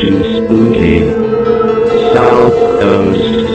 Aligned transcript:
to 0.00 0.44
spooky 0.46 1.00
South 2.14 2.54
Coast. 2.80 3.48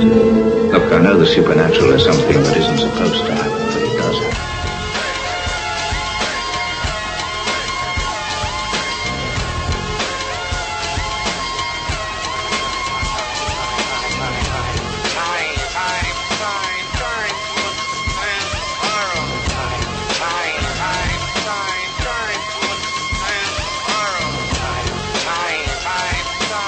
Look, 0.72 0.94
I 0.94 1.02
know 1.02 1.18
the 1.18 1.26
supernatural 1.26 1.94
is 1.94 2.04
something 2.04 2.38
that 2.44 2.56
isn't 2.56 2.78
supposed 2.78 3.26
to 3.26 3.34
happen, 3.34 3.65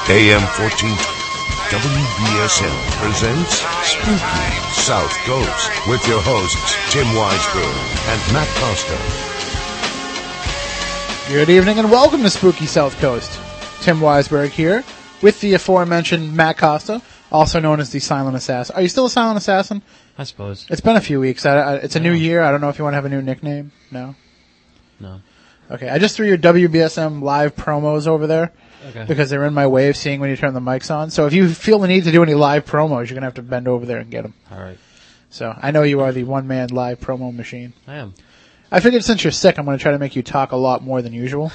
AM 0.10 0.40
14 0.40 0.90
WBSM 1.68 2.92
presents 3.02 3.56
Spooky 3.84 4.72
South 4.72 5.12
Coast 5.26 5.70
with 5.90 6.08
your 6.08 6.22
hosts 6.22 6.78
Tim 6.94 7.06
Weisberg 7.08 7.76
and 8.08 8.34
Matt 8.34 8.48
Costa. 8.56 8.98
Good 11.30 11.50
evening 11.50 11.80
and 11.80 11.92
welcome 11.92 12.22
to 12.22 12.30
Spooky 12.30 12.68
South 12.68 12.98
Coast. 13.00 13.38
Tim 13.82 14.00
Weisberg 14.00 14.52
here 14.52 14.86
with 15.22 15.42
the 15.42 15.56
aforementioned 15.56 16.34
Matt 16.34 16.58
Costa, 16.58 17.02
also 17.30 17.60
known 17.60 17.82
as 17.82 17.90
the 17.90 18.00
Silent 18.00 18.38
Assassin. 18.38 18.78
Are 18.78 18.82
you 18.82 18.88
still 18.88 19.08
a 19.08 19.10
Silent 19.10 19.38
Assassin? 19.38 19.82
I 20.18 20.24
suppose. 20.24 20.66
It's 20.70 20.80
been 20.80 20.96
a 20.96 21.02
few 21.02 21.20
weeks. 21.20 21.46
I, 21.46 21.58
I, 21.58 21.76
it's 21.80 21.98
a 21.98 22.00
new 22.00 22.14
year. 22.14 22.42
I 22.42 22.52
don't 22.52 22.62
know 22.62 22.70
if 22.70 22.78
you 22.78 22.86
want 22.86 22.94
to 22.94 22.96
have 22.96 23.04
a 23.04 23.10
new 23.10 23.22
nickname. 23.22 23.74
No. 23.92 24.16
No. 25.02 25.20
Okay. 25.70 25.90
I 25.90 26.00
just 26.00 26.16
threw 26.16 26.28
your 26.28 26.38
WBSM 26.38 27.22
live 27.22 27.58
promos 27.58 28.08
over 28.08 28.26
there 28.26 28.54
Okay. 28.90 29.06
because 29.08 29.30
they're 29.30 29.44
in 29.46 29.54
my 29.54 29.68
way 29.68 29.90
of 29.90 29.98
seeing 29.98 30.20
when 30.20 30.30
you 30.30 30.38
turn 30.38 30.54
the 30.54 30.60
mics 30.60 30.94
on. 30.94 31.10
So 31.10 31.26
if 31.26 31.34
you 31.34 31.50
feel 31.50 31.80
the 31.80 31.88
need 31.88 32.04
to 32.06 32.12
do 32.12 32.22
any 32.24 32.34
live 32.36 32.66
promos, 32.66 33.08
you're 33.10 33.16
gonna 33.16 33.26
have 33.26 33.34
to 33.36 33.42
bend 33.42 33.68
over 33.68 33.86
there 33.86 33.98
and 33.98 34.10
get 34.10 34.22
them. 34.24 34.34
All 34.52 34.60
right. 34.60 34.78
So 35.30 35.54
I 35.62 35.72
know 35.72 35.84
you 35.84 36.02
are 36.02 36.12
the 36.12 36.24
one 36.24 36.48
man 36.48 36.70
live 36.70 37.00
promo 37.00 37.36
machine. 37.36 37.74
I 37.88 37.96
am. 37.96 38.14
I 38.72 38.80
figured 38.80 39.04
since 39.04 39.24
you're 39.24 39.32
sick, 39.32 39.58
I'm 39.58 39.66
gonna 39.66 39.78
try 39.78 39.92
to 39.92 40.00
make 40.00 40.16
you 40.16 40.24
talk 40.24 40.52
a 40.52 40.58
lot 40.58 40.84
more 40.84 41.02
than 41.02 41.14
usual. 41.14 41.52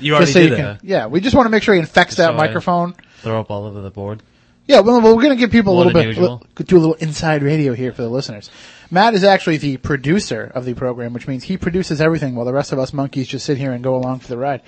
You 0.00 0.14
already 0.14 0.24
Just 0.26 0.32
so 0.34 0.40
did 0.40 0.50
you 0.50 0.56
that. 0.56 0.80
yeah, 0.84 1.06
we 1.06 1.20
just 1.20 1.36
want 1.36 1.46
to 1.46 1.50
make 1.50 1.62
sure 1.62 1.74
he 1.74 1.80
infects 1.80 2.16
that 2.16 2.26
So 2.28 2.32
I- 2.34 2.36
microphone. 2.36 2.94
Throw 3.18 3.38
up 3.40 3.50
all 3.50 3.64
over 3.66 3.80
the 3.80 3.90
board. 3.90 4.22
Yeah, 4.66 4.80
well, 4.80 5.00
we're 5.00 5.22
going 5.22 5.28
to 5.30 5.36
give 5.36 5.50
people 5.50 5.74
a 5.74 5.76
More 5.76 5.84
little 5.84 6.00
than 6.00 6.08
bit, 6.10 6.16
usual. 6.16 6.42
li- 6.58 6.64
do 6.64 6.76
a 6.76 6.80
little 6.80 6.94
inside 6.94 7.42
radio 7.42 7.74
here 7.74 7.92
for 7.92 8.00
the 8.00 8.08
listeners. 8.08 8.50
Matt 8.94 9.14
is 9.14 9.24
actually 9.24 9.56
the 9.56 9.76
producer 9.76 10.50
of 10.54 10.64
the 10.64 10.74
program, 10.74 11.12
which 11.12 11.26
means 11.26 11.44
he 11.44 11.56
produces 11.56 12.00
everything 12.00 12.34
while 12.36 12.46
the 12.46 12.52
rest 12.52 12.72
of 12.72 12.78
us 12.78 12.92
monkeys 12.92 13.26
just 13.26 13.44
sit 13.44 13.58
here 13.58 13.72
and 13.72 13.82
go 13.82 13.96
along 13.96 14.20
for 14.20 14.28
the 14.28 14.38
ride. 14.38 14.62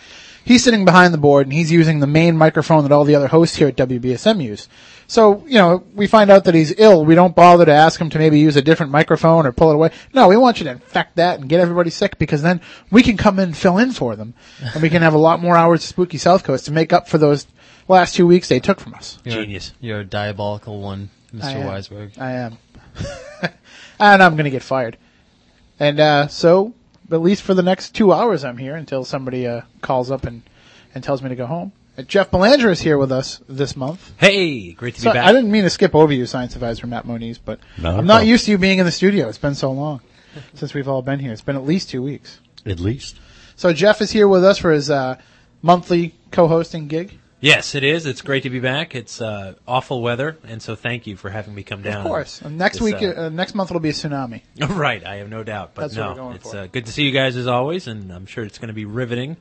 He's 0.45 0.65
sitting 0.65 0.85
behind 0.85 1.15
the 1.15 1.19
board 1.19 1.47
and 1.47 1.53
he's 1.53 1.71
using 1.71 2.01
the 2.01 2.07
main 2.09 2.37
microphone 2.37 2.83
that 2.83 2.93
all 2.93 3.05
the 3.05 3.15
other 3.15 3.29
hosts 3.29 3.57
here 3.57 3.69
at 3.69 3.77
WBSM 3.77 4.43
use. 4.43 4.69
So, 5.07 5.47
you 5.47 5.55
know, 5.55 5.85
we 5.95 6.09
find 6.09 6.31
out 6.31 6.45
that 6.45 6.55
he's 6.55 6.75
ill. 6.77 7.05
We 7.05 7.15
don't 7.15 7.37
bother 7.37 7.65
to 7.65 7.73
ask 7.73 8.01
him 8.01 8.11
to 8.11 8.19
maybe 8.19 8.41
use 8.41 8.57
a 8.57 8.63
different 8.63 8.91
microphone 8.91 9.47
or 9.47 9.53
pull 9.53 9.71
it 9.71 9.75
away. 9.75 9.93
No, 10.13 10.27
we 10.27 10.37
want 10.37 10.59
you 10.59 10.65
to 10.65 10.73
infect 10.73 11.17
that 11.17 11.39
and 11.39 11.49
get 11.49 11.61
everybody 11.61 11.91
sick 11.91 12.19
because 12.19 12.43
then 12.43 12.61
we 12.91 13.05
can 13.05 13.17
come 13.17 13.39
in 13.39 13.45
and 13.45 13.57
fill 13.57 13.79
in 13.79 13.93
for 13.93 14.17
them. 14.17 14.35
And 14.75 14.83
we 14.83 14.91
can 14.91 15.03
have 15.03 15.15
a 15.15 15.19
lot 15.19 15.41
more 15.41 15.57
hours 15.57 15.85
of 15.85 15.89
Spooky 15.89 16.19
South 16.19 16.43
Coast 16.43 16.67
to 16.67 16.73
make 16.73 16.93
up 16.93 17.09
for 17.09 17.19
those 17.19 17.47
last 17.87 18.17
two 18.17 18.27
weeks 18.27 18.49
they 18.49 18.59
took 18.59 18.81
from 18.81 18.95
us. 18.95 19.19
You're, 19.25 19.43
Genius. 19.43 19.73
You're 19.81 20.01
a 20.01 20.05
diabolical 20.05 20.81
one, 20.81 21.11
Mr. 21.33 21.45
am. 21.45 21.69
Weisberg. 21.69 22.19
I 22.19 22.33
am. 22.33 22.59
and 23.99 24.23
I'm 24.23 24.37
gonna 24.37 24.51
get 24.51 24.63
fired. 24.63 24.97
And, 25.79 26.01
uh, 26.01 26.29
so, 26.29 26.75
at 27.11 27.21
least 27.21 27.43
for 27.43 27.55
the 27.55 27.63
next 27.63 27.95
two 27.95 28.13
hours 28.13 28.45
I'm 28.45 28.59
here 28.59 28.75
until 28.75 29.05
somebody, 29.05 29.47
uh, 29.47 29.63
calls 29.83 30.11
up 30.11 30.25
and, 30.25 30.43
and 30.95 31.05
tells 31.05 31.23
me 31.23 31.29
to 31.29 31.35
go 31.37 31.47
home. 31.47 31.73
Uh, 31.99 32.03
Jeff 32.03 32.31
Belanger 32.31 32.71
is 32.71 32.81
here 32.81 32.99
with 32.99 33.13
us 33.13 33.41
this 33.49 33.77
month. 33.77 34.13
Hey, 34.19 34.73
great 34.73 34.95
to 34.97 35.01
So 35.01 35.11
be 35.11 35.15
back. 35.15 35.27
I 35.27 35.33
didn't 35.33 35.51
mean 35.51 35.65
to 35.65 35.71
skip 35.71 35.95
over 35.95 36.13
you, 36.13 36.27
science 36.27 36.55
advisor 36.55 36.87
Matt 36.87 37.07
Moniz, 37.07 37.39
but 37.39 37.61
I'm 37.83 38.07
not 38.07 38.27
used 38.27 38.45
to 38.47 38.51
you 38.51 38.59
being 38.59 38.79
in 38.79 38.87
the 38.87 38.93
studio. 38.93 39.29
It's 39.29 39.39
been 39.39 39.55
so 39.55 39.73
long 39.73 40.01
since 40.55 40.75
we've 40.75 40.89
all 40.89 41.03
been 41.03 41.19
here. 41.21 41.33
It's 41.33 41.43
been 41.43 41.57
at 41.57 41.65
least 41.65 41.91
two 41.91 42.03
weeks. 42.03 42.41
At 42.65 42.81
least. 42.81 43.19
So 43.57 43.73
Jeff 43.73 44.01
is 44.03 44.11
here 44.11 44.29
with 44.29 44.45
us 44.45 44.59
for 44.59 44.73
his, 44.73 44.91
uh, 44.91 45.19
monthly 45.63 46.15
co-hosting 46.31 46.87
gig. 46.89 47.19
Yes, 47.41 47.75
it 47.75 47.85
is. 47.85 48.07
It's 48.07 48.23
great 48.23 48.43
to 48.45 48.51
be 48.51 48.61
back. 48.61 48.95
It's 48.95 49.21
uh, 49.21 49.55
awful 49.67 50.03
weather, 50.03 50.37
and 50.47 50.63
so 50.63 50.75
thank 50.75 51.07
you 51.07 51.17
for 51.17 51.31
having 51.31 51.55
me 51.55 51.63
come 51.63 51.83
down. 51.83 51.99
Of 51.99 52.07
course. 52.07 52.43
And 52.43 52.59
next 52.59 52.79
This, 52.79 52.83
week, 52.83 53.03
uh, 53.03 53.23
uh, 53.23 53.29
next 53.29 53.55
month 53.55 53.71
it'll 53.71 53.81
be 53.81 53.91
a 53.91 53.93
tsunami. 53.93 54.43
right, 54.69 55.05
I 55.05 55.17
have 55.17 55.29
no 55.29 55.43
doubt. 55.43 55.73
But 55.75 55.83
That's 55.83 55.97
no, 55.97 56.33
it's 56.33 56.55
uh, 56.55 56.67
good 56.71 56.87
to 56.87 56.93
see 56.93 57.05
you 57.05 57.13
guys 57.13 57.37
as 57.37 57.47
always, 57.47 57.87
and 57.87 58.13
I'm 58.13 58.27
sure 58.27 58.45
it's 58.45 58.59
going 58.59 58.69
to 58.69 58.75
be 58.75 58.85
riveting. 58.85 59.37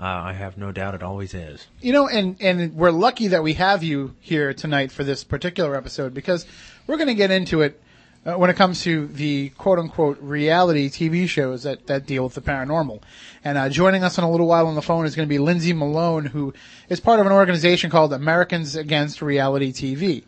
Uh, 0.00 0.04
I 0.04 0.32
have 0.32 0.56
no 0.56 0.70
doubt 0.70 0.94
it 0.94 1.02
always 1.02 1.34
is. 1.34 1.66
You 1.80 1.92
know, 1.92 2.06
and, 2.06 2.36
and 2.40 2.74
we're 2.74 2.92
lucky 2.92 3.28
that 3.28 3.42
we 3.42 3.54
have 3.54 3.82
you 3.82 4.14
here 4.20 4.54
tonight 4.54 4.92
for 4.92 5.02
this 5.02 5.24
particular 5.24 5.74
episode 5.74 6.14
because 6.14 6.46
we're 6.86 6.98
going 6.98 7.08
to 7.08 7.14
get 7.14 7.32
into 7.32 7.62
it 7.62 7.82
uh, 8.26 8.34
when 8.34 8.50
it 8.50 8.56
comes 8.56 8.82
to 8.82 9.06
the 9.08 9.50
quote 9.50 9.78
unquote 9.78 10.18
reality 10.20 10.88
TV 10.90 11.28
shows 11.28 11.62
that, 11.62 11.86
that 11.86 12.06
deal 12.06 12.24
with 12.24 12.34
the 12.34 12.40
paranormal. 12.40 13.00
And 13.44 13.56
uh, 13.56 13.68
joining 13.68 14.04
us 14.04 14.18
in 14.18 14.24
a 14.24 14.30
little 14.30 14.46
while 14.46 14.66
on 14.66 14.74
the 14.74 14.82
phone 14.82 15.06
is 15.06 15.14
going 15.14 15.26
to 15.26 15.30
be 15.32 15.38
Lindsay 15.38 15.72
Malone, 15.72 16.26
who 16.26 16.52
is 16.88 17.00
part 17.00 17.20
of 17.20 17.26
an 17.26 17.32
organization 17.32 17.90
called 17.90 18.12
Americans 18.12 18.76
Against 18.76 19.22
Reality 19.22 19.72
TV. 19.72 20.24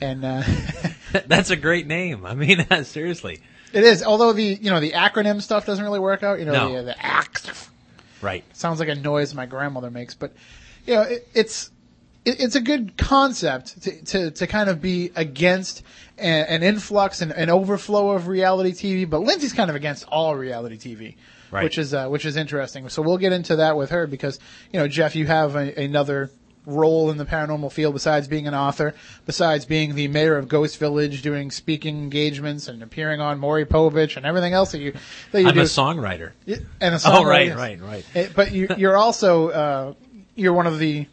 And 0.00 0.24
uh, 0.24 0.42
That's 1.26 1.50
a 1.50 1.56
great 1.56 1.86
name. 1.86 2.24
I 2.26 2.34
mean, 2.34 2.66
seriously. 2.84 3.40
it 3.72 3.84
is, 3.84 4.02
although 4.02 4.32
the 4.32 4.42
you 4.44 4.70
know 4.70 4.80
the 4.80 4.92
acronym 4.92 5.40
stuff 5.42 5.66
doesn't 5.66 5.84
really 5.84 6.00
work 6.00 6.22
out. 6.22 6.38
You 6.38 6.44
know, 6.46 6.52
No. 6.52 6.76
the, 6.76 6.82
the 6.84 7.04
ACT 7.04 7.68
Right. 8.22 8.44
sounds 8.56 8.80
like 8.80 8.88
a 8.88 8.94
noise 8.94 9.34
my 9.34 9.44
grandmother 9.46 9.90
makes, 9.90 10.14
but 10.14 10.32
you 10.86 10.94
know, 10.94 11.02
it, 11.02 11.28
it's 11.34 11.70
it, 12.24 12.40
it's 12.40 12.54
a 12.56 12.60
good 12.60 12.96
concept 12.96 13.82
to, 13.82 14.04
to, 14.04 14.30
to 14.30 14.46
kind 14.46 14.70
of 14.70 14.80
be 14.80 15.12
against 15.14 15.82
an, 16.18 16.46
an 16.46 16.62
influx 16.62 17.20
and 17.22 17.32
an 17.32 17.50
overflow 17.50 18.10
of 18.10 18.26
reality 18.28 18.72
TV. 18.72 19.08
But 19.08 19.20
Lindsay's 19.20 19.52
kind 19.52 19.70
of 19.70 19.76
against 19.76 20.04
all 20.08 20.34
reality 20.36 20.76
TV, 20.76 21.14
Right. 21.50 21.64
which 21.64 21.78
is 21.78 21.94
uh, 21.94 22.08
which 22.08 22.24
is 22.24 22.36
interesting. 22.36 22.88
So 22.88 23.02
we'll 23.02 23.18
get 23.18 23.32
into 23.32 23.56
that 23.56 23.76
with 23.76 23.90
her 23.90 24.06
because 24.06 24.38
you 24.72 24.78
know, 24.80 24.88
Jeff, 24.88 25.14
you 25.16 25.26
have 25.26 25.54
a, 25.56 25.74
another 25.84 26.30
role 26.66 27.10
in 27.10 27.18
the 27.18 27.26
paranormal 27.26 27.70
field 27.70 27.92
besides 27.92 28.26
being 28.26 28.46
an 28.48 28.54
author, 28.54 28.94
besides 29.26 29.66
being 29.66 29.94
the 29.94 30.08
mayor 30.08 30.38
of 30.38 30.48
Ghost 30.48 30.78
Village, 30.78 31.20
doing 31.20 31.50
speaking 31.50 31.98
engagements 31.98 32.68
and 32.68 32.82
appearing 32.82 33.20
on 33.20 33.38
Maury 33.38 33.66
Povich 33.66 34.16
and 34.16 34.24
everything 34.24 34.54
else 34.54 34.72
that 34.72 34.78
you 34.78 34.94
that 35.32 35.42
you 35.42 35.48
I'm 35.48 35.54
do. 35.54 35.60
a 35.60 35.64
songwriter. 35.64 36.32
And 36.46 36.94
a 36.94 36.98
songwriter. 36.98 37.00
Oh, 37.04 37.24
right, 37.24 37.54
right, 37.54 37.80
right. 37.82 38.04
Eh, 38.14 38.28
But 38.34 38.52
you, 38.52 38.68
you're 38.78 38.96
also 38.96 39.48
uh, 39.50 39.94
you're 40.34 40.54
one 40.54 40.66
of 40.66 40.78
the 40.78 41.06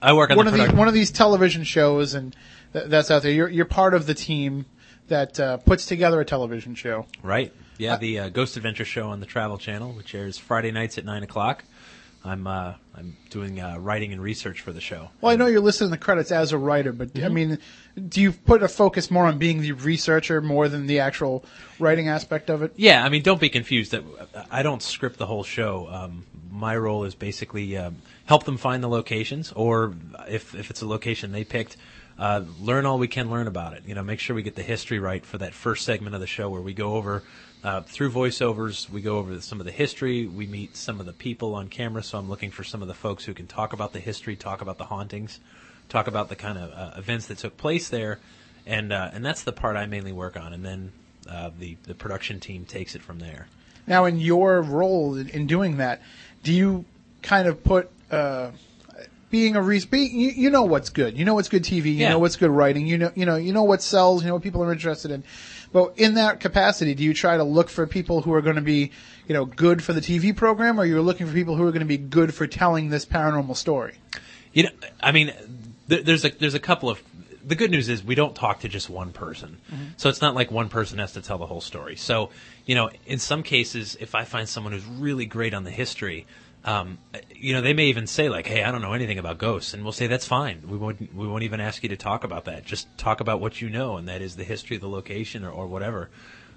I 0.00 0.12
work 0.12 0.30
on 0.30 0.36
one 0.36 0.46
the 0.46 0.52
of 0.52 0.58
these 0.58 0.72
one 0.72 0.88
of 0.88 0.94
these 0.94 1.10
television 1.10 1.64
shows, 1.64 2.14
and 2.14 2.36
that's 2.72 3.10
out 3.10 3.22
there. 3.22 3.32
You're 3.32 3.48
you're 3.48 3.64
part 3.64 3.94
of 3.94 4.06
the 4.06 4.14
team 4.14 4.66
that 5.08 5.38
uh, 5.40 5.56
puts 5.58 5.86
together 5.86 6.20
a 6.20 6.24
television 6.24 6.74
show. 6.74 7.06
Right. 7.22 7.52
Yeah, 7.78 7.96
the 7.96 8.18
uh, 8.18 8.28
Ghost 8.30 8.56
Adventure 8.56 8.84
Show 8.84 9.08
on 9.08 9.20
the 9.20 9.26
Travel 9.26 9.56
Channel, 9.56 9.92
which 9.92 10.14
airs 10.14 10.36
Friday 10.36 10.72
nights 10.72 10.98
at 10.98 11.04
nine 11.04 11.22
o'clock. 11.22 11.64
I'm 12.24 12.46
uh, 12.46 12.74
I'm 12.96 13.16
doing 13.30 13.60
uh, 13.60 13.78
writing 13.78 14.12
and 14.12 14.20
research 14.20 14.60
for 14.60 14.72
the 14.72 14.80
show. 14.80 15.10
Well, 15.20 15.32
I 15.32 15.36
know 15.36 15.46
you're 15.46 15.60
listed 15.60 15.84
in 15.84 15.90
the 15.92 15.98
credits 15.98 16.32
as 16.32 16.52
a 16.52 16.58
writer, 16.58 16.92
but 16.92 17.08
Mm-hmm. 17.14 17.24
I 17.24 17.28
mean, 17.28 17.58
do 18.08 18.20
you 18.20 18.32
put 18.32 18.62
a 18.62 18.68
focus 18.68 19.10
more 19.10 19.26
on 19.26 19.38
being 19.38 19.60
the 19.60 19.72
researcher 19.72 20.40
more 20.40 20.68
than 20.68 20.86
the 20.86 20.98
actual 21.00 21.44
writing 21.78 22.08
aspect 22.08 22.50
of 22.50 22.62
it? 22.62 22.72
Yeah, 22.76 23.04
I 23.04 23.08
mean, 23.08 23.22
don't 23.22 23.40
be 23.40 23.48
confused. 23.48 23.92
That 23.92 24.02
I 24.50 24.62
don't 24.62 24.82
script 24.82 25.18
the 25.18 25.26
whole 25.26 25.44
show. 25.44 25.88
Um, 25.88 26.26
my 26.50 26.76
role 26.76 27.04
is 27.04 27.14
basically 27.14 27.76
um, 27.76 27.96
help 28.26 28.44
them 28.44 28.56
find 28.56 28.82
the 28.82 28.88
locations, 28.88 29.52
or 29.52 29.94
if 30.28 30.54
if 30.56 30.70
it's 30.70 30.82
a 30.82 30.86
location 30.86 31.30
they 31.30 31.44
picked, 31.44 31.76
uh, 32.18 32.42
learn 32.60 32.84
all 32.84 32.98
we 32.98 33.08
can 33.08 33.30
learn 33.30 33.46
about 33.46 33.74
it. 33.74 33.84
You 33.86 33.94
know, 33.94 34.02
make 34.02 34.18
sure 34.18 34.34
we 34.34 34.42
get 34.42 34.56
the 34.56 34.62
history 34.62 34.98
right 34.98 35.24
for 35.24 35.38
that 35.38 35.54
first 35.54 35.84
segment 35.84 36.14
of 36.14 36.20
the 36.20 36.26
show 36.26 36.50
where 36.50 36.60
we 36.60 36.74
go 36.74 36.94
over 36.94 37.22
uh, 37.62 37.82
through 37.82 38.10
voiceovers. 38.10 38.90
We 38.90 39.00
go 39.00 39.18
over 39.18 39.40
some 39.40 39.60
of 39.60 39.66
the 39.66 39.72
history. 39.72 40.26
We 40.26 40.46
meet 40.46 40.76
some 40.76 41.00
of 41.00 41.06
the 41.06 41.12
people 41.12 41.54
on 41.54 41.68
camera. 41.68 42.02
So 42.02 42.18
I'm 42.18 42.28
looking 42.28 42.50
for 42.50 42.64
some 42.64 42.82
of 42.82 42.88
the 42.88 42.94
folks 42.94 43.24
who 43.24 43.34
can 43.34 43.46
talk 43.46 43.72
about 43.72 43.92
the 43.92 44.00
history, 44.00 44.36
talk 44.36 44.60
about 44.60 44.78
the 44.78 44.86
hauntings, 44.86 45.38
talk 45.88 46.06
about 46.08 46.28
the 46.28 46.36
kind 46.36 46.58
of 46.58 46.72
uh, 46.72 46.98
events 46.98 47.26
that 47.26 47.38
took 47.38 47.56
place 47.56 47.88
there, 47.88 48.18
and 48.66 48.92
uh, 48.92 49.10
and 49.12 49.24
that's 49.24 49.42
the 49.44 49.52
part 49.52 49.76
I 49.76 49.86
mainly 49.86 50.12
work 50.12 50.36
on. 50.36 50.52
And 50.52 50.64
then 50.64 50.92
uh, 51.30 51.50
the 51.56 51.76
the 51.84 51.94
production 51.94 52.40
team 52.40 52.64
takes 52.64 52.94
it 52.94 53.02
from 53.02 53.20
there. 53.20 53.46
Now, 53.86 54.04
in 54.04 54.18
your 54.18 54.60
role 54.60 55.14
in 55.14 55.28
in 55.28 55.46
doing 55.46 55.76
that, 55.76 56.02
do 56.42 56.52
you 56.52 56.84
kind 57.22 57.48
of 57.48 57.62
put 57.62 57.90
uh, 58.10 58.50
being 59.30 59.56
a 59.56 59.62
re- 59.62 59.84
be, 59.90 60.00
you, 60.00 60.30
you 60.30 60.50
know 60.50 60.62
what's 60.64 60.90
good, 60.90 61.18
you 61.18 61.24
know 61.24 61.34
what's 61.34 61.48
good 61.48 61.62
TV, 61.62 61.86
you 61.86 61.92
Yeah. 61.92 62.10
know 62.10 62.18
what's 62.18 62.36
good 62.36 62.50
writing, 62.50 62.86
you 62.86 62.98
know 62.98 63.12
you 63.14 63.26
know 63.26 63.36
you 63.36 63.52
know 63.52 63.64
what 63.64 63.82
sells, 63.82 64.22
you 64.22 64.28
know 64.28 64.34
what 64.34 64.42
people 64.42 64.62
are 64.62 64.72
interested 64.72 65.10
in. 65.10 65.24
But 65.72 65.94
in 65.98 66.14
that 66.14 66.40
capacity, 66.40 66.94
do 66.94 67.04
you 67.04 67.12
try 67.12 67.36
to 67.36 67.44
look 67.44 67.68
for 67.68 67.86
people 67.86 68.22
who 68.22 68.32
are 68.32 68.40
going 68.40 68.56
to 68.56 68.62
be, 68.62 68.90
you 69.26 69.34
know, 69.34 69.44
good 69.44 69.82
for 69.84 69.92
the 69.92 70.00
TV 70.00 70.34
program, 70.34 70.80
or 70.80 70.86
you're 70.86 71.02
looking 71.02 71.26
for 71.26 71.34
people 71.34 71.56
who 71.56 71.66
are 71.66 71.70
going 71.72 71.80
to 71.80 71.86
be 71.86 71.98
good 71.98 72.32
for 72.32 72.46
telling 72.46 72.88
this 72.88 73.04
paranormal 73.04 73.54
story? 73.54 73.96
You 74.54 74.62
know, 74.64 74.70
I 75.02 75.12
mean, 75.12 75.32
there, 75.86 76.02
there's 76.02 76.24
a 76.24 76.30
there's 76.30 76.54
a 76.54 76.60
couple 76.60 76.88
of. 76.88 77.02
The 77.46 77.54
good 77.54 77.70
news 77.70 77.88
is 77.88 78.04
we 78.04 78.14
don't 78.14 78.34
talk 78.34 78.60
to 78.60 78.68
just 78.68 78.90
one 78.90 79.12
person, 79.12 79.56
mm-hmm. 79.72 79.84
so 79.96 80.10
it's 80.10 80.20
not 80.20 80.34
like 80.34 80.50
one 80.50 80.68
person 80.68 80.98
has 80.98 81.12
to 81.12 81.22
tell 81.22 81.38
the 81.38 81.46
whole 81.46 81.62
story. 81.62 81.96
So, 81.96 82.28
you 82.66 82.74
know, 82.74 82.90
in 83.06 83.18
some 83.18 83.42
cases, 83.42 83.96
if 84.00 84.14
I 84.14 84.24
find 84.24 84.46
someone 84.46 84.74
who's 84.74 84.84
really 84.84 85.24
great 85.24 85.54
on 85.54 85.64
the 85.64 85.70
history, 85.70 86.26
um, 86.64 86.98
you 87.34 87.52
know, 87.54 87.60
they 87.60 87.72
may 87.72 87.86
even 87.86 88.06
say 88.06 88.28
like, 88.28 88.46
"Hey, 88.46 88.62
I 88.62 88.70
don't 88.72 88.82
know 88.82 88.92
anything 88.92 89.18
about 89.18 89.38
ghosts," 89.38 89.74
and 89.74 89.82
we'll 89.82 89.92
say 89.92 90.06
that's 90.06 90.26
fine. 90.26 90.62
We 90.66 90.76
won't 90.76 91.14
we 91.14 91.26
won't 91.26 91.44
even 91.44 91.60
ask 91.60 91.82
you 91.82 91.88
to 91.90 91.96
talk 91.96 92.24
about 92.24 92.46
that. 92.46 92.64
Just 92.64 92.88
talk 92.98 93.20
about 93.20 93.40
what 93.40 93.60
you 93.60 93.70
know, 93.70 93.96
and 93.96 94.08
that 94.08 94.22
is 94.22 94.36
the 94.36 94.44
history 94.44 94.76
of 94.76 94.82
the 94.82 94.88
location 94.88 95.44
or, 95.44 95.50
or 95.50 95.66
whatever. 95.66 96.10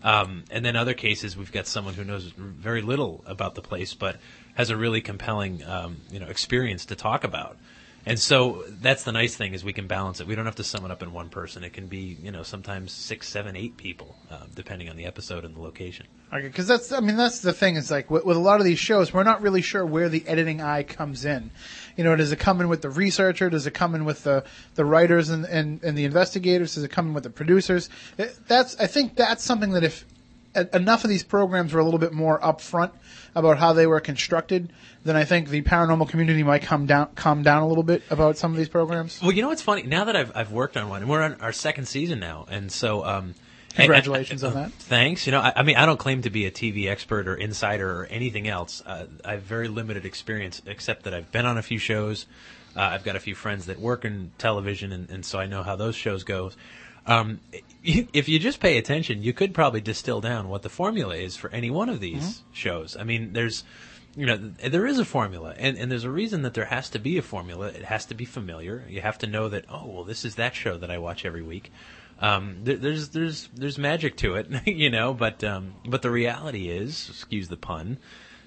Um, 0.03 0.45
and 0.49 0.65
then 0.65 0.75
other 0.75 0.95
cases, 0.95 1.37
we've 1.37 1.51
got 1.51 1.67
someone 1.67 1.93
who 1.93 2.03
knows 2.03 2.33
very 2.35 2.81
little 2.81 3.23
about 3.27 3.53
the 3.55 3.61
place, 3.61 3.93
but 3.93 4.17
has 4.55 4.71
a 4.71 4.75
really 4.75 5.01
compelling, 5.01 5.63
um, 5.63 5.97
you 6.11 6.19
know, 6.19 6.27
experience 6.27 6.85
to 6.87 6.95
talk 6.95 7.23
about. 7.23 7.57
And 8.05 8.17
so 8.19 8.63
that's 8.67 9.03
the 9.03 9.11
nice 9.11 9.35
thing 9.35 9.53
is 9.53 9.63
we 9.63 9.73
can 9.73 9.87
balance 9.87 10.19
it. 10.19 10.27
We 10.27 10.33
don't 10.35 10.45
have 10.45 10.55
to 10.55 10.63
sum 10.63 10.85
it 10.85 10.91
up 10.91 11.03
in 11.03 11.13
one 11.13 11.29
person. 11.29 11.63
It 11.63 11.73
can 11.73 11.85
be, 11.85 12.17
you 12.21 12.31
know, 12.31 12.41
sometimes 12.41 12.91
six, 12.91 13.27
seven, 13.27 13.55
eight 13.55 13.77
people, 13.77 14.15
uh, 14.29 14.45
depending 14.55 14.89
on 14.89 14.95
the 14.97 15.05
episode 15.05 15.45
and 15.45 15.55
the 15.55 15.61
location. 15.61 16.07
Okay, 16.33 16.47
because 16.47 16.65
that's, 16.65 16.91
I 16.91 16.99
mean, 16.99 17.17
that's 17.17 17.41
the 17.41 17.53
thing. 17.53 17.75
Is 17.75 17.91
like 17.91 18.09
with, 18.09 18.25
with 18.25 18.37
a 18.37 18.39
lot 18.39 18.59
of 18.59 18.65
these 18.65 18.79
shows, 18.79 19.13
we're 19.13 19.23
not 19.23 19.41
really 19.41 19.61
sure 19.61 19.85
where 19.85 20.09
the 20.09 20.27
editing 20.27 20.61
eye 20.61 20.83
comes 20.83 21.25
in. 21.25 21.51
You 21.95 22.03
know, 22.03 22.15
does 22.15 22.31
it 22.31 22.39
come 22.39 22.59
in 22.61 22.69
with 22.69 22.81
the 22.81 22.89
researcher? 22.89 23.49
Does 23.49 23.67
it 23.67 23.73
come 23.73 23.93
in 23.93 24.05
with 24.05 24.23
the 24.23 24.45
the 24.75 24.85
writers 24.85 25.29
and 25.29 25.45
and, 25.45 25.83
and 25.83 25.97
the 25.97 26.05
investigators? 26.05 26.75
Does 26.75 26.83
it 26.83 26.89
come 26.89 27.07
in 27.07 27.13
with 27.13 27.23
the 27.23 27.29
producers? 27.29 27.89
That's, 28.47 28.79
I 28.79 28.87
think, 28.87 29.15
that's 29.15 29.43
something 29.43 29.71
that 29.71 29.83
if 29.83 30.05
enough 30.73 31.03
of 31.03 31.09
these 31.09 31.23
programs 31.23 31.73
were 31.73 31.79
a 31.79 31.83
little 31.83 31.99
bit 31.99 32.13
more 32.13 32.39
upfront 32.39 32.91
about 33.35 33.57
how 33.57 33.73
they 33.73 33.87
were 33.87 33.99
constructed, 33.99 34.71
then 35.03 35.15
I 35.15 35.23
think 35.23 35.49
the 35.49 35.61
paranormal 35.61 36.09
community 36.09 36.43
might 36.43 36.61
come 36.63 36.85
down, 36.85 37.09
calm 37.15 37.43
down 37.43 37.63
a 37.63 37.67
little 37.67 37.83
bit 37.83 38.03
about 38.09 38.37
some 38.37 38.51
of 38.51 38.57
these 38.57 38.69
programs. 38.69 39.21
Well, 39.21 39.31
you 39.31 39.41
know 39.41 39.47
what's 39.47 39.61
funny? 39.61 39.83
Now 39.83 40.05
that 40.05 40.15
I've 40.15 40.35
I've 40.35 40.51
worked 40.51 40.77
on 40.77 40.89
one, 40.89 41.01
and 41.01 41.09
we're 41.09 41.21
on 41.21 41.39
our 41.41 41.53
second 41.53 41.87
season 41.87 42.19
now, 42.19 42.45
and 42.49 42.71
so 42.71 43.05
um, 43.05 43.35
Congratulations 43.75 44.43
and- 44.43 44.55
on 44.55 44.63
that. 44.63 44.73
Thanks. 44.73 45.25
You 45.25 45.31
know, 45.31 45.39
I, 45.39 45.53
I 45.57 45.63
mean, 45.63 45.77
I 45.77 45.85
don't 45.85 45.97
claim 45.99 46.23
to 46.23 46.29
be 46.29 46.45
a 46.45 46.51
TV 46.51 46.89
expert 46.89 47.27
or 47.27 47.35
insider 47.35 47.89
or 48.01 48.05
anything 48.05 48.47
else. 48.47 48.83
Uh, 48.85 49.05
I 49.23 49.33
have 49.33 49.43
very 49.43 49.67
limited 49.69 50.05
experience, 50.05 50.61
except 50.65 51.03
that 51.03 51.13
I've 51.13 51.31
been 51.31 51.45
on 51.45 51.57
a 51.57 51.61
few 51.61 51.77
shows. 51.77 52.25
Uh, 52.75 52.81
I've 52.81 53.03
got 53.03 53.15
a 53.15 53.19
few 53.19 53.35
friends 53.35 53.65
that 53.67 53.79
work 53.79 54.05
in 54.05 54.31
television, 54.37 54.91
and, 54.91 55.09
and 55.09 55.25
so 55.25 55.39
I 55.39 55.45
know 55.45 55.63
how 55.63 55.75
those 55.75 55.95
shows 55.95 56.23
go. 56.23 56.51
Um, 57.05 57.39
if 57.83 58.29
you 58.29 58.39
just 58.39 58.59
pay 58.59 58.77
attention, 58.77 59.23
you 59.23 59.33
could 59.33 59.53
probably 59.53 59.81
distill 59.81 60.21
down 60.21 60.49
what 60.49 60.61
the 60.61 60.69
formula 60.69 61.15
is 61.15 61.35
for 61.35 61.49
any 61.51 61.69
one 61.69 61.89
of 61.89 61.99
these 61.99 62.23
Mm-hmm. 62.23 62.53
shows. 62.53 62.95
I 62.97 63.03
mean, 63.03 63.33
there's, 63.33 63.63
you 64.15 64.25
know, 64.25 64.37
there 64.37 64.85
is 64.85 64.99
a 64.99 65.05
formula, 65.05 65.55
and, 65.57 65.77
and 65.77 65.91
there's 65.91 66.03
a 66.03 66.11
reason 66.11 66.41
that 66.43 66.53
there 66.53 66.65
has 66.65 66.89
to 66.91 66.99
be 66.99 67.17
a 67.17 67.21
formula. 67.21 67.67
It 67.67 67.83
has 67.85 68.05
to 68.07 68.13
be 68.13 68.25
familiar. 68.25 68.83
You 68.89 69.01
have 69.01 69.17
to 69.19 69.27
know 69.27 69.49
that, 69.49 69.65
oh, 69.69 69.87
well, 69.87 70.03
this 70.03 70.25
is 70.25 70.35
that 70.35 70.53
show 70.53 70.77
that 70.77 70.91
I 70.91 70.97
watch 70.97 71.25
every 71.25 71.41
week. 71.41 71.71
Um, 72.19 72.57
there, 72.63 72.75
there's 72.77 73.09
there's 73.09 73.49
there's 73.55 73.79
magic 73.79 74.15
to 74.17 74.35
it, 74.35 74.47
you 74.67 74.91
know, 74.91 75.13
but 75.15 75.43
um, 75.43 75.73
but 75.87 76.03
the 76.03 76.11
reality 76.11 76.69
is, 76.69 77.09
excuse 77.09 77.47
the 77.47 77.57
pun, 77.57 77.97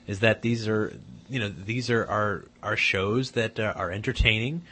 is 0.06 0.20
that 0.20 0.42
these 0.42 0.68
are 0.68 0.96
you 1.28 1.40
know 1.40 1.48
these 1.48 1.90
are 1.90 2.06
our 2.06 2.44
our 2.62 2.76
shows 2.76 3.32
that 3.32 3.58
uh, 3.58 3.72
are 3.74 3.90
entertaining. 3.90 4.62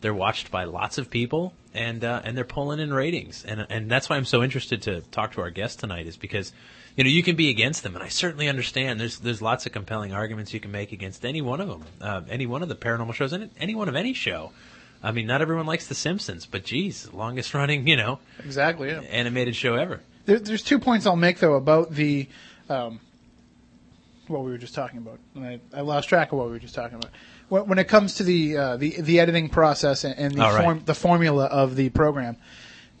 They're 0.00 0.14
watched 0.14 0.50
by 0.50 0.64
lots 0.64 0.96
of 0.98 1.10
people, 1.10 1.52
and 1.74 2.02
uh, 2.04 2.22
and 2.24 2.36
they're 2.36 2.44
pulling 2.44 2.80
in 2.80 2.92
ratings, 2.92 3.44
and 3.44 3.66
and 3.68 3.90
that's 3.90 4.08
why 4.08 4.16
I'm 4.16 4.24
so 4.24 4.42
interested 4.42 4.82
to 4.82 5.00
talk 5.02 5.32
to 5.32 5.42
our 5.42 5.50
guest 5.50 5.80
tonight, 5.80 6.06
is 6.06 6.16
because 6.16 6.52
you 6.96 7.04
know 7.04 7.10
you 7.10 7.22
can 7.22 7.36
be 7.36 7.50
against 7.50 7.82
them, 7.82 7.94
and 7.94 8.02
I 8.02 8.08
certainly 8.08 8.48
understand. 8.48 8.98
There's 8.98 9.18
there's 9.18 9.42
lots 9.42 9.66
of 9.66 9.72
compelling 9.72 10.14
arguments 10.14 10.54
you 10.54 10.60
can 10.60 10.70
make 10.72 10.92
against 10.92 11.24
any 11.24 11.42
one 11.42 11.60
of 11.60 11.68
them, 11.68 11.84
uh, 12.00 12.22
any 12.30 12.46
one 12.46 12.62
of 12.62 12.68
the 12.68 12.76
paranormal 12.76 13.12
shows, 13.14 13.32
and 13.34 13.50
any 13.58 13.74
one 13.74 13.88
of 13.88 13.96
any 13.96 14.14
show. 14.14 14.52
I 15.02 15.12
mean, 15.12 15.26
not 15.26 15.40
everyone 15.40 15.64
likes 15.66 15.86
The 15.86 15.94
Simpsons, 15.94 16.44
but 16.44 16.64
geez, 16.64 17.10
longest 17.12 17.54
running, 17.54 17.86
you 17.88 17.96
know, 17.96 18.18
Exactly. 18.44 18.88
Yeah. 18.88 19.00
animated 19.00 19.56
show 19.56 19.74
ever. 19.74 20.00
There, 20.26 20.38
there's 20.38 20.62
two 20.62 20.78
points 20.78 21.06
I'll 21.06 21.16
make 21.16 21.38
though 21.38 21.54
about 21.54 21.92
the 21.92 22.28
um, 22.68 23.00
what 24.28 24.44
we 24.44 24.50
were 24.50 24.58
just 24.58 24.74
talking 24.74 24.98
about. 24.98 25.18
And 25.34 25.44
I, 25.44 25.60
I 25.74 25.80
lost 25.80 26.08
track 26.08 26.32
of 26.32 26.38
what 26.38 26.46
we 26.46 26.52
were 26.52 26.58
just 26.58 26.74
talking 26.74 26.96
about. 26.96 27.10
When, 27.50 27.66
when 27.68 27.78
it 27.78 27.88
comes 27.88 28.14
to 28.14 28.22
the 28.22 28.56
uh, 28.56 28.76
the 28.78 29.00
the 29.00 29.20
editing 29.20 29.50
process 29.50 30.04
and, 30.04 30.18
and 30.18 30.34
the 30.34 30.40
right. 30.40 30.64
form, 30.64 30.82
the 30.86 30.94
formula 30.94 31.44
of 31.46 31.76
the 31.76 31.90
program, 31.90 32.36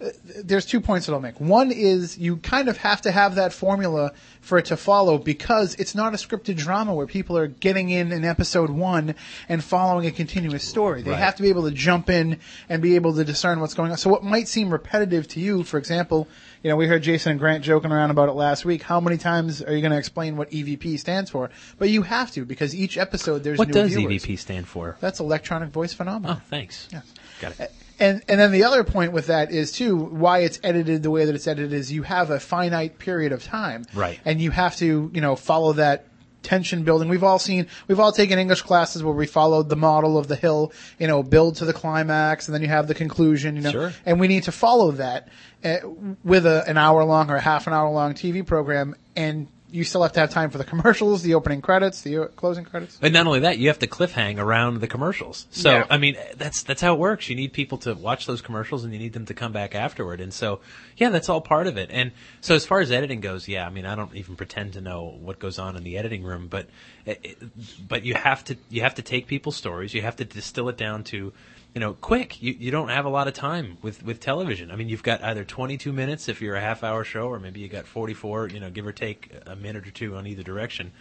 uh, 0.02 0.08
there's 0.44 0.66
two 0.66 0.80
points 0.80 1.06
that 1.06 1.12
I'll 1.12 1.20
make. 1.20 1.40
One 1.40 1.70
is 1.70 2.18
you 2.18 2.36
kind 2.38 2.68
of 2.68 2.76
have 2.78 3.02
to 3.02 3.10
have 3.10 3.36
that 3.36 3.52
formula 3.52 4.12
for 4.40 4.58
it 4.58 4.66
to 4.66 4.76
follow 4.76 5.18
because 5.18 5.74
it's 5.76 5.94
not 5.94 6.14
a 6.14 6.16
scripted 6.16 6.56
drama 6.56 6.94
where 6.94 7.06
people 7.06 7.36
are 7.38 7.46
getting 7.46 7.90
in 7.90 8.10
in 8.10 8.24
episode 8.24 8.70
one 8.70 9.14
and 9.48 9.62
following 9.62 10.06
a 10.06 10.10
continuous 10.10 10.64
story. 10.64 11.02
They 11.02 11.10
Right. 11.10 11.20
have 11.20 11.36
to 11.36 11.42
be 11.42 11.50
able 11.50 11.64
to 11.64 11.70
jump 11.70 12.10
in 12.10 12.38
and 12.68 12.82
be 12.82 12.96
able 12.96 13.14
to 13.14 13.24
discern 13.24 13.60
what's 13.60 13.74
going 13.74 13.92
on. 13.92 13.98
So 13.98 14.10
what 14.10 14.24
might 14.24 14.48
seem 14.48 14.70
repetitive 14.70 15.28
to 15.28 15.40
you, 15.40 15.62
for 15.64 15.78
example, 15.78 16.26
you 16.62 16.70
know, 16.70 16.76
we 16.76 16.86
heard 16.86 17.02
Jason 17.02 17.32
and 17.32 17.40
Grant 17.40 17.64
joking 17.64 17.90
around 17.90 18.10
about 18.10 18.28
it 18.28 18.32
last 18.32 18.64
week. 18.64 18.82
How 18.82 19.00
many 19.00 19.16
times 19.16 19.62
are 19.62 19.74
you 19.74 19.80
going 19.80 19.92
to 19.92 19.98
explain 19.98 20.36
what 20.36 20.50
EVP 20.50 20.98
stands 20.98 21.30
for? 21.30 21.50
But 21.78 21.88
you 21.90 22.02
have 22.02 22.30
to 22.32 22.44
because 22.44 22.74
each 22.74 22.98
episode 22.98 23.42
there's 23.44 23.58
What 23.58 23.68
new 23.68 23.74
What 23.80 23.82
does 23.88 23.94
viewers. 23.96 24.24
EVP 24.24 24.38
stand 24.38 24.68
for? 24.68 24.96
That's 25.00 25.20
electronic 25.20 25.70
voice 25.70 25.92
phenomenon. 25.94 26.38
Oh, 26.40 26.46
thanks. 26.50 26.88
Yes. 26.92 27.04
Got 27.40 27.58
it. 27.60 27.72
And 27.98 28.22
and 28.28 28.40
then 28.40 28.50
the 28.50 28.64
other 28.64 28.82
point 28.82 29.12
with 29.12 29.26
that 29.26 29.52
is 29.52 29.72
too 29.72 29.94
why 29.96 30.38
it's 30.38 30.58
edited 30.62 31.02
the 31.02 31.10
way 31.10 31.26
that 31.26 31.34
it's 31.34 31.46
edited 31.46 31.74
is 31.74 31.92
you 31.92 32.02
have 32.02 32.30
a 32.30 32.40
finite 32.40 32.98
period 32.98 33.32
of 33.32 33.44
time, 33.44 33.84
Right. 33.94 34.18
And 34.24 34.40
you 34.40 34.50
have 34.50 34.76
to 34.76 35.10
you 35.12 35.20
know 35.20 35.36
follow 35.36 35.74
that 35.74 36.06
tension 36.42 36.84
building. 36.84 37.08
We've 37.08 37.24
all 37.24 37.38
seen 37.38 37.66
we've 37.88 38.00
all 38.00 38.12
taken 38.12 38.38
English 38.38 38.62
classes 38.62 39.02
where 39.02 39.14
we 39.14 39.26
followed 39.26 39.68
the 39.68 39.76
model 39.76 40.16
of 40.18 40.28
the 40.28 40.36
hill, 40.36 40.72
you 40.98 41.06
know, 41.06 41.22
build 41.22 41.56
to 41.56 41.64
the 41.64 41.72
climax, 41.72 42.48
and 42.48 42.54
then 42.54 42.62
you 42.62 42.68
have 42.68 42.86
the 42.88 42.94
conclusion, 42.94 43.56
you 43.56 43.62
know, 43.62 43.70
Sure. 43.70 43.92
and 44.06 44.18
we 44.20 44.28
need 44.28 44.44
to 44.44 44.52
follow 44.52 44.92
that 44.92 45.28
uh, 45.64 45.76
with 46.24 46.46
a, 46.46 46.64
an 46.68 46.76
hour 46.78 47.04
long 47.04 47.30
or 47.30 47.36
a 47.36 47.40
half 47.40 47.66
an 47.66 47.72
hour 47.72 47.90
long 47.90 48.14
TV 48.14 48.44
program, 48.46 48.94
and 49.16 49.48
you 49.72 49.84
still 49.84 50.02
have 50.02 50.12
to 50.12 50.20
have 50.20 50.30
time 50.30 50.50
for 50.50 50.58
the 50.58 50.64
commercials, 50.64 51.22
the 51.22 51.34
opening 51.34 51.60
credits, 51.62 52.02
the 52.02 52.18
uh, 52.18 52.26
closing 52.28 52.64
credits. 52.64 52.98
And 53.00 53.12
not 53.14 53.26
only 53.26 53.40
that, 53.40 53.58
you 53.58 53.68
have 53.68 53.78
to 53.80 53.86
cliffhang 53.86 54.38
around 54.38 54.80
the 54.80 54.86
commercials. 54.86 55.46
So 55.50 55.70
Yeah. 55.70 55.86
I 55.88 55.98
mean, 55.98 56.16
that's 56.36 56.62
that's 56.62 56.80
how 56.80 56.94
it 56.94 56.98
works. 56.98 57.28
You 57.28 57.36
need 57.36 57.52
people 57.52 57.78
to 57.78 57.94
watch 57.94 58.26
those 58.26 58.42
commercials, 58.42 58.84
and 58.84 58.92
you 58.92 58.98
need 58.98 59.12
them 59.12 59.26
to 59.26 59.34
come 59.34 59.52
back 59.52 59.74
afterward. 59.74 60.20
And 60.20 60.32
so, 60.34 60.60
yeah, 60.96 61.08
that's 61.10 61.28
all 61.28 61.40
part 61.40 61.66
of 61.66 61.76
it. 61.76 61.90
And 61.90 62.12
so, 62.40 62.54
as 62.54 62.66
far 62.66 62.80
as 62.80 62.90
editing 62.90 63.20
goes, 63.20 63.48
yeah, 63.48 63.66
I 63.66 63.70
mean, 63.70 63.86
I 63.86 63.94
don't 63.94 64.14
even 64.14 64.36
pretend 64.36 64.72
to 64.74 64.80
know 64.80 65.16
what 65.20 65.38
goes 65.38 65.58
on 65.58 65.76
in 65.76 65.84
the 65.84 65.96
editing 65.98 66.22
room, 66.22 66.48
but 66.48 66.66
it, 67.06 67.20
it- 67.22 67.88
but 67.88 68.04
you 68.04 68.14
have 68.14 68.44
to 68.44 68.56
you 68.68 68.82
have 68.82 68.94
to 68.96 69.02
take 69.02 69.26
people's 69.26 69.56
stories, 69.56 69.94
you 69.94 70.02
have 70.02 70.16
to 70.16 70.24
distill 70.24 70.68
it 70.68 70.76
down 70.76 71.04
to. 71.04 71.32
You 71.74 71.80
know, 71.80 71.94
quick. 71.94 72.42
You 72.42 72.54
you 72.58 72.70
don't 72.70 72.88
have 72.88 73.04
a 73.04 73.08
lot 73.08 73.28
of 73.28 73.34
time 73.34 73.78
with 73.80 74.02
with 74.02 74.20
television. 74.20 74.70
I 74.70 74.76
mean, 74.76 74.88
you've 74.88 75.04
got 75.04 75.22
either 75.22 75.44
22 75.44 75.92
minutes 75.92 76.28
if 76.28 76.42
you're 76.42 76.56
a 76.56 76.60
half 76.60 76.82
hour 76.82 77.04
show, 77.04 77.28
or 77.28 77.38
maybe 77.38 77.60
you 77.60 77.68
got 77.68 77.86
44. 77.86 78.48
You 78.48 78.60
know, 78.60 78.70
give 78.70 78.86
or 78.86 78.92
take 78.92 79.32
a 79.46 79.54
minute 79.54 79.86
or 79.86 79.90
two 79.90 80.16
on 80.16 80.26
either 80.26 80.42
direction 80.42 80.92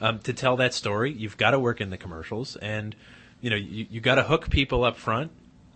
um, 0.00 0.18
to 0.20 0.32
tell 0.32 0.56
that 0.56 0.74
story, 0.74 1.12
you've 1.12 1.36
got 1.36 1.50
to 1.50 1.58
work 1.58 1.80
in 1.80 1.90
the 1.90 1.96
commercials, 1.96 2.56
and 2.56 2.94
you 3.40 3.50
know 3.50 3.56
you, 3.56 3.86
you 3.90 4.00
got 4.00 4.16
to 4.16 4.22
hook 4.22 4.50
people 4.50 4.84
up 4.84 4.96
front. 4.96 5.30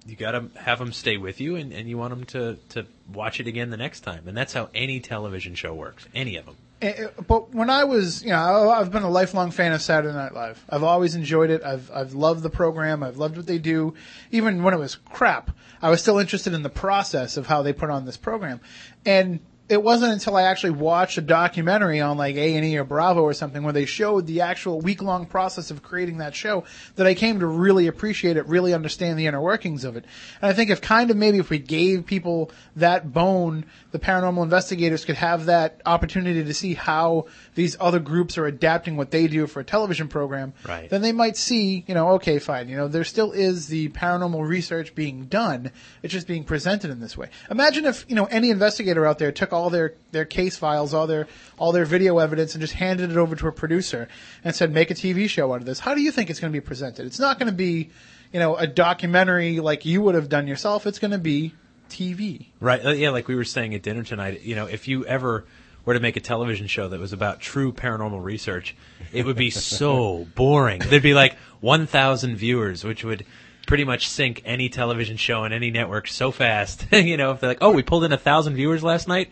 You 0.06 0.16
got 0.16 0.32
to 0.32 0.48
have 0.58 0.78
them 0.78 0.92
stay 0.92 1.16
with 1.16 1.40
you, 1.40 1.56
and, 1.56 1.72
and 1.72 1.88
you 1.88 1.98
want 1.98 2.10
them 2.10 2.24
to, 2.24 2.58
to 2.70 2.86
watch 3.12 3.38
it 3.38 3.46
again 3.46 3.68
the 3.68 3.76
next 3.76 4.00
time. 4.00 4.26
And 4.26 4.36
that's 4.36 4.54
how 4.54 4.70
any 4.74 4.98
television 4.98 5.54
show 5.54 5.74
works. 5.74 6.06
Any 6.14 6.36
of 6.36 6.46
them. 6.46 6.56
Eh, 6.82 7.08
But 7.26 7.54
when 7.54 7.68
I 7.70 7.84
was, 7.84 8.22
you 8.22 8.30
know, 8.30 8.70
I've 8.70 8.90
been 8.90 9.02
a 9.02 9.10
lifelong 9.10 9.50
fan 9.50 9.72
of 9.72 9.82
Saturday 9.82 10.14
Night 10.14 10.34
Live. 10.34 10.64
I've 10.68 10.82
always 10.82 11.14
enjoyed 11.14 11.50
it. 11.50 11.62
I've 11.62 11.90
I've 11.92 12.14
loved 12.14 12.42
the 12.42 12.50
program. 12.50 13.02
I've 13.02 13.18
loved 13.18 13.36
what 13.36 13.46
they 13.46 13.58
do. 13.58 13.94
Even 14.30 14.62
when 14.62 14.74
it 14.74 14.78
was 14.78 14.94
crap, 14.96 15.50
I 15.82 15.90
was 15.90 16.00
still 16.00 16.18
interested 16.18 16.54
in 16.54 16.62
the 16.62 16.70
process 16.70 17.36
of 17.36 17.46
how 17.46 17.62
they 17.62 17.72
put 17.72 17.90
on 17.90 18.04
this 18.06 18.16
program. 18.16 18.60
And 19.04 19.40
it 19.70 19.82
wasn't 19.82 20.12
until 20.12 20.36
I 20.36 20.42
actually 20.42 20.72
watched 20.72 21.16
a 21.16 21.20
documentary 21.20 22.00
on 22.00 22.18
like 22.18 22.34
A 22.34 22.56
and 22.56 22.64
E 22.64 22.76
or 22.76 22.84
Bravo 22.84 23.22
or 23.22 23.32
something 23.32 23.62
where 23.62 23.72
they 23.72 23.84
showed 23.84 24.26
the 24.26 24.40
actual 24.40 24.80
week 24.80 25.00
long 25.00 25.26
process 25.26 25.70
of 25.70 25.82
creating 25.82 26.18
that 26.18 26.34
show 26.34 26.64
that 26.96 27.06
I 27.06 27.14
came 27.14 27.38
to 27.40 27.46
really 27.46 27.86
appreciate 27.86 28.36
it, 28.36 28.46
really 28.46 28.74
understand 28.74 29.18
the 29.18 29.26
inner 29.26 29.40
workings 29.40 29.84
of 29.84 29.96
it. 29.96 30.04
And 30.42 30.50
I 30.50 30.54
think 30.54 30.70
if 30.70 30.80
kind 30.80 31.10
of 31.10 31.16
maybe 31.16 31.38
if 31.38 31.50
we 31.50 31.58
gave 31.60 32.04
people 32.04 32.50
that 32.74 33.12
bone, 33.12 33.64
the 33.92 34.00
paranormal 34.00 34.42
investigators 34.42 35.04
could 35.04 35.14
have 35.16 35.46
that 35.46 35.80
opportunity 35.86 36.42
to 36.42 36.54
see 36.54 36.74
how 36.74 37.26
these 37.54 37.76
other 37.78 38.00
groups 38.00 38.36
are 38.38 38.46
adapting 38.46 38.96
what 38.96 39.12
they 39.12 39.28
do 39.28 39.46
for 39.46 39.60
a 39.60 39.64
television 39.64 40.08
program, 40.08 40.52
Right. 40.66 40.90
then 40.90 41.00
they 41.02 41.12
might 41.12 41.36
see, 41.36 41.84
you 41.86 41.94
know, 41.94 42.10
okay, 42.12 42.40
fine, 42.40 42.68
you 42.68 42.76
know, 42.76 42.88
there 42.88 43.04
still 43.04 43.30
is 43.32 43.68
the 43.68 43.88
paranormal 43.90 44.46
research 44.46 44.94
being 44.96 45.26
done. 45.26 45.70
It's 46.02 46.12
just 46.12 46.26
being 46.26 46.42
presented 46.44 46.90
in 46.90 46.98
this 46.98 47.16
way. 47.16 47.28
Imagine 47.50 47.86
if, 47.86 48.04
you 48.08 48.16
know, 48.16 48.24
any 48.24 48.50
investigator 48.50 49.06
out 49.06 49.18
there 49.18 49.30
took 49.30 49.52
all 49.52 49.59
their, 49.68 49.94
their 50.12 50.24
case 50.24 50.56
files, 50.56 50.94
all 50.94 51.06
their, 51.06 51.28
all 51.58 51.72
their 51.72 51.84
video 51.84 52.18
evidence 52.18 52.54
and 52.54 52.62
just 52.62 52.72
handed 52.72 53.10
it 53.10 53.18
over 53.18 53.36
to 53.36 53.48
a 53.48 53.52
producer 53.52 54.08
and 54.42 54.54
said, 54.54 54.72
make 54.72 54.90
a 54.90 54.94
TV 54.94 55.28
show 55.28 55.52
out 55.52 55.60
of 55.60 55.66
this. 55.66 55.80
How 55.80 55.94
do 55.94 56.00
you 56.00 56.10
think 56.10 56.30
it's 56.30 56.40
going 56.40 56.52
to 56.52 56.56
be 56.58 56.64
presented? 56.64 57.04
It's 57.04 57.18
not 57.18 57.38
going 57.38 57.50
to 57.50 57.56
be, 57.56 57.90
you 58.32 58.40
know, 58.40 58.56
a 58.56 58.66
documentary 58.66 59.60
like 59.60 59.84
you 59.84 60.00
would 60.00 60.14
have 60.14 60.30
done 60.30 60.46
yourself. 60.46 60.86
It's 60.86 60.98
going 60.98 61.10
to 61.10 61.18
be 61.18 61.52
TV. 61.90 62.46
Right. 62.60 62.82
Uh, 62.82 62.92
yeah, 62.92 63.10
like 63.10 63.28
we 63.28 63.34
were 63.34 63.44
saying 63.44 63.74
at 63.74 63.82
dinner 63.82 64.02
tonight, 64.02 64.42
you 64.42 64.54
know, 64.54 64.66
if 64.66 64.88
you 64.88 65.04
ever 65.04 65.44
were 65.84 65.94
to 65.94 66.00
make 66.00 66.16
a 66.16 66.20
television 66.20 66.66
show 66.66 66.88
that 66.88 67.00
was 67.00 67.12
about 67.12 67.40
true 67.40 67.72
paranormal 67.72 68.22
research, 68.22 68.76
it 69.12 69.26
would 69.26 69.36
be 69.36 69.50
so 69.50 70.26
boring. 70.34 70.80
There'd 70.80 71.02
be 71.02 71.14
like 71.14 71.36
1,000 71.60 72.36
viewers, 72.36 72.84
which 72.84 73.04
would 73.04 73.26
pretty 73.70 73.84
much 73.84 74.08
sink 74.08 74.42
any 74.44 74.68
television 74.68 75.16
show 75.16 75.44
on 75.44 75.52
any 75.52 75.70
network 75.70 76.08
so 76.08 76.32
fast. 76.32 76.86
you 76.92 77.16
know, 77.16 77.30
if 77.30 77.38
they're 77.38 77.50
like, 77.50 77.58
oh, 77.60 77.70
we 77.70 77.84
pulled 77.84 78.02
in 78.02 78.10
a 78.10 78.16
1,000 78.16 78.54
viewers 78.54 78.82
last 78.82 79.06
night, 79.06 79.30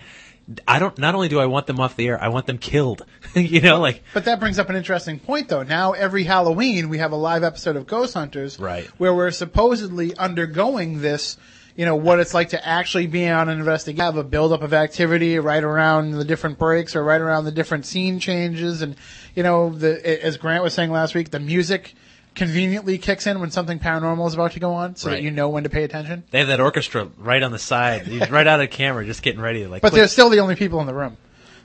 I 0.67 0.79
don't. 0.79 0.97
Not 0.97 1.17
only 1.17 1.27
do 1.27 1.41
I 1.41 1.47
want 1.47 1.67
them 1.67 1.81
off 1.81 1.97
the 1.97 2.07
air, 2.07 2.23
I 2.23 2.29
want 2.29 2.47
them 2.47 2.57
killed. 2.57 3.05
you 3.35 3.61
know, 3.61 3.81
like 3.81 4.05
But 4.15 4.27
that 4.27 4.39
brings 4.39 4.61
up 4.61 4.71
an 4.71 4.77
interesting 4.77 5.19
point, 5.19 5.49
though. 5.49 5.65
Now, 5.65 5.91
every 5.91 6.23
Halloween, 6.23 6.89
we 6.89 6.99
have 6.99 7.11
a 7.11 7.17
live 7.17 7.43
episode 7.43 7.75
of 7.75 7.89
Ghost 7.89 8.15
Hunters, 8.15 8.61
Right. 8.61 8.87
Where 8.97 9.13
we're 9.13 9.33
supposedly 9.33 10.17
undergoing 10.17 11.01
this, 11.01 11.37
you 11.75 11.85
know, 11.85 11.97
what 11.97 12.21
it's 12.21 12.33
like 12.33 12.51
to 12.51 12.65
actually 12.65 13.09
be 13.09 13.29
on 13.29 13.49
an 13.49 13.59
investigation, 13.59 14.05
have 14.05 14.17
a 14.17 14.23
buildup 14.23 14.63
of 14.63 14.73
activity 14.73 15.41
right 15.41 15.65
around 15.65 16.13
the 16.13 16.25
different 16.25 16.61
breaks 16.61 16.95
or 16.95 17.03
right 17.03 17.21
around 17.21 17.45
the 17.45 17.53
different 17.53 17.87
scene 17.87 18.21
changes, 18.21 18.83
and 18.83 18.95
you 19.35 19.43
know, 19.43 19.71
the 19.71 20.25
as 20.25 20.37
Grant 20.37 20.63
was 20.63 20.75
saying 20.75 20.93
last 20.93 21.17
week, 21.17 21.33
the 21.33 21.41
music 21.41 21.97
conveniently 22.39 22.97
kicks 22.97 23.27
in 23.27 23.41
when 23.41 23.51
something 23.51 23.79
paranormal 23.79 24.27
is 24.29 24.35
about 24.35 24.53
to 24.53 24.61
go 24.61 24.73
on, 24.73 24.97
so 24.97 25.11
that 25.11 25.23
you 25.23 25.31
know 25.31 25.49
when 25.51 25.65
to 25.65 25.69
pay 25.69 25.85
attention. 25.85 26.25
they 26.31 26.39
have 26.39 26.49
that 26.49 26.61
orchestra 26.61 27.09
right 27.19 27.43
on 27.43 27.53
the 27.53 27.59
side, 27.59 28.09
right 28.31 28.47
out 28.47 28.61
of 28.61 28.71
camera, 28.71 29.05
just 29.05 29.23
getting 29.23 29.41
ready 29.41 29.65
to 29.65 29.69
like. 29.69 29.83
But 29.83 29.91
click. 29.91 30.01
they're 30.01 30.09
still 30.09 30.31
the 30.31 30.39
only 30.39 30.57
people 30.57 30.81
in 30.81 30.87
the 30.87 30.95
room. 30.95 31.17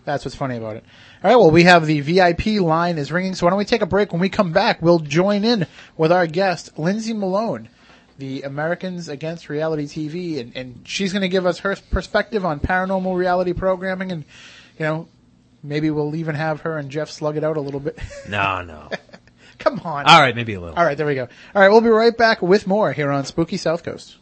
That's 0.04 0.26
what's 0.26 0.36
funny 0.36 0.58
about 0.58 0.76
it. 0.76 0.84
All 1.24 1.30
right, 1.30 1.38
well, 1.38 1.52
we 1.52 1.64
have 1.64 1.86
the 1.86 2.02
VIP 2.02 2.62
line 2.62 2.98
is 2.98 3.12
ringing, 3.12 3.36
so 3.36 3.46
why 3.46 3.52
don't 3.52 3.60
we 3.60 3.66
take 3.66 3.82
a 3.82 3.86
break? 3.86 4.12
When 4.12 4.20
we 4.20 4.28
come 4.28 4.52
back, 4.52 4.82
we'll 4.82 5.00
join 5.00 5.46
in 5.46 5.66
with 5.96 6.12
our 6.12 6.28
guest, 6.28 6.78
Lindsay 6.78 7.14
Malone, 7.14 7.70
the 8.18 8.42
Americans 8.42 9.08
Against 9.08 9.48
Reality 9.48 9.86
TV, 9.86 10.42
and, 10.42 10.58
and 10.58 10.82
she's 10.86 11.14
going 11.14 11.22
to 11.22 11.30
give 11.30 11.46
us 11.46 11.60
her 11.60 11.78
perspective 11.92 12.44
on 12.44 12.60
paranormal 12.60 13.16
reality 13.16 13.54
programming, 13.54 14.12
and 14.12 14.26
you 14.78 14.86
know, 14.86 15.08
maybe 15.62 15.90
we'll 15.90 16.16
even 16.16 16.36
have 16.36 16.62
her 16.62 16.78
and 16.78 16.90
Jeff 16.90 17.10
slug 17.10 17.38
it 17.38 17.44
out 17.46 17.56
a 17.56 17.62
little 17.62 17.80
bit. 17.80 17.98
no, 18.28 18.62
no. 18.62 18.90
come 19.64 19.80
on. 19.80 20.06
All 20.06 20.20
right, 20.20 20.36
maybe 20.36 20.54
a 20.54 20.60
little. 20.60 20.76
All 20.76 20.86
right, 20.86 20.98
there 20.98 21.08
we 21.08 21.16
go. 21.16 21.28
All 21.56 21.62
right, 21.62 21.70
we'll 21.70 21.82
be 21.82 21.90
right 21.90 22.16
back 22.16 22.42
with 22.42 22.68
more 22.68 22.92
here 22.92 23.12
on 23.12 23.26
Spooky 23.26 23.58
South 23.58 23.84
Coast. 23.84 24.18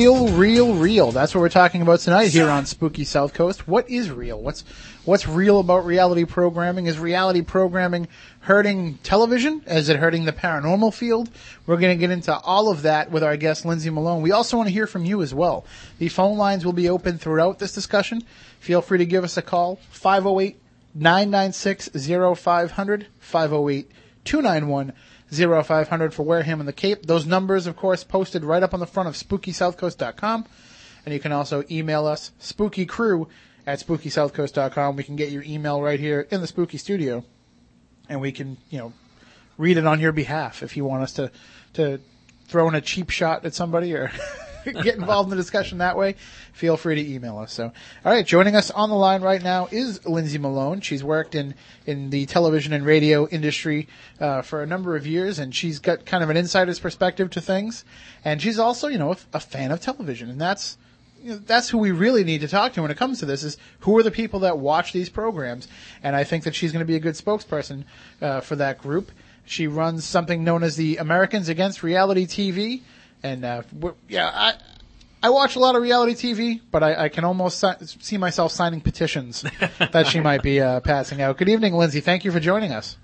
Real, 0.00 0.28
real, 0.28 0.74
real. 0.76 1.12
That's 1.12 1.34
what 1.34 1.42
we're 1.42 1.50
talking 1.50 1.82
about 1.82 2.00
tonight 2.00 2.28
here 2.28 2.48
on 2.48 2.64
Spooky 2.64 3.04
South 3.04 3.34
Coast. 3.34 3.68
What 3.68 3.90
is 3.90 4.10
real? 4.10 4.40
What's 4.40 4.64
what's 5.04 5.28
real 5.28 5.60
about 5.60 5.84
reality 5.84 6.24
programming? 6.24 6.86
Is 6.86 6.98
reality 6.98 7.42
programming 7.42 8.08
hurting 8.38 8.94
television? 9.02 9.62
Is 9.66 9.90
it 9.90 9.98
hurting 9.98 10.24
the 10.24 10.32
paranormal 10.32 10.94
field? 10.94 11.28
We're 11.66 11.76
going 11.76 11.94
to 11.94 12.00
get 12.00 12.10
into 12.10 12.34
all 12.34 12.70
of 12.70 12.80
that 12.80 13.10
with 13.10 13.22
our 13.22 13.36
guest 13.36 13.66
Lindsay 13.66 13.90
Malone. 13.90 14.22
We 14.22 14.32
also 14.32 14.56
want 14.56 14.68
to 14.68 14.72
hear 14.72 14.86
from 14.86 15.04
you 15.04 15.20
as 15.20 15.34
well. 15.34 15.66
The 15.98 16.08
phone 16.08 16.38
lines 16.38 16.64
will 16.64 16.72
be 16.72 16.88
open 16.88 17.18
throughout 17.18 17.58
this 17.58 17.72
discussion. 17.72 18.22
Feel 18.58 18.80
free 18.80 18.96
to 18.96 19.04
give 19.04 19.22
us 19.22 19.36
a 19.36 19.42
call 19.42 19.80
508 19.90 20.58
996 20.94 21.90
0500 21.92 23.06
508 23.18 23.90
291 24.24 24.94
0500 25.32 26.12
for 26.12 26.22
Wareham 26.22 26.60
and 26.60 26.68
the 26.68 26.72
Cape. 26.72 27.06
Those 27.06 27.26
numbers, 27.26 27.66
of 27.66 27.76
course, 27.76 28.04
posted 28.04 28.44
right 28.44 28.62
up 28.62 28.74
on 28.74 28.80
the 28.80 28.86
front 28.86 29.08
of 29.08 29.14
SpookySouthCoast.com. 29.14 30.44
And 31.04 31.14
you 31.14 31.20
can 31.20 31.32
also 31.32 31.64
email 31.70 32.06
us, 32.06 32.32
spookycrew 32.40 33.26
at 33.66 33.80
SpookySouthCoast.com. 33.80 34.96
We 34.96 35.04
can 35.04 35.16
get 35.16 35.30
your 35.30 35.42
email 35.44 35.80
right 35.80 36.00
here 36.00 36.26
in 36.30 36.40
the 36.40 36.46
Spooky 36.46 36.78
Studio. 36.78 37.24
And 38.08 38.20
we 38.20 38.32
can, 38.32 38.56
you 38.70 38.78
know, 38.78 38.92
read 39.56 39.76
it 39.76 39.86
on 39.86 40.00
your 40.00 40.12
behalf 40.12 40.62
if 40.62 40.76
you 40.76 40.84
want 40.84 41.02
us 41.02 41.12
to, 41.14 41.30
to 41.74 42.00
throw 42.46 42.68
in 42.68 42.74
a 42.74 42.80
cheap 42.80 43.10
shot 43.10 43.44
at 43.44 43.54
somebody 43.54 43.94
or 43.94 44.10
get 44.82 44.96
involved 44.96 45.26
in 45.26 45.30
the 45.30 45.42
discussion 45.42 45.78
that 45.78 45.96
way, 45.96 46.16
feel 46.52 46.76
free 46.76 46.96
to 46.96 47.10
email 47.12 47.38
us. 47.38 47.52
So, 47.52 47.72
all 48.04 48.12
right, 48.12 48.26
joining 48.26 48.56
us 48.56 48.70
on 48.70 48.90
the 48.90 48.96
line 48.96 49.22
right 49.22 49.42
now 49.42 49.68
is 49.70 50.04
Lindsay 50.06 50.38
Malone. 50.38 50.80
She's 50.80 51.02
worked 51.02 51.34
in, 51.34 51.54
in 51.86 52.10
the 52.10 52.26
television 52.26 52.72
and 52.72 52.84
radio 52.84 53.26
industry 53.28 53.88
uh, 54.20 54.42
for 54.42 54.62
a 54.62 54.66
number 54.66 54.96
of 54.96 55.06
years, 55.06 55.38
and 55.38 55.54
she's 55.54 55.78
got 55.78 56.04
kind 56.04 56.22
of 56.22 56.30
an 56.30 56.36
insider's 56.36 56.78
perspective 56.78 57.30
to 57.30 57.40
things. 57.40 57.84
And 58.24 58.40
she's 58.42 58.58
also, 58.58 58.88
you 58.88 58.98
know, 58.98 59.12
a, 59.12 59.16
a 59.34 59.40
fan 59.40 59.70
of 59.70 59.80
television, 59.80 60.30
and 60.30 60.40
that's 60.40 60.76
you 61.22 61.32
know, 61.32 61.36
that's 61.38 61.68
who 61.68 61.78
we 61.78 61.90
really 61.90 62.24
need 62.24 62.40
to 62.40 62.48
talk 62.48 62.72
to 62.74 62.82
when 62.82 62.90
it 62.90 62.96
comes 62.96 63.18
to 63.20 63.26
this 63.26 63.42
is 63.44 63.58
who 63.80 63.96
are 63.98 64.02
the 64.02 64.10
people 64.10 64.40
that 64.40 64.58
watch 64.58 64.92
these 64.92 65.10
programs 65.10 65.68
and 66.02 66.16
i 66.16 66.24
think 66.24 66.44
that 66.44 66.54
she's 66.54 66.72
going 66.72 66.80
to 66.80 66.86
be 66.86 66.96
a 66.96 67.00
good 67.00 67.14
spokesperson 67.14 67.84
uh, 68.22 68.40
for 68.40 68.56
that 68.56 68.78
group 68.78 69.12
she 69.44 69.66
runs 69.66 70.04
something 70.04 70.42
known 70.42 70.62
as 70.62 70.76
the 70.76 70.96
americans 70.96 71.48
against 71.48 71.82
reality 71.82 72.26
tv 72.26 72.80
and 73.22 73.44
uh, 73.44 73.62
we're- 73.72 73.94
yeah 74.08 74.30
i 74.32 74.52
I 75.22 75.28
watch 75.28 75.54
a 75.54 75.58
lot 75.58 75.76
of 75.76 75.82
reality 75.82 76.14
TV, 76.14 76.62
but 76.72 76.82
I, 76.82 77.04
I 77.04 77.08
can 77.10 77.24
almost 77.26 77.60
si- 77.60 77.84
see 78.00 78.16
myself 78.16 78.52
signing 78.52 78.80
petitions 78.80 79.44
that 79.92 80.06
she 80.06 80.18
might 80.18 80.42
be 80.42 80.62
uh, 80.62 80.80
passing 80.80 81.20
out. 81.20 81.36
Good 81.36 81.50
evening, 81.50 81.74
Lindsay. 81.74 82.00
Thank 82.00 82.24
you 82.24 82.32
for 82.32 82.40
joining 82.40 82.72
us. 82.72 82.96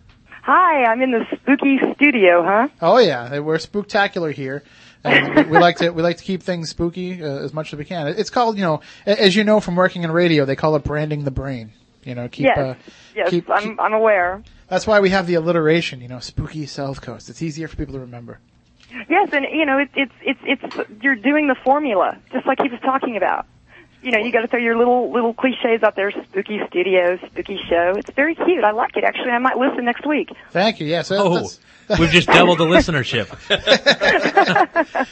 Hi, 0.42 0.84
I'm 0.84 1.02
in 1.02 1.10
the 1.10 1.26
spooky 1.36 1.78
studio, 1.94 2.42
huh? 2.42 2.68
Oh 2.80 2.96
yeah, 2.96 3.38
we're 3.40 3.58
spooktacular 3.58 4.32
here. 4.32 4.62
And 5.04 5.34
we, 5.36 5.42
we 5.52 5.58
like 5.58 5.76
to 5.76 5.90
we 5.90 6.02
like 6.02 6.16
to 6.16 6.24
keep 6.24 6.42
things 6.42 6.70
spooky 6.70 7.22
uh, 7.22 7.26
as 7.44 7.52
much 7.52 7.74
as 7.74 7.78
we 7.78 7.84
can. 7.84 8.06
It's 8.06 8.30
called 8.30 8.56
you 8.56 8.62
know, 8.62 8.80
as 9.04 9.36
you 9.36 9.44
know 9.44 9.60
from 9.60 9.76
working 9.76 10.02
in 10.02 10.10
radio, 10.10 10.46
they 10.46 10.56
call 10.56 10.74
it 10.76 10.84
branding 10.84 11.24
the 11.24 11.30
brain. 11.30 11.72
You 12.02 12.14
know, 12.14 12.28
keep. 12.28 12.46
yes, 12.46 12.56
Uh, 12.58 12.74
yes, 13.14 13.28
keep, 13.28 13.50
I'm 13.50 13.62
keep- 13.62 13.78
I'm 13.80 13.92
aware. 13.92 14.42
that's 14.68 14.86
why 14.86 15.00
we 15.00 15.10
have 15.10 15.26
the 15.26 15.34
alliteration. 15.34 16.00
You 16.00 16.08
know, 16.08 16.20
spooky 16.20 16.64
South 16.64 17.02
Coast. 17.02 17.28
It's 17.28 17.42
easier 17.42 17.68
for 17.68 17.76
people 17.76 17.92
to 17.92 18.00
remember. 18.00 18.38
Yes, 19.08 19.30
and 19.32 19.46
you 19.52 19.66
know, 19.66 19.78
it, 19.78 19.90
it's 19.94 20.12
it's 20.22 20.40
it's 20.64 21.02
you're 21.02 21.16
doing 21.16 21.48
the 21.48 21.56
formula, 21.64 22.18
just 22.32 22.46
like 22.46 22.60
he 22.62 22.68
was 22.68 22.80
talking 22.80 23.16
about. 23.16 23.46
You 24.02 24.12
know, 24.12 24.18
you 24.18 24.30
got 24.30 24.42
to 24.42 24.46
throw 24.48 24.60
your 24.60 24.76
little 24.78 25.10
little 25.12 25.34
cliches 25.34 25.82
out 25.82 25.96
there. 25.96 26.10
Spooky 26.12 26.60
studio, 26.68 27.18
spooky 27.26 27.58
show. 27.68 27.94
It's 27.96 28.10
very 28.10 28.34
cute. 28.34 28.62
I 28.62 28.70
like 28.70 28.96
it. 28.96 29.04
Actually, 29.04 29.30
I 29.30 29.38
might 29.38 29.56
listen 29.58 29.84
next 29.84 30.06
week. 30.06 30.30
Thank 30.52 30.80
you. 30.80 30.86
Yes. 30.86 31.10
Oh, 31.10 31.34
that's- 31.34 31.60
we've 31.98 32.10
just 32.10 32.28
doubled 32.28 32.58
the 32.58 32.64
listenership. 32.64 33.26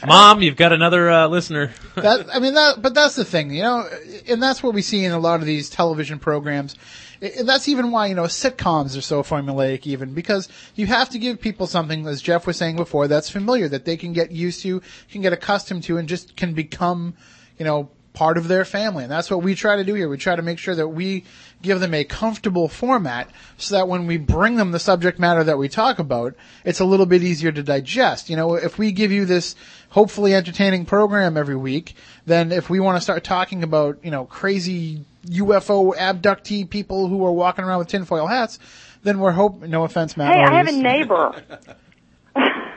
Mom, 0.07 0.41
you've 0.41 0.55
got 0.55 0.71
another 0.73 1.09
uh, 1.09 1.27
listener. 1.27 1.71
that 1.95 2.27
I 2.33 2.39
mean 2.39 2.53
that, 2.53 2.81
but 2.81 2.93
that's 2.93 3.15
the 3.15 3.25
thing, 3.25 3.51
you 3.51 3.63
know, 3.63 3.87
and 4.27 4.41
that's 4.41 4.61
what 4.63 4.73
we 4.73 4.81
see 4.81 5.03
in 5.03 5.11
a 5.11 5.19
lot 5.19 5.39
of 5.39 5.45
these 5.45 5.69
television 5.69 6.19
programs. 6.19 6.75
And 7.21 7.47
that's 7.47 7.67
even 7.67 7.91
why 7.91 8.07
you 8.07 8.15
know 8.15 8.23
sitcoms 8.23 8.97
are 8.97 9.01
so 9.01 9.23
formulaic, 9.23 9.85
even 9.87 10.13
because 10.13 10.49
you 10.75 10.87
have 10.87 11.09
to 11.09 11.19
give 11.19 11.41
people 11.41 11.67
something, 11.67 12.05
as 12.07 12.21
Jeff 12.21 12.47
was 12.47 12.57
saying 12.57 12.75
before, 12.75 13.07
that's 13.07 13.29
familiar 13.29 13.67
that 13.69 13.85
they 13.85 13.97
can 13.97 14.13
get 14.13 14.31
used 14.31 14.61
to, 14.63 14.81
can 15.11 15.21
get 15.21 15.33
accustomed 15.33 15.83
to, 15.83 15.97
and 15.97 16.07
just 16.07 16.35
can 16.35 16.53
become, 16.53 17.15
you 17.57 17.65
know, 17.65 17.89
part 18.15 18.37
of 18.37 18.47
their 18.47 18.65
family. 18.65 19.03
And 19.03 19.11
that's 19.11 19.29
what 19.29 19.43
we 19.43 19.53
try 19.53 19.75
to 19.75 19.83
do 19.83 19.93
here. 19.93 20.09
We 20.09 20.17
try 20.17 20.35
to 20.35 20.41
make 20.41 20.57
sure 20.57 20.73
that 20.73 20.87
we 20.87 21.25
give 21.61 21.79
them 21.79 21.93
a 21.93 22.03
comfortable 22.03 22.67
format 22.67 23.29
so 23.57 23.75
that 23.75 23.87
when 23.87 24.07
we 24.07 24.17
bring 24.17 24.55
them 24.55 24.71
the 24.71 24.79
subject 24.79 25.19
matter 25.19 25.43
that 25.43 25.57
we 25.57 25.69
talk 25.69 25.99
about, 25.99 26.33
it's 26.63 26.79
a 26.79 26.85
little 26.85 27.05
bit 27.05 27.21
easier 27.21 27.51
to 27.51 27.61
digest. 27.61 28.29
You 28.29 28.37
know, 28.37 28.55
if 28.55 28.79
we 28.79 28.91
give 28.91 29.11
you 29.11 29.25
this 29.25 29.55
hopefully 29.89 30.33
entertaining 30.33 30.85
program 30.85 31.37
every 31.37 31.55
week, 31.55 31.95
then 32.25 32.51
if 32.51 32.69
we 32.69 32.79
want 32.79 32.97
to 32.97 33.01
start 33.01 33.23
talking 33.23 33.61
about, 33.63 33.99
you 34.03 34.11
know, 34.11 34.25
crazy 34.25 35.03
UFO 35.25 35.95
abductee 35.95 36.69
people 36.69 37.07
who 37.07 37.25
are 37.25 37.31
walking 37.31 37.65
around 37.65 37.79
with 37.79 37.87
tinfoil 37.87 38.27
hats, 38.27 38.59
then 39.03 39.19
we're 39.19 39.31
hope, 39.31 39.61
no 39.61 39.83
offense, 39.83 40.17
Matt. 40.17 40.33
Hey, 40.33 40.41
I 40.41 40.57
have 40.57 40.67
a 40.67 40.71
neighbor. 40.71 41.43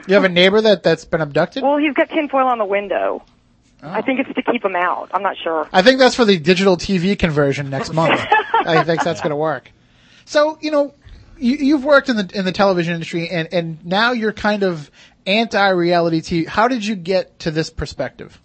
You 0.07 0.15
have 0.15 0.23
a 0.23 0.29
neighbor 0.29 0.61
that, 0.61 0.83
that's 0.83 1.05
been 1.05 1.21
abducted? 1.21 1.61
Well, 1.61 1.77
he's 1.77 1.93
got 1.93 2.09
tinfoil 2.09 2.47
on 2.47 2.57
the 2.57 2.65
window. 2.65 3.23
Oh. 3.81 3.89
I 3.89 4.01
think 4.01 4.19
it's 4.19 4.33
to 4.33 4.41
keep 4.41 4.63
him 4.63 4.75
out. 4.75 5.09
I'm 5.13 5.21
not 5.21 5.37
sure. 5.37 5.67
I 5.71 5.81
think 5.81 5.99
that's 5.99 6.15
for 6.15 6.25
the 6.25 6.37
digital 6.37 6.77
TV 6.77 7.17
conversion 7.17 7.69
next 7.69 7.93
month. 7.93 8.19
I 8.53 8.83
think 8.83 9.03
that's 9.03 9.21
going 9.21 9.29
to 9.29 9.35
work. 9.35 9.71
So, 10.25 10.57
you 10.61 10.71
know, 10.71 10.93
you, 11.37 11.55
you've 11.55 11.85
worked 11.85 12.09
in 12.09 12.17
the 12.17 12.29
in 12.33 12.43
the 12.43 12.51
television 12.51 12.93
industry, 12.93 13.29
and 13.29 13.47
and 13.53 13.85
now 13.85 14.11
you're 14.11 14.33
kind 14.33 14.63
of 14.63 14.91
anti-reality 15.25 16.21
TV. 16.21 16.47
How 16.47 16.67
did 16.67 16.85
you 16.85 16.95
get 16.95 17.39
to 17.39 17.51
this 17.51 17.69
perspective? 17.69 18.41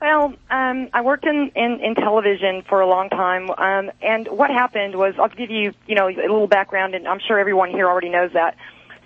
Well, 0.00 0.34
um, 0.48 0.88
I 0.92 1.00
worked 1.02 1.26
in, 1.26 1.50
in, 1.56 1.80
in 1.80 1.94
television 1.96 2.62
for 2.68 2.80
a 2.80 2.86
long 2.86 3.08
time, 3.10 3.50
um, 3.50 3.90
and 4.00 4.28
what 4.28 4.48
happened 4.50 4.94
was, 4.94 5.14
I'll 5.18 5.28
give 5.28 5.50
you, 5.50 5.74
you 5.88 5.96
know, 5.96 6.08
a 6.08 6.14
little 6.14 6.46
background, 6.46 6.94
and 6.94 7.08
I'm 7.08 7.18
sure 7.18 7.38
everyone 7.38 7.70
here 7.70 7.88
already 7.88 8.08
knows 8.08 8.32
that. 8.34 8.56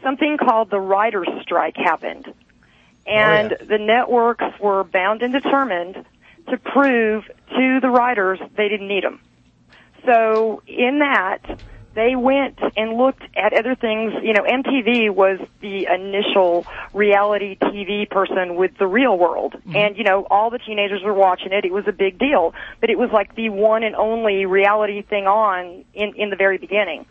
Something 0.03 0.37
called 0.37 0.69
the 0.69 0.81
writer's 0.81 1.29
strike 1.41 1.77
happened, 1.77 2.27
and 3.07 3.53
Oh, 3.53 3.57
yeah. 3.59 3.67
the 3.67 3.79
networks 3.79 4.45
were 4.61 4.85
bound 4.85 5.23
and 5.23 5.33
determined 5.33 6.05
to 6.51 6.59
prove 6.59 7.25
to 7.57 7.81
the 7.81 7.89
writers 7.89 8.39
they 8.57 8.69
didn't 8.69 8.89
need 8.89 9.05
them. 9.05 9.21
So 10.05 10.63
in 10.67 10.99
that, 10.99 11.59
they 11.95 12.17
went 12.17 12.59
and 12.77 12.97
looked 12.97 13.23
at 13.37 13.53
other 13.53 13.75
things. 13.75 14.13
You 14.23 14.33
know, 14.33 14.43
MTV 14.43 15.15
was 15.15 15.39
the 15.61 15.87
initial 15.93 16.67
reality 16.95 17.57
TV 17.57 18.09
person 18.09 18.57
with 18.57 18.77
the 18.79 18.87
real 18.87 19.19
world. 19.19 19.55
Mm-hmm. 19.55 19.77
And, 19.77 19.97
you 19.97 20.05
know, 20.05 20.27
all 20.31 20.51
the 20.51 20.59
teenagers 20.59 21.03
were 21.05 21.15
watching 21.15 21.53
it. 21.53 21.65
It 21.65 21.73
was 21.73 21.85
a 21.87 21.93
big 21.93 22.19
deal. 22.19 22.55
But 22.81 22.91
it 22.91 22.99
was 22.99 23.11
like 23.13 23.35
the 23.35 23.51
one 23.51 23.83
and 23.85 23.95
only 23.95 24.47
reality 24.47 25.03
thing 25.03 25.27
on 25.27 25.85
in, 25.95 26.15
in 26.17 26.31
the 26.31 26.37
very 26.37 26.59
beginning. 26.59 27.07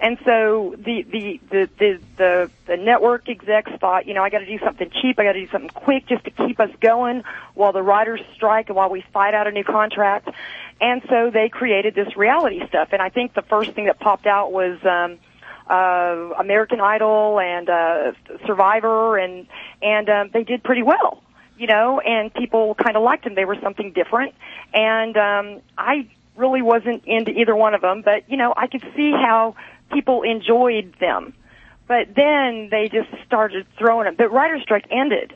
And 0.00 0.16
so 0.24 0.76
the, 0.78 1.02
the, 1.02 1.40
the, 1.50 1.68
the, 1.78 2.00
the, 2.16 2.50
the 2.66 2.76
network 2.76 3.28
execs 3.28 3.72
thought, 3.80 4.06
you 4.06 4.14
know, 4.14 4.22
I 4.22 4.30
gotta 4.30 4.46
do 4.46 4.58
something 4.60 4.90
cheap, 5.02 5.18
I 5.18 5.24
gotta 5.24 5.40
do 5.40 5.50
something 5.50 5.70
quick 5.70 6.06
just 6.06 6.24
to 6.24 6.30
keep 6.30 6.60
us 6.60 6.70
going 6.80 7.24
while 7.54 7.72
the 7.72 7.82
writers 7.82 8.20
strike 8.34 8.68
and 8.68 8.76
while 8.76 8.90
we 8.90 9.04
fight 9.12 9.34
out 9.34 9.48
a 9.48 9.50
new 9.50 9.64
contract. 9.64 10.28
And 10.80 11.02
so 11.08 11.30
they 11.30 11.48
created 11.48 11.96
this 11.96 12.16
reality 12.16 12.64
stuff. 12.68 12.90
And 12.92 13.02
I 13.02 13.08
think 13.08 13.34
the 13.34 13.42
first 13.42 13.72
thing 13.72 13.86
that 13.86 13.98
popped 13.98 14.26
out 14.26 14.52
was, 14.52 14.78
um, 14.84 15.18
uh, 15.68 16.34
American 16.38 16.80
Idol 16.80 17.40
and, 17.40 17.68
uh, 17.68 18.12
Survivor 18.46 19.18
and, 19.18 19.48
and, 19.82 20.08
um, 20.08 20.30
they 20.32 20.44
did 20.44 20.62
pretty 20.62 20.84
well. 20.84 21.22
You 21.56 21.66
know, 21.66 21.98
and 21.98 22.32
people 22.32 22.76
kind 22.76 22.96
of 22.96 23.02
liked 23.02 23.24
them. 23.24 23.34
They 23.34 23.44
were 23.44 23.58
something 23.60 23.92
different. 23.92 24.36
And, 24.72 25.16
um, 25.16 25.60
I 25.76 26.06
really 26.36 26.62
wasn't 26.62 27.04
into 27.04 27.32
either 27.32 27.56
one 27.56 27.74
of 27.74 27.80
them, 27.80 28.02
but, 28.02 28.30
you 28.30 28.36
know, 28.36 28.54
I 28.56 28.68
could 28.68 28.84
see 28.94 29.10
how 29.10 29.56
people 29.92 30.22
enjoyed 30.22 30.94
them. 31.00 31.34
But 31.86 32.14
then 32.14 32.68
they 32.70 32.88
just 32.92 33.08
started 33.26 33.66
throwing 33.78 34.04
them. 34.04 34.16
The 34.18 34.28
writer's 34.28 34.62
strike 34.62 34.84
ended, 34.90 35.34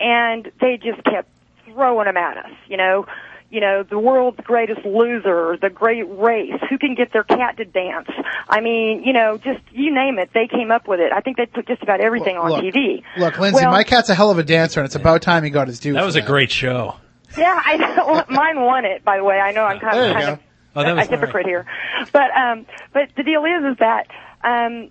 and 0.00 0.50
they 0.60 0.76
just 0.76 1.02
kept 1.04 1.28
throwing 1.66 2.06
them 2.06 2.16
at 2.16 2.36
us. 2.36 2.50
You 2.68 2.76
know, 2.76 3.06
you 3.50 3.60
know, 3.60 3.84
the 3.84 3.98
world's 3.98 4.40
greatest 4.42 4.84
loser, 4.84 5.56
the 5.60 5.70
great 5.70 6.02
race, 6.02 6.60
who 6.68 6.78
can 6.78 6.96
get 6.96 7.12
their 7.12 7.22
cat 7.22 7.58
to 7.58 7.64
dance. 7.64 8.08
I 8.48 8.60
mean, 8.60 9.04
you 9.04 9.12
know, 9.12 9.38
just 9.38 9.60
you 9.70 9.94
name 9.94 10.18
it, 10.18 10.30
they 10.34 10.48
came 10.48 10.72
up 10.72 10.88
with 10.88 10.98
it. 10.98 11.12
I 11.12 11.20
think 11.20 11.36
they 11.36 11.46
put 11.46 11.68
just 11.68 11.82
about 11.82 12.00
everything 12.00 12.36
on 12.36 12.50
look, 12.50 12.64
TV. 12.64 13.04
Look, 13.16 13.38
Lindsay, 13.38 13.62
Well- 13.62 13.70
my 13.70 13.84
cat's 13.84 14.08
a 14.10 14.14
hell 14.16 14.30
of 14.32 14.38
a 14.38 14.42
dancer, 14.42 14.80
and 14.80 14.86
it's 14.86 14.96
about 14.96 15.22
time 15.22 15.44
he 15.44 15.50
got 15.50 15.68
his 15.68 15.78
due. 15.78 15.92
That 15.92 16.00
for 16.00 16.06
was 16.06 16.16
a 16.16 16.22
great 16.22 16.50
show. 16.50 16.96
Yeah, 17.38 17.60
I 17.64 17.76
know. 17.76 18.24
Mine 18.28 18.60
won 18.60 18.84
it, 18.84 19.04
by 19.04 19.16
the 19.18 19.24
way. 19.24 19.36
I 19.38 19.52
know 19.52 19.62
I'm 19.64 19.78
kind 19.78 19.94
There 19.96 20.02
of 20.04 20.08
you 20.08 20.14
kind 20.14 20.26
go. 20.26 20.32
of 20.32 20.38
Oh, 20.76 20.82
that 20.82 20.96
was 20.96 21.06
a 21.06 21.10
hypocrite 21.10 21.46
here, 21.46 21.66
but 22.12 22.30
um, 22.36 22.66
but 22.92 23.08
the 23.16 23.22
deal 23.22 23.44
is 23.44 23.72
is 23.72 23.78
that 23.78 24.08
um, 24.42 24.90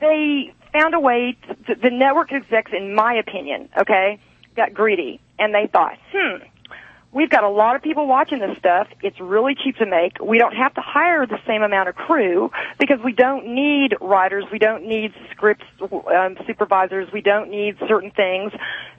they 0.00 0.54
found 0.72 0.94
a 0.94 1.00
way. 1.00 1.36
To, 1.66 1.74
the 1.74 1.90
network 1.90 2.32
execs, 2.32 2.72
in 2.72 2.94
my 2.94 3.14
opinion, 3.14 3.68
okay, 3.76 4.20
got 4.54 4.72
greedy, 4.72 5.20
and 5.38 5.54
they 5.54 5.66
thought, 5.66 5.98
hmm. 6.12 6.44
We've 7.16 7.30
got 7.30 7.44
a 7.44 7.48
lot 7.48 7.76
of 7.76 7.82
people 7.82 8.06
watching 8.06 8.40
this 8.40 8.58
stuff. 8.58 8.88
It's 9.00 9.18
really 9.18 9.54
cheap 9.54 9.76
to 9.76 9.86
make. 9.86 10.18
We 10.20 10.36
don't 10.38 10.54
have 10.54 10.74
to 10.74 10.82
hire 10.82 11.24
the 11.24 11.38
same 11.46 11.62
amount 11.62 11.88
of 11.88 11.94
crew 11.94 12.50
because 12.78 13.00
we 13.02 13.12
don't 13.12 13.54
need 13.54 13.96
writers. 14.02 14.44
We 14.52 14.58
don't 14.58 14.86
need 14.86 15.14
scripts 15.30 15.64
um, 15.80 16.36
supervisors. 16.46 17.10
We 17.14 17.22
don't 17.22 17.50
need 17.50 17.78
certain 17.88 18.10
things. 18.10 18.52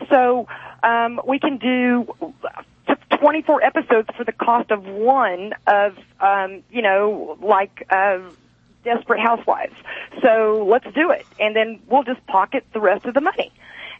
So 0.10 0.48
um, 0.82 1.22
we 1.28 1.38
can 1.38 1.58
do 1.58 2.08
24 3.20 3.64
episodes 3.64 4.10
for 4.16 4.24
the 4.24 4.32
cost 4.32 4.72
of 4.72 4.86
one 4.86 5.54
of, 5.66 5.98
um, 6.20 6.64
you 6.72 6.82
know, 6.82 7.38
like 7.42 7.86
uh, 7.90 8.20
Desperate 8.84 9.20
Housewives. 9.20 9.76
So 10.22 10.66
let's 10.70 10.86
do 10.96 11.12
it, 11.12 11.26
and 11.40 11.56
then 11.56 11.80
we'll 11.88 12.04
just 12.04 12.26
pocket 12.28 12.66
the 12.74 12.80
rest 12.80 13.06
of 13.06 13.14
the 13.14 13.22
money. 13.22 13.52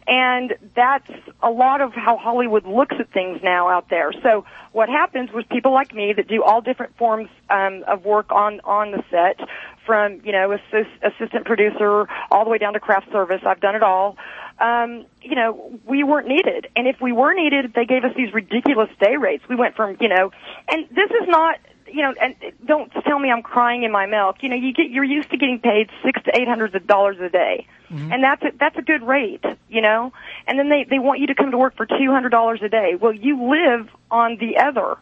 And 0.06 0.54
that's 0.74 1.10
a 1.42 1.50
lot 1.50 1.82
of 1.82 1.92
how 1.92 2.16
Hollywood 2.16 2.66
looks 2.66 2.96
at 2.98 3.12
things 3.12 3.40
now 3.42 3.68
out 3.68 3.90
there. 3.90 4.10
So 4.22 4.46
what 4.72 4.88
happens 4.88 5.30
with 5.32 5.46
people 5.50 5.74
like 5.74 5.94
me 5.94 6.14
that 6.14 6.28
do 6.28 6.42
all 6.42 6.62
different 6.62 6.96
forms 6.96 7.28
um, 7.50 7.84
of 7.86 8.06
work 8.06 8.32
on 8.32 8.60
on 8.60 8.92
the 8.92 9.04
set, 9.10 9.46
from 9.88 10.20
you 10.22 10.32
know 10.32 10.52
assist, 10.52 10.90
assistant 11.02 11.46
producer 11.46 12.06
all 12.30 12.44
the 12.44 12.50
way 12.50 12.58
down 12.58 12.74
to 12.74 12.80
craft 12.80 13.10
service. 13.10 13.40
I've 13.44 13.60
done 13.60 13.74
it 13.74 13.82
all. 13.82 14.16
Um, 14.60 15.06
you 15.22 15.36
know, 15.36 15.78
we 15.84 16.02
weren't 16.02 16.26
needed, 16.26 16.68
and 16.74 16.88
if 16.88 17.00
we 17.00 17.12
were 17.12 17.32
needed, 17.32 17.72
they 17.74 17.84
gave 17.84 18.04
us 18.04 18.12
these 18.16 18.32
ridiculous 18.34 18.90
day 19.00 19.16
rates. 19.16 19.44
We 19.48 19.54
went 19.56 19.76
from 19.76 19.96
you 20.00 20.08
know, 20.08 20.32
and 20.68 20.88
this 20.90 21.10
is 21.10 21.28
not 21.28 21.58
you 21.92 22.02
know, 22.02 22.14
and 22.20 22.34
don't 22.64 22.90
tell 23.06 23.18
me 23.18 23.30
I'm 23.30 23.42
crying 23.42 23.82
in 23.82 23.92
my 23.92 24.06
milk. 24.06 24.36
You 24.42 24.48
know, 24.48 24.56
you 24.56 24.72
get 24.72 24.90
you're 24.90 25.04
used 25.04 25.30
to 25.30 25.36
getting 25.36 25.60
paid 25.60 25.90
six 26.04 26.22
to 26.24 26.36
eight 26.36 26.48
hundred 26.48 26.86
dollars 26.86 27.18
a 27.20 27.28
day, 27.28 27.66
and 28.12 28.22
that's 28.22 28.42
a, 28.42 28.50
that's 28.58 28.76
a 28.76 28.82
good 28.82 29.02
rate. 29.02 29.44
You 29.68 29.80
know, 29.80 30.12
and 30.46 30.58
then 30.58 30.68
they 30.68 30.84
they 30.88 30.98
want 30.98 31.20
you 31.20 31.28
to 31.28 31.34
come 31.34 31.50
to 31.50 31.58
work 31.58 31.76
for 31.76 31.86
two 31.86 32.10
hundred 32.10 32.30
dollars 32.30 32.60
a 32.62 32.68
day. 32.68 32.96
Well, 33.00 33.12
you 33.12 33.50
live 33.50 33.88
on 34.10 34.38
the 34.38 34.58
other, 34.58 34.96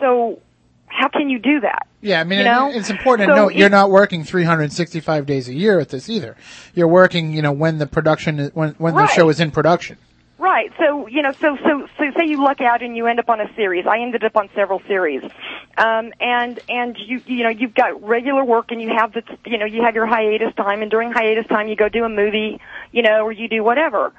so 0.00 0.40
how 0.86 1.08
can 1.08 1.28
you 1.28 1.38
do 1.38 1.60
that? 1.60 1.86
Yeah, 2.00 2.20
I 2.20 2.24
mean, 2.24 2.38
You 2.38 2.44
know? 2.44 2.70
it's 2.70 2.90
important 2.90 3.28
to 3.28 3.34
So 3.34 3.42
note 3.44 3.54
you're 3.54 3.68
not 3.68 3.90
working 3.90 4.24
365 4.24 5.26
days 5.26 5.48
a 5.48 5.54
year 5.54 5.80
at 5.80 5.88
this 5.88 6.08
either. 6.08 6.36
You're 6.74 6.88
working, 6.88 7.32
you 7.32 7.42
know, 7.42 7.52
when 7.52 7.78
the 7.78 7.86
production 7.86 8.38
is, 8.38 8.54
when 8.54 8.74
when 8.78 8.94
the 8.94 9.06
show 9.08 9.28
is 9.28 9.40
in 9.40 9.50
production. 9.50 9.98
Right. 10.38 10.70
So 10.78 11.06
you 11.06 11.22
know, 11.22 11.32
so 11.32 11.56
so 11.56 11.88
so 11.96 12.04
say 12.16 12.26
you 12.26 12.42
luck 12.42 12.60
out 12.60 12.82
and 12.82 12.94
you 12.96 13.06
end 13.06 13.18
up 13.18 13.30
on 13.30 13.40
a 13.40 13.52
series. 13.56 13.86
I 13.86 14.00
ended 14.00 14.22
up 14.22 14.36
on 14.36 14.50
several 14.54 14.80
series, 14.86 15.22
um, 15.78 16.12
and 16.20 16.60
and 16.68 16.96
you 16.98 17.22
you 17.26 17.42
know 17.42 17.48
you've 17.48 17.74
got 17.74 18.02
regular 18.02 18.44
work 18.44 18.70
and 18.70 18.80
you 18.80 18.90
have 18.94 19.14
the 19.14 19.22
you 19.46 19.56
know 19.56 19.64
you 19.64 19.82
have 19.82 19.94
your 19.94 20.06
hiatus 20.06 20.54
time 20.54 20.82
and 20.82 20.90
during 20.90 21.10
hiatus 21.10 21.46
time 21.46 21.68
you 21.68 21.76
go 21.76 21.88
do 21.88 22.04
a 22.04 22.08
movie, 22.10 22.60
you 22.92 23.02
know, 23.02 23.24
or 23.24 23.32
you 23.32 23.48
do 23.48 23.64
whatever. 23.64 24.12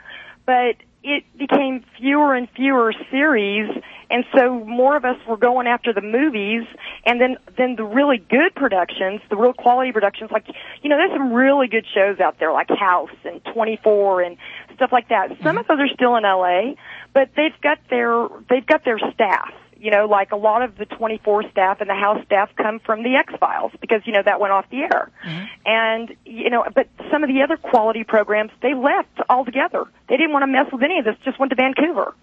But 0.47 0.77
it 1.08 1.38
became 1.38 1.84
fewer 1.98 2.36
and 2.36 2.50
fewer 2.56 2.93
series, 3.10 3.70
and 4.10 4.26
so 4.36 4.60
more 4.65 4.96
of 4.96 5.06
us 5.06 5.17
were 5.28 5.38
going 5.38 5.67
after 5.67 5.93
the 5.93 6.02
movies, 6.02 6.63
and 7.06 7.22
then 7.22 7.38
then 7.58 7.76
the 7.76 7.84
really 7.84 8.17
good 8.17 8.54
productions, 8.56 9.22
the 9.30 9.36
real 9.36 9.54
quality 9.54 9.91
productions, 9.91 10.32
like 10.32 10.46
you 10.82 10.89
know, 10.89 10.98
there's 10.98 11.12
some 11.12 11.34
really 11.34 11.67
good 11.67 11.86
shows 11.93 12.20
out 12.20 12.39
there 12.39 12.52
like 12.52 12.70
House 12.70 13.10
and 13.24 13.41
24 13.54 14.22
and 14.22 14.38
stuff 14.76 14.91
like 14.91 15.10
that. 15.10 15.30
Some 15.30 15.38
mm-hmm. 15.38 15.58
of 15.60 15.67
those 15.67 15.80
are 15.80 15.93
still 15.93 16.15
in 16.17 16.24
LA, 16.24 16.76
but 17.13 17.30
they've 17.36 17.60
got 17.62 17.80
their 17.89 18.28
they've 18.50 18.65
got 18.65 18.84
their 18.84 19.00
staff. 19.13 19.54
You 19.80 19.92
know, 19.92 20.06
like 20.06 20.32
a 20.32 20.36
lot 20.36 20.62
of 20.62 20.78
the 20.78 20.86
24 20.86 21.50
staff 21.52 21.82
and 21.82 21.90
the 21.90 21.96
House 21.96 22.24
staff 22.26 22.50
come 22.56 22.80
from 22.80 23.04
the 23.04 23.16
X 23.16 23.34
Files 23.40 23.72
because 23.80 24.02
you 24.06 24.13
know 24.13 24.22
that 24.24 24.40
went 24.40 24.54
off 24.54 24.70
the 24.70 24.82
air, 24.82 25.12
mm-hmm. 25.26 25.46
and 25.66 26.16
you 26.26 26.50
know, 26.50 26.66
but 26.74 26.88
some 27.12 27.24
of 27.24 27.30
the 27.30 27.42
other 27.42 27.58
quality 27.58 28.04
programs 28.04 28.52
they 28.62 28.74
left 28.74 29.20
altogether. 29.30 29.86
They 30.10 30.18
didn't 30.18 30.32
want 30.32 30.44
to 30.44 30.48
mess 30.48 30.72
with 30.72 30.84
any 30.84 31.00
of 31.00 31.06
this. 31.06 31.16
Just 31.24 31.40
went 31.40 31.52
to 31.52 31.56
Vancouver. 31.56 32.13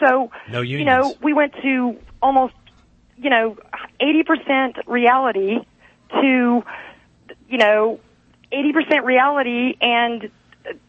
So 0.00 0.30
No 0.50 0.60
you 0.60 0.84
know, 0.84 1.14
we 1.22 1.32
went 1.32 1.54
to 1.62 1.96
almost 2.22 2.54
you 3.16 3.30
know 3.30 3.56
80% 4.00 4.86
reality 4.86 5.58
to 6.10 6.62
you 7.48 7.58
know 7.58 8.00
80% 8.52 9.04
reality 9.04 9.76
and 9.80 10.30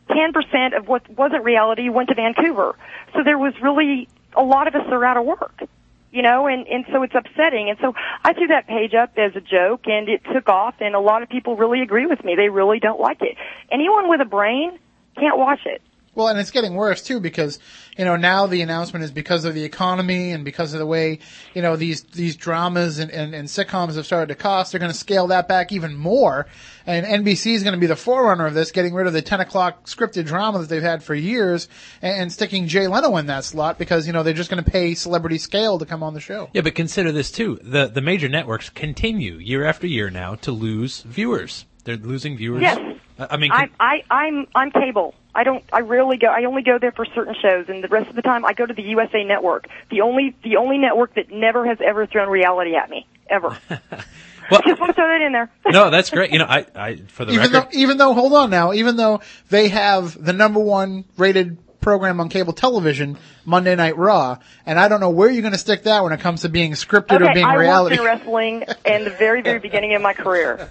10% 0.09 0.77
of 0.77 0.87
what 0.87 1.09
wasn't 1.09 1.43
reality 1.43 1.89
went 1.89 2.09
to 2.09 2.15
Vancouver. 2.15 2.75
So 3.13 3.23
there 3.23 3.37
was 3.37 3.53
really 3.61 4.07
a 4.35 4.43
lot 4.43 4.67
of 4.67 4.75
us 4.75 4.85
are 4.89 5.03
out 5.05 5.17
of 5.17 5.25
work. 5.25 5.63
You 6.11 6.23
know, 6.23 6.47
and, 6.47 6.67
and 6.67 6.85
so 6.91 7.03
it's 7.03 7.13
upsetting. 7.13 7.69
And 7.69 7.77
so 7.79 7.93
I 8.23 8.33
threw 8.33 8.47
that 8.47 8.67
page 8.67 8.95
up 8.95 9.11
as 9.17 9.35
a 9.35 9.41
joke 9.41 9.81
and 9.85 10.09
it 10.09 10.21
took 10.33 10.49
off 10.49 10.75
and 10.79 10.95
a 10.95 10.99
lot 10.99 11.21
of 11.21 11.29
people 11.29 11.55
really 11.55 11.81
agree 11.81 12.07
with 12.07 12.23
me. 12.23 12.35
They 12.35 12.49
really 12.49 12.79
don't 12.79 12.99
like 12.99 13.21
it. 13.21 13.37
Anyone 13.71 14.09
with 14.09 14.19
a 14.19 14.25
brain 14.25 14.79
can't 15.15 15.37
watch 15.37 15.59
it. 15.65 15.81
Well, 16.15 16.27
and 16.27 16.39
it's 16.39 16.51
getting 16.51 16.75
worse 16.75 17.01
too 17.01 17.19
because, 17.19 17.59
you 17.97 18.05
know, 18.05 18.15
now 18.15 18.47
the 18.47 18.61
announcement 18.61 19.05
is 19.05 19.11
because 19.11 19.45
of 19.45 19.53
the 19.53 19.63
economy 19.63 20.31
and 20.31 20.43
because 20.43 20.73
of 20.73 20.79
the 20.79 20.85
way, 20.85 21.19
you 21.53 21.61
know, 21.61 21.75
these, 21.75 22.03
these 22.03 22.35
dramas 22.35 22.99
and, 22.99 23.11
and, 23.11 23.33
and 23.33 23.47
sitcoms 23.47 23.95
have 23.95 24.05
started 24.05 24.27
to 24.27 24.35
cost, 24.35 24.71
they're 24.71 24.79
going 24.79 24.91
to 24.91 24.97
scale 24.97 25.27
that 25.27 25.47
back 25.47 25.71
even 25.71 25.95
more. 25.95 26.47
And 26.85 27.05
NBC 27.05 27.53
is 27.53 27.63
going 27.63 27.75
to 27.75 27.79
be 27.79 27.87
the 27.87 27.95
forerunner 27.95 28.47
of 28.47 28.53
this, 28.53 28.71
getting 28.71 28.93
rid 28.93 29.07
of 29.07 29.13
the 29.13 29.21
10 29.21 29.39
o'clock 29.39 29.85
scripted 29.85 30.25
drama 30.25 30.59
that 30.59 30.69
they've 30.69 30.81
had 30.81 31.03
for 31.03 31.13
years 31.13 31.67
and, 32.01 32.23
and 32.23 32.33
sticking 32.33 32.67
Jay 32.67 32.87
Leno 32.87 33.15
in 33.17 33.27
that 33.27 33.45
slot 33.45 33.77
because, 33.77 34.07
you 34.07 34.13
know, 34.13 34.23
they're 34.23 34.33
just 34.33 34.49
going 34.49 34.63
to 34.63 34.69
pay 34.69 34.95
celebrity 34.95 35.37
scale 35.37 35.77
to 35.77 35.85
come 35.85 36.03
on 36.03 36.13
the 36.13 36.19
show. 36.19 36.49
Yeah, 36.53 36.61
but 36.61 36.75
consider 36.75 37.11
this 37.11 37.31
too. 37.31 37.59
The 37.61 37.87
the 37.87 38.01
major 38.01 38.29
networks 38.29 38.69
continue 38.69 39.35
year 39.35 39.65
after 39.65 39.87
year 39.87 40.09
now 40.09 40.35
to 40.35 40.51
lose 40.51 41.01
viewers. 41.01 41.65
They're 41.83 41.97
losing 41.97 42.37
viewers. 42.37 42.61
Yes. 42.61 42.77
I 43.17 43.27
I 43.31 43.37
mean, 43.37 43.51
I, 43.51 43.69
I, 43.79 44.03
I'm, 44.09 44.47
I'm 44.55 44.71
cable. 44.71 45.13
I 45.35 45.43
don't, 45.43 45.63
I 45.71 45.81
rarely 45.81 46.17
go, 46.17 46.27
I 46.27 46.45
only 46.45 46.63
go 46.63 46.79
there 46.79 46.91
for 46.91 47.05
certain 47.05 47.35
shows 47.41 47.65
and 47.67 47.83
the 47.83 47.87
rest 47.87 48.09
of 48.09 48.15
the 48.15 48.21
time 48.21 48.45
I 48.45 48.53
go 48.53 48.65
to 48.65 48.73
the 48.73 48.81
USA 48.81 49.23
Network. 49.23 49.67
The 49.91 50.01
only, 50.01 50.35
the 50.43 50.57
only 50.57 50.77
network 50.77 51.15
that 51.15 51.31
never 51.31 51.65
has 51.67 51.77
ever 51.85 52.07
thrown 52.07 52.29
reality 52.29 52.75
at 52.75 52.89
me. 52.89 53.05
Ever. 53.29 53.57
well, 53.69 54.61
Just 54.65 54.79
want 54.79 54.89
to 54.89 54.93
throw 54.93 55.07
that 55.07 55.21
in 55.21 55.33
there. 55.33 55.51
no, 55.67 55.89
that's 55.89 56.09
great. 56.09 56.31
You 56.31 56.39
know, 56.39 56.45
I, 56.45 56.65
I 56.73 56.95
for 56.95 57.25
the 57.25 57.33
even 57.33 57.51
record, 57.51 57.71
though, 57.71 57.77
even 57.77 57.97
though, 57.97 58.13
hold 58.13 58.33
on 58.33 58.49
now, 58.49 58.73
even 58.73 58.95
though 58.95 59.21
they 59.49 59.67
have 59.69 60.23
the 60.23 60.33
number 60.33 60.59
one 60.59 61.05
rated 61.17 61.57
program 61.81 62.19
on 62.19 62.29
cable 62.29 62.53
television, 62.53 63.17
Monday 63.45 63.75
Night 63.75 63.97
Raw, 63.97 64.37
and 64.65 64.79
I 64.79 64.87
don't 64.87 64.99
know 64.99 65.09
where 65.09 65.29
you're 65.29 65.41
going 65.41 65.53
to 65.53 65.57
stick 65.59 65.83
that 65.83 66.03
when 66.03 66.11
it 66.13 66.19
comes 66.19 66.41
to 66.41 66.49
being 66.49 66.73
scripted 66.73 67.21
or 67.21 67.25
Okay, 67.25 67.33
being 67.35 67.45
I 67.45 67.55
reality. 67.55 67.97
worked 67.97 68.01
in 68.01 68.17
wrestling 68.19 68.63
in 68.85 69.03
the 69.05 69.09
very, 69.11 69.41
very 69.41 69.59
beginning 69.59 69.93
of 69.95 70.01
my 70.01 70.13
career. 70.13 70.69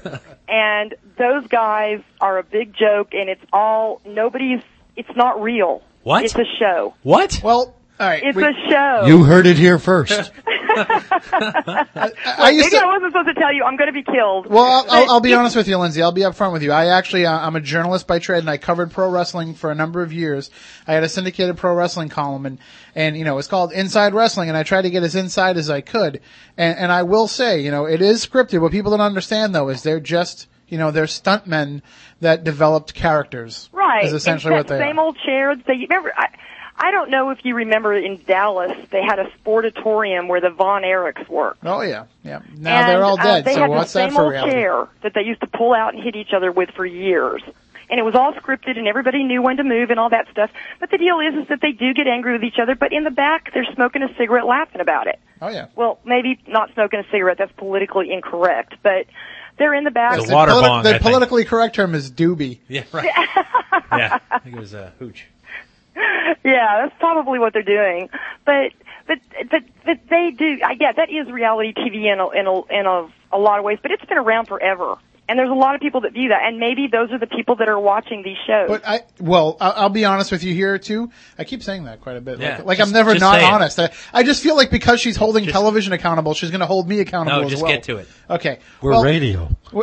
And 0.48 0.94
those 1.18 1.46
guys 1.48 2.00
are 2.20 2.38
a 2.38 2.42
big 2.42 2.74
joke 2.74 3.08
and 3.12 3.28
it's 3.28 3.44
all, 3.52 4.00
nobody's, 4.06 4.62
it's 4.96 5.14
not 5.16 5.42
real. 5.42 5.82
What? 6.02 6.24
It's 6.24 6.34
a 6.34 6.44
show. 6.58 6.94
what? 7.02 7.40
Well, 7.44 7.58
All 7.58 7.77
right. 8.06 8.22
It's 8.22 8.36
we- 8.36 8.44
a 8.44 8.52
show. 8.70 9.06
You 9.06 9.24
heard 9.24 9.46
it 9.46 9.56
here 9.56 9.78
first. 9.78 10.32
I 10.78 12.50
used 12.52 12.66
Maybe 12.66 12.76
to. 12.76 12.82
I 12.82 12.86
wasn't 12.86 13.12
supposed 13.12 13.28
to 13.28 13.34
tell 13.34 13.52
you 13.52 13.64
I'm 13.64 13.76
going 13.76 13.88
to 13.88 13.92
be 13.92 14.02
killed. 14.02 14.46
Well, 14.46 14.64
I'll, 14.64 14.90
I'll, 14.90 15.10
I'll 15.12 15.20
be 15.20 15.34
honest 15.34 15.56
with 15.56 15.66
you, 15.66 15.76
Lindsay. 15.76 16.02
I'll 16.02 16.12
be 16.12 16.20
upfront 16.22 16.52
with 16.52 16.62
you. 16.62 16.72
I 16.72 16.86
actually, 16.86 17.26
uh, 17.26 17.38
I'm 17.38 17.56
a 17.56 17.60
journalist 17.60 18.06
by 18.06 18.18
trade, 18.18 18.40
and 18.40 18.50
I 18.50 18.58
covered 18.58 18.90
pro 18.90 19.10
wrestling 19.10 19.54
for 19.54 19.70
a 19.70 19.74
number 19.74 20.02
of 20.02 20.12
years. 20.12 20.50
I 20.86 20.94
had 20.94 21.02
a 21.02 21.08
syndicated 21.08 21.56
pro 21.56 21.74
wrestling 21.74 22.08
column, 22.08 22.46
and 22.46 22.58
and 22.94 23.16
you 23.16 23.24
know, 23.24 23.38
it's 23.38 23.48
called 23.48 23.72
Inside 23.72 24.14
Wrestling, 24.14 24.48
and 24.48 24.56
I 24.56 24.62
tried 24.62 24.82
to 24.82 24.90
get 24.90 25.02
as 25.02 25.14
inside 25.14 25.56
as 25.56 25.70
I 25.70 25.80
could. 25.80 26.20
And 26.56 26.78
and 26.78 26.92
I 26.92 27.02
will 27.02 27.28
say, 27.28 27.60
you 27.60 27.70
know, 27.70 27.86
it 27.86 28.00
is 28.02 28.24
scripted. 28.24 28.60
What 28.60 28.72
people 28.72 28.90
don't 28.90 29.00
understand 29.00 29.54
though 29.54 29.68
is 29.70 29.82
they're 29.82 30.00
just, 30.00 30.46
you 30.68 30.78
know, 30.78 30.90
they're 30.90 31.04
stuntmen 31.06 31.82
that 32.20 32.44
developed 32.44 32.94
characters. 32.94 33.68
Right. 33.72 34.04
Is 34.04 34.12
essentially 34.12 34.54
and 34.54 34.60
what 34.60 34.68
they 34.68 34.78
same 34.78 34.98
are. 34.98 35.06
old 35.06 35.18
chairs. 35.24 35.58
They 35.66 35.86
remember. 35.88 36.12
I, 36.16 36.28
I 36.80 36.92
don't 36.92 37.10
know 37.10 37.30
if 37.30 37.44
you 37.44 37.56
remember 37.56 37.94
in 37.94 38.22
Dallas, 38.24 38.72
they 38.90 39.02
had 39.02 39.18
a 39.18 39.28
sportatorium 39.42 40.28
where 40.28 40.40
the 40.40 40.50
Von 40.50 40.82
Erichs 40.82 41.28
worked. 41.28 41.64
Oh 41.64 41.80
yeah, 41.82 42.04
yeah. 42.22 42.40
Now 42.56 42.80
and, 42.80 42.88
they're 42.88 43.04
all 43.04 43.16
dead. 43.16 43.26
uh, 43.26 43.34
dead. 43.34 43.44
they 43.44 43.54
so 43.54 43.60
had 43.62 43.70
what's 43.70 43.92
the 43.92 43.98
that 43.98 44.10
same 44.10 44.14
for 44.14 44.22
old 44.22 44.32
reality? 44.32 44.52
chair 44.52 44.88
that 45.02 45.12
they 45.14 45.22
used 45.22 45.40
to 45.40 45.48
pull 45.48 45.74
out 45.74 45.94
and 45.94 46.02
hit 46.02 46.14
each 46.14 46.32
other 46.32 46.52
with 46.52 46.70
for 46.70 46.86
years. 46.86 47.42
And 47.90 47.98
it 47.98 48.02
was 48.02 48.14
all 48.14 48.34
scripted, 48.34 48.76
and 48.76 48.86
everybody 48.86 49.24
knew 49.24 49.40
when 49.40 49.56
to 49.56 49.64
move 49.64 49.88
and 49.90 49.98
all 49.98 50.10
that 50.10 50.28
stuff. 50.30 50.50
But 50.78 50.90
the 50.90 50.98
deal 50.98 51.20
is, 51.20 51.42
is 51.42 51.48
that 51.48 51.60
they 51.62 51.72
do 51.72 51.94
get 51.94 52.06
angry 52.06 52.34
with 52.34 52.44
each 52.44 52.58
other. 52.62 52.74
But 52.74 52.92
in 52.92 53.02
the 53.02 53.10
back, 53.10 53.50
they're 53.54 53.66
smoking 53.74 54.02
a 54.02 54.14
cigarette, 54.18 54.44
laughing 54.44 54.82
about 54.82 55.06
it. 55.06 55.18
Oh 55.40 55.48
yeah. 55.48 55.68
Well, 55.74 55.98
maybe 56.04 56.38
not 56.46 56.72
smoking 56.74 57.00
a 57.00 57.04
cigarette. 57.10 57.38
That's 57.38 57.52
politically 57.52 58.12
incorrect. 58.12 58.74
But 58.82 59.06
they're 59.56 59.74
in 59.74 59.84
the 59.84 59.90
back. 59.90 60.18
It's 60.18 60.30
a 60.30 60.34
water 60.34 60.52
politi- 60.52 60.62
bong, 60.62 60.82
the 60.82 60.88
I 60.90 60.92
think. 60.92 61.02
politically 61.02 61.44
correct 61.46 61.74
term 61.74 61.94
is 61.94 62.10
doobie. 62.10 62.58
Yeah, 62.68 62.84
right. 62.92 63.04
yeah, 63.92 64.18
I 64.30 64.38
think 64.38 64.56
it 64.56 64.60
was 64.60 64.74
uh, 64.74 64.90
Hooch. 64.98 65.26
Yeah, 66.44 66.82
that's 66.82 66.98
probably 67.00 67.38
what 67.38 67.52
they're 67.52 67.62
doing. 67.62 68.08
But 68.44 68.72
but 69.06 69.18
but 69.50 69.62
but 69.84 69.98
they 70.08 70.30
do. 70.30 70.58
I 70.64 70.76
yeah, 70.78 70.92
that 70.92 71.10
is 71.10 71.30
reality 71.30 71.72
TV 71.74 72.12
in 72.12 72.20
a, 72.20 72.28
in 72.30 72.46
a, 72.46 72.80
in 72.80 72.86
a, 72.86 73.08
a 73.32 73.38
lot 73.38 73.58
of 73.58 73.64
ways. 73.64 73.78
But 73.82 73.90
it's 73.90 74.04
been 74.04 74.18
around 74.18 74.46
forever, 74.46 74.96
and 75.28 75.38
there's 75.38 75.50
a 75.50 75.54
lot 75.54 75.74
of 75.74 75.80
people 75.80 76.00
that 76.02 76.12
view 76.12 76.28
that. 76.30 76.42
And 76.44 76.58
maybe 76.58 76.86
those 76.86 77.10
are 77.12 77.18
the 77.18 77.26
people 77.26 77.56
that 77.56 77.68
are 77.68 77.78
watching 77.78 78.22
these 78.22 78.36
shows. 78.46 78.68
But 78.68 78.86
I, 78.86 79.00
well, 79.20 79.56
I'll, 79.60 79.72
I'll 79.76 79.88
be 79.88 80.04
honest 80.04 80.32
with 80.32 80.42
you 80.42 80.54
here 80.54 80.78
too. 80.78 81.10
I 81.38 81.44
keep 81.44 81.62
saying 81.62 81.84
that 81.84 82.00
quite 82.00 82.16
a 82.16 82.20
bit. 82.20 82.38
Yeah, 82.38 82.56
like, 82.58 82.66
like 82.66 82.78
just- 82.78 82.88
I'm 82.88 82.92
never 82.94 83.18
not 83.18 83.42
honest. 83.42 83.78
I, 83.78 83.90
I 84.12 84.22
just 84.22 84.42
feel 84.42 84.56
like 84.56 84.70
because 84.70 85.00
she's 85.00 85.16
holding 85.16 85.44
Just- 85.44 85.52
television 85.54 85.92
accountable, 85.92 86.34
she's 86.34 86.50
going 86.50 86.60
to 86.60 86.66
hold 86.66 86.88
me 86.88 87.00
accountable 87.00 87.40
No, 87.40 87.44
as 87.44 87.50
just 87.50 87.62
well. 87.62 87.72
get 87.72 87.82
to 87.84 87.96
it. 87.98 88.08
Okay. 88.30 88.58
We're 88.80 88.92
well, 88.92 89.04
radio. 89.04 89.48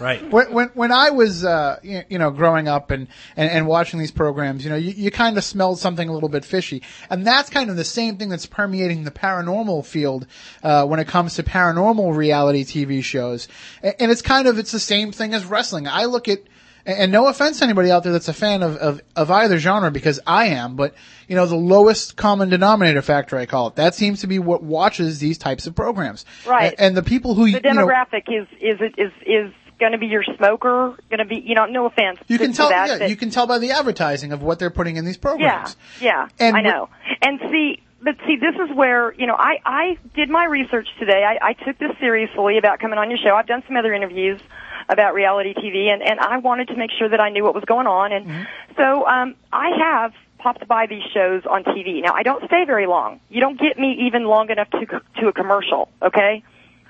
Right. 0.00 0.22
when, 0.30 0.52
when 0.52 0.68
when 0.74 0.92
I 0.92 1.10
was 1.10 1.44
uh, 1.44 1.78
you, 1.82 2.02
you 2.08 2.18
know 2.18 2.30
growing 2.30 2.68
up 2.68 2.90
and, 2.90 3.08
and, 3.36 3.50
and 3.50 3.66
watching 3.66 3.98
these 4.00 4.10
programs, 4.10 4.64
you 4.64 4.70
know, 4.70 4.76
you, 4.76 4.90
you 4.90 5.10
kind 5.10 5.38
of 5.38 5.44
smelled 5.44 5.78
something 5.78 6.08
a 6.08 6.12
little 6.12 6.28
bit 6.28 6.44
fishy, 6.44 6.82
and 7.10 7.26
that's 7.26 7.50
kind 7.50 7.70
of 7.70 7.76
the 7.76 7.84
same 7.84 8.16
thing 8.16 8.28
that's 8.28 8.46
permeating 8.46 9.04
the 9.04 9.10
paranormal 9.10 9.84
field 9.86 10.26
uh, 10.62 10.84
when 10.86 11.00
it 11.00 11.06
comes 11.08 11.34
to 11.34 11.42
paranormal 11.42 12.14
reality 12.16 12.64
TV 12.64 13.02
shows, 13.02 13.48
and, 13.82 13.94
and 14.00 14.10
it's 14.10 14.22
kind 14.22 14.48
of 14.48 14.55
it's 14.58 14.72
the 14.72 14.80
same 14.80 15.12
thing 15.12 15.34
as 15.34 15.44
wrestling. 15.44 15.86
I 15.88 16.04
look 16.06 16.28
at 16.28 16.40
and 16.84 16.98
and 16.98 17.12
no 17.12 17.26
offense 17.26 17.58
to 17.58 17.64
anybody 17.64 17.90
out 17.90 18.04
there 18.04 18.12
that's 18.12 18.28
a 18.28 18.32
fan 18.32 18.62
of, 18.62 18.76
of, 18.76 19.00
of 19.16 19.30
either 19.30 19.58
genre 19.58 19.90
because 19.90 20.20
I 20.26 20.46
am, 20.46 20.76
but 20.76 20.94
you 21.28 21.34
know, 21.34 21.46
the 21.46 21.56
lowest 21.56 22.16
common 22.16 22.48
denominator 22.48 23.02
factor 23.02 23.36
I 23.36 23.46
call 23.46 23.68
it. 23.68 23.76
That 23.76 23.94
seems 23.94 24.20
to 24.20 24.26
be 24.28 24.38
what 24.38 24.62
watches 24.62 25.18
these 25.18 25.36
types 25.38 25.66
of 25.66 25.74
programs. 25.74 26.24
Right. 26.46 26.72
A- 26.72 26.80
And, 26.80 26.96
the 26.96 27.02
people 27.02 27.34
who, 27.34 27.46
the 27.50 27.60
you 27.64 27.74
know, 27.74 27.86
demographic 27.86 28.24
is 28.28 28.46
is 28.60 28.80
is 28.96 29.12
is 29.26 29.52
going 29.80 29.92
to 29.92 29.98
be 29.98 30.06
your 30.06 30.22
smoker. 30.38 30.96
Going 31.10 31.18
to 31.18 31.24
be 31.24 31.40
you 31.44 31.54
know 31.56 31.66
no 31.66 31.86
offense. 31.86 32.18
You 32.28 32.38
can 32.38 32.52
tell, 32.52 32.68
that, 32.68 32.88
yeah, 32.88 32.98
but- 33.00 33.10
you 33.10 33.16
can 33.16 33.30
tell 33.30 33.46
by 33.48 33.58
the 33.58 33.72
advertising 33.72 34.32
of 34.32 34.42
what 34.42 34.58
they're 34.60 34.70
putting 34.70 34.96
in 34.96 35.04
these 35.04 35.16
programs. 35.18 35.76
yeah, 36.00 36.28
And 36.38 36.56
I 36.56 36.60
know. 36.62 36.88
And 37.20 37.40
see, 37.50 37.82
but 38.06 38.16
see, 38.26 38.36
this 38.36 38.54
is 38.54 38.74
where 38.74 39.12
you 39.14 39.26
know 39.26 39.34
I 39.36 39.58
I 39.66 39.98
did 40.14 40.30
my 40.30 40.44
research 40.46 40.88
today. 40.98 41.22
I, 41.24 41.48
I 41.50 41.52
took 41.52 41.78
this 41.78 41.92
seriously 42.00 42.56
about 42.56 42.78
coming 42.80 42.98
on 42.98 43.10
your 43.10 43.18
show. 43.18 43.34
I've 43.36 43.46
done 43.46 43.62
some 43.66 43.76
other 43.76 43.92
interviews 43.92 44.40
about 44.88 45.12
reality 45.14 45.52
TV, 45.54 45.88
and 45.92 46.00
and 46.02 46.18
I 46.20 46.38
wanted 46.38 46.68
to 46.68 46.76
make 46.76 46.90
sure 46.98 47.08
that 47.08 47.20
I 47.20 47.28
knew 47.30 47.44
what 47.44 47.54
was 47.54 47.64
going 47.64 47.86
on. 47.86 48.12
And 48.12 48.26
Mm-hmm. 48.26 48.42
so 48.78 49.06
um, 49.06 49.34
I 49.52 49.68
have 49.78 50.12
popped 50.38 50.66
by 50.68 50.86
these 50.86 51.02
shows 51.12 51.42
on 51.44 51.64
TV. 51.64 52.02
Now 52.02 52.14
I 52.14 52.22
don't 52.22 52.44
stay 52.46 52.64
very 52.64 52.86
long. 52.86 53.20
You 53.28 53.40
don't 53.40 53.58
get 53.60 53.78
me 53.78 54.06
even 54.06 54.24
long 54.24 54.48
enough 54.50 54.70
to 54.70 54.86
to 55.20 55.28
a 55.28 55.32
commercial. 55.32 55.90
Okay. 56.00 56.42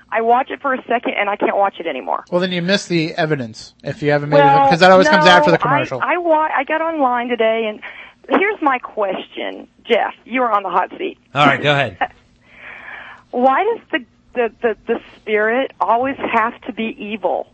I 0.09 0.21
watch 0.21 0.51
it 0.51 0.61
for 0.61 0.73
a 0.73 0.81
second 0.87 1.15
and 1.19 1.29
I 1.29 1.35
can't 1.35 1.57
watch 1.57 1.81
it 1.81 1.85
anymore. 1.85 2.23
Well, 2.31 2.39
then 2.39 2.53
you 2.53 2.61
miss 2.61 2.87
the 2.87 3.13
evidence 3.15 3.73
if 3.83 4.01
you 4.01 4.11
haven't 4.11 4.29
made 4.29 4.39
it 4.39 4.53
because 4.63 4.79
that 4.79 4.89
always 4.89 5.09
comes 5.09 5.25
after 5.25 5.51
the 5.51 5.57
commercial. 5.57 5.99
I, 6.01 6.13
I, 6.13 6.17
wa- 6.17 6.49
I 6.55 6.63
got 6.63 6.79
online 6.79 7.27
today, 7.27 7.65
and 7.67 7.81
here's 8.29 8.61
my 8.61 8.79
question, 8.79 9.67
Jeff. 9.87 10.13
You 10.25 10.43
are 10.43 10.51
on 10.51 10.63
the 10.63 10.69
hot 10.69 10.91
seat. 10.97 11.17
All 11.33 11.45
right, 11.45 11.61
go 11.61 11.71
ahead. 11.71 11.97
Why 13.31 13.63
does 13.63 13.87
the 13.91 14.05
the 14.33 14.55
the, 14.61 14.77
the 14.93 14.99
spirit 15.17 15.71
always 15.79 16.15
have 16.17 16.59
to 16.61 16.73
be 16.73 16.95
evil? 16.99 17.47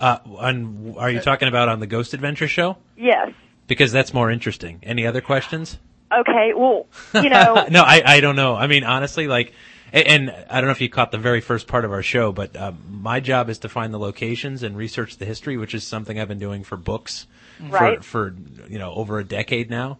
Uh, 0.00 0.18
on, 0.36 0.94
are 0.98 1.10
you 1.10 1.20
talking 1.20 1.48
about 1.48 1.68
on 1.68 1.80
the 1.80 1.86
Ghost 1.86 2.14
Adventure 2.14 2.46
show? 2.48 2.76
Yes. 2.96 3.32
Because 3.66 3.90
that's 3.92 4.14
more 4.14 4.30
interesting. 4.30 4.78
Any 4.84 5.06
other 5.06 5.20
questions? 5.20 5.76
Okay. 6.12 6.52
Well, 6.56 6.86
you 7.14 7.28
know. 7.28 7.66
no, 7.70 7.82
I, 7.82 8.02
I 8.04 8.20
don't 8.20 8.36
know. 8.36 8.54
I 8.54 8.68
mean, 8.68 8.84
honestly, 8.84 9.26
like, 9.26 9.52
a- 9.92 10.08
and 10.08 10.30
I 10.48 10.60
don't 10.60 10.66
know 10.66 10.70
if 10.72 10.80
you 10.80 10.88
caught 10.88 11.10
the 11.10 11.18
very 11.18 11.40
first 11.40 11.66
part 11.66 11.84
of 11.84 11.90
our 11.92 12.02
show, 12.04 12.30
but 12.32 12.56
um, 12.56 12.78
my 13.02 13.18
job 13.20 13.50
is 13.50 13.58
to 13.60 13.68
find 13.68 13.92
the 13.92 13.98
locations 13.98 14.62
and 14.62 14.76
research 14.76 15.16
the 15.18 15.24
history, 15.26 15.56
which 15.56 15.74
is 15.74 15.82
something 15.84 16.18
I've 16.18 16.28
been 16.28 16.38
doing 16.38 16.62
for 16.64 16.76
books 16.76 17.26
Right. 17.60 18.04
for, 18.04 18.30
for 18.30 18.68
you 18.70 18.78
know 18.78 18.92
over 18.94 19.18
a 19.18 19.24
decade 19.24 19.68
now. 19.68 19.98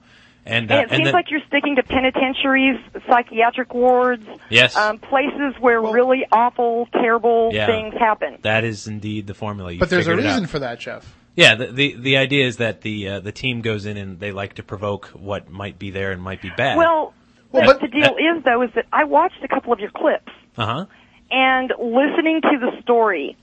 And, 0.48 0.70
And 0.70 0.72
uh, 0.72 0.74
it 0.74 0.80
and 0.82 0.90
seems 0.90 1.04
then, 1.04 1.12
like 1.14 1.30
you're 1.30 1.46
sticking 1.46 1.76
to 1.76 1.82
penitentiaries, 1.82 2.80
psychiatric 3.08 3.74
wards, 3.74 4.24
yes, 4.50 4.74
um, 4.76 4.98
places 4.98 5.54
where 5.60 5.80
really 5.80 6.26
awful, 6.32 6.88
terrible 6.92 7.50
Yeah. 7.52 7.66
things 7.66 7.94
happen. 7.98 8.38
that 8.42 8.64
is 8.64 8.86
indeed 8.88 9.26
the 9.26 9.34
formula. 9.34 9.72
You 9.72 9.78
but 9.78 9.90
there's 9.90 10.06
a 10.06 10.10
figured 10.10 10.24
it 10.24 10.28
out. 10.28 10.32
reason 10.34 10.46
for 10.46 10.58
that, 10.60 10.80
Jeff. 10.80 11.14
Yeah, 11.36 11.54
the, 11.54 11.66
the 11.66 11.94
the 11.96 12.16
idea 12.16 12.46
is 12.46 12.56
that 12.56 12.80
the 12.80 13.08
uh, 13.08 13.20
the 13.20 13.30
team 13.30 13.60
goes 13.60 13.86
in 13.86 13.96
and 13.96 14.18
they 14.18 14.32
like 14.32 14.54
to 14.54 14.62
provoke 14.62 15.06
what 15.08 15.48
might 15.48 15.78
be 15.78 15.90
there 15.90 16.10
and 16.12 16.20
might 16.20 16.42
be 16.42 16.50
bad. 16.56 16.76
Well, 16.76 17.14
Well, 17.52 17.64
but 17.66 17.78
but- 17.78 17.80
the 17.80 17.88
deal 17.88 18.16
is 18.16 18.42
though 18.44 18.62
is 18.62 18.70
that 18.74 18.86
I 18.92 19.04
watched 19.04 19.42
a 19.44 19.48
couple 19.48 19.72
of 19.72 19.78
your 19.78 19.90
clips. 19.90 20.32
uh 20.56 20.66
huh. 20.66 20.86
and 21.30 21.70
listening 21.78 22.40
to 22.42 22.58
the 22.58 22.80
story 22.82 23.36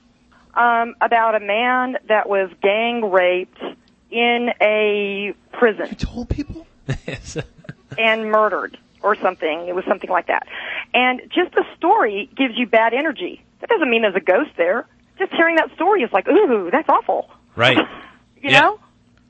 um, 0.54 0.94
about 1.00 1.36
a 1.36 1.40
man 1.40 1.96
that 2.08 2.28
was 2.28 2.50
gang 2.62 3.10
raped 3.10 3.60
in 4.10 4.48
a 4.60 5.32
prison 5.52 5.86
You 5.88 5.96
told 5.96 6.28
people? 6.28 6.66
and 7.98 8.30
murdered 8.30 8.78
or 9.02 9.16
something. 9.16 9.66
It 9.68 9.74
was 9.74 9.84
something 9.88 10.10
like 10.10 10.26
that. 10.28 10.46
And 10.94 11.20
just 11.34 11.52
the 11.54 11.64
story 11.76 12.28
gives 12.36 12.54
you 12.56 12.66
bad 12.66 12.92
energy. 12.94 13.44
That 13.60 13.70
doesn't 13.70 13.88
mean 13.90 14.02
there's 14.02 14.14
a 14.16 14.20
ghost 14.20 14.50
there. 14.56 14.86
Just 15.18 15.32
hearing 15.32 15.56
that 15.56 15.70
story 15.74 16.02
is 16.02 16.12
like, 16.12 16.28
ooh, 16.28 16.68
that's 16.70 16.88
awful. 16.88 17.30
right. 17.54 17.78
You 18.42 18.50
Yeah. 18.52 18.60
know? 18.60 18.78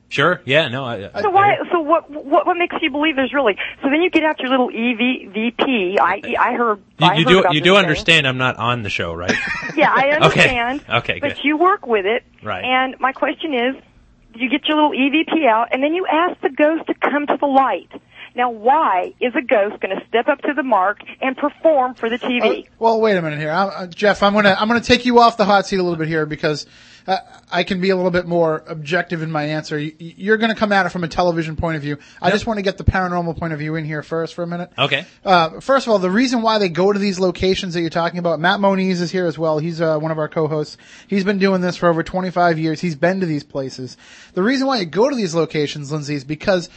Sure. 0.09 0.41
Yeah. 0.45 0.67
No. 0.67 0.85
I, 0.85 1.09
I, 1.13 1.21
So 1.21 1.29
why? 1.31 1.55
So 1.71 1.79
what? 1.81 2.09
What? 2.09 2.45
What 2.45 2.55
makes 2.57 2.75
you 2.81 2.91
believe 2.91 3.15
there's 3.15 3.33
really? 3.33 3.57
So 3.81 3.89
then 3.89 4.01
you 4.01 4.09
get 4.09 4.23
out 4.23 4.39
your 4.39 4.49
little 4.49 4.69
EVVP. 4.69 5.97
I 5.99 6.21
I 6.39 6.53
heard. 6.53 6.79
You, 6.99 7.07
I 7.07 7.15
heard 7.15 7.25
do 7.25 7.43
you 7.51 7.61
do 7.61 7.71
thing. 7.71 7.77
understand 7.79 8.27
I'm 8.27 8.37
not 8.37 8.55
on 8.57 8.83
the 8.83 8.89
show, 8.89 9.13
right? 9.13 9.35
Yeah, 9.75 9.91
I 9.93 10.09
understand. 10.11 10.83
Okay, 10.89 11.19
But 11.19 11.35
good. 11.35 11.43
you 11.43 11.57
work 11.57 11.85
with 11.87 12.05
it. 12.05 12.23
Right. 12.43 12.63
And 12.63 12.99
my 12.99 13.11
question 13.11 13.53
is, 13.53 13.75
you 14.39 14.49
get 14.49 14.67
your 14.67 14.77
little 14.77 14.91
EVP 14.91 15.47
out, 15.47 15.69
and 15.71 15.83
then 15.83 15.93
you 15.93 16.05
ask 16.05 16.39
the 16.41 16.49
ghost 16.49 16.87
to 16.87 16.93
come 16.93 17.27
to 17.27 17.37
the 17.39 17.47
light. 17.47 17.89
Now, 18.35 18.51
why 18.51 19.13
is 19.19 19.33
a 19.35 19.41
ghost 19.41 19.81
going 19.81 19.97
to 19.97 20.05
step 20.07 20.27
up 20.27 20.41
to 20.43 20.53
the 20.53 20.61
mark 20.61 20.99
and 21.21 21.35
perform 21.35 21.95
for 21.95 22.07
the 22.07 22.19
TV? 22.19 22.65
Uh, 22.65 22.69
well, 22.77 23.01
wait 23.01 23.17
a 23.17 23.21
minute 23.21 23.39
here, 23.39 23.49
I'm, 23.49 23.69
uh, 23.69 23.87
Jeff. 23.87 24.21
I'm 24.21 24.33
gonna 24.33 24.55
I'm 24.59 24.67
gonna 24.67 24.79
take 24.81 25.05
you 25.05 25.19
off 25.19 25.37
the 25.37 25.45
hot 25.45 25.65
seat 25.65 25.77
a 25.77 25.83
little 25.83 25.97
bit 25.97 26.07
here 26.07 26.27
because 26.27 26.67
uh, 27.07 27.19
I 27.51 27.63
can 27.63 27.79
be 27.79 27.89
a 27.89 27.95
little 27.95 28.11
bit 28.11 28.27
more 28.27 28.63
objective 28.67 29.21
in 29.21 29.31
my 29.31 29.45
answer. 29.45 29.79
You, 29.79 29.93
you're 29.97 30.37
gonna 30.37 30.55
come 30.55 30.71
at 30.71 30.85
it 30.85 30.89
from 30.89 31.03
a 31.03 31.07
television 31.07 31.55
point 31.55 31.77
of 31.77 31.81
view. 31.81 31.97
I 32.21 32.31
just 32.31 32.45
want 32.45 32.57
to 32.57 32.63
get 32.63 32.77
the 32.77 32.83
paranormal 32.83 33.37
point 33.37 33.53
of 33.53 33.59
view 33.59 33.75
in 33.75 33.85
here 33.85 34.03
first 34.03 34.33
for 34.33 34.43
a 34.43 34.47
minute. 34.47 34.71
Okay. 34.77 35.05
Uh, 35.23 35.59
first 35.61 35.87
of 35.87 35.93
all, 35.93 35.99
the 35.99 36.11
reason 36.11 36.41
why 36.41 36.57
they 36.57 36.69
go 36.69 36.91
to 36.91 36.99
these 36.99 37.19
locations 37.19 37.73
that 37.73 37.81
you're 37.81 37.89
talking 37.89 38.19
about, 38.19 38.39
Matt 38.39 38.59
Moniz 38.59 39.01
is 39.01 39.11
here 39.11 39.25
as 39.25 39.37
well. 39.37 39.59
He's 39.59 39.79
uh, 39.79 39.97
one 39.97 40.11
of 40.11 40.19
our 40.19 40.27
co-hosts. 40.27 40.77
He's 41.07 41.23
been 41.23 41.39
doing 41.39 41.61
this 41.61 41.77
for 41.77 41.87
over 41.87 42.03
25 42.03 42.59
years. 42.59 42.81
He's 42.81 42.95
been 42.95 43.21
to 43.21 43.25
these 43.25 43.43
places. 43.43 43.97
The 44.33 44.43
reason 44.43 44.67
why 44.67 44.79
you 44.79 44.85
go 44.85 45.09
to 45.09 45.15
these 45.15 45.33
locations, 45.33 45.91
Lindsay, 45.91 46.15
is 46.15 46.23
because 46.23 46.69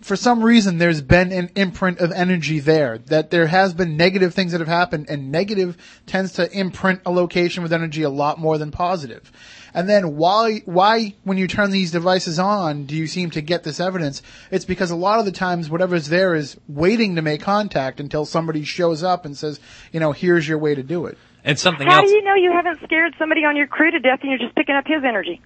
for 0.00 0.16
some 0.16 0.42
reason 0.42 0.78
there's 0.78 1.02
been 1.02 1.32
an 1.32 1.50
imprint 1.54 1.98
of 2.00 2.12
energy 2.12 2.60
there. 2.60 2.98
That 2.98 3.30
there 3.30 3.46
has 3.46 3.74
been 3.74 3.96
negative 3.96 4.34
things 4.34 4.52
that 4.52 4.60
have 4.60 4.68
happened, 4.68 5.06
and 5.08 5.30
negative 5.30 5.76
tends 6.06 6.32
to 6.32 6.50
imprint 6.50 7.00
a 7.06 7.10
location 7.10 7.62
with 7.62 7.72
energy 7.72 8.02
a 8.02 8.10
lot 8.10 8.38
more 8.38 8.58
than 8.58 8.70
positive. 8.70 9.30
And 9.74 9.88
then 9.88 10.16
why, 10.16 10.62
why, 10.64 11.14
when 11.24 11.38
you 11.38 11.48
turn 11.48 11.70
these 11.70 11.90
devices 11.90 12.38
on, 12.38 12.84
do 12.84 12.94
you 12.94 13.06
seem 13.06 13.30
to 13.30 13.40
get 13.40 13.62
this 13.62 13.80
evidence? 13.80 14.22
It's 14.50 14.66
because 14.66 14.90
a 14.90 14.96
lot 14.96 15.18
of 15.18 15.24
the 15.24 15.32
times 15.32 15.70
whatever's 15.70 16.08
there 16.08 16.34
is 16.34 16.56
waiting 16.68 17.16
to 17.16 17.22
make 17.22 17.40
contact 17.40 17.98
until 17.98 18.24
somebody 18.24 18.64
shows 18.64 19.02
up 19.02 19.24
and 19.24 19.36
says, 19.36 19.60
you 19.92 20.00
know, 20.00 20.12
here's 20.12 20.46
your 20.46 20.58
way 20.58 20.74
to 20.74 20.82
do 20.82 21.06
it. 21.06 21.16
And 21.44 21.58
something 21.58 21.86
else 21.86 21.94
How 21.94 22.00
else. 22.02 22.10
do 22.10 22.16
you 22.16 22.22
know 22.22 22.34
you 22.34 22.52
haven't 22.52 22.80
scared 22.84 23.14
somebody 23.18 23.44
on 23.44 23.56
your 23.56 23.66
crew 23.66 23.90
to 23.90 23.98
death 23.98 24.20
and 24.22 24.30
you're 24.30 24.38
just 24.38 24.54
picking 24.54 24.74
up 24.74 24.86
his 24.86 25.02
energy? 25.04 25.40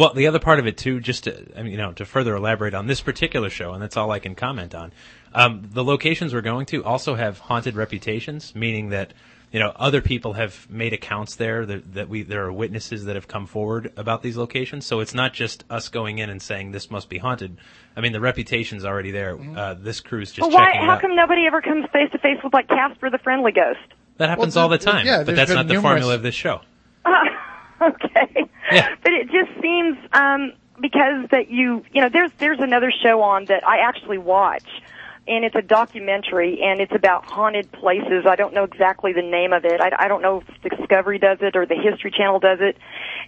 Well, 0.00 0.14
the 0.14 0.26
other 0.28 0.38
part 0.38 0.58
of 0.58 0.66
it 0.66 0.78
too, 0.78 0.98
just 0.98 1.24
to, 1.24 1.44
you 1.62 1.76
know, 1.76 1.92
to 1.92 2.06
further 2.06 2.34
elaborate 2.34 2.72
on 2.72 2.86
this 2.86 3.02
particular 3.02 3.50
show, 3.50 3.74
and 3.74 3.82
that's 3.82 3.98
all 3.98 4.10
I 4.10 4.18
can 4.18 4.34
comment 4.34 4.74
on. 4.74 4.92
Um, 5.34 5.68
the 5.70 5.84
locations 5.84 6.32
we're 6.32 6.40
going 6.40 6.64
to 6.66 6.82
also 6.84 7.14
have 7.16 7.38
haunted 7.38 7.76
reputations, 7.76 8.54
meaning 8.54 8.88
that 8.90 9.12
you 9.52 9.60
know 9.60 9.72
other 9.76 10.00
people 10.00 10.32
have 10.32 10.68
made 10.70 10.94
accounts 10.94 11.34
there 11.36 11.66
that, 11.66 11.92
that 11.94 12.08
we 12.08 12.22
there 12.22 12.46
are 12.46 12.52
witnesses 12.52 13.04
that 13.04 13.14
have 13.16 13.28
come 13.28 13.46
forward 13.46 13.92
about 13.98 14.22
these 14.22 14.38
locations. 14.38 14.86
So 14.86 15.00
it's 15.00 15.12
not 15.12 15.34
just 15.34 15.64
us 15.68 15.88
going 15.90 16.16
in 16.18 16.30
and 16.30 16.40
saying 16.40 16.72
this 16.72 16.90
must 16.90 17.10
be 17.10 17.18
haunted. 17.18 17.58
I 17.94 18.00
mean, 18.00 18.12
the 18.12 18.20
reputation's 18.20 18.86
already 18.86 19.10
there. 19.10 19.38
Uh, 19.38 19.74
this 19.74 20.00
crew's 20.00 20.32
just 20.32 20.48
Well, 20.48 20.56
why? 20.56 20.72
checking 20.72 20.86
How 20.86 20.92
out. 20.92 21.02
come 21.02 21.14
nobody 21.14 21.46
ever 21.46 21.60
comes 21.60 21.84
face 21.92 22.10
to 22.12 22.18
face 22.18 22.38
with 22.42 22.54
like 22.54 22.68
Casper 22.68 23.10
the 23.10 23.18
Friendly 23.18 23.52
Ghost? 23.52 23.78
that 24.16 24.30
happens 24.30 24.56
Well, 24.56 24.64
all 24.64 24.68
the 24.70 24.78
time, 24.78 25.04
yeah, 25.06 25.18
but 25.24 25.36
that's 25.36 25.50
that's 25.50 25.52
not 25.52 25.68
the 25.68 25.80
formula 25.82 26.14
of 26.14 26.22
this 26.22 26.34
show. 26.34 26.62
okay. 27.82 28.48
Yeah. 28.72 28.94
But 29.02 29.12
it 29.12 29.30
just 29.30 29.60
seems 29.60 29.96
um 30.12 30.52
because 30.80 31.28
that 31.30 31.50
you 31.50 31.84
you 31.92 32.00
know 32.00 32.08
there's 32.08 32.30
there's 32.38 32.60
another 32.60 32.92
show 33.02 33.22
on 33.22 33.46
that 33.46 33.66
I 33.66 33.78
actually 33.78 34.18
watch 34.18 34.66
and 35.28 35.44
it's 35.44 35.54
a 35.54 35.62
documentary 35.62 36.60
and 36.62 36.80
it's 36.80 36.94
about 36.94 37.24
haunted 37.26 37.70
places. 37.72 38.24
I 38.26 38.36
don't 38.36 38.54
know 38.54 38.64
exactly 38.64 39.12
the 39.12 39.22
name 39.22 39.52
of 39.52 39.64
it. 39.64 39.80
I, 39.80 39.90
I 39.98 40.08
don't 40.08 40.22
know 40.22 40.42
if 40.46 40.76
Discovery 40.78 41.18
does 41.18 41.38
it 41.40 41.54
or 41.56 41.66
the 41.66 41.76
History 41.76 42.10
Channel 42.10 42.40
does 42.40 42.58
it. 42.60 42.76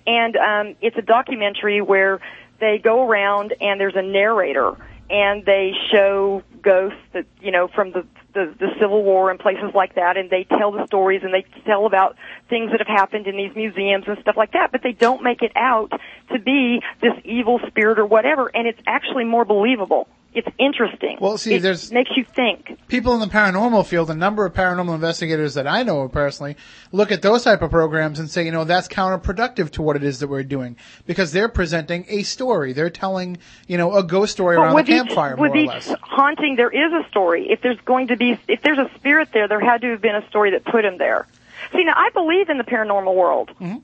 And 0.07 0.37
um 0.37 0.77
it's 0.81 0.97
a 0.97 1.03
documentary 1.03 1.81
where 1.81 2.21
they 2.61 2.79
go 2.79 3.07
around 3.07 3.55
and 3.61 3.81
there's 3.81 3.97
a 3.97 4.03
narrator 4.03 4.77
and 5.11 5.45
they 5.45 5.73
show 5.91 6.43
ghosts 6.63 6.99
that 7.13 7.27
you 7.41 7.51
know 7.51 7.69
from 7.69 7.93
the, 7.93 8.07
the 8.35 8.55
the 8.59 8.69
Civil 8.81 9.03
War 9.03 9.31
and 9.31 9.39
places 9.39 9.73
like 9.75 9.95
that, 9.95 10.17
and 10.17 10.31
they 10.31 10.45
tell 10.45 10.73
the 10.73 10.87
stories 10.87 11.23
and 11.23 11.33
they 11.33 11.45
tell 11.65 11.87
about 11.87 12.17
things 12.49 12.71
that 12.71 12.81
have 12.81 12.89
happened 12.89 13.27
in 13.27 13.37
these 13.37 13.55
museums 13.55 14.05
and 14.07 14.19
stuff 14.21 14.37
like 14.37 14.53
that. 14.53 14.73
But 14.73 14.83
they 14.83 14.93
don't 14.93 15.23
make 15.23 15.43
it 15.43 15.53
out 15.57 15.93
to 16.33 16.39
be 16.39 16.81
this 17.01 17.13
evil 17.25 17.61
spirit 17.69 17.99
or 17.99 18.07
whatever, 18.07 18.51
and 18.55 18.67
it's 18.67 18.81
actually 18.87 19.25
more 19.25 19.45
believable. 19.45 20.09
It's 20.35 20.49
interesting. 20.59 21.19
Well, 21.21 21.37
see, 21.37 21.55
it 21.57 21.63
there's- 21.63 21.91
makes 21.93 22.11
you 22.17 22.25
think. 22.25 22.79
people 22.89 23.13
in 23.13 23.21
the 23.21 23.27
paranormal 23.27 23.85
field, 23.85 24.09
a 24.11 24.15
number 24.15 24.47
of 24.47 24.55
paranormal 24.55 24.95
investigators 24.95 25.53
that 25.55 25.67
I 25.67 25.83
know 25.83 26.09
personally, 26.09 26.57
look 26.91 27.13
at 27.13 27.21
those 27.21 27.45
type 27.45 27.61
of 27.61 27.71
programs 27.71 28.19
and 28.19 28.31
say, 28.31 28.45
you 28.47 28.51
know, 28.51 28.65
that's 28.65 28.89
counterproductive 28.89 29.71
to 29.73 29.83
what 29.83 29.95
it 29.97 30.03
is 30.03 30.21
that 30.21 30.29
we're 30.29 30.43
doing 30.43 30.77
because 31.07 31.33
they're 31.33 31.51
presenting 31.51 32.07
a 32.09 32.23
story. 32.23 32.73
They're 32.73 32.89
telling, 32.89 33.37
you 33.67 33.77
know, 33.77 33.93
a 33.95 34.03
ghost 34.03 34.33
story 34.33 34.57
But 34.57 34.63
around 34.63 34.71
the 34.71 34.75
with 34.77 34.89
each, 34.89 34.97
campfire, 34.97 35.37
more 35.37 35.49
with 35.49 35.53
or 35.53 35.57
each 35.59 35.69
less. 35.69 35.95
haunting, 36.01 36.57
there 36.57 36.71
is 36.71 36.93
a 36.95 37.07
story. 37.11 37.51
If 37.51 37.61
there's 37.61 37.81
going 37.85 38.09
to 38.09 38.17
be, 38.17 38.39
if 38.49 38.63
there's 38.63 38.79
a 38.79 38.91
spirit 38.97 39.29
there, 39.35 39.49
there 39.49 39.61
had 39.61 39.83
to 39.83 39.91
have 39.91 40.01
been 40.01 40.17
a 40.17 40.27
story 40.29 40.53
that 40.53 40.65
put 40.65 40.85
him 40.85 40.97
there. 40.97 41.27
See, 41.73 41.85
now 41.85 41.93
I 41.95 42.09
believe 42.15 42.49
in 42.49 42.57
the 42.57 42.65
paranormal 42.65 43.15
world. 43.15 43.51
Mm-hmm. 43.61 43.77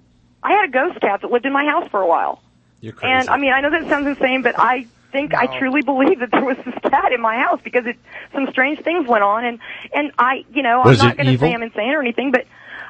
I 0.42 0.52
had 0.52 0.68
a 0.68 0.72
ghost 0.72 1.00
cat 1.02 1.20
that 1.20 1.30
lived 1.30 1.44
in 1.44 1.52
my 1.52 1.64
house 1.66 1.90
for 1.90 2.00
a 2.00 2.06
while. 2.06 2.40
You're 2.80 2.92
crazy. 2.94 3.12
And 3.12 3.28
I 3.28 3.36
mean, 3.38 3.52
I 3.52 3.60
know 3.60 3.70
that 3.70 3.88
sounds 3.88 4.06
insane, 4.06 4.42
but 4.42 4.54
I 4.58 4.86
think 5.12 5.34
I 5.34 5.46
truly 5.58 5.82
believe 5.82 6.20
that 6.20 6.30
there 6.30 6.44
was 6.44 6.56
this 6.58 6.74
cat 6.82 7.12
in 7.12 7.20
my 7.20 7.36
house 7.36 7.60
because 7.62 7.86
it, 7.86 7.96
some 8.32 8.48
strange 8.50 8.80
things 8.80 9.06
went 9.08 9.24
on, 9.24 9.44
and 9.44 9.58
and 9.92 10.12
I, 10.18 10.44
you 10.52 10.62
know, 10.62 10.82
Was 10.84 11.00
I'm 11.00 11.08
not 11.08 11.16
going 11.16 11.26
to 11.32 11.38
say 11.38 11.54
I'm 11.54 11.62
insane 11.62 11.90
or 11.94 12.00
anything, 12.00 12.30
but 12.32 12.46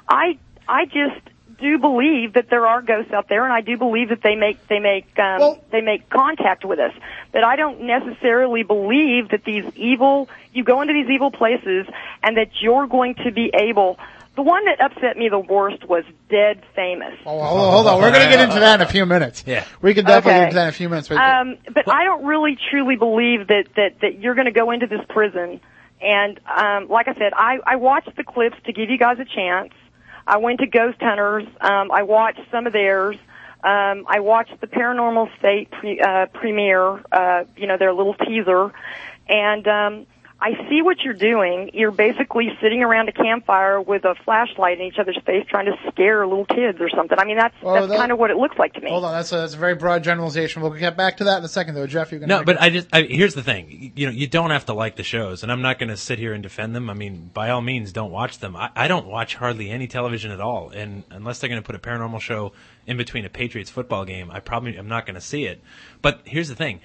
I 0.08 0.38
I 0.68 0.84
just 0.86 1.20
do 1.58 1.78
believe 1.78 2.34
that 2.34 2.48
there 2.50 2.66
are 2.66 2.80
ghosts 2.82 3.12
out 3.12 3.28
there, 3.28 3.42
and 3.44 3.52
I 3.52 3.60
do 3.62 3.76
believe 3.76 4.10
that 4.10 4.22
they 4.22 4.36
make 4.36 4.66
they 4.68 4.78
make 4.78 5.06
um, 5.18 5.40
Well- 5.40 5.64
they 5.70 5.80
make 5.80 6.08
contact 6.08 6.64
with 6.64 6.78
us. 6.78 6.92
But 7.32 7.44
I 7.44 7.56
don't 7.56 7.82
necessarily 7.82 8.62
believe 8.62 9.30
that 9.30 9.44
these 9.44 9.64
evil 9.76 10.28
you 10.52 10.64
go 10.64 10.80
into 10.82 10.94
these 10.94 11.10
evil 11.10 11.30
places 11.30 11.86
and 12.22 12.36
that 12.36 12.50
you're 12.60 12.86
going 12.86 13.14
to 13.16 13.30
be 13.30 13.50
able. 13.54 13.98
The 14.38 14.44
one 14.44 14.64
that 14.66 14.80
upset 14.80 15.16
me 15.16 15.28
the 15.28 15.38
worst 15.40 15.84
was 15.88 16.04
Dead 16.30 16.62
Famous. 16.76 17.14
Oh, 17.26 17.40
hold 17.42 17.60
on, 17.60 17.72
hold 17.72 17.86
on. 17.88 18.00
We're 18.00 18.12
going 18.12 18.22
to 18.22 18.28
get 18.30 18.38
into 18.38 18.60
that 18.60 18.80
in 18.80 18.86
a 18.86 18.88
few 18.88 19.04
minutes. 19.04 19.42
Yeah. 19.44 19.64
We 19.82 19.94
can 19.94 20.04
definitely 20.04 20.30
Okay. 20.30 20.38
get 20.38 20.44
into 20.44 20.54
that 20.54 20.62
in 20.62 20.68
a 20.68 20.72
few 20.72 20.88
minutes. 20.88 21.08
But 21.08 21.18
Um, 21.18 21.56
but 21.74 21.88
I 21.90 22.04
don't 22.04 22.24
really 22.24 22.56
truly 22.70 22.94
believe 22.94 23.48
that 23.48 23.64
that 23.74 24.00
that 24.00 24.20
you're 24.20 24.36
going 24.36 24.44
to 24.44 24.52
go 24.52 24.70
into 24.70 24.86
this 24.86 25.00
prison. 25.08 25.60
And 26.00 26.38
um, 26.46 26.86
like 26.88 27.08
I 27.08 27.14
said, 27.14 27.32
I 27.36 27.58
I 27.66 27.74
watched 27.76 28.14
the 28.14 28.22
clips 28.22 28.54
to 28.66 28.72
give 28.72 28.90
you 28.90 28.96
guys 28.96 29.18
a 29.18 29.24
chance. 29.24 29.72
I 30.24 30.36
went 30.36 30.60
to 30.60 30.68
Ghost 30.68 30.98
Hunters. 31.00 31.42
Um, 31.60 31.90
I 31.90 32.04
watched 32.04 32.42
some 32.52 32.68
of 32.68 32.72
theirs. 32.72 33.16
Um, 33.64 34.04
I 34.06 34.20
watched 34.20 34.60
the 34.60 34.68
Paranormal 34.68 35.36
State 35.40 35.72
pre, 35.72 35.98
uh, 36.00 36.26
premiere. 36.26 37.02
Uh, 37.10 37.42
you 37.56 37.66
know, 37.66 37.76
their 37.76 37.92
little 37.92 38.14
teaser, 38.14 38.70
and 39.28 39.66
um, 39.66 40.06
I 40.40 40.52
see 40.68 40.82
what 40.82 41.00
you're 41.00 41.14
doing. 41.14 41.70
You're 41.74 41.90
basically 41.90 42.50
sitting 42.62 42.80
around 42.84 43.08
a 43.08 43.12
campfire 43.12 43.80
with 43.80 44.04
a 44.04 44.14
flashlight 44.24 44.78
in 44.78 44.86
each 44.86 44.98
other's 45.00 45.18
face, 45.26 45.44
trying 45.48 45.66
to 45.66 45.74
scare 45.90 46.24
little 46.28 46.44
kids 46.44 46.78
or 46.80 46.88
something. 46.90 47.18
I 47.18 47.24
mean, 47.24 47.38
that's 47.38 47.56
Well, 47.60 47.74
that's 47.74 47.88
that- 47.88 47.98
kind 47.98 48.12
of 48.12 48.20
what 48.20 48.30
it 48.30 48.36
looks 48.36 48.56
like 48.56 48.72
to 48.74 48.80
me. 48.80 48.88
hold 48.88 49.04
on, 49.04 49.12
that's 49.14 49.32
a, 49.32 49.38
that's 49.38 49.54
a 49.54 49.56
very 49.56 49.74
broad 49.74 50.04
generalization. 50.04 50.62
We'll 50.62 50.70
get 50.70 50.96
back 50.96 51.16
to 51.16 51.24
that 51.24 51.38
in 51.38 51.44
a 51.44 51.48
second, 51.48 51.74
though. 51.74 51.88
Jeff, 51.88 52.12
you're 52.12 52.20
going 52.20 52.28
to 52.28 52.36
No, 52.36 52.44
but 52.44 52.60
I 52.60 52.70
just 52.70 52.86
I, 52.92 53.02
here's 53.02 53.34
the 53.34 53.42
thing. 53.42 53.92
You 53.96 54.06
know, 54.06 54.12
you 54.12 54.28
don't 54.28 54.50
have 54.50 54.66
to 54.66 54.74
like 54.74 54.94
the 54.94 55.02
shows, 55.02 55.42
and 55.42 55.50
I'm 55.50 55.60
not 55.60 55.80
going 55.80 55.88
to 55.90 55.96
sit 55.96 56.20
here 56.20 56.32
and 56.32 56.42
defend 56.42 56.72
them. 56.76 56.88
I 56.88 56.94
mean, 56.94 57.30
by 57.34 57.50
all 57.50 57.60
means, 57.60 57.90
don't 57.92 58.12
watch 58.12 58.38
them. 58.38 58.54
I, 58.54 58.70
I 58.76 58.86
don't 58.86 59.06
watch 59.08 59.34
hardly 59.34 59.70
any 59.70 59.88
television 59.88 60.30
at 60.30 60.40
all, 60.40 60.70
and 60.70 61.02
unless 61.10 61.40
they're 61.40 61.50
going 61.50 61.60
to 61.60 61.66
put 61.66 61.74
a 61.74 61.80
paranormal 61.80 62.20
show 62.20 62.52
in 62.86 62.96
between 62.96 63.24
a 63.24 63.28
Patriots 63.28 63.70
football 63.70 64.04
game, 64.04 64.30
I 64.30 64.38
probably 64.38 64.78
am 64.78 64.86
not 64.86 65.04
going 65.04 65.16
to 65.16 65.20
see 65.20 65.46
it. 65.46 65.60
But 66.00 66.20
here's 66.26 66.48
the 66.48 66.54
thing. 66.54 66.78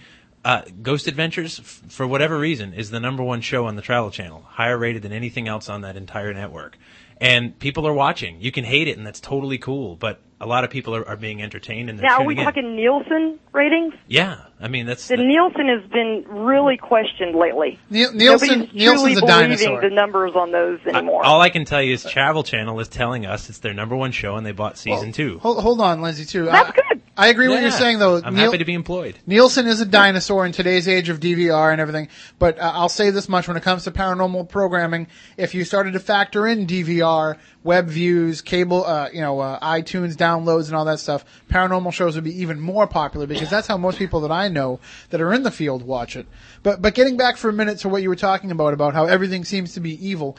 Uh, 0.46 0.62
Ghost 0.82 1.08
Adventures, 1.08 1.60
f- 1.60 1.82
for 1.90 2.06
whatever 2.06 2.38
reason, 2.38 2.74
is 2.74 2.92
the 2.92 3.00
number 3.00 3.24
one 3.24 3.42
show 3.42 3.66
on 3.66 3.76
the 3.76 3.82
Travel 3.82 4.12
Channel, 4.12 4.46
higher 4.48 4.78
rated 4.78 5.02
than 5.02 5.14
anything 5.14 5.48
else 5.48 5.70
on 5.70 5.82
that 5.82 5.96
entire 5.96 6.34
network. 6.34 6.78
And 7.18 7.58
people 7.58 7.88
are 7.88 7.94
watching. 7.94 8.42
You 8.42 8.52
can 8.52 8.66
hate 8.66 8.88
it, 8.90 8.98
and 8.98 9.08
that's 9.08 9.22
totally 9.22 9.58
cool. 9.58 9.96
But 9.96 10.20
a 10.42 10.46
lot 10.46 10.66
of 10.66 10.70
people 10.70 10.96
are, 10.96 11.08
are 11.08 11.16
being 11.16 11.42
entertained, 11.42 11.90
and 11.90 11.98
they're 11.98 12.10
now, 12.10 12.20
are 12.20 12.26
we 12.26 12.38
in. 12.38 12.44
talking 12.44 12.76
Nielsen 12.76 13.40
ratings? 13.54 13.94
Yeah, 14.08 14.42
I 14.64 14.70
mean 14.70 14.86
that's 14.86 15.10
The 15.10 15.18
Nielsen 15.18 15.68
has 15.68 15.84
been 15.92 16.24
really 16.28 16.78
questioned 16.78 17.36
lately. 17.36 17.78
Nielsen, 17.90 18.18
Nobody's 18.18 18.74
Nielsen's 18.74 19.18
a 19.18 19.20
truly 19.20 19.28
dinosaur. 19.28 19.68
believing 19.68 19.90
the 19.90 19.94
numbers 19.96 20.32
on 20.36 20.52
those 20.52 20.80
anymore. 20.88 21.26
I- 21.26 21.28
all 21.28 21.42
I 21.42 21.50
can 21.50 21.66
tell 21.66 21.82
you 21.82 21.94
is 21.94 22.04
Travel 22.06 22.44
Channel 22.44 22.80
is 22.80 22.88
telling 22.88 23.26
us 23.26 23.50
it's 23.50 23.60
their 23.60 23.74
number 23.74 23.96
one 23.96 24.14
show, 24.14 24.36
and 24.38 24.46
they 24.46 24.54
bought 24.54 24.78
season 24.78 25.12
two. 25.12 25.40
Hold, 25.40 25.62
hold 25.62 25.82
on, 25.82 26.02
Lindsay, 26.02 26.24
too. 26.24 26.46
That's 26.46 26.70
I, 26.70 26.72
good. 26.72 27.02
I 27.16 27.28
agree 27.28 27.48
with 27.48 27.58
what 27.58 27.62
you're 27.62 27.72
saying, 27.72 28.00
though. 28.00 28.22
I'm 28.24 28.34
Neil- 28.34 28.46
happy 28.46 28.58
to 28.58 28.66
be 28.66 28.74
employed. 28.74 29.20
Nielsen 29.28 29.68
is 29.68 29.82
a 29.82 29.86
dinosaur 29.86 30.46
in 30.48 30.52
today's 30.52 30.88
age 30.88 31.10
of 31.10 31.20
DVR 31.20 31.72
and 31.72 31.80
everything, 31.80 32.08
but 32.40 32.58
uh, 32.58 32.72
I'll 32.74 32.90
say 32.90 33.12
this 33.12 33.30
much 33.30 33.48
when 33.48 33.56
it 33.58 33.62
comes 33.64 33.84
to 33.84 33.92
paranormal 33.92 34.50
programming: 34.50 35.08
if 35.38 35.54
you 35.54 35.64
started 35.64 35.94
to 35.94 36.00
factor 36.00 36.48
in 36.48 36.66
DVR, 36.66 37.38
web 37.64 37.88
views, 37.88 38.42
cable, 38.42 38.84
uh, 38.86 39.10
you 39.14 39.22
know, 39.22 39.40
uh, 39.40 39.60
iTunes 39.60 40.16
downloads, 40.16 40.68
and 40.68 40.76
all 40.76 40.86
that 40.86 41.00
stuff, 41.00 41.24
paranormal 41.52 41.94
shows 41.94 42.16
would 42.16 42.24
be 42.24 42.42
even 42.42 42.60
more 42.60 42.88
popular 42.88 43.28
because 43.28 43.50
that's 43.50 43.68
how 43.68 43.78
most 43.78 44.00
people 44.00 44.22
that 44.22 44.32
I 44.32 44.48
know 44.54 44.80
that 45.10 45.22
are 45.22 45.34
in 45.34 45.44
the 45.44 45.52
field 45.52 45.84
watch 45.84 46.16
it. 46.16 46.28
But 46.62 46.82
but 46.82 46.96
getting 46.96 47.18
back 47.18 47.38
for 47.38 47.50
a 47.50 47.54
minute 47.54 47.80
to 47.80 47.90
what 47.90 48.02
you 48.02 48.10
were 48.10 48.16
talking 48.16 48.52
about 48.52 48.74
about 48.74 48.94
how 48.94 49.06
everything 49.06 49.44
seems 49.44 49.74
to 49.74 49.80
be 49.80 50.08
evil. 50.08 50.38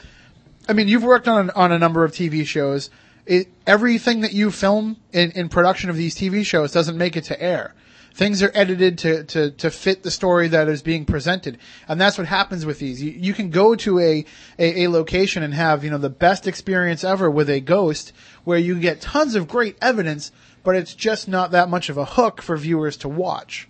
I 0.67 0.73
mean, 0.73 0.87
you've 0.87 1.03
worked 1.03 1.27
on 1.27 1.49
on 1.51 1.71
a 1.71 1.79
number 1.79 2.03
of 2.03 2.11
TV 2.11 2.45
shows. 2.45 2.89
It, 3.25 3.47
everything 3.65 4.21
that 4.21 4.33
you 4.33 4.51
film 4.51 4.97
in, 5.11 5.31
in 5.31 5.49
production 5.49 5.89
of 5.89 5.95
these 5.95 6.15
TV 6.15 6.45
shows 6.45 6.71
doesn't 6.71 6.97
make 6.97 7.17
it 7.17 7.23
to 7.25 7.41
air. 7.41 7.73
Things 8.15 8.41
are 8.41 8.51
edited 8.53 8.97
to, 8.99 9.25
to, 9.25 9.51
to 9.51 9.69
fit 9.69 10.03
the 10.03 10.09
story 10.09 10.47
that 10.47 10.69
is 10.69 10.81
being 10.81 11.03
presented. 11.03 11.57
And 11.85 11.99
that's 11.99 12.17
what 12.17 12.27
happens 12.27 12.65
with 12.65 12.79
these. 12.79 13.03
You, 13.03 13.11
you 13.11 13.33
can 13.33 13.49
go 13.49 13.75
to 13.75 13.99
a, 13.99 14.25
a, 14.57 14.83
a 14.83 14.89
location 14.89 15.43
and 15.43 15.53
have, 15.53 15.83
you 15.83 15.89
know, 15.89 15.97
the 15.97 16.09
best 16.09 16.47
experience 16.47 17.03
ever 17.03 17.29
with 17.29 17.49
a 17.49 17.59
ghost 17.59 18.13
where 18.45 18.57
you 18.57 18.79
get 18.79 19.01
tons 19.01 19.35
of 19.35 19.49
great 19.49 19.77
evidence, 19.81 20.31
but 20.63 20.77
it's 20.77 20.95
just 20.95 21.27
not 21.27 21.51
that 21.51 21.67
much 21.67 21.89
of 21.89 21.97
a 21.97 22.05
hook 22.05 22.41
for 22.41 22.55
viewers 22.55 22.95
to 22.97 23.09
watch. 23.09 23.67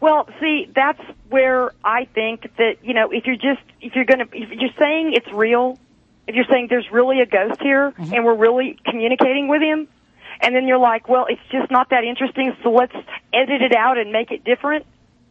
Well, 0.00 0.28
see, 0.40 0.68
that's 0.74 1.00
where 1.28 1.72
I 1.84 2.06
think 2.06 2.50
that 2.56 2.76
you 2.82 2.94
know, 2.94 3.10
if 3.12 3.26
you're 3.26 3.36
just 3.36 3.62
if 3.80 3.94
you're 3.94 4.06
gonna 4.06 4.26
if 4.32 4.50
you're 4.50 4.74
saying 4.78 5.12
it's 5.14 5.30
real, 5.32 5.78
if 6.26 6.34
you're 6.34 6.46
saying 6.50 6.68
there's 6.70 6.90
really 6.90 7.20
a 7.20 7.26
ghost 7.26 7.60
here 7.60 7.90
Mm-hmm. 7.92 8.14
and 8.14 8.24
we're 8.24 8.36
really 8.36 8.78
communicating 8.84 9.48
with 9.48 9.60
him, 9.62 9.88
and 10.40 10.54
then 10.56 10.66
you're 10.66 10.78
like, 10.78 11.08
well, 11.08 11.26
it's 11.28 11.40
just 11.52 11.70
not 11.70 11.90
that 11.90 12.04
interesting, 12.04 12.56
so 12.62 12.70
let's 12.70 12.94
edit 13.32 13.62
it 13.62 13.74
out 13.76 13.98
and 13.98 14.10
make 14.12 14.30
it 14.30 14.42
different, 14.44 14.86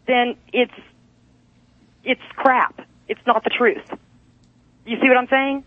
then 0.05 0.35
it's 0.53 0.73
it's 2.03 2.21
crap. 2.35 2.87
It's 3.07 3.25
not 3.25 3.43
the 3.43 3.49
truth. 3.49 3.83
You 4.85 4.97
see 5.01 5.07
what 5.07 5.17
I'm 5.17 5.27
saying? 5.27 5.63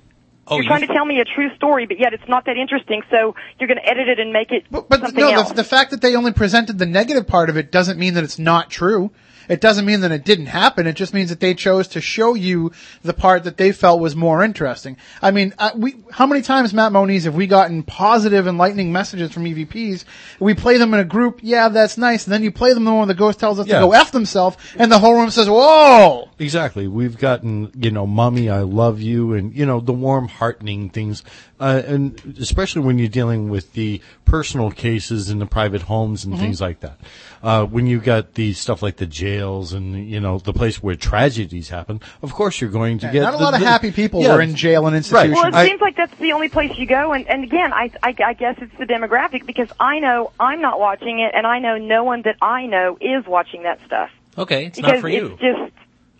Oh, 0.48 0.56
you're 0.56 0.64
you- 0.64 0.68
trying 0.68 0.80
to 0.86 0.92
tell 0.92 1.04
me 1.04 1.20
a 1.20 1.24
true 1.24 1.54
story, 1.56 1.86
but 1.86 1.98
yet 2.00 2.12
it's 2.12 2.26
not 2.28 2.44
that 2.46 2.56
interesting, 2.56 3.02
so 3.10 3.34
you're 3.58 3.68
going 3.68 3.78
to 3.78 3.88
edit 3.88 4.08
it 4.08 4.18
and 4.18 4.32
make 4.32 4.50
it 4.50 4.64
But, 4.70 4.88
but 4.88 5.00
something 5.00 5.24
no, 5.24 5.30
else. 5.30 5.48
the, 5.50 5.54
the 5.56 5.64
fact 5.64 5.90
that 5.92 6.00
they 6.00 6.14
only 6.16 6.32
presented 6.32 6.78
the 6.78 6.86
negative 6.86 7.26
part 7.26 7.48
of 7.48 7.56
it 7.56 7.70
doesn't 7.70 7.98
mean 7.98 8.14
that 8.14 8.24
it's 8.24 8.38
not 8.38 8.68
true. 8.70 9.10
It 9.48 9.60
doesn't 9.60 9.84
mean 9.84 10.02
that 10.02 10.12
it 10.12 10.24
didn't 10.24 10.46
happen. 10.46 10.86
It 10.86 10.92
just 10.94 11.12
means 11.12 11.28
that 11.30 11.40
they 11.40 11.52
chose 11.54 11.88
to 11.88 12.00
show 12.00 12.34
you 12.34 12.70
the 13.02 13.12
part 13.12 13.42
that 13.42 13.56
they 13.56 13.72
felt 13.72 13.98
was 14.00 14.14
more 14.14 14.44
interesting. 14.44 14.96
I 15.20 15.32
mean, 15.32 15.52
uh, 15.58 15.72
we 15.74 15.96
how 16.12 16.26
many 16.26 16.42
times, 16.42 16.72
Matt 16.72 16.92
Moniz, 16.92 17.24
have 17.24 17.34
we 17.34 17.48
gotten 17.48 17.82
positive, 17.82 18.46
enlightening 18.46 18.92
messages 18.92 19.32
from 19.32 19.44
EVPs? 19.44 20.04
We 20.38 20.54
play 20.54 20.78
them 20.78 20.94
in 20.94 21.00
a 21.00 21.04
group. 21.04 21.40
Yeah, 21.42 21.70
that's 21.70 21.98
nice. 21.98 22.24
And 22.24 22.32
then 22.32 22.44
you 22.44 22.52
play 22.52 22.72
them 22.72 22.84
the 22.84 22.92
one 22.92 22.98
where 23.00 23.06
the 23.08 23.14
ghost 23.14 23.40
tells 23.40 23.58
us 23.58 23.66
Yeah. 23.66 23.80
to 23.80 23.86
go 23.86 23.92
f 23.92 24.12
themselves, 24.12 24.56
and 24.76 24.92
the 24.92 25.00
whole 25.00 25.14
room 25.20 25.28
says, 25.30 25.50
"Whoa!" 25.50 26.28
Exactly. 26.42 26.88
We've 26.88 27.16
gotten, 27.16 27.70
you 27.78 27.90
know, 27.92 28.06
mommy, 28.06 28.50
I 28.50 28.60
love 28.62 29.00
you, 29.00 29.32
and, 29.34 29.54
you 29.54 29.64
know, 29.64 29.78
the 29.80 29.92
warm, 29.92 30.26
heartening 30.28 30.90
things. 30.90 31.22
Uh, 31.60 31.80
and 31.86 32.36
especially 32.40 32.82
when 32.82 32.98
you're 32.98 33.06
dealing 33.08 33.48
with 33.48 33.72
the 33.74 34.00
personal 34.24 34.72
cases 34.72 35.30
in 35.30 35.38
the 35.38 35.46
private 35.46 35.82
homes 35.82 36.24
and 36.24 36.34
Mhm. 36.34 36.38
things 36.38 36.60
like 36.60 36.80
that. 36.80 36.98
Uh, 37.42 37.64
when 37.64 37.86
you 37.86 38.00
got 38.00 38.34
the 38.34 38.52
stuff 38.54 38.82
like 38.82 38.96
the 38.96 39.06
jails 39.06 39.72
and, 39.72 40.08
you 40.10 40.18
know, 40.18 40.38
the 40.38 40.52
place 40.52 40.82
where 40.82 40.96
tragedies 40.96 41.68
happen, 41.68 42.00
of 42.22 42.32
course 42.32 42.60
you're 42.60 42.70
going 42.70 42.98
to 42.98 43.06
Yeah, 43.06 43.12
get. 43.12 43.22
not 43.22 43.34
a 43.34 43.36
the- 43.36 43.42
lot 43.44 43.54
of 43.54 43.60
the- 43.60 43.66
happy 43.66 43.92
people 43.92 44.22
Yeah. 44.22 44.34
were 44.34 44.40
in 44.42 44.56
jail 44.56 44.86
and 44.88 44.96
institutions. 44.96 45.36
Well, 45.36 45.46
it 45.46 45.54
I- 45.54 45.66
seems 45.66 45.80
like 45.80 45.96
that's 45.96 46.14
the 46.16 46.32
only 46.32 46.48
place 46.48 46.72
you 46.76 46.86
go, 46.86 47.12
and, 47.12 47.28
and 47.28 47.44
again, 47.44 47.72
I, 47.72 47.90
I, 48.02 48.14
I 48.26 48.32
guess 48.34 48.56
it's 48.60 48.76
the 48.78 48.86
demographic 48.86 49.46
because 49.46 49.68
I 49.78 50.00
know 50.00 50.32
I'm 50.40 50.60
not 50.60 50.80
watching 50.80 51.20
it, 51.20 51.30
and 51.34 51.46
I 51.46 51.60
know 51.60 51.78
no 51.78 52.02
one 52.02 52.22
that 52.22 52.36
I 52.42 52.66
know 52.66 52.98
is 53.00 53.24
watching 53.26 53.62
that 53.62 53.78
stuff. 53.86 54.10
Okay, 54.36 54.66
it's 54.66 54.78
because 54.78 54.94
not 54.94 55.00
for 55.00 55.08
you. 55.08 55.36
It's 55.38 55.40
just 55.42 55.72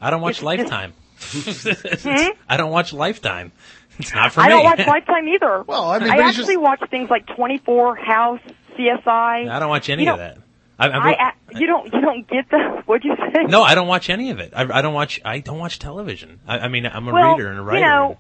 I 0.03 0.11
don't 0.11 0.21
watch 0.21 0.37
it's 0.37 0.43
Lifetime. 0.53 0.93
Hmm? 1.21 2.29
I 2.49 2.57
don't 2.57 2.71
watch 2.71 2.93
Lifetime. 2.93 3.53
It's 3.99 4.15
not 4.15 4.33
for 4.33 4.41
I 4.41 4.49
me. 4.49 4.55
I 4.55 4.57
don't 4.57 4.65
watch 4.65 4.79
Lifetime 4.87 5.29
either. 5.29 5.63
Well, 5.63 5.85
I 5.91 5.99
mean, 5.99 6.11
I 6.11 6.17
actually 6.19 6.55
just- 6.55 6.61
watch 6.61 6.81
things 6.91 7.09
like 7.11 7.27
24, 7.37 7.97
House, 7.97 8.41
CSI. 8.77 9.49
I 9.51 9.59
don't 9.59 9.69
watch 9.69 9.89
any 9.89 10.05
You 10.05 10.13
of 10.13 10.19
that. 10.19 10.39
I, 10.79 10.89
I, 10.89 10.99
I, 10.99 11.11
I, 11.13 11.33
you 11.59 11.67
don't 11.67 11.85
you 11.93 12.01
don't 12.01 12.27
get 12.27 12.49
the 12.51 12.83
what'd 12.87 13.05
you 13.05 13.15
say? 13.17 13.45
no, 13.45 13.63
I 13.63 13.75
don't 13.77 13.87
watch 13.87 14.11
any 14.11 14.31
of 14.31 14.41
it. 14.41 14.53
I, 14.57 14.79
I 14.79 14.83
don't 14.83 14.95
watch. 14.95 15.21
I 15.25 15.39
don't 15.39 15.59
watch 15.59 15.79
television. 15.79 16.41
I, 16.47 16.61
I 16.61 16.69
mean, 16.69 16.87
I'm 16.87 17.07
a 17.07 17.13
well, 17.13 17.35
reader 17.37 17.51
and 17.51 17.59
a 17.59 17.63
writer. 17.63 17.79
You 17.81 17.85
know, 17.87 18.19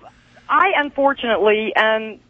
I 0.48 0.72
unfortunately 0.76 1.74
um 1.74 2.20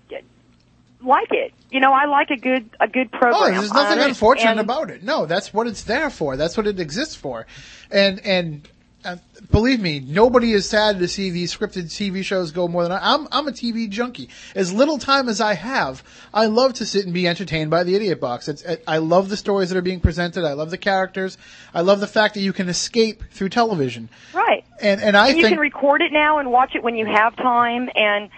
like 1.05 1.29
it. 1.33 1.53
You 1.71 1.81
know, 1.81 1.93
I 1.93 2.07
like 2.07 2.31
a 2.31 2.37
good 2.37 2.71
a 2.81 2.87
good 2.87 3.11
program. 3.11 3.35
Oh, 3.35 3.39
program. 3.41 3.59
there's 3.61 3.73
nothing 3.73 3.99
unfortunate 3.99 4.51
and- 4.53 4.61
about 4.61 4.91
it. 4.91 5.03
No, 5.03 5.27
that's 5.27 5.53
what 5.53 5.67
it's 5.67 5.83
there 5.83 6.09
for. 6.09 6.37
That's 6.37 6.57
what 6.57 6.67
it 6.67 6.79
exists 6.81 7.17
for. 7.17 7.47
And 7.91 8.21
and 8.25 8.67
uh, 9.05 9.17
believe 9.51 9.81
me, 9.81 10.01
nobody 10.01 10.53
is 10.53 10.69
sad 10.69 10.99
to 11.01 11.09
see 11.09 11.31
these 11.31 11.57
scripted 11.57 11.85
TV 11.85 12.25
shows 12.25 12.53
go 12.53 12.69
more 12.69 12.83
than 12.85 12.93
I. 12.93 13.15
I'm. 13.15 13.27
I'm 13.33 13.49
a 13.49 13.53
TV 13.53 13.89
junkie. 13.89 14.29
As 14.55 14.73
little 14.73 14.99
time 14.99 15.29
as 15.29 15.41
I 15.41 15.55
have, 15.55 16.03
I 16.33 16.47
love 16.47 16.75
to 16.75 16.87
sit 16.87 17.05
and 17.05 17.13
be 17.13 17.27
entertained 17.27 17.71
by 17.71 17.85
the 17.85 17.95
Idiot 17.95 18.21
Box. 18.21 18.49
It's. 18.49 18.63
It, 18.63 18.85
I 18.87 18.99
love 18.99 19.29
the 19.29 19.37
stories 19.37 19.71
that 19.71 19.79
are 19.79 19.83
being 19.83 20.01
presented. 20.01 20.45
I 20.45 20.53
love 20.53 20.71
the 20.71 20.79
characters. 20.79 21.37
I 21.75 21.81
love 21.81 22.01
the 22.01 22.07
fact 22.07 22.35
that 22.35 22.41
you 22.41 22.53
can 22.53 22.69
escape 22.69 23.25
through 23.31 23.49
television. 23.49 24.09
Right. 24.33 24.65
And 24.81 25.01
and 25.01 25.17
I 25.17 25.29
and 25.29 25.37
you 25.37 25.43
think 25.43 25.55
can 25.55 25.61
record 25.61 26.03
it 26.03 26.13
now 26.13 26.39
and 26.39 26.51
watch 26.53 26.75
it 26.75 26.83
when 26.83 26.97
you 26.97 27.07
have 27.07 27.35
time 27.37 27.89
and 27.95 28.31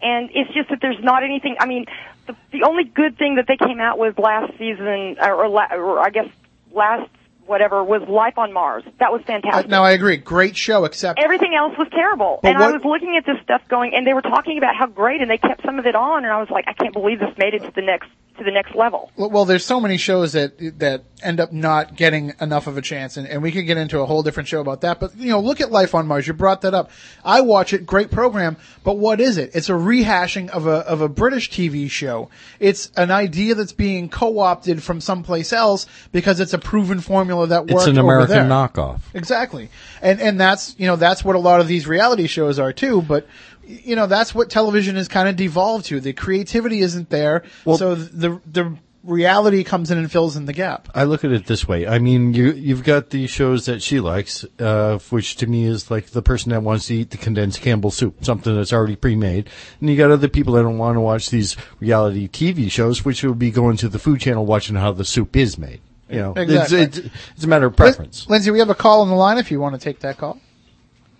and 0.00 0.30
it's 0.32 0.52
just 0.52 0.68
that 0.70 0.80
there's 0.80 1.02
not 1.02 1.22
anything 1.22 1.56
I 1.58 1.66
mean 1.66 1.86
the 2.26 2.36
the 2.52 2.62
only 2.64 2.84
good 2.84 3.18
thing 3.18 3.36
that 3.36 3.46
they 3.46 3.56
came 3.56 3.80
out 3.80 3.98
with 3.98 4.18
last 4.18 4.52
season 4.58 5.16
or, 5.20 5.34
or, 5.34 5.48
la, 5.48 5.66
or 5.72 6.00
I 6.00 6.10
guess 6.10 6.28
last 6.72 7.10
whatever 7.52 7.84
was 7.84 8.00
Life 8.08 8.38
on 8.38 8.52
Mars. 8.52 8.82
That 8.98 9.12
was 9.12 9.20
uh, 9.22 9.26
fantastic. 9.26 9.68
now 9.68 9.84
I 9.84 9.92
agree. 9.92 10.16
Great 10.16 10.56
show, 10.56 10.86
except 10.86 11.20
Everything 11.20 11.54
else 11.54 11.76
was 11.76 11.88
terrible. 11.92 12.40
But 12.42 12.56
and 12.56 12.62
I 12.62 12.72
was 12.72 12.80
looking 12.82 13.14
at 13.20 13.26
this 13.26 13.36
stuff 13.44 13.60
going 13.68 13.92
and 13.94 14.06
they 14.06 14.14
were 14.14 14.22
talking 14.22 14.56
about 14.56 14.74
how 14.74 14.86
great 14.86 15.20
and 15.20 15.30
they 15.30 15.36
kept 15.36 15.62
some 15.64 15.78
of 15.78 15.84
it 15.84 15.94
on 15.94 16.24
and 16.24 16.32
I 16.32 16.40
was 16.40 16.48
like 16.50 16.64
I 16.66 16.72
can't 16.72 16.94
believe 16.94 17.20
this 17.20 17.36
made 17.36 17.52
it 17.52 17.62
to 17.64 17.70
the 17.70 17.82
next 17.82 18.08
to 18.38 18.44
the 18.44 18.50
next 18.50 18.74
level. 18.74 19.10
Well, 19.16 19.30
well, 19.30 19.44
there's 19.44 19.64
so 19.64 19.80
many 19.80 19.96
shows 19.96 20.32
that 20.32 20.58
that 20.78 21.04
end 21.22 21.40
up 21.40 21.52
not 21.52 21.96
getting 21.96 22.32
enough 22.40 22.66
of 22.66 22.76
a 22.76 22.82
chance, 22.82 23.16
and, 23.16 23.26
and 23.26 23.42
we 23.42 23.52
could 23.52 23.66
get 23.66 23.76
into 23.76 24.00
a 24.00 24.06
whole 24.06 24.22
different 24.22 24.48
show 24.48 24.60
about 24.60 24.80
that. 24.82 25.00
But 25.00 25.16
you 25.16 25.30
know, 25.30 25.40
look 25.40 25.60
at 25.60 25.70
Life 25.70 25.94
on 25.94 26.06
Mars. 26.06 26.26
You 26.26 26.32
brought 26.32 26.62
that 26.62 26.74
up. 26.74 26.90
I 27.24 27.42
watch 27.42 27.72
it. 27.72 27.86
Great 27.86 28.10
program. 28.10 28.56
But 28.84 28.98
what 28.98 29.20
is 29.20 29.36
it? 29.36 29.50
It's 29.54 29.68
a 29.68 29.72
rehashing 29.72 30.48
of 30.50 30.66
a 30.66 30.78
of 30.86 31.00
a 31.00 31.08
British 31.08 31.50
TV 31.50 31.90
show. 31.90 32.30
It's 32.58 32.90
an 32.96 33.10
idea 33.10 33.54
that's 33.54 33.72
being 33.72 34.08
co-opted 34.08 34.82
from 34.82 35.00
someplace 35.00 35.52
else 35.52 35.86
because 36.10 36.40
it's 36.40 36.54
a 36.54 36.58
proven 36.58 37.00
formula 37.00 37.46
that 37.48 37.66
works. 37.66 37.82
It's 37.82 37.86
an 37.86 37.98
over 37.98 38.14
American 38.14 38.36
there. 38.36 38.44
knockoff. 38.44 39.00
Exactly. 39.14 39.68
And 40.00 40.20
and 40.20 40.40
that's 40.40 40.74
you 40.78 40.86
know 40.86 40.96
that's 40.96 41.24
what 41.24 41.36
a 41.36 41.40
lot 41.40 41.60
of 41.60 41.68
these 41.68 41.86
reality 41.86 42.26
shows 42.26 42.58
are 42.58 42.72
too. 42.72 43.02
But 43.02 43.26
you 43.66 43.96
know 43.96 44.06
that's 44.06 44.34
what 44.34 44.50
television 44.50 44.96
has 44.96 45.08
kind 45.08 45.28
of 45.28 45.36
devolved 45.36 45.86
to. 45.86 46.00
The 46.00 46.12
creativity 46.12 46.80
isn't 46.80 47.10
there, 47.10 47.44
so 47.64 47.94
the 47.94 48.40
the 48.50 48.76
reality 49.04 49.64
comes 49.64 49.90
in 49.90 49.98
and 49.98 50.10
fills 50.10 50.36
in 50.36 50.46
the 50.46 50.52
gap. 50.52 50.88
I 50.94 51.04
look 51.04 51.24
at 51.24 51.32
it 51.32 51.46
this 51.46 51.66
way. 51.66 51.86
I 51.86 51.98
mean, 51.98 52.34
you 52.34 52.52
you've 52.52 52.84
got 52.84 53.10
the 53.10 53.26
shows 53.26 53.66
that 53.66 53.82
she 53.82 54.00
likes, 54.00 54.44
uh, 54.58 54.98
which 55.10 55.36
to 55.36 55.46
me 55.46 55.64
is 55.64 55.90
like 55.90 56.06
the 56.06 56.22
person 56.22 56.50
that 56.50 56.62
wants 56.62 56.86
to 56.86 56.94
eat 56.94 57.10
the 57.10 57.16
condensed 57.16 57.60
Campbell 57.60 57.90
soup, 57.90 58.24
something 58.24 58.54
that's 58.54 58.72
already 58.72 58.96
pre-made, 58.96 59.50
and 59.80 59.90
you 59.90 59.96
got 59.96 60.10
other 60.10 60.28
people 60.28 60.54
that 60.54 60.62
don't 60.62 60.78
want 60.78 60.96
to 60.96 61.00
watch 61.00 61.30
these 61.30 61.56
reality 61.80 62.28
TV 62.28 62.70
shows, 62.70 63.04
which 63.04 63.22
will 63.22 63.34
be 63.34 63.50
going 63.50 63.76
to 63.78 63.88
the 63.88 63.98
food 63.98 64.20
channel 64.20 64.46
watching 64.46 64.76
how 64.76 64.92
the 64.92 65.04
soup 65.04 65.36
is 65.36 65.58
made. 65.58 65.80
You 66.08 66.18
know, 66.18 66.32
Exactly. 66.36 66.82
it's, 66.82 66.98
it's 66.98 67.08
it's 67.36 67.44
a 67.44 67.48
matter 67.48 67.66
of 67.66 67.74
preference. 67.76 68.28
Lindsay, 68.28 68.50
we 68.50 68.58
have 68.58 68.70
a 68.70 68.74
call 68.74 69.00
on 69.00 69.08
the 69.08 69.14
line 69.14 69.38
if 69.38 69.50
you 69.50 69.58
want 69.60 69.74
to 69.74 69.80
take 69.80 70.00
that 70.00 70.18
call. 70.18 70.38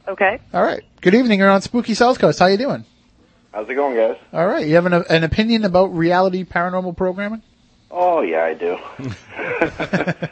Okay. 0.08 0.40
All 0.52 0.62
right. 0.62 0.82
Good 1.00 1.14
evening. 1.14 1.38
You're 1.38 1.50
on 1.50 1.62
Spooky 1.62 1.94
South 1.94 2.18
Coast. 2.18 2.38
How 2.38 2.46
you 2.46 2.56
doing? 2.56 2.84
How's 3.52 3.68
it 3.68 3.74
going, 3.74 3.96
guys? 3.96 4.16
All 4.32 4.46
right. 4.46 4.66
You 4.66 4.74
have 4.76 4.86
an, 4.86 4.94
an 4.94 5.24
opinion 5.24 5.64
about 5.64 5.94
reality 5.94 6.44
paranormal 6.44 6.96
programming? 6.96 7.42
Oh 7.90 8.22
yeah, 8.22 8.42
I 8.44 8.54
do. 8.54 8.78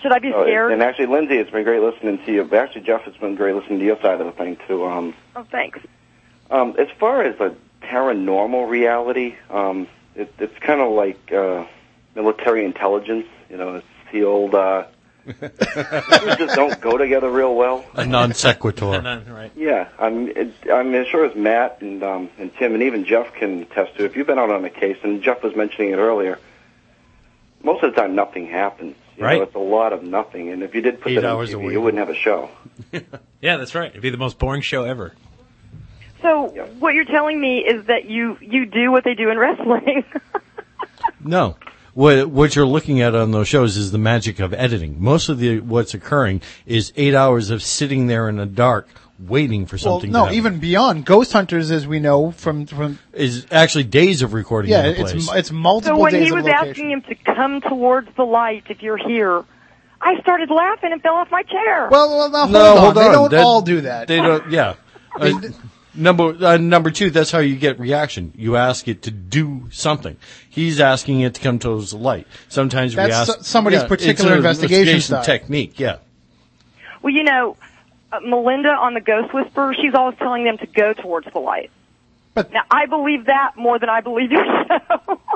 Should 0.00 0.12
I 0.12 0.18
be 0.20 0.32
Oh, 0.32 0.44
scared? 0.44 0.72
and 0.72 0.82
actually, 0.82 1.06
Lindsay, 1.06 1.36
it's 1.36 1.50
been 1.50 1.64
great 1.64 1.82
listening 1.82 2.24
to 2.24 2.32
you. 2.32 2.44
But 2.44 2.58
actually, 2.60 2.82
Jeff, 2.82 3.06
it's 3.06 3.16
been 3.18 3.34
great 3.34 3.54
listening 3.54 3.80
to 3.80 3.84
your 3.84 4.00
side 4.00 4.20
of 4.20 4.26
the 4.26 4.32
thing 4.32 4.56
too. 4.66 4.86
Um, 4.86 5.14
oh, 5.36 5.44
thanks. 5.50 5.80
um, 6.50 6.74
as 6.78 6.88
far 6.98 7.22
as 7.22 7.36
the 7.38 7.54
paranormal 7.82 8.68
reality, 8.68 9.34
um, 9.50 9.88
it, 10.14 10.32
it's 10.38 10.56
kind 10.60 10.80
of 10.80 10.92
like 10.92 11.32
uh, 11.32 11.66
military 12.14 12.64
intelligence. 12.64 13.26
You 13.50 13.56
know, 13.58 13.74
it's 13.76 13.86
the 14.12 14.24
old. 14.24 14.54
Uh, 14.54 14.84
things 15.26 16.36
just 16.38 16.54
don't 16.56 16.80
go 16.80 16.96
together 16.98 17.30
real 17.30 17.54
well. 17.54 17.84
A 17.94 18.04
non 18.06 18.32
sequitur. 18.34 19.00
right. 19.28 19.52
Yeah, 19.56 19.88
I'm. 19.98 20.28
It, 20.28 20.52
I'm 20.72 20.94
as 20.94 21.06
sure 21.08 21.24
as 21.26 21.34
Matt 21.36 21.78
and 21.80 22.02
um, 22.02 22.30
and 22.38 22.54
Tim 22.56 22.74
and 22.74 22.82
even 22.82 23.04
Jeff 23.04 23.32
can 23.34 23.62
attest 23.62 23.96
to. 23.96 24.04
If 24.04 24.16
you've 24.16 24.26
been 24.26 24.38
out 24.38 24.50
on 24.50 24.64
a 24.64 24.70
case, 24.70 24.96
and 25.02 25.22
Jeff 25.22 25.42
was 25.42 25.54
mentioning 25.56 25.90
it 25.92 25.96
earlier, 25.96 26.38
most 27.62 27.82
of 27.82 27.94
the 27.94 28.00
time 28.00 28.14
nothing 28.14 28.46
happens. 28.46 28.96
You 29.16 29.24
Right. 29.24 29.36
Know, 29.36 29.42
it's 29.44 29.54
a 29.54 29.58
lot 29.58 29.92
of 29.92 30.02
nothing. 30.02 30.48
And 30.48 30.62
if 30.62 30.74
you 30.74 30.80
did 30.80 31.00
put 31.00 31.12
Eight 31.12 31.16
that 31.16 31.24
hours 31.26 31.52
a 31.52 31.56
TV, 31.56 31.64
week. 31.64 31.72
you 31.72 31.80
wouldn't 31.82 31.98
have 31.98 32.08
a 32.08 32.18
show. 32.18 32.48
Yeah, 33.42 33.56
that's 33.56 33.74
right. 33.74 33.90
It'd 33.90 34.02
be 34.02 34.10
the 34.10 34.18
most 34.18 34.38
boring 34.38 34.60
show 34.60 34.84
ever. 34.84 35.14
So 36.20 36.48
what 36.78 36.92
you're 36.94 37.06
telling 37.06 37.40
me 37.40 37.58
is 37.60 37.86
that 37.86 38.04
you 38.04 38.36
you 38.42 38.66
do 38.66 38.90
what 38.92 39.04
they 39.04 39.14
do 39.14 39.30
in 39.30 39.38
wrestling. 39.38 40.04
No. 41.24 41.56
What 42.00 42.30
what 42.30 42.56
you're 42.56 42.64
looking 42.64 43.02
at 43.02 43.14
on 43.14 43.30
those 43.30 43.46
shows 43.46 43.76
is 43.76 43.92
the 43.92 43.98
magic 43.98 44.40
of 44.40 44.54
editing. 44.54 45.02
Most 45.02 45.28
of 45.28 45.38
the 45.38 45.60
what's 45.60 45.92
occurring 45.92 46.40
is 46.64 46.94
eight 46.96 47.14
hours 47.14 47.50
of 47.50 47.62
sitting 47.62 48.06
there 48.06 48.26
in 48.30 48.36
the 48.36 48.46
dark 48.46 48.88
waiting 49.18 49.66
for 49.66 49.76
something. 49.76 50.08
to 50.08 50.12
no, 50.14 50.20
happen. 50.20 50.34
even 50.34 50.58
beyond 50.60 51.04
Ghost 51.04 51.30
Hunters, 51.34 51.70
as 51.70 51.86
we 51.86 52.00
know 52.00 52.30
from 52.30 52.64
from 52.64 52.98
is 53.12 53.46
actually 53.50 53.84
days 53.84 54.22
of 54.22 54.32
recording. 54.32 54.70
yeah, 54.70 54.86
in 54.86 54.86
a 54.86 54.90
it's 55.02 55.26
place. 55.26 55.38
it's 55.40 55.52
multiple 55.52 55.98
so 55.98 56.02
when 56.02 56.12
days 56.14 56.24
he 56.24 56.32
was 56.32 56.46
asking 56.46 56.90
him 56.90 57.02
to 57.02 57.14
come 57.14 57.60
towards 57.60 58.08
the 58.16 58.24
light 58.24 58.64
if 58.70 58.82
you're 58.82 58.96
here, 58.96 59.44
I 60.00 60.18
started 60.22 60.48
laughing 60.48 60.92
and 60.92 61.02
fell 61.02 61.16
off 61.16 61.30
my 61.30 61.42
chair. 61.42 61.90
Well, 61.90 62.16
well, 62.16 62.30
now 62.30 62.38
hold 62.38 62.52
no, 62.52 62.60
on. 62.60 62.78
hold 62.78 62.94
They 62.96 63.12
don't 63.12 63.30
That- 63.30 63.44
all 63.44 63.60
do 63.60 63.80
that. 63.82 64.08
They 64.08 64.16
don't. 64.16 64.50
Yeah. 64.50 64.76
Uh, 65.20 65.38
number 66.00 66.36
uh, 66.44 66.56
number 66.56 66.90
two. 66.90 67.10
That's 67.10 67.30
how 67.30 67.38
you 67.38 67.56
get 67.56 67.78
reaction. 67.78 68.32
You 68.36 68.56
ask 68.56 68.88
it 68.88 69.02
to 69.02 69.10
do 69.10 69.68
something. 69.70 70.16
He's 70.48 70.80
asking 70.80 71.20
it 71.20 71.34
to 71.34 71.40
come 71.40 71.58
towards 71.58 71.90
the 71.90 71.98
light. 71.98 72.26
Sometimes 72.48 72.96
we 72.96 73.02
ask 73.02 73.32
so- 73.32 73.42
somebody's 73.42 73.82
yeah, 73.82 73.88
particular 73.88 74.32
it's 74.32 74.32
an 74.32 74.36
investigation 74.38 75.22
technique. 75.22 75.78
Yeah. 75.78 75.98
Well, 77.02 77.14
you 77.14 77.24
know, 77.24 77.56
uh, 78.12 78.20
Melinda 78.20 78.70
on 78.70 78.94
the 78.94 79.00
Ghost 79.00 79.32
Whisperer, 79.32 79.74
she's 79.74 79.94
always 79.94 80.18
telling 80.18 80.44
them 80.44 80.58
to 80.58 80.66
go 80.66 80.92
towards 80.92 81.26
the 81.32 81.38
light. 81.38 81.70
But 82.34 82.52
now 82.52 82.62
I 82.70 82.86
believe 82.86 83.26
that 83.26 83.52
more 83.56 83.78
than 83.78 83.88
I 83.88 84.00
believe 84.00 84.30
your 84.30 84.44
show. 84.44 85.20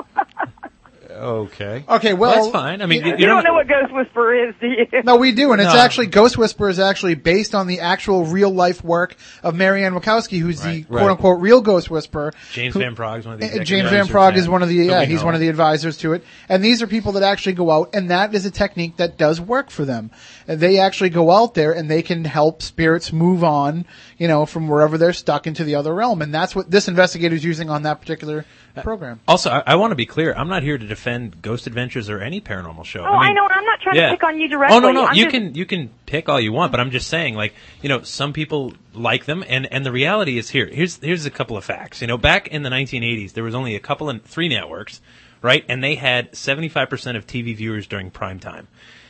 Okay. 1.15 1.83
Okay, 1.87 2.13
well, 2.13 2.35
That's 2.35 2.51
fine. 2.51 2.81
I 2.81 2.85
mean, 2.85 3.01
you, 3.05 3.11
you, 3.11 3.17
you 3.19 3.25
don't 3.25 3.43
know 3.43 3.53
what 3.53 3.67
Ghost 3.67 3.93
Whisperer 3.93 4.49
is, 4.49 4.55
do 4.59 4.67
you? 4.67 4.85
No, 5.03 5.15
we 5.15 5.31
do, 5.31 5.51
and 5.53 5.61
it's 5.61 5.73
No. 5.73 5.79
actually 5.79 6.07
Ghost 6.07 6.37
Whisperer 6.37 6.69
is 6.69 6.79
actually 6.79 7.15
based 7.15 7.55
on 7.55 7.67
the 7.67 7.79
actual 7.79 8.25
real 8.25 8.49
life 8.51 8.83
work 8.83 9.15
of 9.41 9.55
Marianne 9.55 9.93
Winkowski, 9.93 10.39
who's 10.39 10.61
the 10.61 10.85
Right. 10.89 10.99
quote 10.99 11.11
unquote 11.11 11.39
real 11.41 11.61
Ghost 11.61 11.89
Whisperer. 11.89 12.33
James 12.51 12.73
who- 12.73 12.81
Van 12.81 12.95
Praagh 12.95 13.19
is 13.19 13.25
one 13.25 13.33
of 13.35 13.39
the 13.39 13.45
Uh, 13.45 13.63
James 13.63 13.83
Van 13.89 14.07
producers 14.07 14.09
Praagh 14.11 14.35
is 14.35 14.49
one 14.49 14.61
of 14.63 14.69
the 14.69 14.75
yeah 14.75 14.99
we 15.01 15.05
he's 15.05 15.19
know. 15.19 15.25
one 15.25 15.33
of 15.35 15.39
the 15.39 15.47
advisors 15.47 15.97
to 15.99 16.13
it, 16.13 16.23
and 16.49 16.63
these 16.63 16.81
are 16.81 16.87
people 16.87 17.13
that 17.13 17.23
actually 17.23 17.53
go 17.53 17.71
out, 17.71 17.89
and 17.93 18.09
that 18.09 18.33
is 18.35 18.45
a 18.45 18.51
technique 18.51 18.97
that 18.97 19.17
does 19.17 19.39
work 19.39 19.69
for 19.69 19.85
them. 19.85 20.11
And 20.47 20.59
they 20.59 20.79
actually 20.79 21.09
go 21.09 21.31
out 21.31 21.53
there 21.53 21.71
and 21.71 21.89
they 21.89 22.01
can 22.01 22.25
help 22.25 22.61
spirits 22.61 23.11
move 23.13 23.43
on, 23.43 23.85
you 24.17 24.27
know, 24.27 24.45
from 24.45 24.67
wherever 24.67 24.97
they're 24.97 25.13
stuck 25.13 25.47
into 25.47 25.63
the 25.63 25.75
other 25.75 25.93
realm, 25.93 26.21
and 26.21 26.33
that's 26.33 26.55
what 26.55 26.69
this 26.69 26.87
investigator 26.87 27.35
is 27.35 27.43
using 27.43 27.69
on 27.69 27.83
that 27.83 28.01
particular 28.01 28.45
Uh, 28.75 28.81
program. 28.81 29.19
Also, 29.27 29.49
I, 29.49 29.63
I 29.67 29.75
want 29.75 29.91
to 29.91 29.95
be 29.95 30.05
clear. 30.05 30.33
I'm 30.33 30.49
not 30.49 30.63
here 30.63 30.77
to 30.77 30.85
defend 30.85 31.41
Ghost 31.41 31.67
Adventures 31.67 32.09
or 32.09 32.19
any 32.19 32.41
paranormal 32.41 32.85
show. 32.85 33.01
Oh, 33.01 33.05
I, 33.05 33.33
know. 33.33 33.47
I'm 33.49 33.65
not 33.65 33.79
trying 33.81 33.95
to 33.95 34.09
pick 34.09 34.23
on 34.23 34.39
you 34.39 34.47
directly. 34.47 34.77
Oh 34.77 34.79
no, 34.79 34.91
no, 34.91 35.05
I'm 35.05 35.15
you 35.15 35.25
just- 35.25 35.33
can 35.33 35.55
you 35.55 35.65
can 35.65 35.89
pick 36.05 36.29
all 36.29 36.39
you 36.39 36.51
want, 36.51 36.71
but 36.71 36.79
I'm 36.79 36.91
just 36.91 37.07
saying, 37.07 37.35
like 37.35 37.53
you 37.81 37.89
know, 37.89 38.01
some 38.01 38.33
people 38.33 38.73
like 38.93 39.25
them, 39.25 39.43
and 39.47 39.71
and 39.71 39.85
the 39.85 39.91
reality 39.91 40.37
is 40.37 40.49
here. 40.49 40.67
Here's 40.67 40.97
here's 40.97 41.25
a 41.25 41.31
couple 41.31 41.57
of 41.57 41.63
facts. 41.63 42.01
You 42.01 42.07
know, 42.07 42.17
back 42.17 42.47
in 42.49 42.63
the 42.63 42.69
1980s, 42.69 43.33
there 43.33 43.43
was 43.43 43.55
only 43.55 43.75
a 43.75 43.79
couple 43.79 44.09
and 44.09 44.23
three 44.23 44.47
networks, 44.49 45.01
right, 45.41 45.63
and 45.69 45.83
they 45.83 45.95
had 45.95 46.35
75 46.35 46.89
percent 46.89 47.17
of 47.17 47.25
TV 47.27 47.55
viewers 47.55 47.87
during 47.87 48.11
prime 48.11 48.39
time. 48.39 48.67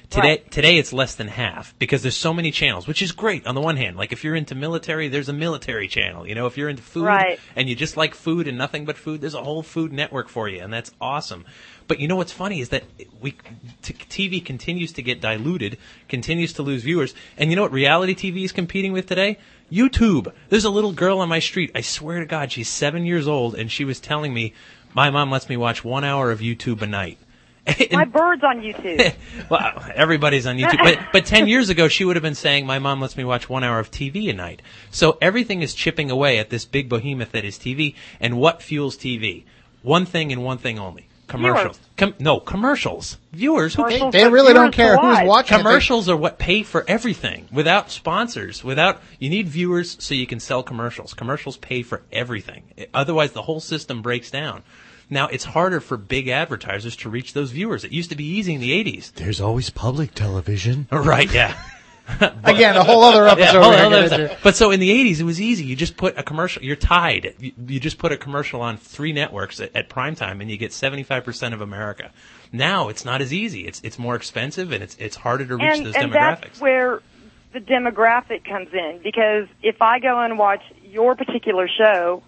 Today, 0.10 0.28
Right. 0.30 0.51
today 0.51 0.78
it's 0.78 0.93
less 0.93 1.16
than 1.16 1.28
half 1.28 1.74
because 1.80 2.01
there's 2.01 2.16
so 2.18 2.34
many 2.34 2.51
channels, 2.51 2.88
which 2.88 3.01
is 3.01 3.12
great 3.12 3.45
on 3.47 3.56
the 3.56 3.62
one 3.62 3.76
hand. 3.78 3.97
Like 3.97 4.12
if 4.14 4.24
you're 4.24 4.36
into 4.36 4.53
military, 4.56 5.08
there's 5.08 5.30
a 5.30 5.34
military 5.34 5.88
channel. 5.88 6.28
You 6.28 6.36
know, 6.36 6.45
if 6.45 6.58
you're 6.58 6.70
into 6.70 6.84
food 6.84 7.03
Right. 7.06 7.39
and 7.56 7.68
you 7.68 7.76
just 7.76 7.97
like 7.97 8.14
food 8.14 8.47
and 8.47 8.58
nothing 8.58 8.86
but 8.86 8.97
food, 8.97 9.22
there's 9.22 9.34
a 9.34 9.43
whole 9.43 9.64
food 9.64 9.91
network 9.91 10.30
for 10.30 10.47
you, 10.47 10.62
and 10.62 10.72
that's 10.72 10.91
awesome. 11.01 11.45
But 11.88 11.99
you 11.99 12.08
know 12.08 12.16
what's 12.16 12.32
funny 12.32 12.62
is 12.62 12.70
that 12.70 12.84
we 13.22 13.36
t- 13.82 13.93
TV 13.93 14.43
continues 14.43 14.91
to 14.93 15.01
get 15.01 15.22
diluted, 15.22 15.78
continues 16.10 16.53
to 16.53 16.64
lose 16.64 16.84
viewers, 16.84 17.14
and 17.38 17.49
you 17.49 17.56
know 17.56 17.62
what 17.64 17.72
reality 17.72 18.16
TV 18.16 18.43
is 18.43 18.51
competing 18.51 18.91
with 18.93 19.08
today? 19.08 19.38
YouTube. 19.72 20.32
There's 20.49 20.66
a 20.66 20.70
little 20.70 20.91
girl 20.93 21.20
on 21.20 21.30
my 21.30 21.39
street. 21.39 21.72
I 21.74 21.82
swear 21.82 22.20
to 22.20 22.26
God, 22.26 22.51
she's 22.51 22.70
seven 22.70 23.06
years 23.06 23.28
old, 23.28 23.56
and 23.56 23.72
she 23.72 23.84
was 23.86 23.99
telling 23.99 24.34
me, 24.34 24.53
"My 24.93 25.10
mom 25.10 25.32
lets 25.32 25.49
me 25.49 25.58
watch 25.58 25.84
one 25.84 26.03
hour 26.03 26.32
of 26.32 26.39
YouTube 26.39 26.82
a 26.82 26.88
night." 26.88 27.18
My 27.91 28.05
bird's 28.05 28.43
on 28.43 28.61
YouTube. 28.61 29.16
well, 29.49 29.84
everybody's 29.95 30.45
on 30.45 30.57
YouTube. 30.57 30.84
But, 30.84 30.99
but 31.11 31.26
10 31.26 31.47
years 31.49 31.70
ago, 31.70 31.88
she 31.88 32.05
would 32.05 32.16
have 32.16 32.24
been 32.24 32.36
saying, 32.36 32.66
my 32.66 32.80
mom 32.80 33.01
lets 33.01 33.18
me 33.18 33.24
watch 33.24 33.49
one 33.49 33.63
hour 33.63 33.80
of 33.80 33.89
TV 33.89 34.30
a 34.30 34.34
night. 34.34 34.61
So 34.91 35.18
everything 35.22 35.61
is 35.61 35.74
chipping 35.74 36.11
away 36.11 36.38
at 36.38 36.49
this 36.49 36.66
big 36.66 36.89
behemoth 36.89 37.32
that 37.32 37.43
is 37.43 37.57
TV. 37.57 37.95
And 38.20 38.38
what 38.38 38.61
fuels 38.61 38.97
TV? 38.97 39.45
One 39.82 40.05
thing 40.05 40.32
and 40.32 40.43
one 40.43 40.57
thing 40.57 40.78
only. 40.78 41.07
Commercials. 41.28 41.80
Com- 41.97 42.13
no, 42.20 42.39
commercials. 42.39 43.18
Viewers 43.32 43.74
who 43.74 43.84
Commercials 43.84 44.13
They 44.13 44.24
for 44.24 44.30
really 44.30 44.53
don't 44.53 44.72
care 44.72 44.95
who's 44.95 45.20
watching 45.24 45.57
Commercials 45.57 46.07
are 46.07 46.16
what 46.16 46.38
pay 46.38 46.61
for 46.61 46.86
everything. 46.88 47.47
Without 47.51 47.89
sponsors, 47.89 48.63
without 48.63 49.01
you 49.18 49.30
need 49.30 49.47
viewers 49.47 49.97
so 49.99 50.13
you 50.13 50.28
can 50.28 50.39
sell 50.39 50.61
commercials. 50.61 51.13
Commercials 51.13 51.57
pay 51.57 51.82
for 51.82 52.03
everything. 52.11 52.63
Otherwise, 52.93 53.32
the 53.32 53.41
whole 53.41 53.59
system 53.59 54.01
breaks 54.03 54.30
down. 54.30 54.61
Now 55.10 55.28
it's 55.28 55.43
harder 55.43 55.80
for 55.80 55.97
big 55.97 56.28
advertisers 56.28 56.95
to 56.97 57.10
reach 57.10 57.34
those 57.34 57.51
viewers. 57.51 57.84
It 57.84 57.91
used 57.91 58.10
to 58.10 58.16
be 58.16 58.26
easy 58.26 58.53
in 58.53 58.62
the 58.62 58.72
'80s. 58.72 59.14
There's 59.14 59.41
always 59.41 59.70
public 59.70 60.14
television. 60.14 60.88
Right? 61.06 61.32
Yeah. 61.32 61.56
Again, 62.43 62.78
a 62.78 62.84
whole 62.84 63.03
other 63.03 63.28
episode. 63.28 63.45
Yeah, 63.45 63.53
we're 63.53 63.62
hold 63.62 63.74
gonna 63.74 63.86
on, 63.86 63.91
get 63.91 64.12
hold 64.12 64.14
on. 64.14 64.22
into. 64.22 64.38
But 64.43 64.56
so 64.56 64.72
in 64.72 64.80
the 64.80 64.89
'80s, 64.89 65.20
it 65.20 65.24
was 65.24 65.41
easy. 65.41 65.66
You 65.66 65.76
just 65.76 65.97
put 65.97 66.18
a 66.18 66.24
commercial. 66.24 66.64
You're 66.64 66.76
tied. 66.76 67.34
You, 67.39 67.51
you 67.68 67.80
just 67.80 67.97
put 67.97 68.12
a 68.12 68.18
commercial 68.18 68.62
on 68.62 68.78
three 68.78 69.12
networks 69.12 69.60
at, 69.60 69.76
at 69.76 69.89
prime 69.89 70.16
time, 70.16 70.39
and 70.41 70.49
you 70.49 70.58
get 70.58 70.72
75% 70.72 71.53
of 71.53 71.62
America. 71.62 72.12
Now 72.51 72.89
it's 72.89 73.06
not 73.06 73.22
as 73.22 73.34
easy. 73.34 73.68
It's 73.68 73.82
it's 73.84 73.97
more 73.97 74.16
expensive, 74.16 74.72
and 74.72 74.84
it's 74.84 74.95
it's 74.97 75.16
harder 75.16 75.45
to 75.45 75.56
reach 75.56 75.78
and, 75.78 75.86
those 75.88 75.95
and 75.95 76.12
demographics. 76.12 76.41
that's 76.41 76.62
where 76.62 77.01
the 77.53 77.60
demographic 77.60 78.43
comes 78.47 78.70
in 78.74 78.99
because 79.03 79.47
if 79.64 79.82
I 79.82 79.99
go 79.99 80.20
and 80.20 80.38
watch 80.38 80.62
your 80.84 81.16
particular 81.16 81.68
show, 81.68 82.22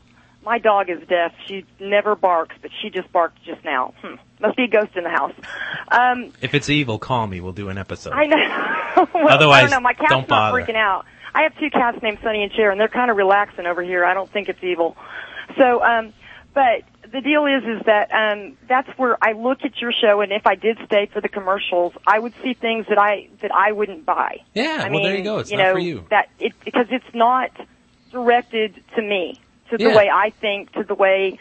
my 0.47 0.59
dog 0.59 0.89
is 0.89 1.05
deaf. 1.09 1.33
She 1.45 1.65
never 1.77 2.15
barks, 2.15 2.55
but 2.61 2.71
she 2.81 2.89
just 2.89 3.11
barked 3.11 3.43
just 3.43 3.65
now. 3.65 3.93
Hmm. 4.01 4.15
Must 4.39 4.55
be 4.55 4.63
a 4.63 4.67
ghost 4.69 4.95
in 4.95 5.03
the 5.03 5.09
house. 5.09 5.33
Um, 5.91 6.31
if 6.41 6.53
it's 6.53 6.69
evil, 6.69 6.99
call 6.99 7.27
me. 7.27 7.41
We'll 7.41 7.51
do 7.51 7.67
an 7.67 7.77
episode. 7.77 8.13
I 8.13 8.27
know. 8.27 8.37
well, 9.13 9.27
I 9.27 9.33
Otherwise, 9.33 9.61
don't 9.63 9.71
know. 9.71 9.79
My 9.81 9.91
cat's 9.91 10.09
don't 10.09 10.29
not 10.29 10.51
bother. 10.53 10.61
freaking 10.61 10.77
out. 10.77 11.05
I 11.35 11.43
have 11.43 11.57
two 11.59 11.69
cats 11.69 11.97
named 12.01 12.19
Sunny 12.23 12.43
and 12.43 12.53
Cher, 12.53 12.71
and 12.71 12.79
they're 12.79 12.87
kind 12.87 13.11
of 13.11 13.17
relaxing 13.17 13.65
over 13.65 13.83
here. 13.83 14.05
I 14.05 14.13
don't 14.13 14.31
think 14.31 14.47
it's 14.47 14.63
evil. 14.63 14.95
So, 15.57 15.83
um, 15.83 16.13
but 16.53 16.83
the 17.11 17.19
deal 17.19 17.45
is, 17.45 17.63
is 17.63 17.85
that 17.85 18.09
um, 18.13 18.57
that's 18.69 18.87
where 18.97 19.17
I 19.21 19.33
look 19.33 19.65
at 19.65 19.81
your 19.81 19.91
show, 19.91 20.21
and 20.21 20.31
if 20.31 20.47
I 20.47 20.55
did 20.55 20.77
stay 20.85 21.09
for 21.11 21.19
the 21.19 21.29
commercials, 21.29 21.91
I 22.07 22.19
would 22.19 22.33
see 22.41 22.53
things 22.53 22.85
that 22.87 22.97
I 22.97 23.27
that 23.41 23.51
I 23.53 23.73
wouldn't 23.73 24.05
buy. 24.05 24.37
Yeah, 24.53 24.81
I 24.81 24.89
well, 24.89 25.03
there 25.03 25.17
you 25.17 25.25
go. 25.25 25.39
It's 25.39 25.51
you 25.51 25.57
not 25.57 25.63
know, 25.63 25.73
for 25.73 25.79
you. 25.79 26.05
That 26.09 26.29
it 26.39 26.53
because 26.63 26.87
it's 26.89 27.13
not 27.13 27.51
directed 28.11 28.81
to 28.95 29.01
me, 29.01 29.41
to 29.69 29.77
the 29.77 29.85
Yeah. 29.89 29.95
way 29.95 30.09
I 30.13 30.31
think, 30.41 30.71
to 30.73 30.83
the 30.83 30.95
way 30.95 31.39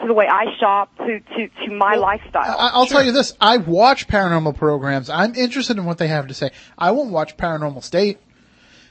to 0.00 0.06
the 0.06 0.12
way 0.12 0.26
I 0.28 0.54
shop, 0.60 0.90
to 0.98 1.20
to 1.20 1.48
to 1.64 1.70
my 1.72 1.94
lifestyle. 1.94 2.56
I- 2.58 2.70
I'll 2.74 2.86
tell 2.86 3.02
you 3.02 3.12
this: 3.12 3.32
I 3.40 3.56
watch 3.56 4.08
paranormal 4.08 4.56
programs. 4.56 5.08
I'm 5.08 5.34
interested 5.34 5.78
in 5.78 5.84
what 5.86 5.98
they 5.98 6.08
have 6.08 6.26
to 6.26 6.34
say. 6.34 6.50
I 6.78 6.90
won't 6.90 7.10
watch 7.10 7.36
Paranormal 7.36 7.82
State. 7.82 8.18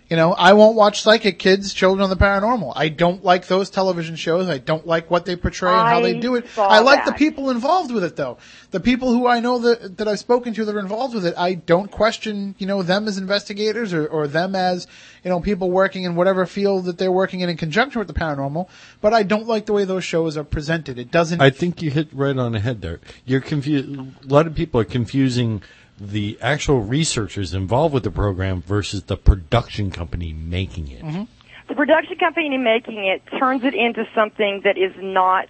You 0.09 0.17
know, 0.17 0.33
I 0.33 0.53
won't 0.53 0.75
watch 0.75 1.01
Psychic 1.01 1.39
Kids, 1.39 1.73
Children 1.73 2.03
of 2.03 2.09
the 2.11 2.23
Paranormal. 2.23 2.73
I 2.75 2.89
don't 2.89 3.23
like 3.23 3.47
those 3.47 3.71
television 3.71 4.15
shows. 4.15 4.47
I 4.47 4.59
don't 4.59 4.85
like 4.85 5.09
what 5.09 5.25
they 5.25 5.35
portray 5.35 5.71
and 5.71 5.87
how 5.87 5.99
they 5.99 6.19
do 6.19 6.35
it. 6.35 6.45
I 6.57 6.79
like 6.79 7.05
the 7.05 7.13
people 7.13 7.49
involved 7.49 7.91
with 7.91 8.03
it, 8.03 8.15
though. 8.15 8.37
The 8.69 8.79
people 8.79 9.11
who 9.11 9.25
I 9.25 9.39
know 9.39 9.57
that 9.59 9.97
that 9.97 10.07
I've 10.07 10.19
spoken 10.19 10.53
to 10.53 10.65
that 10.65 10.75
are 10.75 10.79
involved 10.79 11.15
with 11.15 11.25
it. 11.25 11.33
I 11.37 11.55
don't 11.55 11.89
question, 11.89 12.53
you 12.59 12.67
know, 12.67 12.83
them 12.83 13.07
as 13.07 13.17
investigators 13.17 13.93
or, 13.93 14.05
or 14.05 14.27
them 14.27 14.53
as, 14.53 14.85
you 15.23 15.29
know, 15.29 15.39
people 15.39 15.71
working 15.71 16.03
in 16.03 16.15
whatever 16.15 16.45
field 16.45 16.85
that 16.85 16.99
they're 16.99 17.11
working 17.11 17.39
in 17.39 17.49
in 17.49 17.57
conjunction 17.57 17.97
with 17.97 18.07
the 18.07 18.13
paranormal. 18.13 18.69
But 19.01 19.15
I 19.15 19.23
don't 19.23 19.47
like 19.47 19.65
the 19.65 19.73
way 19.73 19.85
those 19.85 20.03
shows 20.03 20.37
are 20.37 20.43
presented. 20.43 20.99
It 20.99 21.09
doesn't. 21.09 21.41
I 21.41 21.49
think 21.49 21.81
you 21.81 21.89
hit 21.89 22.09
right 22.13 22.37
on 22.37 22.51
the 22.51 22.59
head 22.59 22.81
there. 22.81 22.99
You're 23.25 23.41
confused. 23.41 23.89
A 23.97 24.27
lot 24.27 24.45
of 24.45 24.53
people 24.53 24.79
are 24.79 24.85
confusing 24.85 25.63
the 25.99 26.37
actual 26.41 26.81
researchers 26.81 27.53
involved 27.53 27.93
with 27.93 28.03
the 28.03 28.11
program 28.11 28.61
versus 28.61 29.03
the 29.03 29.17
production 29.17 29.91
company 29.91 30.33
making 30.33 30.89
it. 30.89 31.03
Mm-hmm. 31.03 31.23
the 31.67 31.75
production 31.75 32.17
company 32.17 32.57
making 32.57 33.05
it 33.05 33.21
turns 33.39 33.63
it 33.63 33.73
into 33.73 34.05
something 34.13 34.61
that 34.63 34.77
is 34.77 34.93
not 34.97 35.47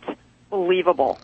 believable. 0.50 1.18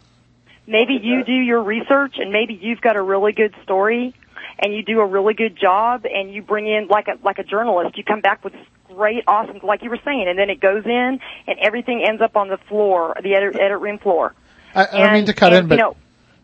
Maybe 0.67 0.99
you 1.01 1.23
do 1.23 1.33
your 1.33 1.61
research 1.61 2.15
and 2.17 2.31
maybe 2.31 2.53
you've 2.53 2.81
got 2.81 2.95
a 2.95 3.01
really 3.01 3.31
good 3.31 3.53
story 3.63 4.13
and 4.59 4.73
you 4.73 4.83
do 4.83 4.99
a 4.99 5.05
really 5.05 5.33
good 5.33 5.55
job 5.55 6.05
and 6.05 6.33
you 6.33 6.41
bring 6.41 6.67
in 6.67 6.87
like 6.87 7.07
a 7.07 7.17
like 7.23 7.39
a 7.39 7.43
journalist, 7.43 7.97
you 7.97 8.03
come 8.03 8.21
back 8.21 8.43
with 8.43 8.53
great 8.87 9.23
awesome 9.27 9.59
like 9.63 9.83
you 9.83 9.89
were 9.89 9.99
saying 10.03 10.27
and 10.27 10.37
then 10.37 10.49
it 10.49 10.59
goes 10.59 10.85
in 10.85 11.19
and 11.47 11.59
everything 11.59 12.03
ends 12.07 12.21
up 12.21 12.35
on 12.35 12.47
the 12.47 12.57
floor, 12.57 13.15
the 13.21 13.35
edit, 13.35 13.55
edit 13.59 13.79
room 13.79 13.97
floor. 13.97 14.33
I, 14.73 14.87
I 14.91 14.97
don't 15.03 15.13
mean 15.13 15.25
to 15.25 15.33
cut 15.33 15.53
and, 15.53 15.63
in, 15.63 15.67
but 15.69 15.75
you 15.75 15.81
know, 15.81 15.95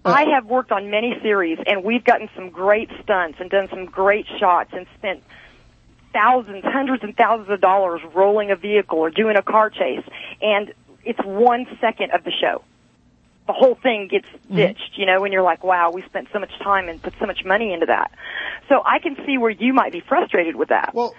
I 0.07 0.25
have 0.35 0.45
worked 0.45 0.71
on 0.71 0.89
many 0.89 1.17
series, 1.21 1.59
and 1.65 1.83
we've 1.83 2.03
gotten 2.03 2.29
some 2.35 2.49
great 2.49 2.89
stunts 3.03 3.39
and 3.39 3.49
done 3.49 3.67
some 3.69 3.85
great 3.85 4.25
shots, 4.39 4.71
and 4.73 4.85
spent 4.97 5.23
thousands, 6.13 6.63
hundreds, 6.63 7.03
and 7.03 7.15
thousands 7.15 7.49
of 7.49 7.61
dollars 7.61 8.01
rolling 8.13 8.51
a 8.51 8.55
vehicle 8.55 8.99
or 8.99 9.09
doing 9.09 9.37
a 9.37 9.41
car 9.41 9.69
chase, 9.69 10.03
and 10.41 10.73
it's 11.03 11.19
one 11.23 11.65
second 11.79 12.11
of 12.11 12.23
the 12.23 12.31
show. 12.31 12.63
The 13.45 13.53
whole 13.53 13.75
thing 13.75 14.07
gets 14.09 14.27
mm-hmm. 14.27 14.55
ditched, 14.55 14.97
you 14.97 15.05
know, 15.05 15.23
and 15.23 15.31
you're 15.31 15.43
like, 15.43 15.63
wow, 15.63 15.91
we 15.91 16.01
spent 16.01 16.27
so 16.33 16.39
much 16.39 16.51
time 16.59 16.89
and 16.89 17.01
put 17.01 17.13
so 17.19 17.25
much 17.25 17.45
money 17.45 17.71
into 17.71 17.85
that. 17.85 18.11
So 18.67 18.81
I 18.85 18.99
can 18.99 19.15
see 19.25 19.37
where 19.37 19.49
you 19.49 19.73
might 19.73 19.93
be 19.93 20.01
frustrated 20.01 20.57
with 20.57 20.69
that. 20.69 20.93
Well, 20.93 21.15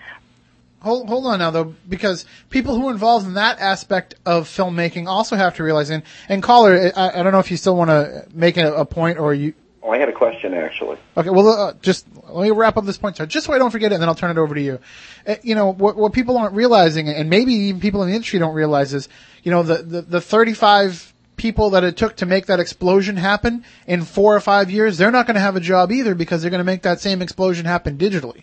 hold 0.80 1.08
hold 1.08 1.26
on 1.26 1.38
now 1.38 1.50
though, 1.50 1.74
because 1.88 2.24
people 2.50 2.74
who 2.74 2.88
are 2.88 2.92
involved 2.92 3.26
in 3.26 3.34
that 3.34 3.58
aspect 3.58 4.14
of 4.24 4.48
filmmaking 4.48 5.06
also 5.06 5.36
have 5.36 5.56
to 5.56 5.64
realize. 5.64 5.90
And 5.90 6.02
and 6.28 6.42
caller, 6.42 6.92
I, 6.96 7.20
I 7.20 7.22
don't 7.22 7.32
know 7.32 7.38
if 7.38 7.50
you 7.50 7.56
still 7.56 7.76
want 7.76 7.90
to 7.90 8.26
make 8.32 8.56
a, 8.56 8.72
a 8.74 8.84
point 8.84 9.18
or 9.18 9.34
you. 9.34 9.54
Oh, 9.82 9.90
I 9.90 9.98
had 9.98 10.08
a 10.08 10.12
question 10.12 10.54
actually. 10.54 10.98
Okay, 11.16 11.30
well, 11.30 11.48
uh, 11.48 11.72
just 11.80 12.06
let 12.28 12.44
me 12.44 12.50
wrap 12.50 12.76
up 12.76 12.84
this 12.84 12.98
point, 12.98 13.16
so 13.16 13.26
just 13.26 13.46
so 13.46 13.52
I 13.52 13.58
don't 13.58 13.70
forget 13.70 13.92
it, 13.92 13.96
and 13.96 14.02
then 14.02 14.08
I'll 14.08 14.14
turn 14.14 14.30
it 14.30 14.40
over 14.40 14.54
to 14.54 14.60
you. 14.60 14.78
Uh, 15.26 15.36
you 15.42 15.54
know 15.54 15.72
what, 15.72 15.96
what 15.96 16.12
people 16.12 16.36
aren't 16.36 16.54
realizing, 16.54 17.08
and 17.08 17.30
maybe 17.30 17.52
even 17.52 17.80
people 17.80 18.02
in 18.02 18.08
the 18.08 18.14
industry 18.14 18.38
don't 18.38 18.54
realize 18.54 18.92
is, 18.92 19.08
you 19.42 19.50
know, 19.50 19.62
the 19.62 19.82
the, 19.82 20.02
the 20.02 20.20
35 20.20 21.14
people 21.38 21.70
that 21.70 21.84
it 21.84 21.96
took 21.96 22.16
to 22.16 22.26
make 22.26 22.46
that 22.46 22.60
explosion 22.60 23.16
happen 23.16 23.64
in 23.86 24.02
four 24.02 24.36
or 24.36 24.40
five 24.40 24.70
years, 24.70 24.98
they're 24.98 25.12
not 25.12 25.26
going 25.26 25.36
to 25.36 25.40
have 25.40 25.56
a 25.56 25.60
job 25.60 25.90
either 25.90 26.14
because 26.14 26.42
they're 26.42 26.50
going 26.50 26.58
to 26.58 26.64
make 26.64 26.82
that 26.82 27.00
same 27.00 27.22
explosion 27.22 27.64
happen 27.64 27.96
digitally. 27.96 28.42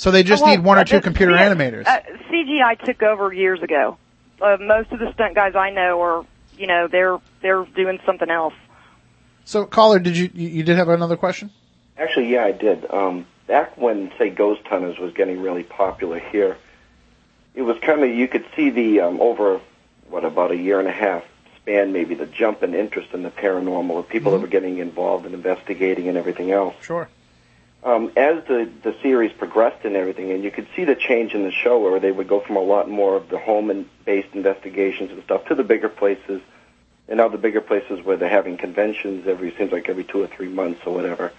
So 0.00 0.10
they 0.10 0.22
just 0.22 0.42
Oh, 0.42 0.46
well, 0.46 0.56
need 0.56 0.64
one 0.64 0.78
or 0.78 0.84
two 0.84 1.02
computer 1.02 1.32
yeah, 1.32 1.52
animators. 1.52 1.86
Uh, 1.86 2.00
CGI 2.30 2.82
took 2.82 3.02
over 3.02 3.34
years 3.34 3.62
ago. 3.62 3.98
Uh, 4.40 4.56
most 4.58 4.90
of 4.92 4.98
the 4.98 5.12
stunt 5.12 5.34
guys 5.34 5.54
I 5.54 5.68
know 5.72 6.00
are, 6.00 6.24
you 6.56 6.66
know, 6.66 6.88
they're 6.88 7.18
they're 7.42 7.66
doing 7.76 7.98
something 8.06 8.30
else. 8.30 8.54
So, 9.44 9.66
caller, 9.66 9.98
did 9.98 10.16
you 10.16 10.30
you 10.32 10.48
you 10.48 10.62
did 10.62 10.78
have 10.78 10.88
another 10.88 11.18
question? 11.18 11.50
Actually, 11.98 12.32
yeah, 12.32 12.44
I 12.44 12.52
did. 12.52 12.90
Um, 12.90 13.26
back 13.46 13.76
when, 13.76 14.10
say, 14.16 14.30
Ghost 14.30 14.62
Hunters 14.64 14.98
was 14.98 15.12
getting 15.12 15.42
really 15.42 15.64
popular 15.64 16.18
here, 16.18 16.56
it 17.54 17.60
was 17.60 17.76
kind 17.82 18.02
of 18.02 18.08
you 18.08 18.26
could 18.26 18.46
see 18.56 18.70
the 18.70 19.00
um, 19.00 19.20
over 19.20 19.60
what 20.08 20.24
about 20.24 20.50
a 20.50 20.56
year 20.56 20.78
and 20.78 20.88
a 20.88 20.92
half 20.92 21.24
span, 21.56 21.92
maybe 21.92 22.14
the 22.14 22.24
jump 22.24 22.62
in 22.62 22.74
interest 22.74 23.12
in 23.12 23.22
the 23.22 23.30
paranormal 23.30 23.98
of 23.98 24.08
people 24.08 24.32
that 24.32 24.40
were 24.40 24.46
getting 24.46 24.78
involved 24.78 25.26
in 25.26 25.34
investigating 25.34 26.08
and 26.08 26.16
everything 26.16 26.52
else. 26.52 26.74
Sure. 26.80 27.06
Um, 27.82 28.12
as 28.14 28.44
the 28.46 28.70
the 28.82 28.94
series 29.02 29.32
progressed 29.32 29.86
and 29.86 29.96
everything, 29.96 30.30
and 30.32 30.44
you 30.44 30.50
could 30.50 30.68
see 30.76 30.84
the 30.84 30.94
change 30.94 31.32
in 31.32 31.44
the 31.44 31.50
show 31.50 31.78
where 31.78 31.98
they 31.98 32.12
would 32.12 32.28
go 32.28 32.40
from 32.40 32.56
a 32.56 32.62
lot 32.62 32.90
more 32.90 33.16
of 33.16 33.30
the 33.30 33.38
home 33.38 33.70
and 33.70 33.88
based 34.04 34.34
investigations 34.34 35.10
and 35.10 35.22
stuff 35.24 35.46
to 35.46 35.54
the 35.54 35.64
bigger 35.64 35.88
places, 35.88 36.42
and 37.08 37.16
now 37.16 37.28
the 37.28 37.38
bigger 37.38 37.62
places 37.62 38.04
where 38.04 38.18
they're 38.18 38.28
having 38.28 38.58
conventions 38.58 39.26
every 39.26 39.54
seems 39.56 39.72
like 39.72 39.88
every 39.88 40.04
two 40.04 40.22
or 40.22 40.26
three 40.26 40.48
months 40.48 40.82
or 40.84 40.94
whatever. 40.94 41.32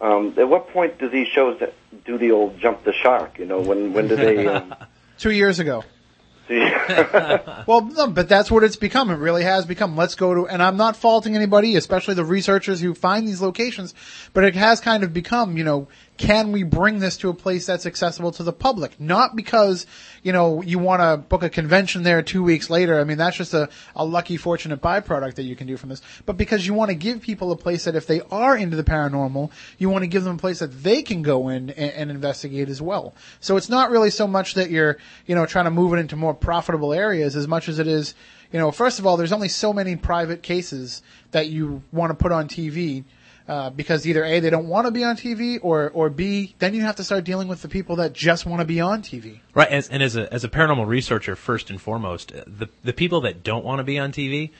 Um, 0.00 0.34
at 0.38 0.48
what 0.48 0.70
point 0.70 0.98
do 0.98 1.08
these 1.10 1.28
shows 1.28 1.60
that 1.60 1.74
do 2.06 2.16
the 2.16 2.30
old 2.30 2.58
jump 2.58 2.84
the 2.84 2.94
shark? 2.94 3.38
You 3.38 3.44
know, 3.44 3.60
when 3.60 3.92
when 3.92 4.08
do 4.08 4.16
they? 4.16 4.46
Um, 4.48 4.74
Two 5.18 5.32
years 5.32 5.58
ago. 5.58 5.82
Well, 7.66 7.82
no, 7.82 8.06
but 8.08 8.28
that's 8.28 8.50
what 8.50 8.64
it's 8.64 8.76
become. 8.76 9.10
It 9.10 9.16
really 9.16 9.42
has 9.42 9.66
become. 9.66 9.96
Let's 9.96 10.14
go 10.14 10.34
to, 10.34 10.48
and 10.48 10.62
I'm 10.62 10.78
not 10.78 10.96
faulting 10.96 11.36
anybody, 11.36 11.76
especially 11.76 12.14
the 12.14 12.24
researchers 12.24 12.80
who 12.80 12.94
find 12.94 13.28
these 13.28 13.42
locations, 13.42 13.94
but 14.32 14.44
it 14.44 14.54
has 14.54 14.80
kind 14.80 15.04
of 15.04 15.12
become, 15.12 15.58
you 15.58 15.64
know, 15.64 15.88
can 16.18 16.50
we 16.50 16.64
bring 16.64 16.98
this 16.98 17.16
to 17.18 17.28
a 17.28 17.34
place 17.34 17.64
that's 17.64 17.86
accessible 17.86 18.32
to 18.32 18.42
the 18.42 18.52
public? 18.52 19.00
Not 19.00 19.36
because, 19.36 19.86
you 20.22 20.32
know, 20.32 20.60
you 20.62 20.78
want 20.78 21.00
to 21.00 21.16
book 21.16 21.44
a 21.44 21.48
convention 21.48 22.02
there 22.02 22.22
two 22.22 22.42
weeks 22.42 22.68
later. 22.68 23.00
I 23.00 23.04
mean, 23.04 23.18
that's 23.18 23.36
just 23.36 23.54
a, 23.54 23.68
a 23.94 24.04
lucky, 24.04 24.36
fortunate 24.36 24.82
byproduct 24.82 25.36
that 25.36 25.44
you 25.44 25.54
can 25.54 25.68
do 25.68 25.76
from 25.76 25.88
this. 25.88 26.02
But 26.26 26.36
because 26.36 26.66
you 26.66 26.74
want 26.74 26.90
to 26.90 26.96
give 26.96 27.22
people 27.22 27.52
a 27.52 27.56
place 27.56 27.84
that 27.84 27.94
if 27.94 28.06
they 28.08 28.20
are 28.32 28.56
into 28.56 28.76
the 28.76 28.84
paranormal, 28.84 29.50
you 29.78 29.88
want 29.88 30.02
to 30.02 30.08
give 30.08 30.24
them 30.24 30.34
a 30.34 30.38
place 30.38 30.58
that 30.58 30.82
they 30.82 31.02
can 31.02 31.22
go 31.22 31.48
in 31.48 31.70
and, 31.70 31.92
and 31.92 32.10
investigate 32.10 32.68
as 32.68 32.82
well. 32.82 33.14
So 33.40 33.56
it's 33.56 33.68
not 33.68 33.90
really 33.90 34.10
so 34.10 34.26
much 34.26 34.54
that 34.54 34.70
you're, 34.70 34.98
you 35.26 35.36
know, 35.36 35.46
trying 35.46 35.66
to 35.66 35.70
move 35.70 35.94
it 35.94 35.98
into 35.98 36.16
more 36.16 36.34
profitable 36.34 36.92
areas 36.92 37.36
as 37.36 37.46
much 37.46 37.68
as 37.68 37.78
it 37.78 37.86
is, 37.86 38.14
you 38.52 38.58
know, 38.58 38.70
first 38.72 38.98
of 38.98 39.06
all, 39.06 39.16
there's 39.16 39.32
only 39.32 39.48
so 39.48 39.72
many 39.72 39.94
private 39.94 40.42
cases 40.42 41.02
that 41.30 41.48
you 41.48 41.82
want 41.92 42.10
to 42.10 42.14
put 42.14 42.32
on 42.32 42.48
TV. 42.48 43.04
Uh, 43.48 43.70
because 43.70 44.06
either 44.06 44.24
A, 44.24 44.40
they 44.40 44.50
don't 44.50 44.68
want 44.68 44.86
to 44.86 44.90
be 44.90 45.02
on 45.02 45.16
TV, 45.16 45.58
or, 45.62 45.88
or 45.90 46.10
B, 46.10 46.54
then 46.58 46.74
you 46.74 46.82
have 46.82 46.96
to 46.96 47.04
start 47.04 47.24
dealing 47.24 47.48
with 47.48 47.62
the 47.62 47.68
people 47.68 47.96
that 47.96 48.12
just 48.12 48.44
want 48.44 48.60
to 48.60 48.66
be 48.66 48.78
on 48.78 49.00
TV. 49.00 49.40
Right, 49.54 49.68
as, 49.70 49.88
and 49.88 50.02
as 50.02 50.16
a 50.16 50.30
as 50.32 50.44
a 50.44 50.50
paranormal 50.50 50.86
researcher, 50.86 51.34
first 51.34 51.70
and 51.70 51.80
foremost, 51.80 52.32
the 52.46 52.68
the 52.84 52.92
people 52.92 53.22
that 53.22 53.42
don't 53.42 53.64
want 53.64 53.78
to 53.78 53.84
be 53.84 53.98
on 53.98 54.12
TV, 54.12 54.50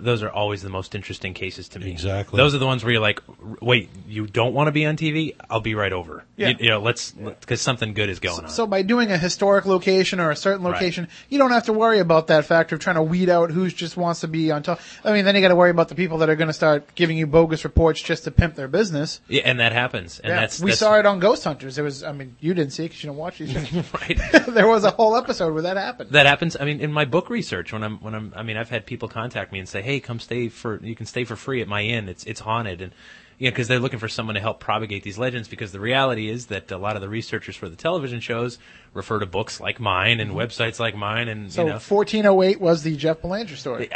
those 0.00 0.22
are 0.22 0.30
always 0.30 0.62
the 0.62 0.68
most 0.68 0.94
interesting 0.94 1.34
cases 1.34 1.68
to 1.70 1.78
me. 1.78 1.90
Exactly. 1.90 2.36
Those 2.36 2.54
are 2.54 2.58
the 2.58 2.66
ones 2.66 2.84
where 2.84 2.92
you're 2.92 3.02
like, 3.02 3.20
wait, 3.60 3.88
you 4.06 4.26
don't 4.26 4.54
want 4.54 4.68
to 4.68 4.72
be 4.72 4.84
on 4.86 4.96
TV? 4.96 5.34
I'll 5.48 5.60
be 5.60 5.74
right 5.74 5.92
over. 5.92 6.24
Yeah. 6.36 6.48
You, 6.48 6.56
you 6.60 6.68
know, 6.68 6.80
let's 6.80 7.12
because 7.12 7.60
something 7.60 7.94
good 7.94 8.08
is 8.10 8.18
going 8.20 8.44
on. 8.44 8.48
So 8.50 8.66
by 8.66 8.82
doing 8.82 9.10
a 9.10 9.18
historic 9.18 9.64
location 9.66 10.20
or 10.20 10.30
a 10.30 10.36
certain 10.36 10.64
Right. 10.64 10.74
location, 10.74 11.08
you 11.28 11.38
don't 11.38 11.50
have 11.50 11.64
to 11.66 11.72
worry 11.72 11.98
about 12.00 12.26
that 12.28 12.44
factor 12.44 12.74
of 12.76 12.80
trying 12.80 12.96
to 12.96 13.02
weed 13.02 13.28
out 13.28 13.50
who 13.50 13.68
just 13.70 13.96
wants 13.96 14.20
to 14.20 14.28
be 14.28 14.50
on 14.50 14.62
top. 14.62 14.80
I 15.04 15.12
mean, 15.12 15.24
then 15.24 15.34
you 15.34 15.40
got 15.40 15.48
to 15.48 15.56
worry 15.56 15.70
about 15.70 15.88
the 15.88 15.94
people 15.94 16.18
that 16.18 16.28
are 16.30 16.36
going 16.36 16.48
to 16.48 16.52
start 16.54 16.94
giving 16.94 17.16
you 17.18 17.26
bogus 17.26 17.64
reports 17.64 18.00
just 18.02 18.24
to 18.24 18.30
pimp 18.30 18.54
their 18.54 18.68
business. 18.68 19.20
yeah, 19.28 19.42
and 19.44 19.60
that 19.60 19.72
happens, 19.72 20.18
and 20.20 20.30
Yeah, 20.30 20.40
that's 20.40 20.60
we 20.60 20.70
that's, 20.72 20.80
saw 20.80 20.98
it 20.98 21.06
on 21.06 21.18
Ghost 21.20 21.44
Hunters. 21.44 21.76
There 21.76 21.84
was, 21.84 22.02
I 22.02 22.12
mean, 22.12 22.36
you 22.40 22.54
didn't 22.54 22.72
see 22.72 22.84
it 22.84 22.88
because 22.88 23.02
you 23.04 23.08
don't 23.08 23.16
watch 23.16 23.38
these 23.38 23.52
things. 23.52 23.72
right. 24.00 24.18
there 24.48 24.66
was 24.68 24.84
a 24.84 24.90
whole 24.90 25.16
episode 25.16 25.52
where 25.52 25.62
that 25.62 25.76
happened. 25.76 26.10
That 26.10 26.26
happens. 26.26 26.56
I 26.58 26.64
mean, 26.64 26.80
in 26.80 26.92
my 26.92 27.04
book 27.04 27.30
research, 27.30 27.72
when 27.72 27.82
I'm 27.82 27.98
when 28.00 28.14
I'm, 28.14 28.32
I 28.36 28.42
mean, 28.42 28.56
I've 28.56 28.70
had 28.70 28.86
people 28.86 29.08
contact 29.08 29.52
me 29.52 29.58
and 29.58 29.68
say, 29.68 29.82
"Hey, 29.86 30.00
come 30.00 30.20
stay 30.20 30.48
for 30.48 30.78
you 30.82 30.94
can 30.94 31.06
stay 31.06 31.24
for 31.24 31.36
free 31.36 31.62
at 31.62 31.68
my 31.68 31.82
inn. 31.82 32.08
It's 32.08 32.24
it's 32.24 32.40
haunted." 32.40 32.82
And 32.82 32.92
you 33.38 33.46
know, 33.48 33.52
because 33.52 33.68
they're 33.68 33.78
looking 33.78 33.98
for 33.98 34.08
someone 34.08 34.34
to 34.34 34.40
help 34.40 34.60
propagate 34.60 35.02
these 35.02 35.18
legends. 35.18 35.46
Because 35.48 35.70
the 35.72 35.80
reality 35.80 36.28
is 36.28 36.46
that 36.46 36.70
a 36.70 36.78
lot 36.78 36.96
of 36.96 37.02
the 37.02 37.08
researchers 37.08 37.54
for 37.54 37.68
the 37.68 37.76
television 37.76 38.20
shows 38.20 38.58
refer 38.94 39.18
to 39.18 39.26
books 39.26 39.60
like 39.60 39.78
mine 39.78 40.20
and 40.20 40.30
websites 40.32 40.78
like 40.80 40.96
mine, 40.96 41.28
and 41.28 41.40
Mm-hmm. 41.46 41.50
So 41.50 41.62
you 41.62 41.68
know, 41.68 41.74
1408 41.74 42.60
was 42.60 42.82
the 42.82 42.96
Jeff 42.96 43.20
Belanger 43.22 43.56
story. 43.56 43.90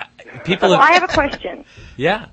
people. 0.45 0.71
So 0.71 0.77
I 0.77 0.93
Have, 0.93 1.03
have 1.03 1.11
a 1.11 1.13
question. 1.15 1.65
yeah. 1.97 2.27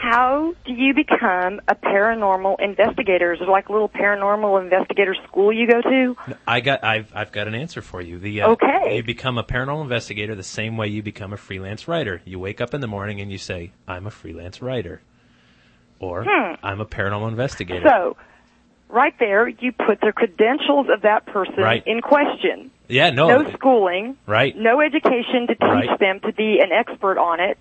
How 0.00 0.54
do 0.64 0.72
you 0.72 0.94
become 0.94 1.60
a 1.66 1.74
paranormal 1.74 2.60
investigator? 2.60 3.32
Is 3.32 3.40
there 3.40 3.48
like 3.48 3.68
a 3.68 3.72
little 3.72 3.88
paranormal 3.88 4.62
investigator 4.62 5.16
school 5.26 5.52
you 5.52 5.66
go 5.66 5.82
to? 5.82 6.16
I 6.46 6.60
got 6.60 6.84
I've 6.84 7.10
I've 7.14 7.32
got 7.32 7.48
an 7.48 7.56
answer 7.56 7.82
for 7.82 8.00
you. 8.00 8.18
The 8.20 8.42
uh, 8.42 8.48
Okay. 8.50 8.96
you 8.96 9.02
become 9.02 9.38
a 9.38 9.42
paranormal 9.42 9.82
investigator 9.82 10.36
the 10.36 10.44
same 10.44 10.76
way 10.76 10.86
you 10.86 11.02
become 11.02 11.32
a 11.32 11.36
freelance 11.36 11.88
writer. 11.88 12.22
You 12.24 12.38
wake 12.38 12.60
up 12.60 12.74
in 12.74 12.80
the 12.80 12.86
morning 12.86 13.20
and 13.20 13.32
you 13.32 13.38
say, 13.38 13.72
"I'm 13.88 14.06
a 14.06 14.10
freelance 14.12 14.62
writer," 14.62 15.00
or 15.98 16.24
Hmm. 16.28 16.54
"I'm 16.62 16.80
a 16.80 16.86
paranormal 16.86 17.28
investigator." 17.28 17.88
So, 17.88 18.16
right 18.88 19.14
there, 19.18 19.48
you 19.48 19.72
put 19.72 20.00
the 20.00 20.12
credentials 20.12 20.86
of 20.94 21.02
that 21.02 21.26
person 21.26 21.56
Right. 21.58 21.82
in 21.86 22.02
question. 22.02 22.70
yeah, 22.86 23.10
no, 23.10 23.26
No 23.42 23.50
schooling, 23.50 24.16
right. 24.26 24.56
no 24.56 24.80
education 24.80 25.48
to 25.48 25.54
teach 25.56 25.60
Right. 25.60 25.98
them 25.98 26.20
to 26.20 26.32
be 26.32 26.60
an 26.60 26.70
expert 26.72 27.18
on 27.18 27.40
it. 27.40 27.58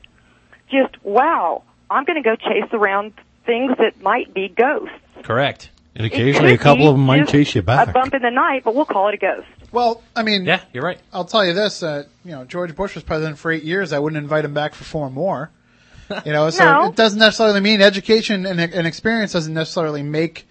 Just, 0.70 1.04
wow, 1.04 1.64
I'm 1.90 2.04
going 2.06 2.22
to 2.22 2.28
go 2.28 2.36
chase 2.36 2.70
around 2.74 3.14
things 3.46 3.74
that 3.78 4.02
might 4.02 4.34
be 4.34 4.50
ghosts. 4.50 4.94
Correct. 5.24 5.70
And 5.96 6.06
occasionally 6.06 6.54
a 6.54 6.58
couple 6.58 6.88
of 6.88 6.94
them 6.96 7.06
might 7.06 7.28
chase 7.28 7.56
you 7.56 7.62
back. 7.64 7.88
A 7.88 7.92
bump 7.92 8.14
in 8.14 8.22
the 8.22 8.30
night, 8.30 8.64
but 8.64 8.76
we'll 8.76 8.86
call 8.86 9.08
it 9.08 9.16
a 9.16 9.18
ghost. 9.18 9.48
Well, 9.72 10.04
I 10.16 10.24
mean, 10.24 10.46
Yeah, 10.46 10.62
you're 10.74 10.84
right. 10.84 11.00
I'll 11.12 11.26
tell 11.26 11.44
you 11.46 11.54
this, 11.54 11.82
uh, 11.82 12.04
you 12.24 12.32
know, 12.32 12.46
George 12.46 12.76
Bush 12.76 12.94
was 12.96 13.04
president 13.04 13.38
for 13.40 13.52
eight 13.52 13.64
years. 13.64 13.94
I 13.94 14.00
wouldn't 14.00 14.22
invite 14.22 14.46
him 14.46 14.54
back 14.54 14.76
for 14.76 14.84
four 14.84 15.10
more. 15.10 15.50
You 16.26 16.32
know, 16.34 16.50
so 16.52 16.64
No. 16.82 16.86
it 16.90 16.96
doesn't 16.96 17.20
necessarily 17.20 17.60
mean 17.62 17.82
education 17.82 18.46
and, 18.46 18.60
and 18.62 18.86
experience 18.88 19.34
doesn't 19.34 19.54
necessarily 19.54 20.04
make, 20.04 20.48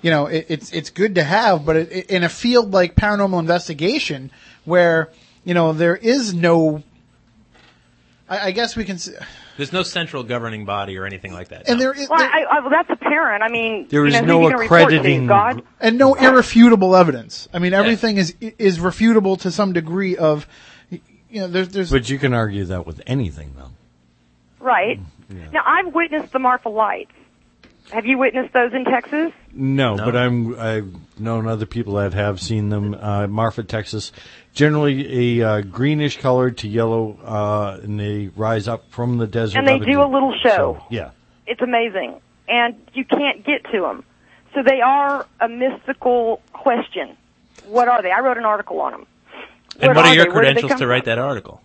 you 0.00 0.10
know, 0.10 0.26
it, 0.26 0.46
it's, 0.48 0.72
it's 0.72 0.90
good 0.90 1.16
to 1.16 1.24
have, 1.24 1.66
but 1.66 1.76
it, 1.76 1.92
it, 1.92 2.10
in 2.10 2.22
a 2.24 2.28
field 2.28 2.72
like 2.72 2.94
paranormal 2.94 3.38
investigation 3.40 4.30
where, 4.64 5.10
you 5.44 5.52
know, 5.54 5.72
there 5.72 5.96
is 5.96 6.32
no, 6.32 6.82
I, 8.28 8.46
I 8.46 8.50
guess 8.52 8.76
we 8.76 8.84
can, 8.84 8.94
s- 8.96 9.10
There's 9.56 9.72
no 9.72 9.82
central 9.82 10.22
governing 10.24 10.64
body 10.64 10.96
or 10.98 11.06
anything 11.06 11.32
like 11.32 11.48
that. 11.48 11.68
and 11.68 11.78
no. 11.78 11.84
there 11.84 11.92
is, 12.02 12.08
Well, 12.08 12.18
there- 12.18 12.30
I, 12.30 12.42
I, 12.50 12.60
well, 12.60 12.70
that's 12.70 12.90
apparent. 12.90 13.42
I 13.42 13.48
mean, 13.48 13.86
there 13.88 14.04
is 14.06 14.14
you 14.14 14.20
know, 14.22 14.26
no 14.40 14.42
you 14.48 14.50
gonna 14.52 14.64
accrediting- 14.64 15.26
God. 15.26 15.62
and 15.80 15.96
no 15.98 16.14
irrefutable 16.14 16.96
evidence. 16.96 17.48
I 17.52 17.58
mean, 17.60 17.72
everything 17.74 18.16
is, 18.16 18.34
is 18.40 18.78
refutable 18.78 19.40
to 19.42 19.50
some 19.50 19.72
degree 19.72 20.16
of, 20.16 20.46
you 20.90 21.40
know, 21.40 21.46
there's, 21.48 21.68
there's, 21.68 21.90
But 21.90 22.08
you 22.10 22.18
can 22.18 22.32
argue 22.34 22.64
that 22.66 22.86
with 22.86 23.00
anything, 23.06 23.54
though. 23.56 23.70
Right. 24.60 24.98
Mm, 25.32 25.52
Now, 25.52 25.62
I've 25.66 25.94
witnessed 25.94 26.32
the 26.32 26.38
Marfa 26.38 26.68
lights. 26.68 27.12
Have 27.92 28.06
you 28.06 28.16
witnessed 28.18 28.52
those 28.54 28.72
in 28.72 28.84
Texas? 28.86 29.30
No, 29.52 29.94
No. 29.94 30.04
but 30.06 30.16
I'm 30.16 30.58
I've 30.58 30.94
known 31.20 31.46
other 31.46 31.66
people 31.66 31.94
that 31.94 32.14
have 32.14 32.40
seen 32.40 32.70
them. 32.70 32.94
Uh, 32.94 33.26
Marfa, 33.26 33.62
Texas, 33.62 34.10
generally 34.54 35.40
a 35.40 35.46
uh, 35.46 35.60
greenish 35.62 36.18
color 36.20 36.50
to 36.50 36.68
yellow, 36.68 37.18
uh, 37.24 37.80
and 37.82 38.00
they 38.00 38.28
rise 38.36 38.66
up 38.68 38.90
from 38.90 39.18
the 39.18 39.26
desert. 39.26 39.58
And 39.58 39.68
they 39.68 39.78
do 39.78 40.00
a 40.00 40.06
little 40.06 40.32
show. 40.42 40.78
So, 40.78 40.86
yeah, 40.88 41.10
It's 41.46 41.60
amazing. 41.60 42.20
And 42.48 42.76
you 42.94 43.04
can't 43.04 43.44
get 43.44 43.64
to 43.72 43.80
them. 43.80 44.04
So 44.54 44.62
they 44.62 44.80
are 44.80 45.26
a 45.40 45.48
mystical 45.48 46.40
question. 46.52 47.16
What 47.66 47.88
are 47.88 48.02
they? 48.02 48.10
I 48.10 48.20
wrote 48.20 48.38
an 48.38 48.44
article 48.44 48.80
on 48.80 48.92
them. 48.92 49.06
and 49.80 49.96
what 49.96 50.06
are 50.06 50.14
your 50.14 50.26
they? 50.26 50.30
Where 50.30 50.44
did 50.44 50.56
they 50.56 50.60
credentials 50.60 50.80
to 50.80 50.86
write 50.86 51.04
from? 51.04 51.10
that 51.10 51.18
article? 51.18 51.60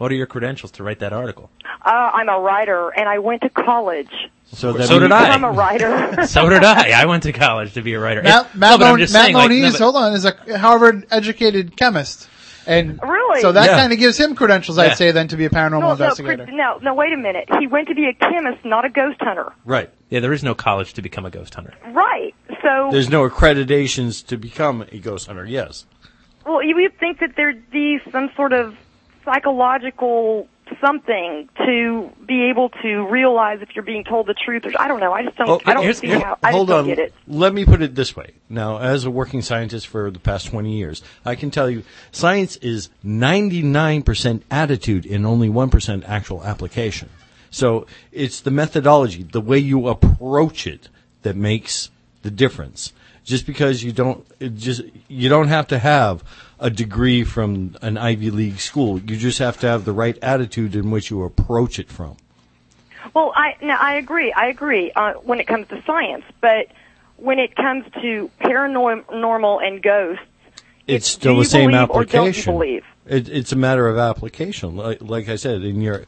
What 0.00 0.10
are 0.10 0.14
your 0.14 0.24
credentials 0.26 0.70
to 0.72 0.82
write 0.82 1.00
that 1.00 1.12
article? 1.12 1.50
Uh, 1.84 1.90
I'm 1.90 2.30
a 2.30 2.40
writer, 2.40 2.88
and 2.88 3.06
I 3.06 3.18
went 3.18 3.42
to 3.42 3.50
college. 3.50 4.08
so 4.50 4.72
that 4.72 4.88
So 4.88 4.98
did 4.98 5.12
I. 5.12 5.28
I'm 5.28 5.44
a 5.44 5.50
writer. 5.50 6.16
So 6.26 6.48
did 6.48 6.64
I. 6.64 7.02
I 7.02 7.04
went 7.04 7.24
to 7.24 7.32
college 7.34 7.74
to 7.74 7.82
be 7.82 7.92
a 7.92 8.00
writer. 8.00 8.22
Matt, 8.22 8.56
Matt, 8.56 8.80
no, 8.80 8.86
Mon- 8.88 8.98
Matt 9.00 9.10
saying, 9.10 9.34
like, 9.34 9.50
no, 9.50 9.56
Moniz, 9.56 9.78
hold 9.78 9.96
on, 9.96 10.14
is 10.14 10.24
a 10.24 10.32
Harvard 10.58 11.06
educated 11.10 11.76
chemist. 11.76 12.28
And 12.66 12.98
Really? 13.02 13.42
so 13.42 13.52
that 13.52 13.66
Yeah. 13.66 13.76
kind 13.76 13.92
of 13.92 13.98
gives 13.98 14.16
him 14.18 14.34
credentials, 14.34 14.78
Yeah. 14.78 14.84
I'd 14.84 14.96
say, 14.96 15.10
then 15.10 15.28
to 15.28 15.36
be 15.36 15.44
a 15.44 15.50
paranormal 15.50 15.80
no, 15.80 15.86
no, 15.88 15.92
investigator. 15.92 16.44
Chris- 16.44 16.56
no, 16.56 16.78
no, 16.80 16.94
wait 16.94 17.12
a 17.12 17.16
minute. 17.18 17.48
He 17.58 17.66
went 17.66 17.88
to 17.88 17.94
be 17.94 18.06
a 18.08 18.14
chemist, 18.14 18.64
not 18.64 18.86
a 18.86 18.88
ghost 18.88 19.18
hunter. 19.20 19.52
right. 19.66 19.90
Yeah, 20.08 20.20
there 20.20 20.32
is 20.32 20.42
no 20.42 20.54
college 20.54 20.94
to 20.94 21.02
become 21.02 21.26
a 21.26 21.30
ghost 21.30 21.54
hunter. 21.54 21.74
Right. 21.92 22.34
So, 22.62 22.88
There's 22.90 23.10
no 23.10 23.28
accreditations 23.28 24.26
to 24.28 24.38
become 24.38 24.82
a 24.90 24.98
ghost 24.98 25.26
hunter. 25.26 25.44
Yes, 25.44 25.84
well, 26.46 26.62
you 26.62 26.74
would 26.76 26.98
think 26.98 27.20
that 27.20 27.36
there'd 27.36 27.70
be 27.70 28.00
some 28.10 28.30
sort 28.34 28.52
of 28.54 28.74
psychological 29.24 30.48
something 30.80 31.48
to 31.58 32.10
be 32.26 32.48
able 32.50 32.68
to 32.82 33.06
realize 33.08 33.58
if 33.60 33.70
you're 33.74 33.84
being 33.84 34.04
told 34.04 34.26
the 34.26 34.34
truth. 34.34 34.64
Or 34.64 34.72
I 34.78 34.88
don't 34.88 35.00
know. 35.00 35.12
I 35.12 35.24
just 35.24 35.36
don't. 35.36 35.48
Oh, 35.48 35.60
I 35.64 35.74
don't 35.74 35.94
see 35.94 36.08
how. 36.08 36.38
I 36.42 36.52
hold 36.52 36.70
on. 36.70 36.86
get 36.86 36.98
it. 36.98 37.14
Let 37.26 37.52
me 37.52 37.64
put 37.64 37.82
it 37.82 37.94
this 37.94 38.14
way. 38.14 38.32
Now, 38.48 38.78
as 38.78 39.04
a 39.04 39.10
working 39.10 39.42
scientist 39.42 39.86
for 39.86 40.10
the 40.10 40.18
past 40.18 40.46
20 40.46 40.76
years, 40.76 41.02
I 41.24 41.34
can 41.34 41.50
tell 41.50 41.68
you 41.68 41.82
science 42.12 42.56
is 42.56 42.88
99% 43.04 44.42
attitude 44.50 45.06
and 45.06 45.26
only 45.26 45.48
1% 45.48 46.08
actual 46.08 46.44
application. 46.44 47.08
So 47.50 47.86
it's 48.12 48.40
the 48.40 48.50
methodology, 48.50 49.24
the 49.24 49.40
way 49.40 49.58
you 49.58 49.88
approach 49.88 50.66
it 50.66 50.88
that 51.22 51.36
makes 51.36 51.90
the 52.22 52.30
difference. 52.30 52.92
Just 53.24 53.46
because 53.46 53.84
you 53.84 53.92
don't, 53.92 54.26
it 54.40 54.56
just, 54.56 54.82
you 55.08 55.28
don't 55.28 55.48
have 55.48 55.68
to 55.68 55.78
have 55.78 56.24
a 56.58 56.70
degree 56.70 57.24
from 57.24 57.76
an 57.82 57.96
Ivy 57.96 58.30
League 58.30 58.58
school. 58.58 58.98
You 58.98 59.16
just 59.16 59.38
have 59.38 59.58
to 59.60 59.68
have 59.68 59.84
the 59.84 59.92
right 59.92 60.18
attitude 60.22 60.74
in 60.74 60.90
which 60.90 61.10
you 61.10 61.22
approach 61.22 61.78
it 61.78 61.90
from. 61.90 62.16
Well, 63.14 63.32
I 63.34 63.56
no, 63.62 63.74
I 63.74 63.94
agree. 63.94 64.32
I 64.32 64.46
agree 64.48 64.92
uh, 64.94 65.14
when 65.14 65.40
it 65.40 65.46
comes 65.46 65.68
to 65.68 65.82
science, 65.84 66.24
but 66.40 66.68
when 67.16 67.38
it 67.38 67.56
comes 67.56 67.84
to 68.02 68.30
paranormal 68.40 69.66
and 69.66 69.82
ghosts, 69.82 70.22
it's 70.86 71.06
it's 71.06 71.08
still 71.08 71.36
the 71.38 71.44
same 71.44 71.70
believe 71.70 71.90
or 71.90 72.04
don't 72.04 72.12
you 72.12 72.20
application. 72.20 72.54
believe? 72.54 72.84
It, 73.06 73.28
it's 73.28 73.52
a 73.52 73.56
matter 73.56 73.88
of 73.88 73.98
application. 73.98 74.76
Like, 74.76 74.98
like 75.00 75.28
I 75.28 75.36
said, 75.36 75.62
in 75.62 75.80
your 75.80 76.04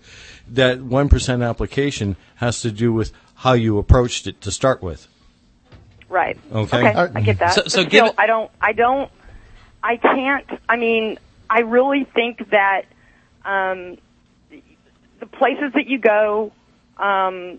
that 0.48 0.82
one 0.82 1.08
percent 1.08 1.42
application 1.42 2.16
has 2.36 2.60
to 2.62 2.70
do 2.70 2.92
with 2.92 3.12
how 3.36 3.54
you 3.54 3.78
approached 3.78 4.26
it 4.26 4.40
to 4.42 4.50
start 4.50 4.82
with. 4.82 5.08
Right. 6.12 6.38
Okay. 6.52 6.90
Okay. 6.90 7.12
I 7.14 7.20
get 7.22 7.38
that. 7.38 7.54
So- 7.54 7.62
But 7.62 7.70
so 7.72 7.82
still, 7.84 8.06
it- 8.08 8.14
I 8.18 8.26
don't. 8.26 8.50
I 8.60 8.72
don't. 8.74 9.10
I 9.82 9.96
can't. 9.96 10.46
I 10.68 10.76
mean, 10.76 11.18
I 11.48 11.60
really 11.60 12.04
think 12.04 12.50
that 12.50 12.82
um, 13.46 13.96
the 15.20 15.26
places 15.26 15.72
that 15.74 15.86
you 15.86 15.98
go, 15.98 16.52
um, 16.98 17.58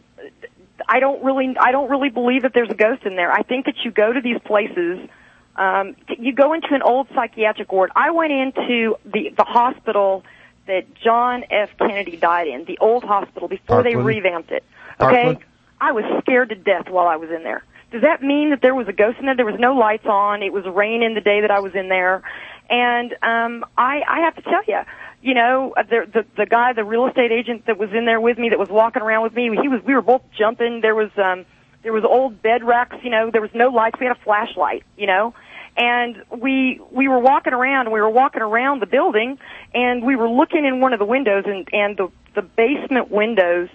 I 0.87 0.99
don't 0.99 1.23
really. 1.23 1.55
I 1.59 1.71
don't 1.71 1.89
really 1.89 2.09
believe 2.09 2.43
that 2.43 2.53
there's 2.53 2.69
a 2.69 2.75
ghost 2.75 3.03
in 3.05 3.15
there. 3.15 3.31
I 3.31 3.41
think 3.41 3.65
that 3.65 3.75
you 3.83 3.89
go 3.91 4.13
to 4.13 4.21
these 4.21 4.39
places. 4.45 5.09
Um, 5.55 5.95
you 6.19 6.33
go 6.33 6.53
into 6.53 6.73
an 6.75 6.83
old 6.83 7.07
psychiatric 7.15 7.71
ward. 7.71 7.91
I 7.95 8.11
went 8.11 8.31
into 8.33 8.97
the 9.03 9.29
the 9.35 9.43
hospital 9.43 10.23
that 10.67 10.93
John 11.03 11.43
F. 11.49 11.71
Kennedy 11.79 12.17
died 12.17 12.47
in, 12.47 12.65
the 12.65 12.77
old 12.79 13.03
hospital 13.03 13.47
before 13.47 13.81
they 13.83 13.95
revamped 13.95 14.51
it. 14.51 14.63
Okay, 15.01 15.23
Parkland? 15.23 15.37
I 15.81 15.91
was 15.91 16.05
scared 16.21 16.49
to 16.49 16.55
death 16.55 16.87
while 16.89 17.07
I 17.07 17.15
was 17.17 17.31
in 17.31 17.43
there. 17.43 17.63
Does 17.93 18.01
that 18.01 18.23
mean 18.23 18.49
that 18.49 18.59
there 18.61 18.73
was 18.73 18.87
a 18.87 18.91
ghost 18.91 19.19
in 19.19 19.27
there? 19.27 19.35
There 19.35 19.45
was 19.45 19.59
no 19.59 19.75
lights 19.75 20.07
on. 20.07 20.41
It 20.41 20.51
was 20.51 20.65
raining 20.65 21.13
the 21.13 21.21
day 21.21 21.41
that 21.41 21.51
I 21.51 21.59
was 21.59 21.75
in 21.75 21.89
there, 21.89 22.23
and 22.67 23.13
um, 23.21 23.63
I 23.77 24.01
I 24.07 24.19
have 24.21 24.35
to 24.35 24.41
tell 24.41 24.63
you, 24.67 24.79
you 25.21 25.35
know, 25.35 25.75
the, 25.77 26.07
the 26.11 26.25
the 26.35 26.45
guy, 26.47 26.73
the 26.73 26.83
real 26.83 27.05
estate 27.05 27.31
agent 27.31 27.67
that 27.67 27.77
was 27.77 27.91
in 27.93 28.05
there 28.05 28.19
with 28.19 28.39
me, 28.39 28.49
that 28.49 28.57
was 28.57 28.69
walking 28.69 29.03
around 29.03 29.21
with 29.21 29.35
me, 29.35 29.43
he 29.61 29.67
was 29.67 29.81
we 29.85 29.93
were 29.93 30.01
both 30.01 30.23
jumping. 30.35 30.81
There 30.81 30.95
was 30.95 31.11
um 31.17 31.45
there 31.83 31.93
was 31.93 32.03
old 32.03 32.41
bed 32.41 32.63
racks, 32.63 32.95
you 33.03 33.11
know, 33.11 33.29
there 33.29 33.41
was 33.41 33.51
no 33.53 33.69
lights. 33.69 33.99
We 33.99 34.07
had 34.07 34.17
a 34.17 34.23
flashlight, 34.23 34.83
you 34.97 35.05
know. 35.05 35.35
And 35.77 36.23
we 36.35 36.81
we 36.91 37.07
were 37.07 37.19
walking 37.19 37.53
around, 37.53 37.91
we 37.91 38.01
were 38.01 38.09
walking 38.09 38.41
around 38.41 38.81
the 38.81 38.87
building, 38.87 39.37
and 39.73 40.03
we 40.03 40.15
were 40.15 40.29
looking 40.29 40.65
in 40.65 40.79
one 40.79 40.93
of 40.93 40.99
the 40.99 41.05
windows, 41.05 41.43
and 41.45 41.67
and 41.71 41.95
the 41.95 42.09
the 42.33 42.41
basement 42.41 43.11
windows 43.11 43.69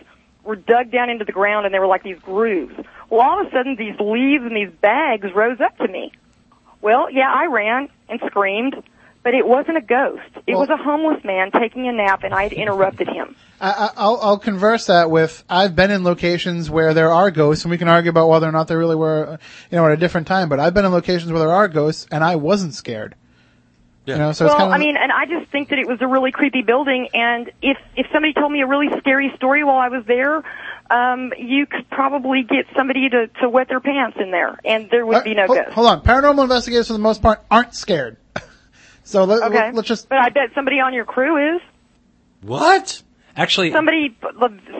were 0.49 0.57
dug 0.57 0.91
down 0.91 1.11
into 1.11 1.27
the 1.27 1.33
ground, 1.33 1.67
and 1.67 1.75
they 1.75 1.79
were 1.79 1.87
like 1.87 2.03
these 2.03 2.19
grooves. 2.21 2.75
Well, 3.11 3.21
all 3.21 3.41
of 3.43 3.49
a 3.49 3.51
sudden, 3.51 3.77
these 3.77 3.95
leaves 4.01 4.45
and 4.45 4.57
these 4.57 4.71
bags 4.81 5.27
rose 5.35 5.61
up 5.61 5.77
to 5.77 5.87
me. 5.87 6.11
Well, 6.81 7.11
yeah, 7.11 7.31
I 7.31 7.47
ran 7.47 7.89
and 8.09 8.19
screamed, 8.27 8.75
but 9.23 9.35
it 9.35 9.47
wasn't 9.47 9.77
a 9.77 9.83
ghost. 9.83 10.23
It 10.47 10.55
Well- 10.55 10.61
was 10.61 10.71
a 10.71 10.79
homeless 10.79 11.23
man 11.23 11.51
taking 11.51 11.87
a 11.87 11.93
nap, 11.93 12.25
and 12.25 12.33
I 12.33 12.45
had 12.45 12.55
interrupted 12.55 13.09
him. 13.09 13.37
I, 13.61 13.91
I'll, 13.97 14.19
I'll 14.23 14.39
converse 14.39 14.87
that 14.87 15.11
with 15.11 15.45
I've 15.51 15.77
been 15.77 15.91
in 15.91 16.03
locations 16.03 16.71
where 16.71 16.95
there 16.95 17.13
are 17.13 17.31
ghosts, 17.31 17.65
and 17.65 17.71
we 17.71 17.77
can 17.77 17.89
argue 17.89 18.09
about 18.11 18.29
whether 18.29 18.49
or 18.49 18.53
not 18.53 18.69
there 18.69 18.79
really 18.79 18.97
were, 18.97 19.39
you 19.71 19.77
know, 19.77 19.85
at 19.85 19.93
a 19.93 19.97
different 19.99 20.29
time. 20.29 20.49
But 20.49 20.61
I've 20.61 20.73
been 20.73 20.87
in 20.87 20.93
locations 20.93 21.31
where 21.31 21.41
there 21.41 21.53
are 21.53 21.69
ghosts, 21.69 22.07
and 22.11 22.25
I 22.25 22.37
wasn't 22.37 22.73
scared. 22.73 23.17
You 24.15 24.19
know, 24.19 24.33
so 24.33 24.47
it's 24.47 24.53
well, 24.53 24.59
kind 24.59 24.71
of. 24.71 24.75
I 24.75 24.79
mean, 24.79 24.97
and 24.97 25.13
I 25.13 25.27
just 25.27 25.51
think 25.51 25.69
that 25.71 25.79
it 25.79 25.87
was 25.87 25.99
a 26.01 26.07
really 26.07 26.33
creepy 26.33 26.63
building, 26.63 27.09
and 27.13 27.51
if 27.63 27.77
if 27.97 28.07
somebody 28.13 28.33
told 28.33 28.51
me 28.53 28.63
a 28.63 28.67
really 28.67 28.89
scary 29.01 29.31
story 29.37 29.65
while 29.65 29.79
I 29.79 29.89
was 29.89 30.05
there, 30.07 30.43
um, 30.91 31.33
you 31.39 31.67
could 31.67 31.89
probably 31.91 32.43
get 32.43 32.67
somebody 32.77 33.09
to 33.09 33.27
to 33.41 33.49
wet 33.49 33.69
their 33.69 33.81
pants 33.81 34.17
in 34.21 34.31
there, 34.31 34.59
and 34.65 34.89
there 34.91 35.05
would 35.05 35.25
be 35.25 35.35
no 35.35 35.47
hold, 35.47 35.59
ghost. 35.59 35.71
hold 35.73 35.87
on, 35.87 36.03
paranormal 36.03 36.43
investigators 36.43 36.87
for 36.87 36.95
the 36.95 36.99
most 36.99 37.23
part 37.23 37.45
aren't 37.51 37.75
scared. 37.75 38.17
so 39.05 39.25
let, 39.25 39.43
Okay, 39.43 39.73
let, 39.73 39.79
us 39.79 39.85
just. 39.85 40.09
But 40.09 40.19
I 40.19 40.31
bet 40.31 40.51
somebody 40.55 40.81
on 40.81 40.95
your 40.95 41.05
crew 41.05 41.57
is 41.57 41.63
What? 42.43 43.03
Actually, 43.37 43.73
somebody 43.73 44.17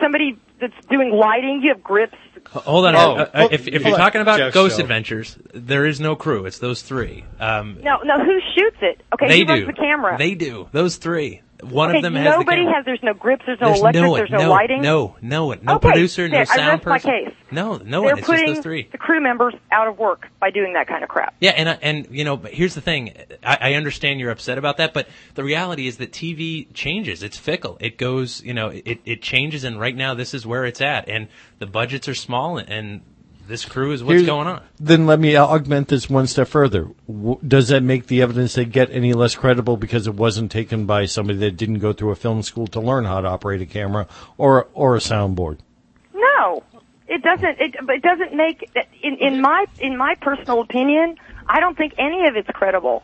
somebody 0.01 0.39
that's 0.59 0.73
doing 0.89 1.11
lighting. 1.11 1.61
You 1.63 1.73
have 1.73 1.83
grips. 1.83 2.17
Hold 2.51 2.85
on. 2.85 2.95
Oh, 2.95 3.15
Uh, 3.17 3.29
uh, 3.33 3.47
if 3.51 3.67
if 3.67 3.83
you're 3.85 3.97
talking 3.97 4.21
about 4.21 4.37
Jeff's 4.39 4.53
Ghost 4.53 4.77
show. 4.77 4.81
Adventures, 4.83 5.37
there 5.53 5.85
is 5.85 5.99
no 5.99 6.15
crew. 6.15 6.45
It's 6.45 6.59
those 6.59 6.81
three. 6.81 7.23
Um, 7.39 7.79
No, 7.81 7.97
no. 8.03 8.23
Who 8.23 8.39
shoots 8.55 8.77
it? 8.81 9.01
Okay, 9.13 9.27
they 9.27 9.39
who 9.39 9.45
do. 9.45 9.51
runs 9.53 9.67
the 9.67 9.73
camera? 9.73 10.17
They 10.17 10.35
do. 10.35 10.67
Those 10.71 10.95
three. 10.97 11.41
One 11.63 11.89
okay, 11.89 11.97
of 11.97 12.03
them 12.03 12.15
has 12.15 12.25
nobody 12.25 12.65
the 12.65 12.71
has. 12.71 12.85
There's 12.85 13.03
no 13.03 13.13
grips. 13.13 13.43
There's 13.45 13.59
no 13.59 13.67
There's 13.67 13.79
electric. 13.79 14.03
no 14.03 14.15
there's 14.15 14.29
no, 14.31 14.37
no, 14.37 14.49
lighting. 14.49 14.81
No, 14.81 15.15
no 15.21 15.45
one. 15.47 15.59
No 15.63 15.75
Okay, 15.75 15.89
producer. 15.89 16.27
No 16.27 16.31
there, 16.31 16.39
I 16.39 16.43
uh, 16.43 16.55
sound 16.55 16.67
rest 16.69 16.85
my 16.85 16.97
person. 16.99 17.11
case. 17.11 17.33
No, 17.51 17.77
no 17.77 18.01
They're 18.01 18.01
one. 18.01 18.07
It's 18.09 18.19
just 18.19 18.27
putting 18.27 18.53
those 18.53 18.63
three. 18.63 18.87
the 18.91 18.97
crew 18.97 19.19
members 19.21 19.53
out 19.71 19.87
of 19.87 19.97
work 19.97 20.27
by 20.39 20.51
doing 20.51 20.73
that 20.73 20.87
kind 20.87 21.03
of 21.03 21.09
crap. 21.09 21.35
Yeah, 21.39 21.51
and 21.51 21.77
and 21.81 22.07
you 22.11 22.23
know, 22.23 22.37
but 22.37 22.53
here's 22.53 22.75
the 22.75 22.81
thing. 22.81 23.13
I, 23.43 23.57
I 23.61 23.73
understand 23.73 24.19
you're 24.19 24.31
upset 24.31 24.57
about 24.57 24.77
that, 24.77 24.93
but 24.93 25.07
the 25.35 25.43
reality 25.43 25.87
is 25.87 25.97
that 25.97 26.11
TV 26.11 26.73
changes. 26.73 27.23
It's 27.23 27.37
fickle. 27.37 27.77
It 27.81 27.97
goes, 27.97 28.41
you 28.43 28.53
know, 28.53 28.69
it 28.69 28.99
it 29.03 29.21
changes, 29.21 29.63
and 29.63 29.79
right 29.79 29.95
now 29.95 30.13
this 30.13 30.33
is 30.33 30.45
where 30.45 30.65
it's 30.65 30.81
at, 30.81 31.09
and 31.09 31.27
the 31.57 31.67
budgets 31.67 32.07
are 32.07 32.15
small, 32.15 32.57
and 32.57 33.01
this 33.49 33.65
crew 33.65 33.91
is 33.91 34.01
what's 34.03 34.13
Here's- 34.21 34.25
going 34.25 34.47
on. 34.47 34.61
Then 34.79 35.05
let 35.05 35.19
me 35.19 35.35
augment 35.35 35.89
this 35.89 36.09
one 36.09 36.27
step 36.27 36.47
further. 36.47 36.87
W- 37.07 37.37
Does 37.45 37.67
that 37.67 37.83
make 37.83 38.07
the 38.07 38.21
evidence 38.21 38.53
they 38.55 38.63
get 38.63 38.89
any 38.91 39.11
less 39.13 39.35
credible 39.35 39.75
because 39.75 40.07
it 40.07 40.15
wasn't 40.15 40.51
taken 40.51 40.85
by 40.85 41.05
somebody 41.05 41.39
that 41.39 41.57
didn't 41.57 41.79
go 41.79 41.91
through 41.91 42.11
a 42.11 42.15
film 42.15 42.41
school 42.43 42.67
to 42.67 42.79
learn 42.79 43.03
how 43.05 43.19
to 43.19 43.27
operate 43.27 43.61
a 43.61 43.65
camera 43.65 44.07
or 44.37 44.67
or 44.73 44.95
a 44.95 44.99
soundboard? 44.99 45.57
No, 46.13 46.63
it 47.07 47.21
doesn't. 47.23 47.59
It, 47.59 47.75
it 47.89 48.01
doesn't 48.01 48.33
make. 48.35 48.69
In, 49.03 49.15
in 49.17 49.41
my 49.41 49.65
in 49.79 49.97
my 49.97 50.15
personal 50.21 50.61
opinion, 50.61 51.15
I 51.47 51.59
don't 51.59 51.75
think 51.77 51.93
any 51.97 52.27
of 52.27 52.35
it's 52.35 52.49
credible 52.53 53.03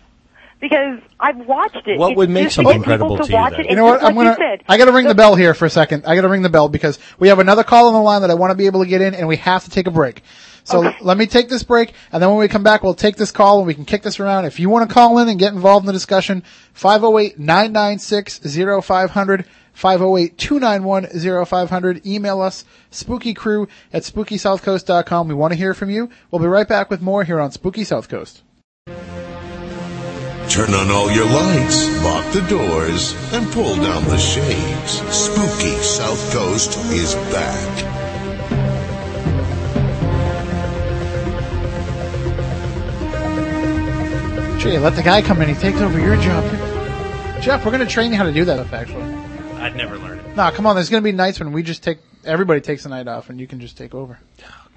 because 0.62 0.99
I've 1.20 1.38
watched 1.45 1.86
it. 1.88 1.97
What 1.99 2.12
It's 2.12 2.18
would 2.18 2.30
make 2.30 2.45
just 2.45 2.56
something 2.56 2.82
get 2.82 2.99
people 2.99 3.18
to 3.18 3.24
to 3.24 3.30
you 3.30 3.36
watch 3.36 3.51
then? 3.53 3.62
It. 3.62 3.70
You 3.72 3.76
know 3.76 3.86
what? 3.86 4.03
I'm 4.03 4.16
like 4.16 4.38
gonna. 4.38 4.51
you. 4.51 4.58
I 4.68 4.78
got 4.78 4.86
to 4.86 4.91
ring 4.91 5.06
the 5.06 5.10
The- 5.10 5.16
bell 5.16 5.36
here 5.36 5.53
for 5.53 5.66
a 5.66 5.70
second. 5.70 6.06
I 6.06 6.16
got 6.16 6.22
to 6.22 6.30
ring 6.30 6.41
the 6.41 6.49
bell 6.49 6.70
because 6.70 6.97
we 7.20 7.28
have 7.28 7.39
another 7.39 7.64
call 7.64 7.88
on 7.88 7.93
the 7.93 8.01
line 8.01 8.22
that 8.22 8.32
I 8.32 8.36
want 8.36 8.51
to 8.51 8.56
be 8.56 8.66
able 8.66 8.84
to 8.84 8.89
get 8.89 9.01
in, 9.01 9.14
and 9.16 9.28
we 9.28 9.36
have 9.38 9.64
to 9.66 9.70
take 9.70 9.88
a 9.88 9.91
break. 9.91 10.24
So 10.64 10.80
Okay. 10.84 10.95
let 11.01 11.18
me 11.18 11.28
take 11.28 11.47
this 11.47 11.62
break, 11.62 11.93
and 12.12 12.24
then 12.24 12.30
when 12.32 12.39
we 12.39 12.47
come 12.47 12.64
back, 12.64 12.82
we'll 12.82 12.95
take 12.95 13.18
this 13.18 13.32
call 13.32 13.60
and 13.60 13.68
we 13.68 13.76
can 13.76 13.86
kick 13.86 14.01
this 14.01 14.20
around. 14.20 14.45
If 14.45 14.60
you 14.60 14.68
want 14.70 14.89
to 14.89 14.93
call 14.93 15.20
in 15.20 15.30
and 15.30 15.38
get 15.38 15.53
involved 15.53 15.84
in 15.84 15.88
the 15.88 15.93
discussion, 15.93 16.41
508-996-0500, 16.74 19.45
508-291-0500. 19.76 22.03
Email 22.06 22.41
us, 22.41 22.66
spookycrew 22.91 23.68
at 23.93 24.01
spookysouthcoast.com. 24.03 25.28
We 25.28 25.36
want 25.36 25.53
to 25.53 25.58
hear 25.58 25.74
from 25.76 25.89
you. 25.91 26.10
We'll 26.32 26.41
be 26.41 26.47
right 26.47 26.68
back 26.68 26.89
with 26.89 27.01
more 27.01 27.24
here 27.24 27.39
on 27.39 27.51
Spooky 27.51 27.84
South 27.84 28.10
Coast. 28.10 28.41
Turn 30.50 30.74
on 30.74 30.89
all 30.89 31.12
your 31.12 31.26
lights, 31.26 32.04
lock 32.04 32.32
the 32.32 32.41
doors, 32.48 33.14
and 33.34 33.52
pull 33.52 33.76
down 33.76 34.04
the 34.06 34.18
shades. 34.18 35.02
Spooky 35.14 35.76
South 35.82 36.34
Coast 36.34 36.78
is 36.93 37.16
back. 37.34 38.06
Jay, 44.60 44.80
let 44.80 44.96
the 44.96 45.04
guy 45.04 45.22
come 45.22 45.41
in. 45.41 45.50
He 45.50 45.56
takes 45.56 45.80
over 45.82 46.00
your 46.00 46.16
job. 46.18 46.43
Jeff, 47.41 47.64
we're 47.66 47.72
going 47.72 47.86
to 47.86 47.91
train 47.91 48.12
you 48.12 48.18
how 48.18 48.24
to 48.24 48.32
do 48.32 48.46
that 48.46 48.56
stuff, 48.56 48.74
actually. 48.74 49.04
I'd 49.62 49.76
never 49.76 49.98
learn 49.98 50.18
it. 50.18 50.36
No, 50.36 50.50
come 50.52 50.66
on. 50.66 50.76
There's 50.76 50.89
going 50.89 51.04
to 51.04 51.06
be 51.06 51.12
nights 51.12 51.39
when 51.39 51.52
we 51.52 51.62
just 51.64 51.84
take, 51.84 52.00
everybody 52.24 52.62
takes 52.62 52.84
the 52.84 52.89
night 52.89 53.08
off 53.08 53.30
and 53.30 53.39
you 53.39 53.46
can 53.46 53.60
just 53.60 53.78
take 53.78 53.93
over. 53.93 54.18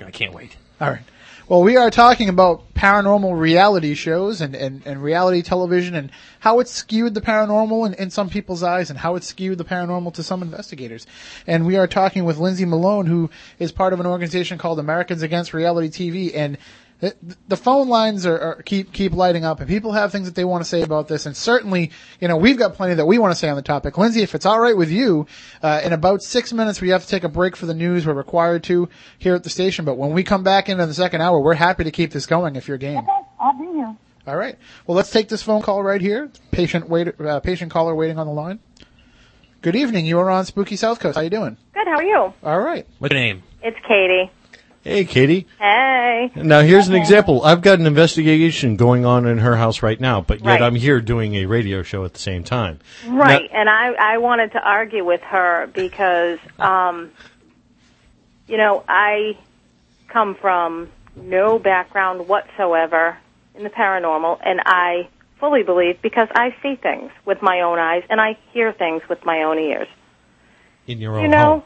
I 0.05 0.11
can't 0.11 0.35
wait. 0.35 0.57
All 0.81 0.91
right. 0.91 1.03
Well, 1.49 1.63
we 1.63 1.79
are 1.79 1.91
talking 1.91 2.29
about 2.29 2.75
paranormal 2.75 3.41
reality 3.41 3.95
shows 3.95 4.43
and, 4.43 4.55
and, 4.55 4.83
and 4.85 5.03
reality 5.03 5.41
television 5.41 5.95
and 5.95 6.11
how 6.41 6.61
it's 6.61 6.71
skewed 6.71 7.15
the 7.15 7.23
paranormal 7.23 7.87
in, 7.87 7.95
in 7.95 8.11
some 8.11 8.29
people's 8.29 8.63
eyes 8.63 8.91
and 8.91 8.99
how 8.99 9.15
it's 9.15 9.29
skewed 9.29 9.57
the 9.57 9.65
paranormal 9.65 10.13
to 10.13 10.23
some 10.23 10.43
investigators. 10.43 11.07
And 11.47 11.65
we 11.65 11.79
are 11.79 11.87
talking 11.87 12.27
with 12.27 12.37
Lindsay 12.37 12.67
Malone, 12.67 13.07
who 13.07 13.31
is 13.59 13.73
part 13.73 13.95
of 13.95 14.01
an 14.01 14.05
organization 14.05 14.59
called 14.59 14.79
Americans 14.79 15.23
Against 15.23 15.55
Reality 15.55 15.89
TV. 15.89 16.37
And 16.37 16.59
the, 17.01 17.15
the 17.47 17.57
phone 17.57 17.89
lines 17.89 18.27
are, 18.27 18.39
are 18.39 18.63
keep 18.63 18.93
keep 18.93 19.13
lighting 19.13 19.45
up, 19.45 19.61
and 19.61 19.69
people 19.69 19.93
have 19.93 20.11
things 20.11 20.27
that 20.27 20.35
they 20.35 20.45
want 20.45 20.65
to 20.65 20.69
say 20.69 20.83
about 20.83 21.07
this. 21.07 21.27
And 21.27 21.37
certainly, 21.37 21.93
you 22.21 22.27
know, 22.27 22.37
we've 22.37 22.59
got 22.59 22.75
plenty 22.75 22.95
that 22.95 23.07
we 23.07 23.19
want 23.19 23.33
to 23.33 23.39
say 23.39 23.49
on 23.49 23.57
the 23.57 23.63
topic. 23.63 23.97
Lindsay, 23.97 24.23
if 24.23 24.35
it's 24.35 24.47
all 24.47 24.59
right 24.59 24.77
with 24.77 24.91
you, 24.91 25.27
uh, 25.63 25.81
in 25.85 25.93
about 25.93 26.23
six 26.23 26.53
minutes 26.53 26.81
we 26.81 26.89
have 26.89 27.03
to 27.03 27.09
take 27.09 27.25
a 27.25 27.29
break 27.29 27.55
for 27.55 27.67
the 27.67 27.75
news. 27.75 28.07
We're 28.07 28.15
required 28.15 28.65
to 28.65 28.89
here 29.19 29.35
at 29.35 29.45
the 29.45 29.51
station, 29.51 29.85
but 29.85 29.97
when 29.97 30.13
we 30.13 30.25
come 30.25 30.43
back 30.43 30.69
into 30.69 30.87
the 30.87 30.95
second 30.95 31.21
hour, 31.21 31.41
we're 31.41 31.55
happy 31.55 31.85
to 31.85 31.91
keep 31.93 32.11
this 32.11 32.27
going 32.27 32.57
if 32.57 32.67
you're 32.67 32.79
game. 32.79 33.07
I'll 33.39 33.57
be 33.57 33.67
here. 33.67 33.97
All 34.27 34.37
right. 34.37 34.57
Well, 34.87 34.97
let's 34.97 35.11
take 35.11 35.29
this 35.29 35.43
phone 35.43 35.63
call 35.63 35.83
right 35.83 36.01
here. 36.01 36.31
Patient 36.51 36.89
wait, 36.89 37.19
uh, 37.21 37.41
patient 37.41 37.71
caller 37.71 37.95
waiting 37.95 38.19
on 38.19 38.27
the 38.27 38.33
line. 38.33 38.59
Good 39.63 39.77
evening. 39.77 40.05
You 40.05 40.19
are 40.19 40.31
on 40.31 40.45
Spooky 40.45 40.77
South 40.77 41.01
Coast. 41.01 41.17
How 41.17 41.23
you 41.23 41.31
doing? 41.31 41.57
Good. 41.75 41.87
How 41.87 41.97
are 41.97 42.03
you? 42.03 42.33
All 42.43 42.61
right. 42.61 42.87
What's 42.99 43.13
your 43.13 43.21
name? 43.21 43.43
It's 43.63 43.79
Katie. 43.87 44.31
Hey, 44.85 45.05
Katie. 45.05 45.47
Hey. 45.59 46.31
Now 46.35 46.61
here's 46.61 46.89
an 46.89 46.95
example. 46.95 47.43
I've 47.43 47.61
got 47.63 47.79
an 47.79 47.87
investigation 47.87 48.77
going 48.77 49.05
on 49.05 49.27
in 49.27 49.39
her 49.39 49.57
house 49.57 49.83
right 49.83 50.01
now, 50.01 50.21
but 50.21 50.41
yet 50.41 50.47
Right. 50.47 50.63
I'm 50.63 50.75
here 50.75 51.01
doing 51.01 51.35
a 51.37 51.47
radio 51.47 51.83
show 51.83 52.05
at 52.05 52.13
the 52.15 52.19
same 52.19 52.45
time. 52.45 52.79
Right, 53.07 53.49
and 53.53 53.69
I 53.69 53.93
I 54.15 54.19
wanted 54.19 54.53
to 54.53 54.61
argue 54.61 55.05
with 55.05 55.21
her 55.23 55.69
because 55.73 56.39
um 56.59 57.11
you 58.47 58.57
know, 58.57 58.83
I 58.89 59.37
come 60.09 60.35
from 60.35 60.89
no 61.17 61.59
background 61.59 62.27
whatsoever 62.29 63.19
in 63.55 63.63
the 63.65 63.71
paranormal 63.71 64.39
and 64.43 64.61
I 64.65 65.09
fully 65.39 65.63
believe 65.63 66.01
because 66.03 66.29
I 66.35 66.55
see 66.63 66.77
things 66.77 67.11
with 67.27 67.43
my 67.43 67.61
own 67.61 67.79
eyes 67.79 68.05
and 68.09 68.21
I 68.21 68.39
hear 68.53 68.73
things 68.73 69.03
with 69.09 69.25
my 69.25 69.43
own 69.43 69.59
ears. 69.59 69.89
In 70.87 70.99
your 70.99 71.17
own 71.17 71.25
You 71.25 71.29
know, 71.29 71.45
home. 71.45 71.63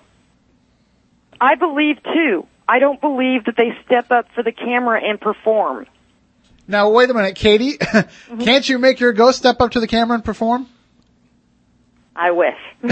I 1.40 1.54
believe 1.54 2.02
too. 2.02 2.46
I 2.68 2.78
don't 2.78 3.00
believe 3.00 3.44
that 3.44 3.56
they 3.56 3.76
step 3.84 4.10
up 4.10 4.26
for 4.34 4.42
the 4.42 4.52
camera 4.52 5.00
and 5.02 5.20
perform. 5.20 5.86
Now 6.66 6.90
wait 6.90 7.10
a 7.10 7.14
minute, 7.14 7.34
Katie. 7.34 7.78
Mm-hmm. 7.92 8.40
Can't 8.40 8.66
you 8.66 8.78
make 8.78 8.98
your 8.98 9.12
ghost 9.12 9.38
step 9.38 9.60
up 9.60 9.72
to 9.72 9.80
the 9.80 9.86
camera 9.86 10.14
and 10.14 10.24
perform? 10.24 10.66
I 12.16 12.30
wish. 12.30 12.56
no, 12.82 12.90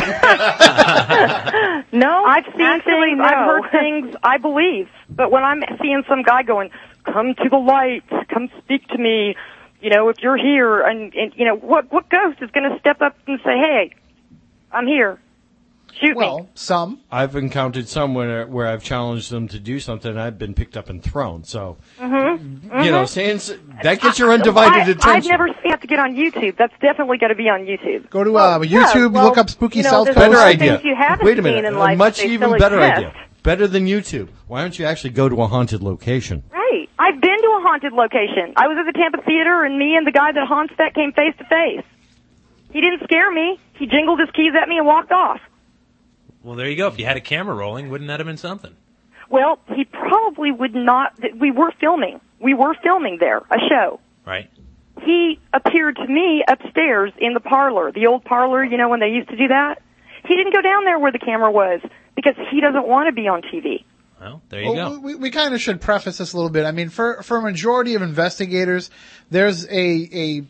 I've 2.24 2.44
seen 2.44 2.60
actually, 2.60 3.10
things, 3.10 3.18
no. 3.18 3.24
I've 3.24 3.46
heard 3.46 3.70
things, 3.70 4.16
I 4.22 4.38
believe. 4.38 4.88
But 5.08 5.30
when 5.30 5.44
I'm 5.44 5.62
seeing 5.80 6.02
some 6.08 6.22
guy 6.22 6.42
going, 6.42 6.70
come 7.04 7.34
to 7.34 7.48
the 7.48 7.56
light, 7.56 8.02
come 8.28 8.50
speak 8.58 8.86
to 8.88 8.98
me, 8.98 9.34
you 9.80 9.90
know, 9.90 10.08
if 10.08 10.18
you're 10.20 10.36
here, 10.36 10.80
and, 10.80 11.14
and 11.14 11.32
you 11.36 11.46
know, 11.46 11.56
what, 11.56 11.92
what 11.92 12.08
ghost 12.08 12.42
is 12.42 12.50
going 12.50 12.70
to 12.70 12.78
step 12.80 13.00
up 13.00 13.16
and 13.26 13.38
say, 13.44 13.58
hey, 13.58 13.94
I'm 14.72 14.86
here, 14.86 15.18
shoot 16.00 16.10
me? 16.16 16.16
Well, 16.16 16.48
some. 16.54 17.00
I've 17.10 17.36
encountered 17.36 17.88
some 17.88 18.14
where, 18.14 18.46
where 18.46 18.66
I've 18.66 18.82
challenged 18.82 19.30
them 19.30 19.48
to 19.48 19.58
do 19.60 19.78
something 19.80 20.10
and 20.10 20.20
I've 20.20 20.38
been 20.38 20.54
picked 20.54 20.76
up 20.76 20.88
and 20.90 21.02
thrown. 21.02 21.44
So, 21.44 21.76
Mm-hmm. 21.98 22.80
you 22.82 22.90
know, 22.90 23.04
saying 23.06 23.40
that 23.82 24.00
gets 24.00 24.18
your 24.18 24.32
undivided 24.32 24.98
I, 25.02 25.14
I've 25.16 25.24
never 25.26 25.48
seen 25.48 25.56
it 25.64 25.70
have 25.70 25.80
to 25.80 25.86
get 25.86 25.98
on 25.98 26.14
YouTube. 26.14 26.56
That's 26.56 26.72
definitely 26.80 27.18
got 27.18 27.28
to 27.28 27.34
be 27.34 27.48
on 27.48 27.60
YouTube. 27.66 28.10
Go 28.10 28.24
to 28.24 28.36
uh, 28.36 28.60
yeah, 28.62 28.84
YouTube, 28.92 29.12
well, 29.12 29.24
look 29.24 29.38
up 29.38 29.48
Spooky 29.50 29.78
you 29.78 29.82
know, 29.84 29.90
South 29.90 30.04
there's 30.06 30.16
Coast. 30.16 30.30
better 30.32 30.38
idea. 30.42 30.80
you 30.82 30.94
Wait 31.22 31.38
a 31.38 31.42
minute. 31.42 31.64
a 31.72 31.78
life, 31.78 31.98
much 31.98 32.22
even 32.24 32.56
better 32.58 32.80
exist. 32.80 33.06
idea. 33.06 33.26
Better 33.42 33.66
than 33.66 33.86
YouTube. 33.86 34.28
Why 34.48 34.60
don't 34.62 34.78
you 34.78 34.84
actually 34.84 35.10
go 35.10 35.28
to 35.28 35.40
a 35.42 35.46
haunted 35.46 35.82
location? 35.82 36.42
Right. 36.50 36.88
I've 36.98 37.20
been 37.20 37.38
to 37.40 37.48
a 37.58 37.62
haunted 37.62 37.92
location. 37.92 38.52
I 38.56 38.68
was 38.68 38.76
at 38.78 38.92
the 38.92 38.98
Tampa 38.98 39.22
Theater, 39.22 39.64
and 39.64 39.78
me 39.78 39.96
and 39.96 40.06
the 40.06 40.12
guy 40.12 40.32
that 40.32 40.46
haunts 40.46 40.74
that 40.78 40.94
came 40.94 41.12
face 41.12 41.34
to 41.38 41.44
face. 41.44 41.84
He 42.72 42.80
didn't 42.80 43.02
scare 43.04 43.30
me. 43.32 43.58
He 43.78 43.86
jingled 43.86 44.20
his 44.20 44.28
keys 44.32 44.52
at 44.60 44.68
me 44.68 44.76
and 44.76 44.86
walked 44.86 45.10
off. 45.10 45.40
Well, 46.42 46.56
there 46.56 46.68
you 46.68 46.76
go. 46.76 46.86
If 46.88 46.98
you 46.98 47.04
had 47.04 47.16
a 47.16 47.20
camera 47.20 47.54
rolling, 47.54 47.90
wouldn't 47.90 48.08
that 48.08 48.20
have 48.20 48.26
been 48.26 48.36
something? 48.36 48.74
Well, 49.28 49.58
he 49.74 49.84
probably 49.84 50.50
would 50.50 50.74
not. 50.74 51.14
We 51.38 51.50
were 51.50 51.72
filming. 51.80 52.20
We 52.40 52.54
were 52.54 52.74
filming 52.82 53.18
there 53.20 53.38
a 53.38 53.58
show. 53.68 54.00
Right. 54.26 54.50
He 55.02 55.38
appeared 55.52 55.96
to 55.96 56.06
me 56.06 56.42
upstairs 56.46 57.12
in 57.18 57.34
the 57.34 57.40
parlor, 57.40 57.92
the 57.92 58.06
old 58.06 58.24
parlor. 58.24 58.64
You 58.64 58.76
know 58.76 58.88
when 58.88 59.00
they 59.00 59.08
used 59.08 59.28
to 59.30 59.36
do 59.36 59.48
that. 59.48 59.82
He 60.26 60.36
didn't 60.36 60.52
go 60.52 60.60
down 60.60 60.84
there 60.84 60.98
where 60.98 61.12
the 61.12 61.18
camera 61.18 61.50
was 61.50 61.80
because 62.16 62.34
he 62.50 62.60
doesn't 62.60 62.86
want 62.86 63.08
to 63.08 63.12
be 63.12 63.26
on 63.28 63.42
TV. 63.42 63.84
Well, 64.20 64.42
there 64.50 64.60
you 64.60 64.72
Well, 64.72 64.90
go. 64.90 64.98
We, 65.00 65.14
we 65.14 65.30
kind 65.30 65.54
of 65.54 65.60
should 65.62 65.80
preface 65.80 66.18
this 66.18 66.34
a 66.34 66.36
little 66.36 66.50
bit. 66.50 66.66
I 66.66 66.72
mean, 66.72 66.90
for 66.90 67.22
for 67.22 67.38
a 67.38 67.42
majority 67.42 67.94
of 67.94 68.02
investigators, 68.02 68.90
there's 69.30 69.66
a 69.66 69.70
a 70.12 70.42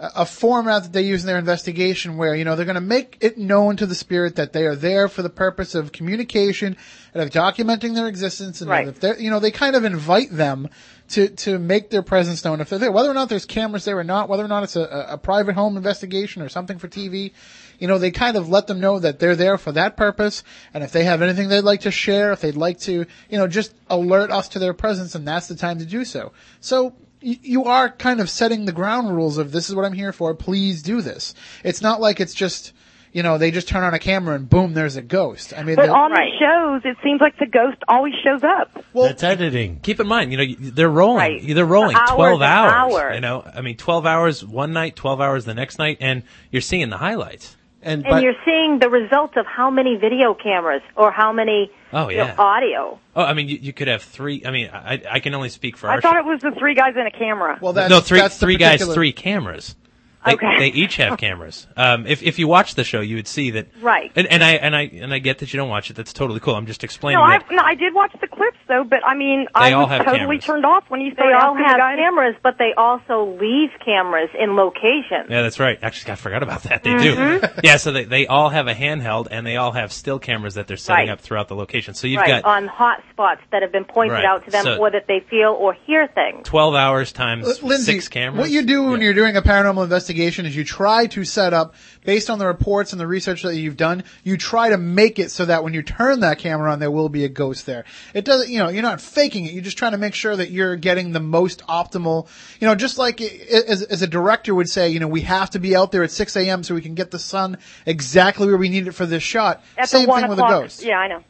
a 0.00 0.26
format 0.26 0.82
that 0.82 0.92
they 0.92 1.02
use 1.02 1.22
in 1.22 1.28
their 1.28 1.38
investigation 1.38 2.16
where 2.16 2.34
you 2.34 2.44
know 2.44 2.56
they're 2.56 2.64
going 2.64 2.74
to 2.74 2.80
make 2.80 3.16
it 3.20 3.38
known 3.38 3.76
to 3.76 3.86
the 3.86 3.94
spirit 3.94 4.36
that 4.36 4.52
they 4.52 4.66
are 4.66 4.74
there 4.74 5.08
for 5.08 5.22
the 5.22 5.30
purpose 5.30 5.74
of 5.74 5.92
communication 5.92 6.76
and 7.14 7.22
of 7.22 7.30
documenting 7.30 7.94
their 7.94 8.08
existence, 8.08 8.60
and 8.60 8.68
Right. 8.68 8.88
if 8.88 8.98
they're 9.00 9.18
you 9.18 9.30
know 9.30 9.38
they 9.38 9.52
kind 9.52 9.76
of 9.76 9.84
invite 9.84 10.30
them 10.32 10.68
to 11.10 11.28
to 11.28 11.58
make 11.58 11.90
their 11.90 12.02
presence 12.02 12.44
known 12.44 12.60
if 12.60 12.70
they're 12.70 12.78
there, 12.78 12.90
whether 12.92 13.10
or 13.10 13.14
not 13.14 13.28
there's 13.28 13.44
cameras 13.46 13.84
there 13.84 13.96
or 13.98 14.04
not, 14.04 14.28
whether 14.28 14.44
or 14.44 14.48
not 14.48 14.64
it's 14.64 14.74
a, 14.76 15.06
a 15.10 15.18
private 15.18 15.54
home 15.54 15.76
investigation 15.76 16.42
or 16.42 16.48
something 16.48 16.78
for 16.78 16.88
TV. 16.88 17.32
You 17.78 17.88
know, 17.88 17.98
they 17.98 18.10
kind 18.10 18.36
of 18.36 18.48
let 18.48 18.66
them 18.68 18.80
know 18.80 18.98
that 19.00 19.18
they're 19.18 19.36
there 19.36 19.58
for 19.58 19.72
that 19.72 19.96
purpose, 19.96 20.42
and 20.72 20.82
if 20.82 20.92
they 20.92 21.04
have 21.04 21.22
anything 21.22 21.48
they'd 21.48 21.60
like 21.60 21.82
to 21.82 21.90
share, 21.90 22.32
if 22.32 22.40
they'd 22.40 22.56
like 22.56 22.78
to, 22.80 23.04
you 23.28 23.38
know, 23.38 23.46
just 23.48 23.74
alert 23.90 24.30
us 24.30 24.48
to 24.50 24.58
their 24.58 24.74
presence, 24.74 25.14
and 25.14 25.26
that's 25.26 25.48
the 25.48 25.56
time 25.56 25.78
to 25.78 25.84
do 25.84 26.04
so. 26.04 26.32
So, 26.60 26.94
you 27.24 27.64
are 27.64 27.88
kind 27.90 28.20
of 28.20 28.28
setting 28.28 28.64
the 28.66 28.72
ground 28.72 29.14
rules 29.14 29.38
of 29.38 29.50
this 29.52 29.68
is 29.68 29.74
what 29.74 29.84
I'm 29.84 29.92
here 29.94 30.12
for, 30.12 30.34
please 30.34 30.82
do 30.82 31.00
this. 31.00 31.34
It's 31.64 31.80
not 31.80 32.00
like 32.00 32.20
it's 32.20 32.34
just, 32.34 32.72
you 33.12 33.22
know, 33.22 33.38
they 33.38 33.50
just 33.50 33.66
turn 33.68 33.82
on 33.82 33.94
a 33.94 33.98
camera 33.98 34.34
and 34.34 34.48
boom, 34.48 34.74
there's 34.74 34.96
a 34.96 35.02
ghost. 35.02 35.54
I 35.56 35.62
mean, 35.62 35.76
But 35.76 35.86
they'll- 35.86 35.94
on 35.94 36.10
the 36.10 36.22
shows, 36.38 36.82
it 36.84 36.96
seems 37.02 37.20
like 37.20 37.38
the 37.38 37.46
ghost 37.46 37.78
always 37.88 38.14
shows 38.22 38.42
up. 38.44 38.84
Well, 38.92 39.06
That's 39.06 39.22
editing. 39.22 39.80
Keep 39.82 40.00
in 40.00 40.06
mind, 40.06 40.32
you 40.32 40.38
know, 40.38 40.54
they're 40.58 40.88
rolling. 40.90 41.16
Right. 41.18 41.54
They're 41.54 41.64
rolling 41.64 41.96
Hours 41.96 42.10
twelve 42.10 42.42
hours. 42.42 42.72
hours. 42.72 43.14
You 43.14 43.20
know, 43.20 43.42
I 43.54 43.60
mean, 43.62 43.76
twelve 43.76 44.04
hours 44.06 44.44
one 44.44 44.72
night, 44.72 44.94
twelve 44.96 45.20
hours 45.20 45.44
the 45.46 45.54
next 45.54 45.78
night, 45.78 45.98
and 46.00 46.22
you're 46.50 46.60
seeing 46.62 46.90
the 46.90 46.98
highlights. 46.98 47.56
And, 47.84 48.06
And 48.06 48.22
you're 48.22 48.34
seeing 48.44 48.78
the 48.78 48.88
result 48.88 49.36
of 49.36 49.44
how 49.46 49.70
many 49.70 49.96
video 49.96 50.32
cameras 50.34 50.82
or 50.96 51.12
how 51.12 51.32
many 51.32 51.70
Oh, 51.92 52.08
you 52.08 52.16
know, 52.16 52.24
yeah. 52.24 52.34
audio. 52.38 52.98
Oh, 53.14 53.22
I 53.22 53.34
mean, 53.34 53.48
you, 53.48 53.58
you 53.60 53.72
could 53.72 53.88
have 53.88 54.02
three. 54.02 54.42
I 54.44 54.50
mean, 54.50 54.70
I, 54.72 55.02
I 55.08 55.20
can 55.20 55.34
only 55.34 55.50
speak 55.50 55.76
for 55.76 55.88
I 55.88 55.94
our. 55.94 56.00
thought 56.00 56.14
show. 56.14 56.18
it 56.20 56.24
was 56.24 56.40
the 56.40 56.50
three 56.58 56.74
guys 56.74 56.94
in 56.96 57.06
a 57.06 57.10
camera. 57.10 57.58
well, 57.60 57.72
that's, 57.74 57.90
no, 57.90 58.00
three 58.00 58.18
that's 58.18 58.38
three 58.38 58.56
guys, 58.56 58.84
three 58.94 59.12
cameras. 59.12 59.76
They, 60.24 60.32
Okay. 60.34 60.58
they 60.58 60.66
each 60.68 60.96
have 60.96 61.18
cameras. 61.18 61.66
Um, 61.76 62.06
if 62.06 62.22
if 62.22 62.38
you 62.38 62.48
watch 62.48 62.74
the 62.76 62.84
show, 62.84 63.00
you 63.00 63.16
would 63.16 63.28
see 63.28 63.50
that. 63.52 63.66
Right. 63.82 64.10
And, 64.16 64.26
and 64.28 64.42
I 64.42 64.52
and 64.52 64.74
I 64.74 64.82
and 64.82 65.12
I 65.12 65.18
get 65.18 65.38
that 65.38 65.52
you 65.52 65.58
don't 65.58 65.68
watch 65.68 65.90
it. 65.90 65.96
That's 65.96 66.12
totally 66.12 66.40
cool. 66.40 66.54
I'm 66.54 66.66
just 66.66 66.82
explaining 66.84 67.18
no, 67.18 67.24
I, 67.24 67.38
that. 67.38 67.46
no, 67.50 67.62
I 67.62 67.74
did 67.74 67.92
watch 67.94 68.12
the 68.20 68.26
clips 68.26 68.56
though, 68.68 68.84
but 68.88 69.04
I 69.06 69.14
mean, 69.14 69.44
They 69.44 69.50
I 69.54 69.72
all 69.72 69.82
was 69.82 69.90
have 69.90 69.98
totally 70.06 70.18
cameras. 70.38 70.44
turned 70.44 70.64
off 70.66 70.84
when 70.88 71.00
you 71.02 71.10
They 71.10 71.16
started 71.16 71.36
all 71.36 71.54
have 71.56 71.66
the 71.72 71.78
guys. 71.78 71.96
cameras, 71.98 72.36
but 72.42 72.56
they 72.58 72.72
also 72.76 73.36
leave 73.40 73.70
cameras 73.84 74.30
in 74.38 74.56
locations. 74.56 75.28
Yeah, 75.28 75.42
that's 75.42 75.60
right. 75.60 75.78
Actually, 75.82 76.12
I 76.12 76.14
forgot 76.16 76.42
about 76.42 76.62
that. 76.64 76.82
They 76.82 76.90
Mm-hmm. 76.94 77.46
do. 77.46 77.60
Yeah, 77.64 77.76
so 77.76 77.92
they 77.92 78.04
they 78.04 78.26
all 78.26 78.48
have 78.48 78.66
a 78.66 78.74
handheld 78.74 79.28
and 79.30 79.46
they 79.46 79.56
all 79.56 79.72
have 79.72 79.92
still 79.92 80.18
cameras 80.18 80.54
that 80.54 80.66
they're 80.66 80.76
setting 80.76 81.08
Right. 81.08 81.12
up 81.12 81.20
throughout 81.20 81.48
the 81.48 81.54
location. 81.56 81.92
So 81.94 82.06
you've 82.06 82.20
right, 82.20 82.42
got 82.42 82.44
on 82.44 82.66
hot 82.66 83.02
spots 83.10 83.40
that 83.52 83.62
have 83.62 83.72
been 83.72 83.84
pointed 83.84 84.14
Right. 84.14 84.24
out 84.24 84.44
to 84.46 84.50
them 84.50 84.64
So- 84.64 84.76
or 84.78 84.90
that 84.90 85.06
they 85.06 85.20
feel 85.28 85.50
or 85.58 85.74
hear 85.86 86.06
things. 86.08 86.46
12 86.48 86.74
hours 86.74 87.12
times 87.12 87.46
Uh, 87.46 87.66
Lindsay, 87.66 87.92
six 87.92 88.08
cameras. 88.08 88.40
what 88.40 88.50
you 88.50 88.62
do 88.62 88.84
when 88.84 89.00
Yeah. 89.00 89.06
you're 89.06 89.14
doing 89.14 89.36
a 89.36 89.42
paranormal 89.42 89.82
investigation 89.84 90.13
is 90.18 90.56
you 90.56 90.64
try 90.64 91.06
to 91.06 91.24
set 91.24 91.52
up, 91.52 91.74
based 92.04 92.30
on 92.30 92.38
the 92.38 92.46
reports 92.46 92.92
and 92.92 93.00
the 93.00 93.06
research 93.06 93.42
that 93.42 93.56
you've 93.56 93.76
done, 93.76 94.04
you 94.22 94.36
try 94.36 94.70
to 94.70 94.78
make 94.78 95.18
it 95.18 95.30
so 95.30 95.44
that 95.44 95.64
when 95.64 95.74
you 95.74 95.82
turn 95.82 96.20
that 96.20 96.38
camera 96.38 96.72
on, 96.72 96.78
there 96.78 96.90
will 96.90 97.08
be 97.08 97.24
a 97.24 97.28
ghost 97.28 97.66
there. 97.66 97.84
It 98.12 98.24
doesn't, 98.24 98.50
you 98.50 98.58
know, 98.58 98.68
you're 98.68 98.82
not 98.82 99.00
faking 99.00 99.46
it. 99.46 99.52
You're 99.52 99.62
just 99.62 99.78
trying 99.78 99.92
to 99.92 99.98
make 99.98 100.14
sure 100.14 100.34
that 100.36 100.50
you're 100.50 100.76
getting 100.76 101.12
the 101.12 101.20
most 101.20 101.62
optimal, 101.66 102.28
you 102.60 102.66
know, 102.66 102.74
just 102.74 102.98
like 102.98 103.20
as, 103.20 103.82
as 103.82 104.02
a 104.02 104.06
director 104.06 104.54
would 104.54 104.68
say, 104.68 104.88
you 104.88 105.00
know, 105.00 105.08
we 105.08 105.22
have 105.22 105.50
to 105.50 105.58
be 105.58 105.74
out 105.76 105.92
there 105.92 106.02
at 106.02 106.10
6 106.10 106.36
a.m. 106.36 106.62
so 106.62 106.74
we 106.74 106.82
can 106.82 106.94
get 106.94 107.10
the 107.10 107.18
sun 107.18 107.58
exactly 107.86 108.46
where 108.46 108.56
we 108.56 108.68
need 108.68 108.86
it 108.86 108.92
for 108.92 109.06
this 109.06 109.22
shot. 109.22 109.62
At 109.76 109.88
Same 109.88 110.08
thing 110.08 110.28
with 110.28 110.38
a 110.38 110.48
ghost. 110.48 110.84
Yeah, 110.84 110.98
I 110.98 111.08
know. 111.08 111.24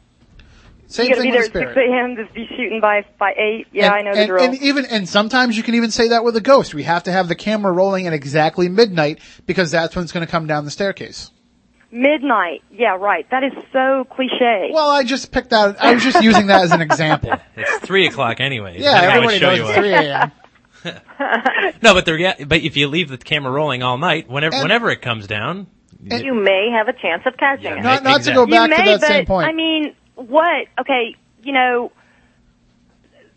Same 0.86 1.06
you 1.06 1.10
got 1.10 1.16
to 1.16 1.22
thing 1.22 1.32
be 1.32 1.38
with 1.38 1.52
there 1.52 1.62
at 1.68 1.72
spirit. 1.72 1.74
6 1.74 1.90
a.m. 1.92 2.16
to 2.16 2.34
be 2.34 2.46
shooting 2.56 2.80
by 2.80 3.04
by 3.18 3.32
eight. 3.36 3.66
Yeah, 3.72 3.86
and, 3.86 3.94
I 3.94 4.02
know 4.02 4.12
the 4.14 4.20
and, 4.20 4.28
drill. 4.28 4.44
And 4.44 4.62
even 4.62 4.84
and 4.86 5.08
sometimes 5.08 5.56
you 5.56 5.62
can 5.62 5.74
even 5.74 5.90
say 5.90 6.08
that 6.08 6.24
with 6.24 6.36
a 6.36 6.40
ghost. 6.40 6.74
We 6.74 6.82
have 6.84 7.04
to 7.04 7.12
have 7.12 7.28
the 7.28 7.34
camera 7.34 7.72
rolling 7.72 8.06
at 8.06 8.12
exactly 8.12 8.68
midnight 8.68 9.20
because 9.46 9.70
that's 9.70 9.96
when 9.96 10.02
it's 10.04 10.12
going 10.12 10.26
to 10.26 10.30
come 10.30 10.46
down 10.46 10.64
the 10.64 10.70
staircase. 10.70 11.30
Midnight. 11.90 12.62
Yeah, 12.72 12.96
right. 12.96 13.24
That 13.30 13.44
is 13.44 13.52
so 13.72 14.04
cliche. 14.10 14.70
Well, 14.72 14.90
I 14.90 15.04
just 15.04 15.30
picked 15.30 15.50
that. 15.50 15.80
I 15.82 15.94
was 15.94 16.02
just 16.02 16.22
using 16.24 16.48
that 16.48 16.62
as 16.62 16.72
an 16.72 16.80
example. 16.82 17.32
It's 17.56 17.86
3 17.86 18.08
o'clock 18.08 18.40
anyway. 18.40 18.78
Yeah, 18.80 19.00
depending 19.00 19.10
on 19.10 19.16
everybody 19.16 19.38
show 19.38 19.46
knows 19.46 19.58
you 19.58 19.66
it's 19.66 19.78
3 19.78 19.92
a.m. 19.92 20.32
No, 21.82 21.94
but, 21.94 22.04
the 22.04 22.14
rea- 22.14 22.44
but 22.44 22.62
if 22.62 22.76
you 22.76 22.88
leave 22.88 23.08
the 23.10 23.16
camera 23.16 23.52
rolling 23.52 23.82
all 23.84 23.96
night, 23.96 24.28
whenever, 24.28 24.56
And- 24.56 24.62
whenever 24.64 24.90
it 24.90 25.02
comes 25.02 25.28
down, 25.28 25.68
You 26.02 26.34
may 26.34 26.70
have 26.72 26.88
a 26.88 26.92
chance 26.92 27.22
of 27.26 27.36
catching 27.36 27.66
Yeah, 27.66 27.78
it. 27.78 27.82
Not, 27.82 28.02
not 28.02 28.22
to 28.22 28.34
go 28.34 28.44
back 28.44 28.70
you 28.70 28.76
to 28.76 28.82
that 28.82 29.00
but 29.00 29.06
same 29.06 29.26
point. 29.26 29.48
I 29.48 29.52
mean, 29.52 29.94
what? 30.14 30.66
Okay, 30.80 31.16
you 31.42 31.52
know, 31.52 31.92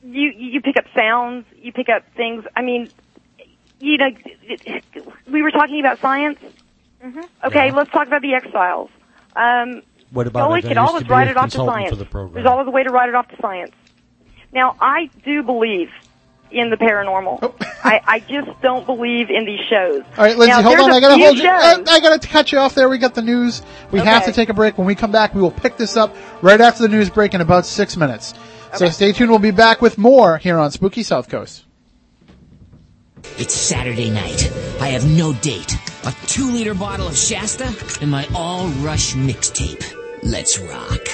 you 0.03 0.31
you 0.35 0.61
pick 0.61 0.77
up 0.77 0.85
sounds, 0.95 1.45
you 1.57 1.71
pick 1.71 1.89
up 1.89 2.03
things. 2.15 2.45
I 2.55 2.61
mean, 2.61 2.89
you 3.79 3.97
know, 3.97 4.09
we 5.31 5.41
were 5.41 5.51
talking 5.51 5.79
about 5.79 5.99
science. 5.99 6.39
Mm-hmm. 7.03 7.21
Okay, 7.45 7.71
let's 7.71 7.91
talk 7.91 8.07
about 8.07 8.21
the 8.21 8.33
X 8.33 8.47
Files. 8.51 8.89
Um, 9.35 9.81
What 10.11 10.27
about 10.27 10.43
always 10.43 10.63
it? 10.63 10.67
I 10.67 10.69
could 10.71 10.77
always 10.77 11.07
write 11.09 11.27
it 11.27 11.37
off 11.37 11.51
to 11.51 11.57
science. 11.57 11.89
for 11.89 11.95
the 11.95 12.05
program. 12.05 12.33
There's 12.33 12.47
always 12.47 12.67
a 12.67 12.71
way 12.71 12.83
to 12.83 12.89
write 12.89 13.09
it 13.09 13.15
off 13.15 13.27
to 13.29 13.37
science. 13.41 13.73
Now, 14.51 14.75
I 14.79 15.09
do 15.23 15.43
believe 15.43 15.89
in 16.51 16.69
the 16.69 16.77
paranormal. 16.77 17.39
Oh. 17.41 17.55
I, 17.83 18.01
I 18.05 18.19
just 18.19 18.49
don't 18.61 18.85
believe 18.85 19.29
in 19.29 19.45
these 19.45 19.59
shows. 19.69 20.03
All 20.17 20.23
right, 20.25 20.37
Lindsay, 20.37 20.47
Now, 20.51 20.61
hold 20.61 20.79
on. 20.79 20.91
a 20.91 20.95
I 20.95 20.99
gotta 20.99 21.15
few 21.15 21.23
hold 21.25 21.37
you. 21.37 21.43
Shows- 21.43 21.87
I 21.89 21.99
gotta 21.99 22.27
cut 22.27 22.51
you 22.51 22.57
off 22.59 22.75
there. 22.75 22.89
We 22.89 22.97
got 22.97 23.15
the 23.15 23.21
news. 23.21 23.61
We 23.91 23.99
have 23.99 24.25
to 24.25 24.31
take 24.31 24.49
a 24.49 24.53
break. 24.53 24.77
When 24.77 24.87
we 24.87 24.95
come 24.95 25.11
back, 25.11 25.33
we 25.35 25.41
will 25.41 25.51
pick 25.51 25.77
this 25.77 25.95
up 25.97 26.15
right 26.41 26.59
after 26.59 26.83
the 26.83 26.89
news 26.89 27.09
break 27.09 27.33
in 27.33 27.41
about 27.41 27.65
six 27.65 27.95
minutes. 27.97 28.33
So 28.75 28.89
stay 28.89 29.11
tuned. 29.13 29.29
We'll 29.29 29.39
be 29.39 29.51
back 29.51 29.81
with 29.81 29.97
more 29.97 30.37
here 30.37 30.57
on 30.57 30.71
Spooky 30.71 31.03
South 31.03 31.29
Coast. 31.29 31.63
It's 33.37 33.53
Saturday 33.53 34.09
night. 34.09 34.51
I 34.79 34.89
have 34.89 35.05
no 35.07 35.33
date. 35.33 35.75
A 36.05 36.13
two 36.27 36.49
liter 36.51 36.73
bottle 36.73 37.07
of 37.07 37.17
Shasta 37.17 37.73
and 38.01 38.11
my 38.11 38.27
all 38.35 38.67
rush 38.83 39.13
mixtape. 39.15 39.83
Let's 40.23 40.59
rock. 40.59 41.07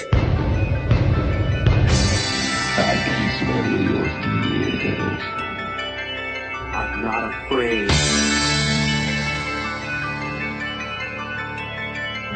Not 7.14 7.32
afraid. 7.46 7.90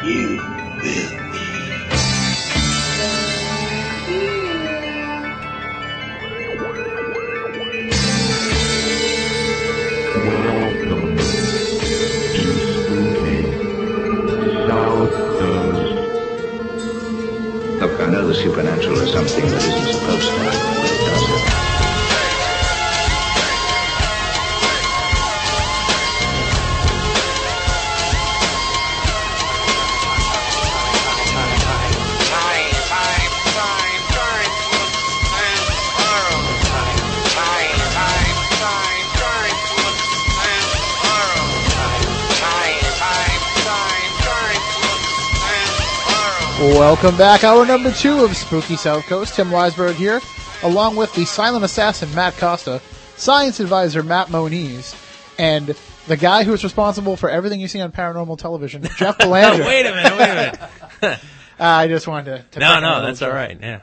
You 0.04 0.36
will 0.36 0.80
be. 0.80 0.94
Welcome 10.14 11.16
to 11.16 11.26
Spooky 12.70 13.38
South 14.68 15.14
Coast. 15.38 15.94
Look, 17.80 18.00
I 18.00 18.06
know 18.10 18.28
the 18.28 18.34
supernatural 18.34 18.98
is 19.00 19.12
something 19.12 19.46
that 19.50 19.62
isn't 19.64 19.92
supposed 19.94 20.28
to 20.28 20.38
happen, 20.38 20.77
Welcome 46.58 47.16
back. 47.16 47.44
Hour 47.44 47.64
number 47.64 47.92
two 47.92 48.24
of 48.24 48.36
Spooky 48.36 48.74
South 48.74 49.04
Coast. 49.06 49.36
Tim 49.36 49.48
Weisberg 49.50 49.94
here, 49.94 50.20
along 50.64 50.96
with 50.96 51.12
the 51.14 51.24
silent 51.24 51.64
assassin 51.64 52.12
Matt 52.16 52.36
Costa, 52.36 52.80
science 53.16 53.60
advisor 53.60 54.02
Matt 54.02 54.28
Moniz, 54.30 54.96
and 55.38 55.76
the 56.08 56.16
guy 56.16 56.42
who 56.42 56.52
is 56.52 56.64
responsible 56.64 57.16
for 57.16 57.30
everything 57.30 57.60
you 57.60 57.68
see 57.68 57.80
on 57.80 57.92
paranormal 57.92 58.38
television, 58.38 58.82
Jeff 58.96 59.18
Belanger. 59.18 59.62
wait 59.64 59.86
a 59.86 59.94
minute, 59.94 60.18
wait 60.18 60.30
a 60.30 60.68
minute. 61.02 61.20
Uh, 61.60 61.64
I 61.64 61.88
just 61.88 62.06
wanted 62.06 62.36
to. 62.36 62.44
to 62.52 62.60
No, 62.60 62.78
no, 62.78 63.02
that's 63.02 63.20
all 63.20 63.32
right. 63.32 63.58
Yeah. 63.60 63.80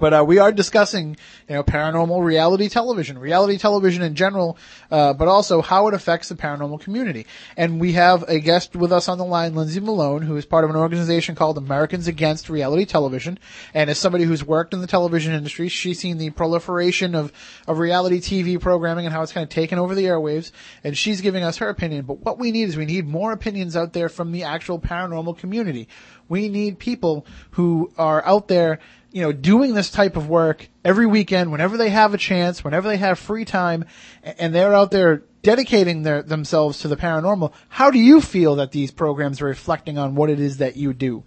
But 0.00 0.14
uh, 0.14 0.24
we 0.26 0.38
are 0.38 0.50
discussing, 0.50 1.16
you 1.48 1.54
know, 1.54 1.62
paranormal 1.62 2.24
reality 2.24 2.68
television, 2.68 3.18
reality 3.18 3.58
television 3.58 4.02
in 4.02 4.14
general, 4.14 4.56
uh, 4.90 5.12
but 5.12 5.28
also 5.28 5.60
how 5.60 5.86
it 5.88 5.94
affects 5.94 6.30
the 6.30 6.34
paranormal 6.34 6.80
community. 6.80 7.26
And 7.56 7.78
we 7.78 7.92
have 7.92 8.24
a 8.26 8.40
guest 8.40 8.74
with 8.74 8.92
us 8.92 9.08
on 9.08 9.18
the 9.18 9.24
line, 9.24 9.54
Lindsay 9.54 9.78
Malone, 9.78 10.22
who 10.22 10.36
is 10.36 10.46
part 10.46 10.64
of 10.64 10.70
an 10.70 10.76
organization 10.76 11.34
called 11.34 11.58
Americans 11.58 12.08
Against 12.08 12.48
Reality 12.48 12.86
Television, 12.86 13.38
and 13.74 13.90
is 13.90 13.98
somebody 13.98 14.24
who's 14.24 14.42
worked 14.42 14.72
in 14.72 14.80
the 14.80 14.86
television 14.86 15.34
industry. 15.34 15.68
She's 15.68 16.00
seen 16.00 16.16
the 16.16 16.30
proliferation 16.30 17.14
of 17.14 17.30
of 17.66 17.78
reality 17.78 18.20
TV 18.20 18.58
programming 18.58 19.04
and 19.04 19.14
how 19.14 19.22
it's 19.22 19.32
kind 19.32 19.44
of 19.44 19.50
taken 19.50 19.78
over 19.78 19.94
the 19.94 20.04
airwaves, 20.04 20.50
and 20.82 20.96
she's 20.96 21.20
giving 21.20 21.44
us 21.44 21.58
her 21.58 21.68
opinion. 21.68 22.06
But 22.06 22.20
what 22.20 22.38
we 22.38 22.52
need 22.52 22.70
is 22.70 22.76
we 22.76 22.86
need 22.86 23.06
more 23.06 23.32
opinions 23.32 23.76
out 23.76 23.92
there 23.92 24.08
from 24.08 24.32
the 24.32 24.44
actual 24.44 24.80
paranormal 24.80 25.36
community. 25.36 25.88
We 26.28 26.48
need 26.48 26.78
people 26.78 27.26
who 27.50 27.92
are 27.98 28.24
out 28.24 28.48
there 28.48 28.78
you 29.12 29.22
know, 29.22 29.32
doing 29.32 29.74
this 29.74 29.90
type 29.90 30.16
of 30.16 30.28
work 30.28 30.68
every 30.84 31.06
weekend, 31.06 31.50
whenever 31.50 31.76
they 31.76 31.90
have 31.90 32.14
a 32.14 32.18
chance, 32.18 32.62
whenever 32.62 32.88
they 32.88 32.96
have 32.96 33.18
free 33.18 33.44
time, 33.44 33.84
and 34.22 34.54
they're 34.54 34.74
out 34.74 34.90
there 34.90 35.22
dedicating 35.42 36.02
their, 36.02 36.22
themselves 36.22 36.80
to 36.80 36.88
the 36.88 36.96
paranormal, 36.96 37.52
how 37.68 37.90
do 37.90 37.98
you 37.98 38.20
feel 38.20 38.56
that 38.56 38.72
these 38.72 38.90
programs 38.90 39.40
are 39.40 39.46
reflecting 39.46 39.98
on 39.98 40.14
what 40.14 40.30
it 40.30 40.38
is 40.38 40.58
that 40.58 40.76
you 40.76 40.92
do? 40.92 41.24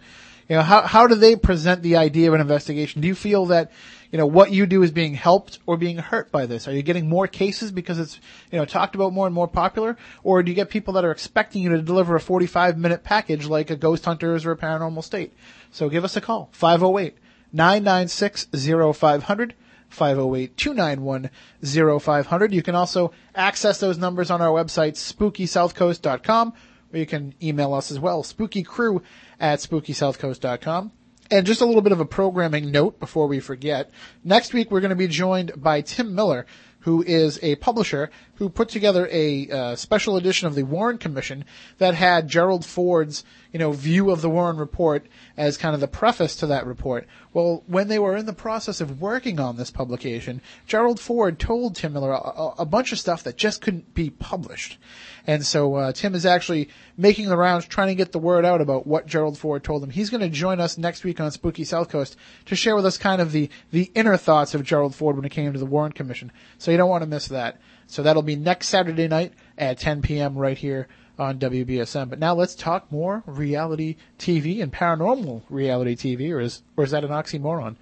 You 0.50 0.58
know, 0.58 0.62
how, 0.62 0.82
how 0.82 1.08
do 1.08 1.16
they 1.16 1.36
present 1.36 1.82
the 1.82 1.98
idea 1.98 2.28
of 2.28 2.34
an 2.34 2.42
investigation? 2.42 3.02
Do 3.02 3.08
you 3.08 3.16
feel 3.16 3.48
that, 3.48 3.72
you 4.12 4.18
know, 4.18 4.26
what 4.26 4.52
you 4.52 4.66
do 4.66 4.84
is 4.84 4.92
being 4.92 5.14
helped 5.14 5.60
or 5.66 5.78
being 5.78 5.98
hurt 5.98 6.32
by 6.32 6.46
this? 6.46 6.68
Are 6.68 6.74
you 6.74 6.84
getting 6.84 7.08
more 7.08 7.28
cases 7.28 7.72
because 7.72 7.98
it's, 7.98 8.20
you 8.52 8.60
know, 8.60 8.66
talked 8.66 8.94
about 8.94 9.14
more 9.14 9.26
and 9.26 9.34
more 9.34 9.48
popular? 9.48 9.98
Or 10.22 10.44
do 10.44 10.52
you 10.52 10.56
get 10.56 10.70
people 10.70 10.94
that 10.94 11.06
are 11.06 11.12
expecting 11.12 11.64
you 11.64 11.70
to 11.70 11.82
deliver 11.82 12.16
a 12.16 12.20
45 12.20 12.78
minute 12.78 13.04
package 13.04 13.48
like 13.48 13.70
a 13.70 13.76
Ghost 13.76 14.06
Hunters 14.06 14.46
or 14.46 14.52
a 14.52 14.58
Paranormal 14.58 15.04
State? 15.04 15.34
So 15.72 15.90
give 15.90 16.04
us 16.04 16.18
a 16.18 16.22
call. 16.22 16.50
508 16.52 17.18
996 17.54 18.47
0500. 18.51 19.54
508-291-0500. 19.93 22.51
You 22.51 22.64
can 22.64 22.76
also 22.76 23.14
access 23.36 23.80
those 23.80 23.97
numbers 23.97 24.32
on 24.32 24.41
our 24.41 24.49
website, 24.49 24.93
spookysouthcoast.com, 24.93 26.54
or 26.91 26.99
you 26.99 27.06
can 27.06 27.34
email 27.41 27.74
us 27.74 27.91
as 27.91 27.99
well, 27.99 28.24
spookycrew 28.24 29.01
at 29.39 29.60
spookysouthcoast.com. 29.60 30.91
And 31.32 31.47
just 31.47 31.62
a 31.62 31.66
little 31.66 31.82
bit 31.82 31.93
of 31.93 31.99
a 31.99 32.06
programming 32.06 32.70
note 32.70 32.99
before 32.99 33.28
we 33.28 33.39
forget. 33.39 33.89
Next 34.24 34.54
week 34.54 34.70
we're 34.70 34.82
going 34.82 34.89
to 34.89 34.95
be 34.95 35.08
joined 35.08 35.54
by 35.56 35.82
Tim 35.82 36.14
Miller, 36.14 36.45
who 36.80 37.01
is 37.01 37.39
a 37.41 37.56
publisher 37.56 38.12
who 38.36 38.50
put 38.50 38.70
together 38.70 39.08
a 39.12 39.50
uh, 39.50 39.76
special 39.76 40.18
edition 40.18 40.48
of 40.48 40.56
the 40.56 40.64
Warren 40.64 40.98
Commission 40.98 41.46
that 41.78 41.94
had 41.94 42.28
Gerald 42.28 42.66
Ford's, 42.66 43.24
you 43.52 43.60
know, 43.60 43.72
view 43.72 44.10
of 44.10 44.22
the 44.22 44.30
Warren 44.30 44.58
report 44.58 45.06
as 45.38 45.58
kind 45.58 45.76
of 45.76 45.82
the 45.82 45.88
preface 45.88 46.36
to 46.38 46.48
that 46.48 46.66
report. 46.66 47.08
Well, 47.32 47.64
when 47.68 47.88
they 47.88 48.00
were 48.00 48.18
in 48.18 48.26
the 48.26 48.34
process 48.34 48.82
of 48.82 49.02
working 49.02 49.40
on 49.40 49.58
this 49.58 49.72
publication, 49.72 50.42
Gerald 50.66 51.00
Ford 51.00 51.38
told 51.40 51.76
Tim 51.76 51.94
Miller 51.94 52.12
a, 52.12 52.54
a, 52.60 52.66
bunch 52.66 52.92
of 52.92 53.00
stuff 53.00 53.24
that 53.24 53.38
just 53.38 53.62
couldn't 53.62 53.94
be 53.94 54.10
published. 54.10 54.78
And 55.26 55.46
so 55.46 55.76
uh, 55.76 55.92
Tim 55.94 56.16
is 56.16 56.26
actually 56.26 56.70
making 56.98 57.30
the 57.30 57.38
rounds, 57.38 57.66
trying 57.66 57.88
to 57.88 57.96
get 57.96 58.12
the 58.12 58.20
word 58.20 58.46
out 58.46 58.62
about 58.62 58.86
what 58.86 59.08
Gerald 59.08 59.38
Ford 59.38 59.64
told 59.64 59.84
him. 59.84 59.90
He's 59.90 60.10
going 60.10 60.22
to 60.22 60.30
join 60.30 60.60
us 60.60 60.78
next 60.78 61.04
week 61.04 61.20
on 61.20 61.32
Spooky 61.32 61.64
South 61.64 61.90
Coast 61.90 62.18
to 62.46 62.56
share 62.56 62.76
with 62.76 62.86
us 62.86 62.98
kind 62.98 63.22
of 63.22 63.32
the 63.32 63.50
the 63.72 63.92
inner 63.96 64.18
thoughts 64.18 64.54
of 64.54 64.64
Gerald 64.64 64.96
Ford 64.96 65.16
when 65.16 65.26
it 65.26 65.30
came 65.30 65.54
to 65.54 65.60
the 65.60 65.66
Warren 65.66 65.92
Commission. 65.92 66.32
So 66.58 66.72
you 66.72 66.78
don't 66.78 66.90
want 66.90 67.04
to 67.04 67.10
miss 67.10 67.28
that. 67.28 67.60
So 67.94 68.02
that'll 68.02 68.24
be 68.24 68.36
next 68.36 68.70
Saturday 68.70 69.08
night 69.08 69.34
at 69.56 69.78
10 69.78 70.02
p.m. 70.02 70.36
right 70.36 70.58
here 70.58 70.88
on 71.20 71.38
WBSM. 71.38 72.10
But 72.10 72.18
now 72.18 72.34
let's 72.34 72.56
talk 72.56 72.91
more 72.91 73.22
reality 73.28 73.98
TV 74.18 74.64
and 74.64 74.74
paranormal 74.74 75.44
reality 75.48 75.96
TV, 75.96 76.34
or 76.34 76.39
is 76.39 76.64
or 76.76 76.86
is 76.86 76.91
that 76.91 77.04
an 77.04 77.12
oxymoron? 77.12 77.76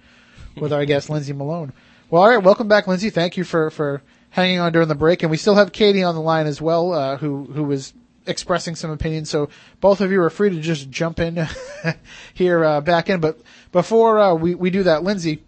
With 0.54 0.70
our 0.70 0.84
guest 0.84 1.08
Lindsay 1.08 1.32
Malone. 1.32 1.72
Well, 2.10 2.20
all 2.20 2.28
right, 2.28 2.44
welcome 2.44 2.68
back, 2.68 2.86
Lindsay. 2.86 3.08
Thank 3.08 3.38
you 3.38 3.44
for 3.44 3.70
for 3.70 4.02
hanging 4.28 4.58
on 4.58 4.72
during 4.72 4.88
the 4.88 4.94
break, 4.94 5.22
and 5.22 5.30
we 5.30 5.38
still 5.38 5.54
have 5.54 5.72
Katie 5.72 6.02
on 6.02 6.14
the 6.14 6.20
line 6.20 6.46
as 6.46 6.60
well, 6.60 6.92
uh, 6.92 7.16
who 7.16 7.44
who 7.44 7.64
was 7.64 7.94
expressing 8.26 8.74
some 8.74 8.90
opinions. 8.90 9.30
So 9.30 9.48
both 9.80 10.02
of 10.02 10.12
you 10.12 10.20
are 10.20 10.28
free 10.28 10.50
to 10.50 10.60
just 10.60 10.90
jump 10.90 11.20
in 11.20 11.48
here 12.34 12.62
uh, 12.62 12.82
back 12.82 13.08
in. 13.08 13.20
But 13.20 13.40
before 13.72 14.20
uh, 14.20 14.34
we 14.34 14.54
we 14.54 14.68
do 14.68 14.82
that, 14.82 15.04
Lindsay, 15.04 15.42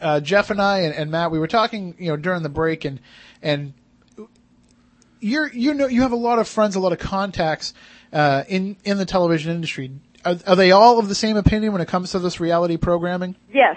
uh, 0.00 0.20
Jeff 0.20 0.50
and 0.50 0.60
I 0.60 0.80
and, 0.80 0.94
and 0.94 1.10
Matt, 1.10 1.30
we 1.30 1.38
were 1.38 1.48
talking, 1.48 1.94
you 1.98 2.08
know, 2.08 2.16
during 2.16 2.42
the 2.42 2.48
break, 2.48 2.84
and 2.84 3.00
and 3.42 3.74
you're 5.20 5.52
you 5.52 5.74
know 5.74 5.86
you 5.86 6.02
have 6.02 6.12
a 6.12 6.16
lot 6.16 6.38
of 6.38 6.48
friends, 6.48 6.74
a 6.74 6.80
lot 6.80 6.92
of 6.92 6.98
contacts 6.98 7.74
uh, 8.12 8.44
in 8.48 8.76
in 8.84 8.98
the 8.98 9.06
television 9.06 9.52
industry. 9.52 9.90
Are, 10.24 10.36
are 10.46 10.56
they 10.56 10.70
all 10.70 10.98
of 10.98 11.08
the 11.08 11.14
same 11.14 11.36
opinion 11.36 11.72
when 11.72 11.82
it 11.82 11.88
comes 11.88 12.12
to 12.12 12.18
this 12.18 12.38
reality 12.38 12.76
programming? 12.76 13.36
Yes. 13.52 13.76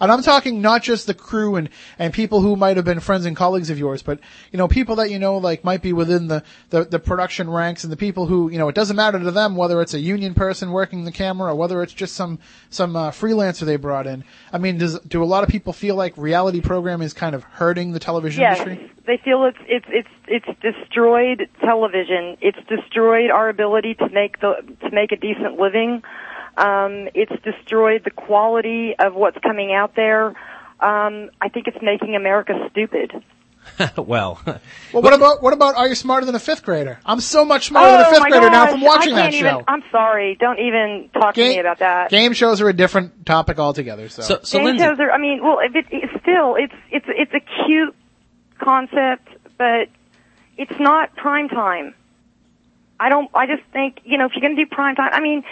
And 0.00 0.10
I'm 0.10 0.22
talking 0.22 0.60
not 0.60 0.82
just 0.82 1.06
the 1.06 1.14
crew 1.14 1.56
and, 1.56 1.68
and 1.98 2.12
people 2.12 2.40
who 2.40 2.56
might 2.56 2.76
have 2.76 2.84
been 2.84 3.00
friends 3.00 3.26
and 3.26 3.36
colleagues 3.36 3.70
of 3.70 3.78
yours, 3.78 4.02
but, 4.02 4.18
you 4.50 4.58
know, 4.58 4.68
people 4.68 4.96
that 4.96 5.10
you 5.10 5.18
know, 5.18 5.38
like, 5.38 5.64
might 5.64 5.82
be 5.82 5.92
within 5.92 6.28
the, 6.28 6.42
the, 6.70 6.84
the 6.84 6.98
production 6.98 7.48
ranks 7.48 7.84
and 7.84 7.92
the 7.92 7.96
people 7.96 8.26
who, 8.26 8.50
you 8.50 8.58
know, 8.58 8.68
it 8.68 8.74
doesn't 8.74 8.96
matter 8.96 9.18
to 9.18 9.30
them 9.30 9.56
whether 9.56 9.80
it's 9.80 9.94
a 9.94 10.00
union 10.00 10.34
person 10.34 10.70
working 10.72 11.04
the 11.04 11.12
camera 11.12 11.52
or 11.52 11.54
whether 11.56 11.82
it's 11.82 11.92
just 11.92 12.14
some, 12.14 12.38
some, 12.70 12.96
uh, 12.96 13.10
freelancer 13.10 13.60
they 13.60 13.76
brought 13.76 14.06
in. 14.06 14.24
I 14.52 14.58
mean, 14.58 14.78
does, 14.78 14.98
do 15.00 15.22
a 15.22 15.24
lot 15.24 15.44
of 15.44 15.48
people 15.48 15.72
feel 15.72 15.94
like 15.94 16.16
reality 16.16 16.60
programming 16.60 17.06
is 17.06 17.12
kind 17.12 17.34
of 17.34 17.44
hurting 17.44 17.92
the 17.92 18.00
television 18.00 18.42
Yes, 18.42 18.60
industry? 18.60 18.90
they 19.06 19.18
feel 19.22 19.44
it's 19.44 19.58
it's 19.66 19.86
it's 19.88 20.08
it's 20.46 20.60
destroyed 20.60 21.48
television. 21.60 22.36
It's 22.40 22.58
destroyed 22.68 23.30
our 23.30 23.48
ability 23.48 23.94
to 23.94 24.08
make 24.08 24.40
the 24.40 24.54
to 24.80 24.90
make 24.90 25.12
a 25.12 25.16
decent 25.16 25.58
living. 25.58 26.02
Um, 26.56 27.08
it's 27.14 27.32
destroyed 27.42 28.02
the 28.04 28.10
quality 28.10 28.94
of 28.98 29.14
what's 29.14 29.38
coming 29.38 29.72
out 29.72 29.94
there. 29.96 30.28
Um, 30.80 31.30
I 31.40 31.48
think 31.52 31.66
it's 31.66 31.78
making 31.82 32.14
America 32.16 32.68
stupid. 32.70 33.12
well, 33.96 34.40
Well, 34.92 35.02
what 35.02 35.12
about, 35.12 35.42
what 35.42 35.52
about 35.52 35.74
Are 35.74 35.88
You 35.88 35.94
Smarter 35.94 36.26
Than 36.26 36.34
a 36.34 36.40
Fifth 36.40 36.62
Grader? 36.62 37.00
I'm 37.04 37.20
so 37.20 37.44
much 37.44 37.68
smarter 37.68 37.90
than 37.90 38.00
a 38.00 38.04
oh 38.04 38.10
fifth 38.10 38.20
my 38.20 38.28
grader 38.28 38.50
now 38.50 38.64
gosh, 38.64 38.72
from 38.72 38.80
watching 38.82 39.12
I 39.14 39.16
that 39.16 39.22
can't 39.22 39.34
even, 39.34 39.50
show. 39.52 39.64
I'm 39.66 39.82
sorry. 39.90 40.36
Don't 40.38 40.58
even 40.60 41.10
talk 41.12 41.34
to 41.34 41.40
me 41.40 41.58
about 41.58 41.78
that. 41.78 42.10
Game 42.10 42.32
shows 42.32 42.60
are 42.60 42.68
a 42.68 42.72
different 42.72 43.26
topic 43.26 43.58
altogether, 43.58 44.08
so. 44.08 44.22
Game 44.38 44.78
shows 44.78 44.98
are. 45.00 45.10
I 45.10 45.18
mean, 45.18 45.42
well, 45.42 45.58
if 45.60 45.74
it, 45.74 45.86
it's 45.90 46.12
still, 46.22 46.56
it's 46.56 46.74
it's 46.90 47.06
it's 47.08 47.32
a 47.34 47.64
cute 47.66 47.94
concept, 48.60 49.28
but 49.58 49.88
it's 50.56 50.78
not 50.78 51.16
prime 51.16 51.48
time. 51.48 51.94
I 53.00 53.08
don't. 53.08 53.30
I 53.34 53.46
just 53.46 53.62
think 53.72 54.00
you 54.04 54.18
know 54.18 54.26
if 54.26 54.32
you're 54.34 54.42
going 54.42 54.56
to 54.56 54.64
do 54.64 54.70
prime 54.70 54.94
time. 54.94 55.10
I 55.12 55.20
mean, 55.20 55.42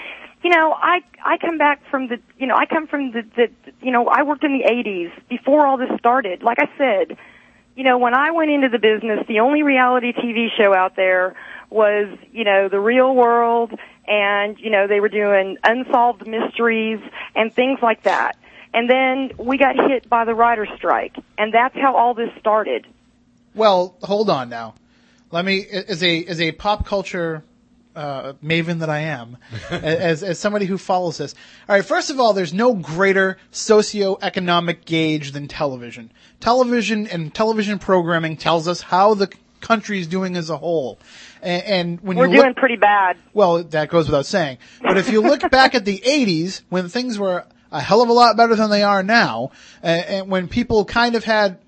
you 0.43 0.51
know, 0.51 0.73
I 0.73 1.01
I 1.25 1.39
come 1.39 1.59
back 1.59 1.83
from 1.91 2.09
the 2.09 2.19
you 2.39 2.47
know 2.47 2.57
I 2.57 2.67
come 2.67 2.87
from 2.87 3.13
the 3.13 3.23
the 3.37 3.49
you 3.81 3.91
know 3.93 4.09
I 4.09 4.23
worked 4.23 4.45
in 4.45 4.53
the 4.53 4.65
80s 4.65 5.13
before 5.29 5.67
all 5.67 5.77
this 5.77 5.91
started. 5.99 6.43
Like 6.43 6.59
I 6.59 6.69
said, 6.77 7.17
you 7.77 7.85
know, 7.85 7.99
when 7.99 8.15
I 8.15 8.33
went 8.33 8.51
into 8.51 8.69
the 8.69 8.79
business, 8.79 9.25
the 9.29 9.41
only 9.41 9.63
reality 9.63 10.13
TV 10.13 10.49
show 10.57 10.75
out 10.75 10.97
there 10.97 11.35
was, 11.71 12.19
you 12.33 12.45
know, 12.45 12.69
the 12.69 12.79
real 12.79 13.15
world 13.15 13.73
and, 14.07 14.59
you 14.59 14.71
know, 14.71 14.87
they 14.87 15.01
were 15.01 15.09
doing 15.09 15.57
unsolved 15.65 16.27
mysteries 16.27 17.01
and 17.35 17.53
things 17.53 17.79
like 17.83 18.03
that. 18.03 18.37
And 18.75 18.89
then 18.89 19.33
we 19.39 19.59
got 19.59 19.77
hit 19.77 20.09
by 20.09 20.25
the 20.25 20.35
writer's 20.35 20.69
strike. 20.77 21.17
And 21.39 21.53
that's 21.53 21.75
how 21.75 21.97
all 21.97 22.15
this 22.15 22.31
started. 22.39 22.87
Well, 23.55 23.97
hold 24.03 24.29
on 24.29 24.49
now. 24.49 24.75
Let 25.31 25.45
me, 25.47 25.67
as 25.67 26.03
a 26.03 26.25
as 26.25 26.41
a 26.43 26.53
pop 26.53 26.85
culture 26.85 27.43
uh, 27.95 28.35
maven 28.43 28.79
that 28.81 28.91
I 28.91 29.01
am, 29.01 29.37
as 29.71 30.23
as 30.23 30.39
somebody 30.39 30.67
who 30.67 30.79
follows 30.79 31.19
this. 31.19 31.35
All 31.69 31.77
right, 31.77 31.85
first 31.85 32.11
of 32.11 32.19
all, 32.21 32.33
there's 32.33 32.53
no 32.55 32.75
greater 32.75 33.39
socioeconomic 33.53 34.85
gauge 34.85 35.33
than 35.33 35.49
television. 35.49 36.11
Television 36.41 37.07
and 37.07 37.35
television 37.35 37.79
programming 37.79 38.37
tells 38.37 38.67
us 38.69 38.81
how 38.81 39.15
the 39.15 39.33
country 39.61 40.01
is 40.01 40.07
doing 40.07 40.37
as 40.37 40.51
a 40.51 40.57
whole. 40.57 40.99
And, 41.41 41.63
and 41.65 42.01
when 42.01 42.17
We're 42.17 42.27
you 42.27 42.37
look, 42.37 42.43
doing 42.45 42.55
pretty 42.55 42.77
bad. 42.77 43.17
well, 43.33 43.63
that 43.63 43.89
goes 43.89 44.07
without 44.07 44.27
saying. 44.27 44.59
But 44.81 44.99
if 44.99 45.11
you 45.11 45.21
look 45.21 45.49
back 45.51 45.75
at 45.75 45.85
the 45.85 45.99
80s, 45.99 46.63
when 46.69 46.89
things 46.89 47.19
were 47.19 47.45
a 47.71 47.81
hell 47.81 48.03
of 48.03 48.09
a 48.09 48.13
lot 48.13 48.37
better 48.37 48.55
than 48.57 48.71
they 48.71 48.83
are 48.83 49.03
now, 49.03 49.53
uh, 49.83 49.87
and 49.87 50.29
when 50.31 50.49
people 50.49 50.85
kind 50.85 51.15
of 51.15 51.25
had 51.25 51.59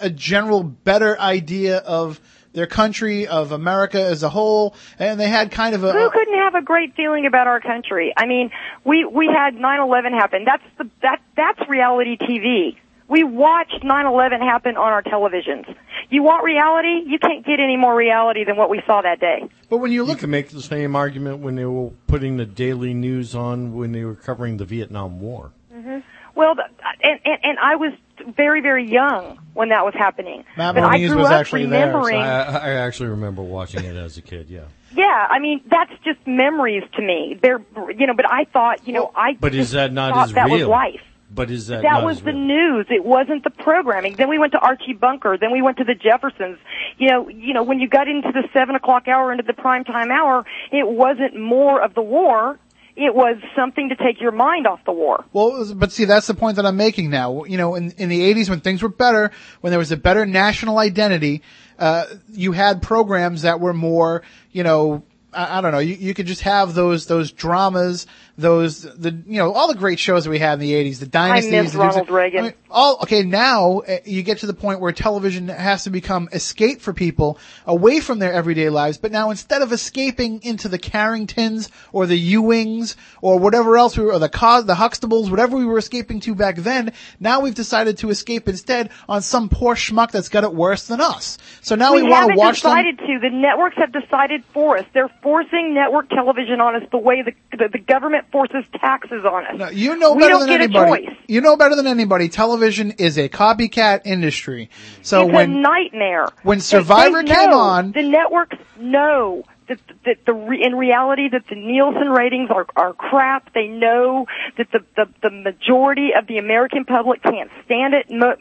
a 0.00 0.10
general 0.10 0.62
better 0.62 1.18
idea 1.18 1.78
of 1.78 2.20
their 2.52 2.66
country, 2.66 3.26
of 3.26 3.52
America 3.52 4.00
as 4.00 4.22
a 4.22 4.28
whole, 4.28 4.74
and 4.98 5.18
they 5.18 5.28
had 5.28 5.50
kind 5.50 5.74
of 5.74 5.84
a, 5.84 5.92
Who 5.92 6.10
couldn't 6.10 6.38
have 6.38 6.54
a 6.54 6.62
great 6.62 6.94
feeling 6.94 7.26
about 7.26 7.46
our 7.46 7.60
country? 7.60 8.12
I 8.16 8.26
mean, 8.26 8.50
we 8.84 9.04
we 9.04 9.26
had 9.26 9.54
9/11 9.54 10.12
happen. 10.12 10.44
That's 10.44 10.62
the 10.78 10.90
that 11.02 11.20
that's 11.36 11.68
reality 11.68 12.16
TV. 12.16 12.76
We 13.08 13.24
watched 13.24 13.82
9/11 13.82 14.40
happen 14.40 14.76
on 14.76 14.92
our 14.92 15.02
televisions. 15.02 15.74
You 16.10 16.22
want 16.22 16.44
reality? 16.44 17.04
You 17.06 17.18
can't 17.18 17.44
get 17.44 17.58
any 17.58 17.76
more 17.76 17.94
reality 17.96 18.44
than 18.44 18.56
what 18.56 18.68
we 18.68 18.82
saw 18.86 19.00
that 19.02 19.18
day. 19.18 19.48
But 19.70 19.78
when 19.78 19.92
you 19.92 20.04
look, 20.04 20.18
you 20.18 20.20
can 20.20 20.30
make 20.30 20.50
the 20.50 20.60
same 20.60 20.94
argument 20.94 21.38
when 21.38 21.54
they 21.56 21.64
were 21.64 21.90
putting 22.06 22.36
the 22.36 22.44
daily 22.44 22.92
news 22.92 23.34
on 23.34 23.74
when 23.74 23.92
they 23.92 24.04
were 24.04 24.14
covering 24.14 24.58
the 24.58 24.64
Vietnam 24.64 25.20
War. 25.20 25.52
hmm 25.72 25.98
Well, 26.34 26.54
and, 27.02 27.20
and 27.24 27.38
and 27.42 27.58
I 27.58 27.76
was 27.76 27.92
very 28.36 28.60
very 28.60 28.88
young 28.88 29.38
when 29.54 29.68
that 29.70 29.84
was 29.84 29.94
happening. 29.94 30.44
Matt 30.56 30.74
but 30.74 30.84
I 30.84 30.98
grew 30.98 31.16
was 31.18 31.26
up 31.26 31.32
actually 31.32 31.66
there. 31.66 31.92
so 31.92 31.98
remembering. 31.98 32.20
I, 32.20 32.58
I 32.58 32.70
actually 32.86 33.10
remember 33.10 33.42
watching 33.42 33.84
it 33.84 33.96
as 33.96 34.16
a 34.16 34.22
kid. 34.22 34.48
Yeah. 34.48 34.64
Yeah, 34.94 35.26
I 35.30 35.38
mean 35.38 35.62
that's 35.70 35.92
just 36.04 36.26
memories 36.26 36.84
to 36.94 37.02
me. 37.02 37.38
They're 37.40 37.60
you 37.96 38.06
know, 38.06 38.14
but 38.14 38.30
I 38.30 38.44
thought 38.44 38.86
you 38.86 38.92
know 38.92 39.10
I 39.14 39.34
But 39.34 39.54
is 39.54 39.72
that 39.72 39.92
not 39.92 40.12
thought 40.12 40.28
as 40.28 40.34
that 40.34 40.50
was 40.50 40.60
real? 40.60 40.68
life. 40.70 41.00
But 41.34 41.50
is 41.50 41.68
that, 41.68 41.80
That 41.80 41.92
not 41.92 42.04
was 42.04 42.18
as 42.18 42.24
the 42.24 42.32
news. 42.32 42.86
It 42.90 43.02
wasn't 43.06 43.42
the 43.42 43.48
programming. 43.48 44.16
Then 44.16 44.28
we 44.28 44.38
went 44.38 44.52
to 44.52 44.58
Archie 44.58 44.92
Bunker. 44.92 45.38
Then 45.38 45.50
we 45.50 45.62
went 45.62 45.78
to 45.78 45.84
the 45.84 45.94
Jeffersons. 45.94 46.58
You 46.98 47.08
know, 47.08 47.28
you 47.30 47.54
know, 47.54 47.62
when 47.62 47.80
you 47.80 47.88
got 47.88 48.06
into 48.06 48.32
the 48.32 48.46
seven 48.52 48.74
o'clock 48.74 49.08
hour, 49.08 49.32
into 49.32 49.44
the 49.44 49.54
prime 49.54 49.84
time 49.84 50.10
hour, 50.10 50.44
it 50.70 50.86
wasn't 50.86 51.40
more 51.40 51.80
of 51.80 51.94
the 51.94 52.02
war. 52.02 52.58
It 52.94 53.14
was 53.14 53.36
something 53.56 53.88
to 53.88 53.96
take 53.96 54.20
your 54.20 54.32
mind 54.32 54.66
off 54.66 54.84
the 54.84 54.92
war. 54.92 55.24
Well, 55.32 55.72
but 55.74 55.92
see, 55.92 56.04
that's 56.04 56.26
the 56.26 56.34
point 56.34 56.56
that 56.56 56.66
I'm 56.66 56.76
making 56.76 57.10
now. 57.10 57.44
You 57.44 57.56
know, 57.56 57.74
in, 57.74 57.92
in 57.92 58.08
the 58.08 58.34
80s 58.34 58.50
when 58.50 58.60
things 58.60 58.82
were 58.82 58.90
better, 58.90 59.30
when 59.60 59.70
there 59.70 59.78
was 59.78 59.92
a 59.92 59.96
better 59.96 60.26
national 60.26 60.78
identity, 60.78 61.42
uh, 61.78 62.04
you 62.30 62.52
had 62.52 62.82
programs 62.82 63.42
that 63.42 63.60
were 63.60 63.72
more, 63.72 64.22
you 64.50 64.62
know, 64.62 65.02
I, 65.32 65.58
I 65.58 65.60
don't 65.60 65.72
know, 65.72 65.78
you, 65.78 65.94
you 65.94 66.14
could 66.14 66.26
just 66.26 66.42
have 66.42 66.74
those, 66.74 67.06
those 67.06 67.32
dramas, 67.32 68.06
those, 68.38 68.82
the, 68.82 69.10
you 69.26 69.38
know, 69.38 69.52
all 69.52 69.68
the 69.68 69.78
great 69.78 69.98
shows 69.98 70.24
that 70.24 70.30
we 70.30 70.38
had 70.38 70.54
in 70.54 70.60
the 70.60 70.72
80s, 70.72 71.00
the 71.00 71.06
dynasties. 71.06 71.52
miss 71.52 71.72
the- 71.72 71.78
Ronald 71.78 72.10
Reagan. 72.10 72.40
I 72.40 72.42
mean, 72.44 72.52
all, 72.70 72.98
okay, 73.02 73.22
now 73.22 73.80
uh, 73.80 73.98
you 74.04 74.22
get 74.22 74.38
to 74.38 74.46
the 74.46 74.54
point 74.54 74.80
where 74.80 74.92
television 74.92 75.48
has 75.48 75.84
to 75.84 75.90
become 75.90 76.28
escape 76.32 76.80
for 76.80 76.92
people 76.92 77.38
away 77.66 78.00
from 78.00 78.18
their 78.18 78.32
everyday 78.32 78.70
lives, 78.70 78.96
but 78.96 79.12
now 79.12 79.30
instead 79.30 79.62
of 79.62 79.72
escaping 79.72 80.42
into 80.42 80.68
the 80.68 80.78
Carringtons 80.78 81.68
or 81.92 82.06
the 82.06 82.34
Ewings 82.34 82.96
or 83.20 83.38
whatever 83.38 83.76
else 83.76 83.96
we 83.96 84.04
were, 84.04 84.12
or 84.12 84.18
the 84.18 84.28
Cos, 84.28 84.64
the 84.64 84.74
Huxtables, 84.74 85.30
whatever 85.30 85.56
we 85.56 85.66
were 85.66 85.78
escaping 85.78 86.20
to 86.20 86.34
back 86.34 86.56
then, 86.56 86.92
now 87.20 87.40
we've 87.40 87.54
decided 87.54 87.98
to 87.98 88.10
escape 88.10 88.48
instead 88.48 88.90
on 89.08 89.20
some 89.22 89.48
poor 89.48 89.74
schmuck 89.74 90.10
that's 90.10 90.30
got 90.30 90.44
it 90.44 90.54
worse 90.54 90.86
than 90.86 91.00
us. 91.00 91.38
So 91.60 91.74
now 91.74 91.94
we, 91.94 92.02
want 92.02 92.30
to 92.30 92.36
watch 92.36 92.62
them. 92.62 92.70
decided 92.70 92.98
to. 92.98 93.18
The 93.20 93.30
networks 93.30 93.76
have 93.76 93.92
decided 93.92 94.44
for 94.52 94.78
us. 94.78 94.86
They're 94.92 95.10
forcing 95.22 95.74
network 95.74 96.08
television 96.08 96.60
on 96.60 96.76
us 96.76 96.88
the 96.90 96.98
way 96.98 97.22
the 97.22 97.32
the, 97.56 97.68
the 97.68 97.78
government 97.78 98.30
forces 98.32 98.64
taxes 98.80 99.24
on 99.24 99.46
us. 99.46 99.58
No, 99.58 99.68
you 99.68 99.96
know 99.96 100.16
better 100.16 100.38
than 100.38 100.50
anybody. 100.50 101.08
You 101.28 101.40
know 101.40 101.56
better 101.56 101.76
than 101.76 101.86
anybody. 101.86 102.28
Television 102.28 102.92
is 102.92 103.18
a 103.18 103.28
copycat 103.28 104.00
industry. 104.04 104.70
So 105.02 105.26
it's 105.26 105.34
when 105.34 105.50
a 105.52 105.60
nightmare. 105.60 106.28
when 106.42 106.60
Survivor 106.60 107.22
came 107.22 107.50
know, 107.50 107.58
on- 107.58 107.92
the 107.92 108.02
networks 108.02 108.56
know 108.78 109.44
that, 109.68 109.78
that 110.04 110.16
the 110.26 110.32
in 110.32 110.74
reality 110.74 111.28
that 111.30 111.44
the 111.48 111.54
Nielsen 111.56 112.08
ratings 112.08 112.50
are 112.50 112.66
are 112.74 112.92
crap. 112.94 113.52
They 113.54 113.68
know 113.68 114.26
that 114.56 114.68
the 114.72 114.80
the, 114.96 115.06
the 115.22 115.30
majority 115.30 116.10
of 116.18 116.26
the 116.26 116.38
American 116.38 116.84
public 116.84 117.22
can't 117.22 117.50
stand 117.64 117.94
it. 117.94 118.10
Mo- 118.10 118.36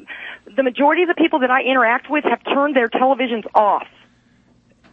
the 0.56 0.64
majority 0.64 1.04
of 1.04 1.10
the 1.10 1.16
people 1.16 1.40
that 1.40 1.52
I 1.52 1.62
interact 1.64 2.10
with 2.10 2.24
have 2.24 2.44
turned 2.44 2.76
their 2.76 2.90
televisions 2.90 3.46
off. 3.54 3.88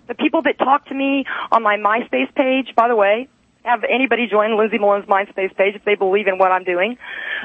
The 0.07 0.15
people 0.15 0.43
that 0.43 0.59
talk 0.59 0.87
to 0.89 0.95
me 0.95 1.25
on 1.53 1.63
my 1.63 1.77
MySpace 1.77 2.35
page, 2.35 2.75
by 2.75 2.89
the 2.89 2.97
way, 2.97 3.29
have 3.65 3.85
anybody 3.85 4.27
join 4.31 4.57
Lindsay 4.57 4.79
Malone's 4.79 5.07
MySpace 5.07 5.55
page 5.57 5.75
if 5.75 5.85
they 5.85 5.95
believe 5.95 6.27
in 6.27 6.39
what 6.39 6.53
I'm 6.53 6.65
doing. 6.65 6.97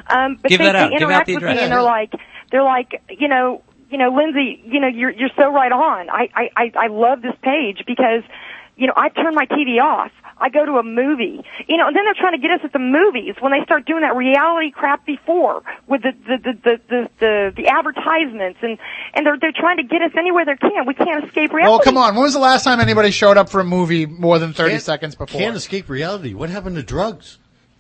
Um, 0.08 0.38
but 0.42 0.50
Give 0.50 0.60
they, 0.60 0.66
that 0.66 0.76
out. 0.76 0.90
they 0.90 0.98
Give 0.98 1.04
interact 1.04 1.22
out 1.22 1.26
the 1.28 1.34
with 1.36 1.44
me 1.44 1.60
and 1.60 1.72
they're 1.72 1.82
like, 1.82 2.14
they're 2.52 2.64
like, 2.64 3.02
you 3.10 3.28
know, 3.28 3.62
you 3.90 3.98
know, 3.98 4.10
Lindsay, 4.16 4.62
you 4.66 4.80
know, 4.80 4.88
you're 4.88 5.12
you're 5.12 5.30
so 5.38 5.54
right 5.54 5.72
on. 5.72 6.10
I 6.10 6.30
I 6.34 6.50
I, 6.56 6.72
I 6.86 6.88
love 6.88 7.22
this 7.22 7.36
page 7.44 7.84
because, 7.86 8.24
you 8.76 8.88
know, 8.88 8.94
I 8.96 9.10
turn 9.10 9.36
my 9.36 9.46
TV 9.46 9.82
off. 9.82 10.12
I 10.38 10.50
go 10.50 10.66
to 10.66 10.74
a 10.74 10.84
movie, 10.84 11.42
you 11.68 11.78
know, 11.78 11.88
and 11.88 11.96
then 11.96 12.04
they're 12.06 12.16
trying 12.20 12.34
to 12.34 12.42
get 12.42 12.52
us 12.52 12.62
at 12.64 12.74
the 12.74 12.80
movies 12.80 13.36
when 13.40 13.52
they 13.52 13.64
start 13.64 13.86
doing 13.86 14.02
that 14.02 14.16
reality 14.16 14.72
crap 14.72 15.06
before 15.06 15.62
with 15.88 16.02
the 16.02 16.12
the 16.28 16.38
the 16.38 16.54
the 16.64 16.82
the, 16.90 17.10
the, 17.20 17.54
the 17.56 17.68
advertisements 17.68 18.60
and 18.62 18.78
and 19.14 19.26
they're 19.26 19.38
they're 19.40 19.54
trying 19.56 19.78
to 19.78 19.84
get 19.84 20.02
us 20.02 20.12
anywhere 20.18 20.44
they 20.46 20.56
can. 20.58 20.86
We 20.88 20.96
can't 20.96 21.24
escape 21.24 21.54
reality. 21.54 21.74
Oh, 21.74 21.80
come 21.84 21.98
on. 21.98 22.16
When 22.16 22.24
was 22.24 22.34
the 22.34 22.40
last 22.40 22.64
time 22.64 22.80
anybody 22.80 23.12
showed 23.12 23.38
up 23.38 23.48
for 23.50 23.62
a 23.62 23.64
movie 23.64 24.06
more 24.06 24.40
than 24.40 24.54
30 24.54 24.72
Can't- 24.72 24.84
seconds 24.84 25.16
before? 25.16 25.40
Can't 25.40 25.56
escape 25.56 25.88
reality. 25.88 26.34
What 26.34 26.50
happened 26.50 26.76
to 26.78 26.84
drugs? 26.84 27.38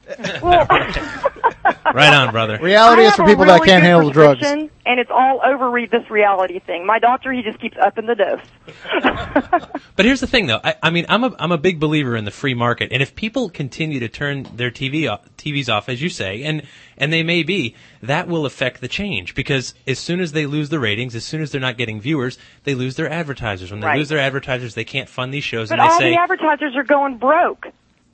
Right 1.93 2.13
on, 2.13 2.31
brother. 2.31 2.57
Reality 2.59 3.03
is 3.03 3.15
for 3.15 3.21
have 3.21 3.27
a 3.27 3.31
people 3.31 3.45
that 3.45 3.63
can't 3.63 3.83
handle 3.83 4.07
the 4.07 4.13
drugs. 4.13 4.43
And 4.43 4.99
it's 4.99 5.11
all 5.11 5.41
over 5.45 5.69
read 5.69 5.91
this 5.91 6.09
reality 6.09 6.59
thing. 6.59 6.85
My 6.85 6.99
doctor, 6.99 7.31
he 7.31 7.41
just 7.43 7.59
keeps 7.59 7.77
upping 7.81 8.07
the 8.07 8.15
dose. 8.15 9.69
But 9.95 10.05
here's 10.05 10.21
the 10.21 10.27
thing, 10.27 10.47
though. 10.47 10.59
I, 10.63 10.75
I 10.81 10.89
mean, 10.89 11.05
I'm 11.07 11.23
a 11.23 11.35
I'm 11.37 11.51
a 11.51 11.57
big 11.57 11.79
believer 11.79 12.15
in 12.15 12.25
the 12.25 12.31
free 12.31 12.55
market, 12.55 12.91
and 12.91 13.03
if 13.03 13.13
people 13.15 13.49
continue 13.49 13.99
to 13.99 14.09
turn 14.09 14.43
their 14.55 14.71
TV 14.71 15.07
off, 15.11 15.23
uh, 15.23 15.29
TVs 15.37 15.71
off, 15.71 15.87
as 15.87 16.01
you 16.01 16.09
say, 16.09 16.41
and 16.43 16.63
and 16.97 17.13
they 17.13 17.21
may 17.21 17.43
be, 17.43 17.75
that 18.01 18.27
will 18.27 18.47
affect 18.47 18.81
the 18.81 18.87
change 18.87 19.35
because 19.35 19.75
as 19.85 19.99
soon 19.99 20.19
as 20.19 20.31
they 20.31 20.47
lose 20.47 20.69
the 20.69 20.79
ratings, 20.79 21.15
as 21.15 21.23
soon 21.23 21.41
as 21.43 21.51
they're 21.51 21.61
not 21.61 21.77
getting 21.77 22.01
viewers, 22.01 22.39
they 22.63 22.73
lose 22.73 22.95
their 22.95 23.09
advertisers. 23.09 23.69
When 23.69 23.81
they 23.81 23.87
Right. 23.87 23.97
lose 23.99 24.09
their 24.09 24.19
advertisers, 24.19 24.73
they 24.73 24.83
can't 24.83 25.09
fund 25.09 25.31
these 25.31 25.43
shows, 25.43 25.69
But 25.69 25.79
and 25.79 25.87
they 25.87 25.91
all 25.93 25.99
say, 25.99 26.09
the 26.09 26.17
advertisers 26.17 26.75
are 26.75 26.83
going 26.83 27.17
broke. 27.17 27.67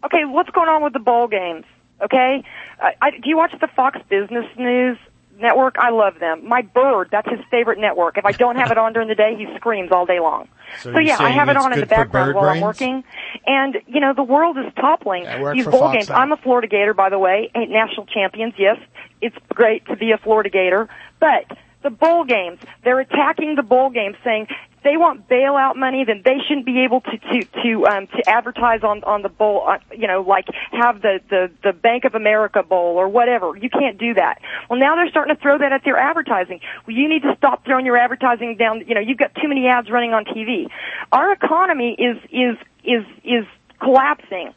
Okay, 0.04 0.26
what's 0.26 0.50
going 0.50 0.70
on 0.70 0.84
with 0.84 0.94
the 0.94 1.00
bowl 1.00 1.28
games? 1.28 1.66
Okay, 2.02 2.44
I, 2.80 2.94
I, 3.02 3.12
do 3.12 3.28
you 3.30 3.38
watch 3.38 3.52
the 3.60 3.68
Fox 3.68 4.00
Business 4.10 4.46
News 4.58 4.98
network? 5.38 5.76
I 5.78 5.90
love 5.90 6.20
them. 6.20 6.48
My 6.48 6.62
bird, 6.62 7.10
that's 7.12 7.30
his 7.30 7.40
favorite 7.52 7.80
network. 7.80 8.18
If 8.18 8.26
I 8.26 8.32
don't 8.32 8.56
have 8.56 8.72
it 8.72 8.78
on 8.78 8.94
during 8.94 9.08
the 9.10 9.16
day, 9.16 9.36
he 9.38 9.48
screams 9.58 9.92
all 9.92 10.06
day 10.06 10.20
long. 10.20 10.48
So 10.82 10.94
So, 10.94 11.00
yeah, 11.00 11.18
I 11.20 11.30
have 11.30 11.50
it 11.50 11.58
on 11.58 11.74
in 11.74 11.80
the 11.80 11.86
background 11.86 12.36
while 12.36 12.50
I'm 12.50 12.62
working. 12.62 13.04
And 13.46 13.78
you 13.88 14.00
know, 14.00 14.14
the 14.14 14.24
world 14.24 14.58
is 14.58 14.72
toppling. 14.76 15.24
Work 15.42 15.56
These 15.56 15.66
bowl 15.66 15.80
Fox 15.80 15.94
games. 15.94 16.10
now. 16.10 16.16
I'm 16.16 16.32
a 16.32 16.38
Florida 16.38 16.68
Gator, 16.68 16.94
by 16.94 17.10
the 17.10 17.20
way. 17.20 17.52
Ain't 17.56 17.72
national 17.72 18.06
champions. 18.06 18.54
Yes, 18.58 18.78
it's 19.22 19.36
great 19.50 19.86
to 19.88 19.96
be 19.96 20.12
a 20.12 20.18
Florida 20.18 20.50
Gator, 20.50 20.88
but 21.20 21.46
the 21.82 21.90
bowl 21.90 22.26
games, 22.26 22.60
they're 22.84 23.00
attacking 23.00 23.56
the 23.56 23.64
bowl 23.64 23.90
games, 23.90 24.18
saying 24.24 24.48
they 24.84 24.98
want 24.98 25.28
bailout 25.28 25.76
money, 25.76 26.04
then 26.06 26.22
they 26.24 26.38
shouldn't 26.48 26.66
be 26.66 26.84
able 26.84 27.02
to 27.02 27.18
to 27.18 27.46
to 27.64 27.86
um 27.86 28.08
to 28.08 28.30
advertise 28.30 28.84
on 28.84 29.04
on 29.04 29.22
the 29.22 29.30
bowl, 29.30 29.66
uh, 29.68 29.78
you 29.96 30.08
know, 30.08 30.22
like 30.22 30.46
have 30.72 31.02
the 31.02 31.20
the 31.30 31.52
the 31.64 31.74
Bank 31.74 32.06
of 32.06 32.16
America 32.16 32.64
bowl 32.64 32.96
or 32.98 33.08
whatever. 33.08 33.56
You 33.56 33.70
can't 33.70 33.98
do 33.98 34.14
that. 34.14 34.42
Well, 34.70 34.80
now 34.80 34.96
they're 34.96 35.10
starting 35.10 35.36
to 35.36 35.42
throw 35.42 35.58
that 35.58 35.72
at 35.72 35.84
their 35.84 35.98
advertising. 35.98 36.62
Well, 36.88 36.96
you 36.96 37.10
need 37.10 37.24
to 37.24 37.36
stop 37.38 37.66
throwing 37.66 37.86
your 37.86 37.98
advertising 37.98 38.56
down. 38.58 38.84
You 38.88 38.96
know, 38.96 39.02
you've 39.02 39.18
got 39.18 39.36
too 39.36 39.48
many 39.48 39.68
ads 39.68 39.90
running 39.90 40.14
on 40.14 40.26
TV. 40.26 40.68
Our 41.12 41.34
economy 41.34 41.96
is 41.98 42.18
is 42.32 42.58
is 42.84 43.06
is 43.24 43.46
collapsing, 43.80 44.54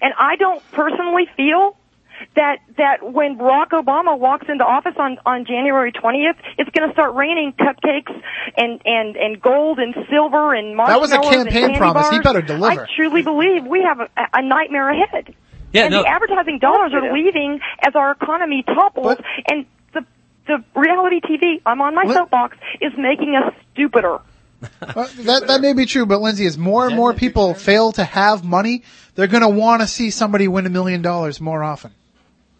and 0.00 0.14
I 0.18 0.36
don't 0.36 0.62
personally 0.72 1.26
feel 1.36 1.76
that 2.34 2.58
that 2.76 3.02
when 3.02 3.38
Barack 3.38 3.68
Obama 3.70 4.18
walks 4.18 4.46
into 4.48 4.64
office 4.64 4.94
on 4.98 5.18
on 5.26 5.44
January 5.46 5.92
20th, 5.92 6.36
it's 6.58 6.70
going 6.70 6.88
to 6.88 6.92
start 6.92 7.14
raining 7.14 7.52
cupcakes 7.52 8.12
and 8.56 8.80
and 8.84 9.16
and 9.16 9.40
gold 9.40 9.78
and 9.78 9.94
silver 10.10 10.54
and 10.54 10.78
That 10.78 11.00
was 11.00 11.12
a 11.12 11.16
marshmallows 11.16 11.40
and 11.40 11.48
campaign 11.50 11.62
candy 11.62 11.78
promise. 11.78 12.10
He 12.10 12.20
better 12.20 12.42
deliver. 12.42 12.82
I 12.82 12.86
truly 12.96 13.22
believe 13.22 13.66
we 13.66 13.82
have 13.82 14.00
a, 14.00 14.08
a 14.34 14.42
nightmare 14.42 14.90
ahead. 14.90 15.34
Yeah, 15.72 15.84
and 15.84 15.92
no- 15.92 16.02
the 16.02 16.08
advertising 16.08 16.58
dollars 16.58 16.92
are 16.94 17.12
leaving 17.12 17.60
as 17.86 17.94
our 17.94 18.12
economy 18.12 18.62
topples, 18.62 19.16
and 19.50 19.66
the 19.92 20.04
the 20.46 20.64
reality 20.74 21.20
TV. 21.20 21.60
I'm 21.66 21.80
on 21.80 21.94
my 21.94 22.04
What? 22.04 22.14
soapbox 22.14 22.56
is 22.80 22.92
making 22.96 23.34
us 23.36 23.52
stupider. 23.74 24.20
Well, 24.94 25.06
that 25.24 25.48
that 25.48 25.60
may 25.60 25.74
be 25.74 25.84
true, 25.84 26.06
but 26.06 26.20
Lindsay, 26.22 26.46
as 26.46 26.56
more 26.56 26.86
and 26.86 26.96
more 26.96 27.12
people 27.12 27.52
fail 27.54 27.92
to 27.92 28.04
have 28.04 28.42
money, 28.42 28.84
they're 29.14 29.26
going 29.26 29.42
to 29.42 29.48
want 29.50 29.82
to 29.82 29.86
see 29.86 30.10
somebody 30.10 30.48
win 30.48 30.64
a 30.64 30.70
million 30.70 31.02
dollars 31.02 31.40
more 31.42 31.62
often. 31.62 31.92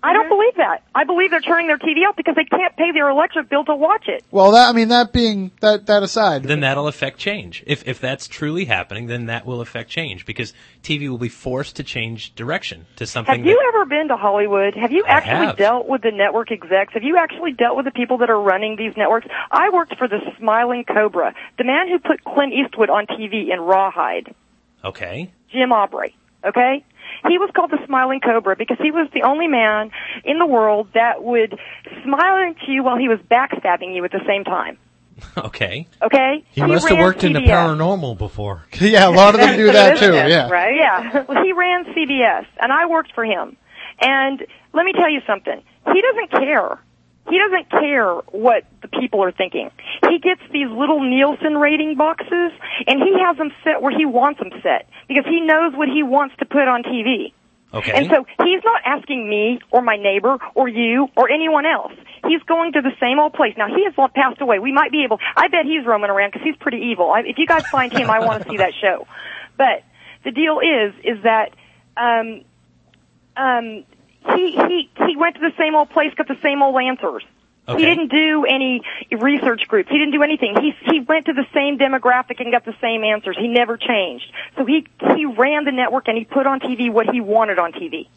I 0.02 0.12
don't 0.12 0.28
believe 0.28 0.54
that. 0.56 0.82
I 0.94 1.04
believe 1.04 1.30
they're 1.30 1.40
turning 1.40 1.66
their 1.66 1.78
TV 1.78 2.06
off 2.08 2.16
because 2.16 2.36
they 2.36 2.44
can't 2.44 2.76
pay 2.76 2.92
their 2.92 3.08
electric 3.08 3.48
bill 3.48 3.64
to 3.64 3.74
watch 3.74 4.04
it. 4.08 4.24
Well, 4.30 4.52
that 4.52 4.68
I 4.68 4.72
mean, 4.72 4.88
that 4.88 5.12
being 5.12 5.50
that 5.60 5.86
that 5.86 6.02
aside, 6.02 6.44
then 6.44 6.60
that'll 6.60 6.86
affect 6.86 7.18
change. 7.18 7.64
If 7.66 7.86
if 7.88 8.00
that's 8.00 8.28
truly 8.28 8.66
happening, 8.66 9.06
then 9.06 9.26
that 9.26 9.46
will 9.46 9.60
affect 9.60 9.90
change 9.90 10.26
because 10.26 10.52
TV 10.82 11.08
will 11.08 11.18
be 11.18 11.28
forced 11.28 11.76
to 11.76 11.82
change 11.82 12.34
direction 12.34 12.86
to 12.96 13.06
something. 13.06 13.38
Have 13.38 13.46
you 13.46 13.54
that, 13.54 13.72
ever 13.74 13.84
been 13.86 14.08
to 14.08 14.16
Hollywood? 14.16 14.74
Have 14.74 14.92
you 14.92 15.04
actually 15.06 15.46
have. 15.46 15.56
dealt 15.56 15.88
with 15.88 16.02
the 16.02 16.12
network 16.12 16.52
execs? 16.52 16.92
Have 16.92 17.02
you 17.02 17.16
actually 17.16 17.52
dealt 17.52 17.76
with 17.76 17.86
the 17.86 17.90
people 17.90 18.18
that 18.18 18.30
are 18.30 18.40
running 18.40 18.76
these 18.76 18.96
networks? 18.96 19.26
I 19.50 19.70
worked 19.70 19.96
for 19.98 20.08
the 20.08 20.20
Smiling 20.38 20.84
Cobra, 20.84 21.34
the 21.58 21.64
man 21.64 21.88
who 21.88 21.98
put 21.98 22.22
Clint 22.22 22.52
Eastwood 22.52 22.90
on 22.90 23.06
TV 23.06 23.52
in 23.52 23.60
Rawhide, 23.60 24.34
okay, 24.84 25.32
Jim 25.50 25.72
Aubrey. 25.72 26.14
Okay? 26.44 26.84
He 27.28 27.38
was 27.38 27.50
called 27.54 27.70
the 27.70 27.78
Smiling 27.86 28.20
Cobra 28.20 28.56
because 28.56 28.78
he 28.80 28.90
was 28.90 29.08
the 29.12 29.22
only 29.22 29.46
man 29.46 29.90
in 30.24 30.38
the 30.38 30.46
world 30.46 30.88
that 30.94 31.22
would 31.22 31.58
smile 32.04 32.50
at 32.50 32.56
you 32.68 32.82
while 32.82 32.96
he 32.96 33.08
was 33.08 33.18
backstabbing 33.30 33.94
you 33.94 34.04
at 34.04 34.12
the 34.12 34.22
same 34.26 34.44
time. 34.44 34.78
okay. 35.36 35.86
Okay? 36.02 36.44
He, 36.50 36.62
must 36.62 36.88
have 36.88 36.96
ran 36.96 37.04
worked 37.04 37.24
in 37.24 37.32
the 37.32 37.40
paranormal 37.40 38.18
before. 38.18 38.66
yeah, 38.80 39.08
a 39.08 39.10
lot 39.10 39.34
of 39.34 39.40
them 39.40 39.56
do 39.56 39.66
that 39.72 39.98
too. 39.98 40.14
Yeah, 40.14 40.48
Right? 40.50 40.74
Yeah. 40.76 41.24
Well, 41.26 41.42
he 41.42 41.52
ran 41.52 41.84
CBS, 41.86 42.46
and 42.60 42.72
I 42.72 42.86
worked 42.86 43.12
for 43.14 43.24
him. 43.24 43.56
And 44.00 44.46
let 44.74 44.84
me 44.84 44.92
tell 44.92 45.10
you 45.10 45.20
something. 45.26 45.62
He 45.92 46.02
doesn't 46.02 46.30
care. 46.30 46.82
He 47.28 47.38
doesn't 47.38 47.70
care 47.70 48.14
what 48.30 48.64
the 48.82 48.88
people 48.88 49.22
are 49.24 49.32
thinking. 49.32 49.70
He 50.08 50.18
gets 50.18 50.40
these 50.52 50.68
little 50.70 51.00
Nielsen 51.02 51.56
rating 51.56 51.96
boxes, 51.96 52.52
and 52.86 53.02
he 53.02 53.18
has 53.20 53.36
them 53.36 53.50
set 53.64 53.82
where 53.82 53.96
he 53.96 54.06
wants 54.06 54.38
them 54.38 54.50
set 54.62 54.88
because 55.08 55.24
he 55.26 55.40
knows 55.40 55.74
what 55.74 55.88
he 55.88 56.02
wants 56.02 56.36
to 56.38 56.44
put 56.44 56.68
on 56.68 56.82
TV. 56.82 57.32
Okay. 57.74 57.92
And 57.92 58.06
so 58.08 58.24
he's 58.44 58.62
not 58.64 58.80
asking 58.84 59.28
me 59.28 59.58
or 59.70 59.82
my 59.82 59.96
neighbor 59.96 60.38
or 60.54 60.68
you 60.68 61.08
or 61.16 61.30
anyone 61.30 61.66
else. 61.66 61.92
He's 62.26 62.42
going 62.42 62.72
to 62.72 62.80
the 62.80 62.92
same 63.00 63.18
old 63.18 63.34
place. 63.34 63.54
Now 63.58 63.66
he 63.68 63.84
has 63.84 63.94
passed 64.14 64.40
away. 64.40 64.58
We 64.58 64.72
might 64.72 64.92
be 64.92 65.04
able. 65.04 65.18
I 65.36 65.48
bet 65.48 65.66
he's 65.66 65.84
roaming 65.84 66.10
around 66.10 66.32
because 66.32 66.46
he's 66.46 66.56
pretty 66.56 66.90
evil. 66.92 67.10
I, 67.10 67.20
if 67.20 67.38
you 67.38 67.46
guys 67.46 67.66
find 67.66 67.92
him, 67.92 68.08
I 68.08 68.20
want 68.20 68.42
to 68.42 68.48
see 68.48 68.56
that 68.58 68.72
show. 68.80 69.06
But 69.58 69.82
the 70.24 70.30
deal 70.30 70.60
is, 70.60 70.94
is 71.04 71.22
that 71.24 71.52
um, 71.96 72.42
um, 73.36 73.84
he 74.34 74.52
he 74.52 74.90
he 75.06 75.16
went 75.16 75.36
to 75.36 75.40
the 75.40 75.52
same 75.58 75.74
old 75.74 75.90
place, 75.90 76.12
got 76.14 76.28
the 76.28 76.38
same 76.42 76.62
old 76.62 76.80
answers. 76.80 77.22
Okay. 77.68 77.80
He 77.80 77.84
didn't 77.84 78.08
do 78.08 78.44
any 78.44 78.82
research 79.10 79.62
groups. 79.66 79.88
He 79.90 79.98
didn't 79.98 80.12
do 80.12 80.22
anything. 80.22 80.54
He 80.60 80.72
he 80.90 81.00
went 81.00 81.26
to 81.26 81.32
the 81.32 81.46
same 81.52 81.78
demographic 81.78 82.40
and 82.40 82.52
got 82.52 82.64
the 82.64 82.76
same 82.80 83.02
answers. 83.02 83.36
He 83.38 83.48
never 83.48 83.76
changed. 83.76 84.32
So 84.56 84.64
he 84.64 84.86
he 85.16 85.26
ran 85.26 85.64
the 85.64 85.72
network 85.72 86.06
and 86.06 86.16
he 86.16 86.24
put 86.24 86.46
on 86.46 86.60
TV 86.60 86.92
what 86.92 87.08
he 87.10 87.20
wanted 87.20 87.58
on 87.58 87.72
TV. 87.72 88.08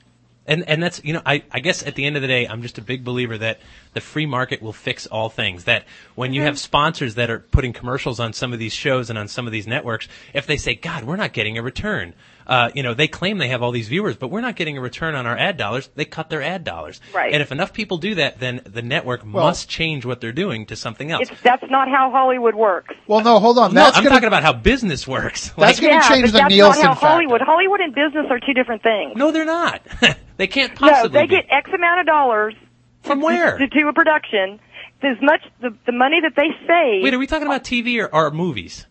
And 0.46 0.68
and 0.70 0.84
that's 0.84 1.04
you 1.04 1.14
know 1.14 1.22
I, 1.26 1.44
I 1.52 1.62
guess 1.62 1.82
at 1.82 1.96
the 1.96 2.06
end 2.06 2.16
of 2.16 2.22
the 2.22 2.28
day 2.28 2.48
I'm 2.48 2.62
just 2.62 2.78
a 2.78 2.82
big 2.82 3.04
believer 3.04 3.40
that 3.40 3.60
the 3.94 4.02
free 4.02 4.28
market 4.28 4.62
will 4.62 4.74
fix 4.74 5.08
all 5.08 5.30
things. 5.30 5.64
That 5.64 5.86
when 6.14 6.34
you 6.34 6.42
mm-hmm. 6.42 6.48
have 6.48 6.60
sponsors 6.60 7.16
that 7.16 7.32
are 7.32 7.40
putting 7.40 7.74
commercials 7.74 8.20
on 8.20 8.34
some 8.34 8.54
of 8.54 8.60
these 8.60 8.74
shows 8.74 9.10
and 9.10 9.18
on 9.18 9.28
some 9.28 9.48
of 9.48 9.52
these 9.52 9.66
networks, 9.66 10.08
if 10.34 10.46
they 10.46 10.58
say 10.58 10.76
God 10.76 11.06
we're 11.06 11.16
not 11.16 11.34
getting 11.34 11.58
a 11.58 11.64
return, 11.64 12.14
uh, 12.50 12.72
you 12.74 12.84
know 12.84 12.94
they 12.94 13.08
claim 13.08 13.38
they 13.38 13.48
have 13.50 13.62
all 13.64 13.72
these 13.72 13.88
viewers, 13.88 14.18
but 14.18 14.30
we're 14.30 14.42
not 14.42 14.56
getting 14.56 14.78
a 14.78 14.82
return 14.82 15.16
on 15.16 15.26
our 15.28 15.38
ad 15.38 15.56
dollars. 15.56 15.90
They 15.96 16.04
cut 16.06 16.30
their 16.30 16.42
ad 16.42 16.64
dollars. 16.64 17.00
Right. 17.14 17.32
And 17.32 17.42
if 17.42 17.52
enough 17.52 17.72
people 17.74 17.98
do 17.98 18.16
that, 18.16 18.40
then 18.40 18.62
the 18.66 18.82
network 18.82 19.22
Well- 19.24 19.46
must 19.46 19.70
change 19.70 20.06
what 20.06 20.20
they're 20.20 20.32
doing 20.34 20.66
to 20.66 20.76
something 20.76 21.12
else. 21.12 21.30
It's 21.30 21.42
that's 21.42 21.64
not 21.70 21.88
how 21.88 22.10
Hollywood 22.12 22.56
works. 22.56 22.96
Well, 23.08 23.22
no, 23.22 23.40
hold 23.40 23.58
on. 23.60 23.74
no, 23.74 23.84
That's 23.84 23.98
I'm 23.98 24.04
gonna, 24.04 24.16
talking 24.16 24.28
about 24.28 24.44
how 24.44 24.54
business 24.54 25.08
works. 25.08 25.50
That's 25.58 25.80
Like- 25.80 25.90
gonna 25.92 26.04
change 26.10 26.24
but 26.24 26.32
the 26.34 26.38
that's 26.40 26.50
Nielsen 26.50 26.84
not 26.84 26.98
how 26.98 27.08
Hollywood. 27.10 27.40
factor. 27.40 27.52
Hollywood 27.52 27.80
and 27.82 27.94
business 27.96 28.26
are 28.30 28.40
two 28.40 28.54
different 28.54 28.82
things. 28.84 29.14
no, 29.16 29.32
they're 29.32 29.46
not. 29.46 29.82
they 30.38 30.48
can't 30.48 30.74
possibly. 30.76 31.10
No, 31.14 31.22
they 31.22 31.28
be. 31.28 31.36
get 31.36 31.46
X 31.52 31.70
amount 31.74 32.00
of 32.02 32.06
dollars 32.08 32.56
from 33.04 33.20
to, 33.20 33.26
where? 33.26 33.58
to 33.58 33.68
do 33.68 33.88
a 33.88 33.94
production. 33.94 34.60
As 35.02 35.16
much 35.22 35.42
the 35.62 35.70
the 35.86 35.94
money 35.94 36.18
that 36.22 36.34
they 36.36 36.50
save. 36.68 37.04
Wait, 37.04 37.14
are 37.14 37.20
we 37.20 37.26
talking 37.28 37.48
about 37.48 37.64
TV 37.64 38.02
or, 38.04 38.14
or 38.14 38.32
movies? 38.32 38.86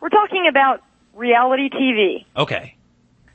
We're 0.00 0.08
talking 0.08 0.46
about 0.48 0.82
reality 1.14 1.68
TV. 1.68 2.24
Okay, 2.34 2.76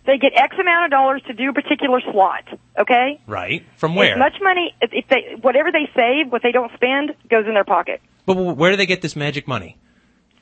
They 0.06 0.18
get 0.18 0.34
X 0.36 0.56
amount 0.60 0.86
of 0.86 0.92
dollars 0.92 1.22
to 1.28 1.34
do 1.34 1.50
a 1.50 1.54
particular 1.54 2.00
slot. 2.12 2.46
Okay. 2.78 3.20
right. 3.26 3.66
From 3.78 3.96
where? 3.96 4.14
As 4.14 4.20
much 4.20 4.38
money, 4.42 4.74
if, 4.82 4.92
if 4.94 5.08
they 5.08 5.36
whatever 5.42 5.72
they 5.72 5.90
save, 5.96 6.32
what 6.32 6.44
they 6.44 6.52
don't 6.52 6.72
spend 6.74 7.16
goes 7.30 7.48
in 7.48 7.54
their 7.54 7.64
pocket. 7.64 8.02
But 8.26 8.36
where 8.36 8.72
do 8.72 8.78
they 8.78 8.86
get 8.86 9.02
this 9.02 9.16
magic 9.16 9.48
money? 9.48 9.78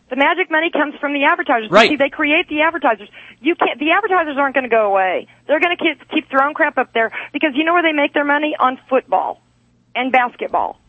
The 0.10 0.18
magic 0.18 0.52
money 0.52 0.70
comes 0.70 0.96
from 1.00 1.14
the 1.14 1.24
advertisers. 1.24 1.72
Right. 1.72 1.90
See, 1.90 1.96
they 1.96 2.10
create 2.10 2.48
the 2.48 2.62
advertisers. 2.62 3.10
You 3.42 3.56
can't. 3.56 3.80
The 3.80 3.92
advertisers 3.92 4.36
aren't 4.38 4.54
going 4.54 4.66
to 4.66 4.70
go 4.70 4.86
away. 4.86 5.28
They're 5.48 5.60
going 5.60 5.76
to 5.76 5.82
keep 5.82 6.10
keep 6.10 6.30
throwing 6.30 6.54
crap 6.54 6.78
up 6.78 6.94
there 6.94 7.12
because 7.32 7.52
you 7.56 7.64
know 7.64 7.74
where 7.74 7.84
they 7.84 7.94
make 7.94 8.14
their 8.14 8.26
money 8.26 8.56
on 8.60 8.78
football 8.90 9.42
and 9.96 10.12
basketball 10.12 10.80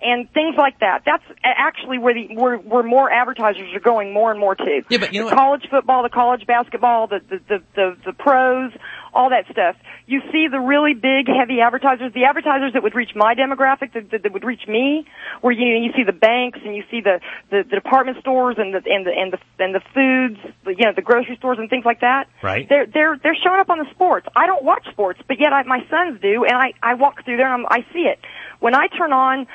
and 0.00 0.30
things 0.32 0.54
like 0.56 0.78
that. 0.80 1.02
That's 1.04 1.24
actually 1.42 1.98
where 1.98 2.14
the 2.14 2.36
where, 2.36 2.56
where 2.56 2.82
more 2.82 3.10
advertisers 3.10 3.74
are 3.74 3.80
going 3.80 4.12
more 4.12 4.30
and 4.30 4.38
more 4.38 4.54
to. 4.54 4.82
Yeah, 4.88 4.98
but 4.98 5.12
you 5.12 5.22
know 5.22 5.30
the 5.30 5.36
college 5.36 5.66
football, 5.70 6.02
the 6.02 6.08
college 6.08 6.46
basketball, 6.46 7.08
the 7.08 7.20
the, 7.28 7.40
the 7.48 7.62
the 7.74 7.96
the 8.06 8.12
pros, 8.12 8.72
all 9.12 9.30
that 9.30 9.44
stuff. 9.50 9.76
You 10.06 10.22
see 10.32 10.46
the 10.50 10.60
really 10.60 10.94
big, 10.94 11.26
heavy 11.28 11.60
advertisers, 11.60 12.12
the 12.14 12.24
advertisers 12.24 12.72
that 12.72 12.82
would 12.82 12.94
reach 12.94 13.10
my 13.14 13.34
demographic, 13.34 13.92
that, 13.92 14.10
that, 14.10 14.22
that 14.22 14.32
would 14.32 14.44
reach 14.44 14.66
me, 14.66 15.06
where 15.40 15.52
you 15.52 15.74
know, 15.74 15.84
you 15.84 15.92
see 15.96 16.04
the 16.04 16.16
banks 16.16 16.60
and 16.64 16.74
you 16.74 16.84
see 16.90 17.00
the, 17.00 17.20
the 17.50 17.64
the 17.68 17.76
department 17.76 18.18
stores 18.20 18.56
and 18.58 18.72
the 18.72 18.82
and 18.86 19.06
the 19.06 19.12
and 19.12 19.32
the 19.32 19.38
and 19.58 19.74
the 19.74 19.82
foods, 19.92 20.38
the, 20.64 20.70
you 20.70 20.84
know, 20.84 20.92
the 20.94 21.02
grocery 21.02 21.36
stores 21.36 21.58
and 21.58 21.68
things 21.68 21.84
like 21.84 22.00
that. 22.00 22.28
Right. 22.42 22.68
They're 22.68 22.86
they're 22.86 23.18
they're 23.22 23.36
showing 23.42 23.60
up 23.60 23.70
on 23.70 23.78
the 23.78 23.90
sports. 23.90 24.28
I 24.36 24.46
don't 24.46 24.64
watch 24.64 24.86
sports, 24.90 25.20
but 25.26 25.40
yet 25.40 25.52
I, 25.52 25.64
my 25.64 25.80
sons 25.90 26.20
do, 26.20 26.44
and 26.44 26.56
I 26.56 26.72
I 26.82 26.94
walk 26.94 27.24
through 27.24 27.36
there 27.36 27.52
and 27.52 27.66
I'm, 27.66 27.82
I 27.82 27.84
see 27.92 28.06
it. 28.06 28.20
When 28.60 28.74
I 28.74 28.88
turn 28.88 29.12
on 29.12 29.46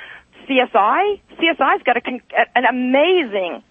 CSI, 0.47 1.19
CSI's 1.37 1.83
got 1.83 1.97
a, 1.97 2.01
con- 2.01 2.21
an 2.55 2.65
amazing, 2.65 3.63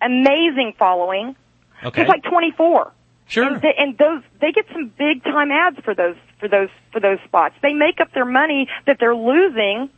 amazing 0.00 0.74
following. 0.78 1.36
Okay. 1.84 2.02
Just 2.02 2.08
like 2.08 2.22
24. 2.24 2.92
Sure. 3.26 3.44
And, 3.44 3.62
they, 3.62 3.74
and 3.78 3.96
those 3.96 4.22
they 4.40 4.50
get 4.50 4.66
some 4.72 4.92
big 4.98 5.22
time 5.22 5.50
ads 5.52 5.78
for 5.84 5.94
those 5.94 6.16
for 6.40 6.48
those 6.48 6.68
for 6.92 7.00
those 7.00 7.18
spots. 7.24 7.54
They 7.62 7.72
make 7.72 8.00
up 8.00 8.12
their 8.12 8.24
money 8.24 8.68
that 8.86 8.96
they're 8.98 9.14
losing 9.14 9.88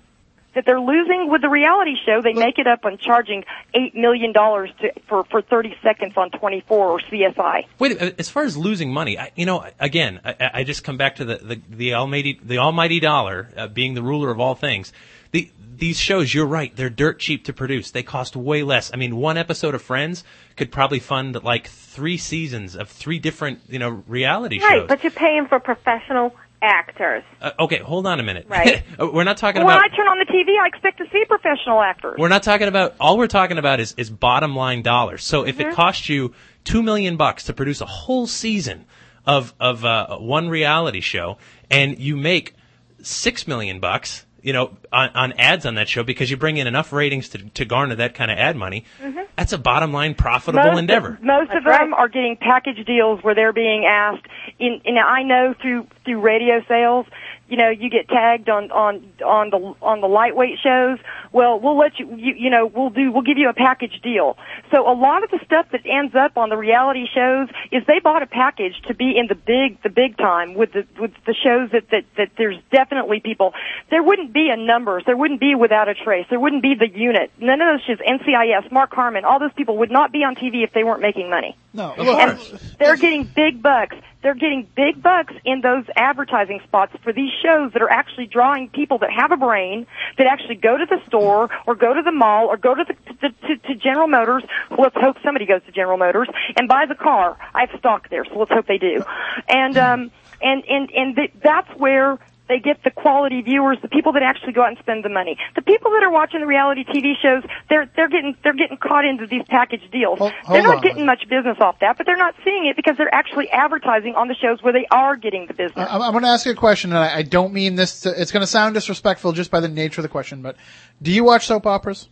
that 0.55 0.65
they're 0.67 0.81
losing 0.81 1.31
with 1.31 1.41
the 1.41 1.49
reality 1.49 1.95
show. 2.05 2.21
They 2.21 2.35
make 2.35 2.59
it 2.59 2.67
up 2.67 2.85
on 2.85 2.99
charging 2.99 3.45
8 3.75 3.95
million 3.95 4.33
dollars 4.33 4.71
to 4.81 4.93
for 5.09 5.25
for 5.25 5.41
30 5.41 5.75
seconds 5.83 6.13
on 6.17 6.31
24 6.31 6.91
or 6.91 7.01
CSI. 7.01 7.67
Wait, 7.79 8.01
uh, 8.01 8.11
as 8.19 8.29
far 8.29 8.45
as 8.45 8.57
losing 8.57 8.93
money, 8.93 9.19
I, 9.19 9.33
you 9.35 9.47
know, 9.47 9.65
again, 9.81 10.21
I, 10.25 10.51
I 10.55 10.65
just 10.65 10.85
come 10.85 10.97
back 10.97 11.17
to 11.17 11.25
the 11.25 11.37
the, 11.37 11.61
the 11.71 11.95
almighty 11.95 12.39
the 12.43 12.59
almighty 12.59 13.01
dollar 13.01 13.49
uh, 13.57 13.69
being 13.69 13.95
the 13.95 14.03
ruler 14.03 14.31
of 14.31 14.41
all 14.41 14.55
things. 14.55 14.93
The 15.33 15.51
these 15.75 15.99
shows, 15.99 16.33
you're 16.33 16.47
right, 16.47 16.75
they're 16.77 16.91
dirt 16.91 17.19
cheap 17.19 17.45
to 17.47 17.53
produce. 17.53 17.91
They 17.91 18.03
cost 18.05 18.37
way 18.37 18.63
less. 18.63 18.93
I 18.93 18.97
mean, 18.97 19.17
one 19.17 19.37
episode 19.37 19.75
of 19.75 19.83
Friends 19.83 20.23
could 20.57 20.71
probably 20.71 21.01
fund 21.01 21.43
like 21.43 21.67
three 21.67 22.17
seasons 22.19 22.77
of 22.77 22.89
three 22.89 23.19
different, 23.19 23.61
you 23.69 23.79
know, 23.81 24.03
reality 24.07 24.61
Right, 24.61 24.71
shows. 24.71 24.79
Right, 24.81 24.89
but 24.89 25.03
you're 25.03 25.11
paying 25.11 25.47
for 25.49 25.59
professional 25.59 26.37
actors. 26.61 27.25
uh, 27.41 27.51
okay, 27.59 27.79
hold 27.79 28.07
on 28.07 28.21
a 28.21 28.23
minute. 28.23 28.47
Right. 28.49 28.85
Uh, 29.01 29.09
we're 29.13 29.25
not 29.25 29.39
talking 29.39 29.65
When 29.65 29.75
about. 29.75 29.83
When 29.83 29.93
I 29.93 29.97
turn 29.97 30.07
on 30.07 30.19
the 30.19 30.27
TV, 30.27 30.57
I 30.63 30.69
expect 30.69 30.99
to 30.99 31.07
see 31.11 31.25
professional 31.25 31.81
actors. 31.81 32.15
We're 32.19 32.29
not 32.29 32.45
talking 32.45 32.69
about 32.69 32.95
all 33.01 33.19
we're 33.19 33.27
talking 33.27 33.59
about 33.59 33.81
is, 33.81 33.95
is 33.97 34.11
bottom 34.11 34.55
line 34.55 34.83
dollars. 34.83 35.25
So 35.25 35.45
if 35.45 35.59
Mm-hmm. 35.59 35.71
it 35.71 35.75
costs 35.75 36.09
you 36.09 36.33
two 36.63 36.83
million 36.85 37.17
bucks 37.17 37.45
to 37.45 37.53
produce 37.55 37.81
a 37.81 37.87
whole 37.87 38.29
season 38.29 38.85
of 39.27 39.53
of 39.59 39.85
uh, 39.85 40.19
one 40.19 40.49
reality 40.49 41.01
show, 41.01 41.39
and 41.71 41.99
you 41.99 42.17
make 42.17 42.55
six 43.03 43.49
million 43.49 43.81
bucks, 43.81 44.27
you 44.43 44.53
know, 44.53 44.77
on, 44.93 45.11
on 45.11 45.33
ads 45.35 45.65
on 45.67 45.77
that 45.77 45.89
show 45.89 46.03
because 46.03 46.31
you 46.31 46.37
bring 46.37 46.57
in 46.57 46.67
enough 46.67 46.93
ratings 46.93 47.29
to, 47.31 47.39
to 47.51 47.65
garner 47.65 47.95
that 47.95 48.15
kind 48.15 48.31
of 48.31 48.39
ad 48.39 48.57
money, 48.57 48.85
mm-hmm. 49.01 49.21
that's 49.37 49.53
a 49.53 49.59
bottom 49.59 49.93
line 49.93 50.15
profitable 50.15 50.65
most 50.65 50.79
endeavor. 50.79 51.15
Of, 51.15 51.23
most 51.23 51.51
of 51.53 51.65
them 51.65 51.95
are 51.95 52.09
getting 52.09 52.37
package 52.37 52.85
deals 52.85 53.23
where 53.23 53.35
they're 53.35 53.53
being 53.53 53.85
asked. 53.85 54.27
In, 54.59 54.81
and 54.85 54.99
I 54.99 55.23
know 55.23 55.55
through 55.61 55.87
through 56.05 56.21
radio 56.21 56.63
sales, 56.69 57.07
you 57.53 57.59
know, 57.59 57.69
you 57.69 57.91
get 57.91 58.09
tagged 58.09 58.49
on 58.49 58.71
on 58.71 59.13
on 59.23 59.51
the 59.51 59.59
on 59.83 60.01
the 60.01 60.07
lightweight 60.07 60.59
shows. 60.65 60.99
Well, 61.33 61.61
we'll 61.61 61.77
let 61.77 61.99
you, 61.99 62.09
you 62.17 62.33
you 62.35 62.49
know 62.49 62.65
we'll 62.65 62.89
do 62.89 63.13
we'll 63.13 63.29
give 63.29 63.37
you 63.37 63.51
a 63.51 63.53
package 63.53 64.01
deal. 64.03 64.39
So 64.71 64.91
a 64.91 64.97
lot 64.97 65.23
of 65.23 65.31
the 65.31 65.39
stuff 65.45 65.67
that 65.73 65.83
ends 65.85 66.15
up 66.15 66.39
on 66.39 66.49
the 66.49 66.57
reality 66.57 67.05
shows 67.15 67.51
is 67.71 67.83
they 67.87 67.99
bought 68.03 68.23
a 68.23 68.27
package 68.27 68.81
to 68.89 68.95
be 68.95 69.19
in 69.19 69.27
the 69.27 69.35
big 69.35 69.83
the 69.83 69.91
big 69.91 70.17
time 70.17 70.55
with 70.55 70.73
the 70.73 70.87
with 70.99 71.13
the 71.27 71.35
shows 71.35 71.71
that 71.73 71.91
that 71.91 72.05
that 72.17 72.31
there's 72.39 72.57
definitely 72.71 73.21
people. 73.21 73.53
There 73.91 74.03
wouldn't 74.03 74.33
be 74.33 74.49
a 74.49 74.57
numbers. 74.57 75.03
There 75.05 75.17
wouldn't 75.17 75.41
be 75.41 75.55
without 75.55 75.91
a 75.91 75.95
trace. 75.95 76.25
There 76.31 76.41
wouldn't 76.41 76.63
be 76.63 76.75
the 76.75 76.89
unit. 76.89 77.33
None 77.39 77.61
of 77.61 77.69
those 77.69 77.85
shows. 77.85 77.99
NCIS, 77.99 78.73
Mark 78.73 78.95
Harmon, 78.95 79.27
all 79.27 79.39
those 79.39 79.53
people 79.53 79.77
would 79.77 79.91
not 79.91 80.11
be 80.11 80.25
on 80.25 80.37
TV 80.37 80.65
if 80.65 80.73
they 80.73 80.85
weren't 80.85 81.03
making 81.03 81.29
money. 81.29 81.55
No, 81.75 81.93
And 81.93 82.39
they're 82.79 82.97
getting 82.97 83.25
big 83.25 83.61
bucks. 83.61 83.97
They're 84.23 84.35
getting 84.35 84.69
big 84.77 85.03
bucks 85.03 85.35
in 85.45 85.61
those 85.61 85.85
advertising 85.97 86.61
spots 86.65 86.95
for 87.03 87.13
these 87.13 87.31
shows 87.43 87.73
that 87.73 87.83
are 87.83 87.91
actually 87.91 88.27
drawing 88.27 88.69
people 88.69 88.99
that 88.99 89.11
have 89.11 89.33
a 89.33 89.37
brain, 89.37 89.87
that 90.19 90.27
actually 90.27 90.57
go 90.57 90.77
to 90.77 90.87
the 90.87 90.99
store 91.07 91.51
or 91.67 91.75
go 91.75 91.93
to 91.93 92.03
the 92.03 92.13
mall 92.13 92.47
or 92.47 92.57
go 92.57 92.75
to 92.75 92.85
the 92.85 92.95
to, 93.15 93.31
to, 93.31 93.57
to 93.69 93.75
General 93.75 94.09
Motors. 94.09 94.45
Let's 94.71 94.97
hope 94.97 95.17
somebody 95.25 95.47
goes 95.47 95.63
to 95.67 95.73
General 95.73 95.99
Motors 95.99 96.29
and 96.57 96.69
buys 96.69 96.89
a 96.91 96.95
car. 96.95 97.37
I 97.55 97.67
have 97.67 97.79
stock 97.79 98.09
there, 98.11 98.25
so 98.25 98.39
let's 98.39 98.53
hope 98.53 98.67
they 98.67 98.79
do. 98.79 99.03
And 99.49 99.77
um 99.77 100.11
and 100.41 100.65
and 100.69 100.91
and 100.91 101.17
th- 101.17 101.33
that's 101.43 101.71
where 101.79 102.19
they 102.53 102.59
get 102.61 102.85
the 102.85 102.91
quality 102.91 103.41
viewers, 103.41 103.79
the 103.81 103.89
people 103.89 104.13
that 104.13 104.23
actually 104.23 104.53
go 104.53 104.61
out 104.63 104.69
and 104.69 104.79
spend 104.79 105.03
the 105.03 105.09
money. 105.09 105.39
The 105.57 105.63
people 105.63 105.91
that 105.93 106.03
are 106.03 106.11
watching 106.11 106.41
the 106.41 106.47
reality 106.47 106.85
TV 106.85 107.15
shows, 107.23 107.43
they're 107.71 107.91
they're 107.97 108.11
getting 108.11 108.37
they're 108.45 108.53
getting 108.53 108.77
caught 108.77 109.07
into 109.07 109.27
these 109.27 109.43
package 109.49 109.81
deals. 109.91 110.19
hold 110.19 110.33
they're 110.51 110.63
not 110.63 110.77
on. 110.77 110.83
getting 110.83 111.07
much 111.07 111.23
business 111.31 111.57
off 111.61 111.79
that, 111.81 111.97
but 111.97 112.05
they're 112.05 112.17
not 112.19 112.35
seeing 112.45 112.67
it 112.67 112.77
because 112.77 112.99
they're 112.99 113.15
actually 113.15 113.49
advertising 113.49 114.15
on 114.17 114.29
the 114.29 114.35
shows 114.35 114.63
where 114.63 114.75
they 114.75 114.87
are 114.91 115.17
getting 115.17 115.47
the 115.47 115.55
business. 115.55 115.79
I- 115.89 115.95
I'm, 115.97 116.03
I'm 116.03 116.13
going 116.13 116.25
to 116.25 116.29
ask 116.29 116.45
you 116.45 116.53
a 116.53 116.55
question, 116.55 116.91
and 116.93 116.99
I, 116.99 117.17
I 117.19 117.23
don't 117.23 117.55
mean 117.55 117.75
this. 117.77 118.01
To, 118.01 118.21
it's 118.21 118.33
going 118.33 118.43
to 118.43 118.47
sound 118.47 118.75
disrespectful 118.75 119.33
just 119.33 119.51
by 119.51 119.61
the 119.61 119.69
nature 119.69 120.01
of 120.01 120.03
the 120.03 120.09
question, 120.11 120.43
but 120.43 120.57
do 121.01 121.11
you 121.11 121.25
watch 121.25 121.47
soap 121.47 121.67
operas? 121.67 122.09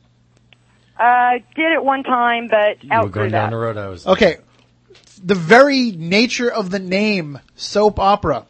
Uh, 0.99 1.32
did 1.55 1.72
it 1.72 1.84
one 1.84 2.03
time, 2.03 2.49
but 2.49 2.82
You 2.82 2.88
were 2.91 2.97
outgrew 2.97 3.11
going 3.22 3.30
that. 3.32 3.43
down 3.43 3.51
the 3.51 3.57
road 3.57 3.76
I 3.76 3.88
was. 3.88 4.07
Okay, 4.07 4.38
the 5.22 5.34
very 5.34 5.93
nature 5.93 6.51
of 6.51 6.70
the 6.70 6.78
name 6.78 7.38
soap 7.57 7.99
opera 7.99 8.47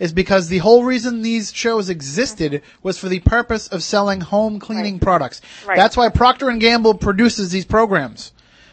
is 0.00 0.12
because 0.12 0.48
the 0.48 0.58
whole 0.58 0.82
reason 0.82 1.22
these 1.22 1.52
shows 1.52 1.88
existed 1.88 2.62
was 2.82 2.98
for 2.98 3.08
the 3.08 3.20
purpose 3.20 3.68
of 3.68 3.84
selling 3.84 4.20
home 4.20 4.58
cleaning 4.58 4.98
products. 4.98 5.40
Right. 5.64 5.76
That's 5.76 5.96
why 5.96 6.08
Procter 6.08 6.48
and 6.48 6.60
Gamble 6.60 6.94
produces 6.94 7.52
these 7.52 7.64
programs. 7.64 8.32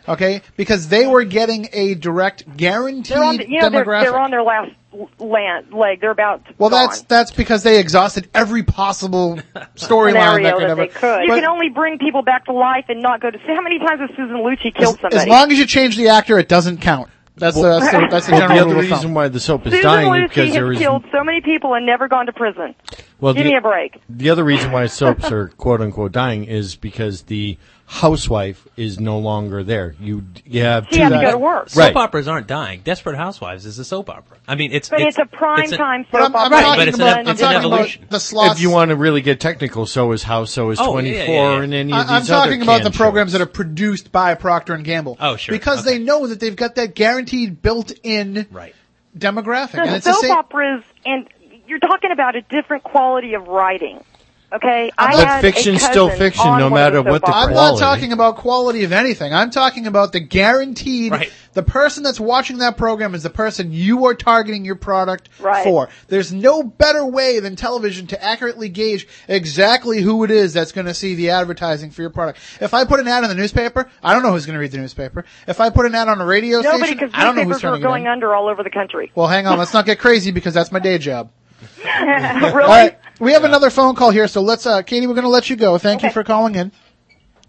Okay, 0.09 0.41
because 0.55 0.87
they 0.87 1.05
were 1.05 1.25
getting 1.25 1.67
a 1.73 1.93
direct, 1.93 2.55
guaranteed 2.55 3.17
They're 3.17 3.23
on, 3.25 3.37
the, 3.37 3.49
you 3.49 3.59
know, 3.59 3.69
they're, 3.69 3.83
demographic. 3.83 4.03
they're 4.03 4.17
on 4.17 4.31
their 4.31 4.41
last 4.41 4.71
land 5.19 5.73
leg. 5.73 5.99
They're 5.99 6.11
about 6.11 6.45
to 6.45 6.53
well, 6.57 6.69
gone. 6.69 6.87
that's 6.87 7.01
that's 7.01 7.31
because 7.31 7.63
they 7.63 7.77
exhausted 7.77 8.29
every 8.33 8.63
possible 8.63 9.37
storyline 9.75 10.43
that 10.43 10.53
could 10.53 10.61
that 10.63 10.69
ever. 10.69 10.81
they 10.83 10.87
could. 10.87 11.23
You 11.23 11.27
But 11.27 11.35
can 11.41 11.45
only 11.45 11.67
bring 11.67 11.97
people 11.99 12.21
back 12.21 12.45
to 12.45 12.53
life 12.53 12.85
and 12.87 13.01
not 13.01 13.19
go 13.19 13.29
to. 13.31 13.37
See 13.39 13.53
how 13.53 13.61
many 13.61 13.79
times 13.79 13.99
has 13.99 14.09
Susan 14.11 14.37
Lucci 14.37 14.73
killed 14.73 14.95
as, 14.95 15.01
somebody? 15.01 15.17
as 15.17 15.27
long 15.27 15.51
as 15.51 15.59
you 15.59 15.65
change 15.65 15.97
the 15.97 16.07
actor, 16.07 16.39
it 16.39 16.47
doesn't 16.47 16.77
count. 16.79 17.09
That's 17.37 17.55
the 17.55 17.79
that's 17.79 17.91
the, 17.91 18.07
that's 18.09 18.25
the 18.25 18.31
Well, 18.33 18.41
general 18.41 18.69
the 18.69 18.77
other 18.77 18.81
reason 18.81 19.13
why 19.13 19.27
the 19.27 19.39
soap 19.39 19.67
is 19.67 19.73
Susan 19.73 19.83
dying 19.83 20.07
is 20.07 20.11
Lucci 20.11 20.27
because 20.29 20.45
has 20.47 20.53
there 20.55 20.71
is 20.71 20.79
killed 20.79 21.05
so 21.11 21.23
many 21.23 21.41
people 21.41 21.75
and 21.75 21.85
never 21.85 22.07
gone 22.07 22.25
to 22.25 22.33
prison. 22.33 22.73
Well, 23.19 23.33
Give 23.33 23.43
the- 23.45 23.51
me 23.51 23.57
a 23.57 23.61
break. 23.61 23.99
The 24.09 24.29
other 24.29 24.43
reason 24.43 24.71
why 24.71 24.85
soaps 24.87 25.31
are 25.31 25.47
quote 25.57 25.81
unquote 25.81 26.11
dying 26.11 26.43
is 26.45 26.75
because 26.75 27.23
the 27.23 27.57
housewife 27.89 28.67
is 28.75 28.99
no 28.99 29.17
longer 29.17 29.63
there. 29.63 29.95
You 29.99 30.23
you 30.45 30.61
have 30.61 30.87
She 30.89 30.97
two 30.97 31.03
has 31.03 31.11
to 31.13 31.21
go 31.21 31.31
to 31.31 31.37
work. 31.37 31.63
Right. 31.75 31.87
Soap 31.87 31.95
operas 31.95 32.27
aren't 32.27 32.45
dying. 32.45 32.81
Desperate 32.83 33.15
Housewives 33.15 33.65
is 33.65 33.79
a 33.79 33.85
soap 33.85 34.09
opera. 34.09 34.37
I 34.47 34.55
mean, 34.55 34.71
it's 34.73 34.89
But 34.89 35.01
it's, 35.01 35.17
a 35.17 35.25
prime 35.25 35.61
it's 35.63 35.71
an- 35.71 35.77
time 35.77 36.05
But 36.11 36.21
soap 36.25 36.35
I'm, 36.35 36.35
I'm 36.35 36.53
opera. 36.53 36.61
talking 36.61 36.79
but 36.81 36.87
it's 36.89 36.97
an 36.97 37.01
about, 37.03 37.19
ev- 37.19 37.27
I'm 37.27 37.31
it's 37.31 37.41
an 37.41 37.45
talking 37.53 37.65
about 37.67 37.73
evolution. 37.79 38.05
the 38.09 38.19
slots. 38.19 38.55
If 38.55 38.61
you 38.61 38.69
want 38.71 38.89
to 38.89 38.95
really 38.97 39.21
get 39.21 39.39
technical, 39.39 39.85
so 39.85 40.11
is 40.11 40.21
House, 40.21 40.51
so 40.51 40.69
is 40.71 40.79
Oh, 40.81 40.91
Twenty 40.91 41.11
yeah, 41.11 41.23
yeah, 41.23 41.31
yeah. 41.55 41.61
and 41.63 41.73
any 41.73 41.93
of 41.93 41.99
these 41.99 42.09
I, 42.11 42.17
I'm 42.17 42.25
talking 42.25 42.61
about 42.61 42.79
the 42.79 42.83
canned 42.89 42.95
programs 42.95 43.31
that 43.31 43.41
are 43.41 43.45
produced 43.47 44.11
by 44.11 44.35
Procter 44.35 44.73
and 44.73 44.83
Gamble. 44.83 45.17
Oh, 45.19 45.37
sure. 45.37 45.53
Because 45.55 45.87
Okay. 45.87 45.97
they 45.97 46.03
know 46.03 46.27
that 46.27 46.39
they've 46.41 46.55
got 46.55 46.75
that 46.75 46.93
guaranteed 46.93 47.61
built-in 47.61 48.47
right. 48.51 48.75
demographic, 49.17 49.79
and 49.79 49.89
the 49.91 49.95
it's 49.95 50.05
soap 50.05 50.17
same. 50.21 50.31
operas, 50.31 50.83
and 51.05 51.27
you're 51.67 51.79
talking 51.79 52.11
about 52.11 52.35
a 52.35 52.41
different 52.41 52.83
quality 52.83 53.33
of 53.33 53.47
writing. 53.47 54.03
Okay, 54.49 54.89
I 54.97 55.25
but 55.25 55.41
fiction's 55.41 55.81
still 55.83 56.09
fiction, 56.09 56.57
no 56.57 56.69
matter 56.69 57.01
what 57.01 57.21
the 57.21 57.27
I'm 57.35 57.49
quality. 57.51 57.81
not 57.81 57.85
talking 57.85 58.13
about 58.13 58.37
quality 58.37 58.85
of 58.85 58.93
anything. 58.93 59.33
I'm 59.33 59.51
talking 59.51 59.87
about 59.87 60.13
the 60.13 60.21
guaranteed. 60.21 61.11
Right. 61.11 61.33
The 61.51 61.63
person 61.63 62.01
that's 62.01 62.17
watching 62.17 62.59
that 62.59 62.77
program 62.77 63.13
is 63.13 63.23
the 63.23 63.29
person 63.29 63.73
you 63.73 64.05
are 64.05 64.13
targeting 64.15 64.63
your 64.63 64.75
product 64.77 65.27
Right. 65.41 65.65
for. 65.65 65.89
There's 66.07 66.31
no 66.31 66.63
better 66.63 67.05
way 67.05 67.41
than 67.41 67.57
television 67.57 68.07
to 68.07 68.23
accurately 68.23 68.69
gauge 68.69 69.05
exactly 69.27 70.01
who 70.01 70.23
it 70.23 70.31
is 70.31 70.53
that's 70.53 70.71
going 70.71 70.87
to 70.87 70.93
see 70.93 71.15
the 71.15 71.31
advertising 71.31 71.91
for 71.91 72.01
your 72.01 72.09
product. 72.11 72.39
If 72.61 72.73
I 72.73 72.85
put 72.85 73.01
an 73.01 73.07
ad 73.09 73.23
in 73.23 73.29
the 73.29 73.35
newspaper, 73.35 73.89
I 74.01 74.13
don't 74.13 74.23
know 74.23 74.31
who's 74.31 74.45
going 74.45 74.53
to 74.53 74.61
read 74.61 74.71
the 74.71 74.77
newspaper. 74.77 75.25
If 75.45 75.59
I 75.59 75.71
put 75.71 75.85
an 75.87 75.93
ad 75.93 76.07
on 76.07 76.21
a 76.21 76.25
radio 76.25 76.61
Nobody, 76.61 76.83
station, 76.93 76.97
because 76.99 77.11
I 77.13 77.25
don't 77.25 77.35
know 77.35 77.41
who's 77.43 77.49
newspapers 77.55 77.61
trying 77.61 77.73
are 77.73 77.77
to 77.77 77.81
get 77.81 77.87
going 77.87 78.03
in. 78.05 78.11
under 78.11 78.33
all 78.33 78.47
over 78.47 78.63
the 78.63 78.69
country. 78.69 79.11
Well, 79.13 79.27
hang 79.27 79.45
on. 79.45 79.57
Let's 79.57 79.73
not 79.73 79.85
get 79.85 79.99
crazy 79.99 80.31
because 80.31 80.53
that's 80.53 80.71
my 80.71 80.79
day 80.79 80.97
job. 80.99 81.31
really? 81.85 82.43
All 82.43 82.51
right, 82.51 82.97
we 83.19 83.33
have 83.33 83.43
another 83.43 83.69
phone 83.69 83.95
call 83.95 84.11
here, 84.11 84.27
so 84.27 84.41
let's, 84.41 84.65
uh, 84.65 84.81
Katie, 84.81 85.07
we're 85.07 85.13
going 85.13 85.23
to 85.23 85.29
let 85.29 85.49
you 85.49 85.55
go. 85.55 85.77
Thank 85.77 86.03
you 86.03 86.11
for 86.11 86.23
calling 86.23 86.55
in. 86.55 86.71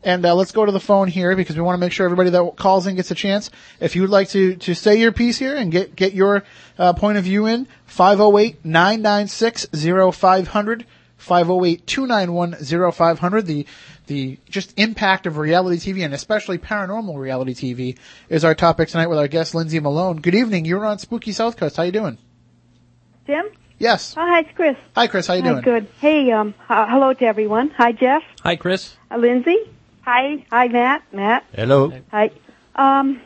And 0.05 0.25
uh, 0.25 0.37
let's 0.37 0.53
go 0.53 0.65
to 0.65 0.71
the 0.71 0.81
phone 0.81 1.09
here 1.09 1.35
because 1.35 1.57
we 1.57 1.63
want 1.63 1.75
to 1.75 1.81
make 1.81 1.91
sure 1.93 2.07
everybody 2.07 2.31
that 2.31 2.57
calls 2.57 2.87
in 2.87 2.95
gets 2.95 3.11
a 3.11 3.17
chance. 3.17 3.51
If 3.81 3.97
you 3.97 4.03
would 4.03 4.11
like 4.11 4.29
to, 4.29 4.55
to 4.57 4.75
say 4.75 4.97
your 4.97 5.11
piece 5.11 5.39
here 5.39 5.57
and 5.57 5.73
get, 5.73 5.97
get 5.97 6.15
your 6.15 6.45
uh, 6.79 6.93
point 6.93 7.19
of 7.19 7.25
view 7.25 7.47
in, 7.47 7.67
508-996-0500, 7.89 10.85
508-291-0500. 11.21 13.45
The, 13.45 13.67
the 14.07 14.39
just 14.49 14.73
impact 14.79 15.27
of 15.27 15.37
reality 15.37 15.93
TV 15.93 16.05
and 16.05 16.15
especially 16.15 16.59
paranormal 16.59 17.19
reality 17.19 17.55
TV 17.55 17.99
is 18.29 18.45
our 18.45 18.55
topic 18.55 18.89
tonight 18.89 19.09
with 19.09 19.19
our 19.19 19.27
guest, 19.27 19.53
Lindsay 19.55 19.81
Malone. 19.81 20.21
Good 20.21 20.37
evening. 20.37 20.65
You're 20.65 20.87
on 20.87 21.01
Spooky 21.01 21.33
South 21.33 21.57
Coast. 21.57 21.77
How 21.77 21.83
you 21.83 21.91
doing? 21.93 22.19
Tim? 23.27 23.47
Yes. 23.79 24.15
Oh, 24.17 24.21
hi, 24.27 24.41
it's 24.41 24.51
Chris. 24.57 24.77
Hi, 24.97 25.07
Chris. 25.07 25.27
How 25.29 25.35
you 25.35 25.43
Hi, 25.43 25.51
doing? 25.51 25.63
good. 25.63 25.87
Hey, 26.01 26.31
um, 26.33 26.49
h- 26.49 26.89
hello 26.89 27.13
to 27.15 27.25
everyone. 27.25 27.71
Hi, 27.71 27.93
Jeff. 27.93 28.23
Hi, 28.43 28.57
Chris. 28.57 28.97
Hi, 29.11 29.17
Lindsay. 29.17 29.57
Hi. 30.03 30.45
Hi, 30.51 30.69
Matt. 30.69 31.03
Matt. 31.13 31.45
Hello. 31.55 31.93
Hi. 32.11 32.31
Um, 32.75 33.21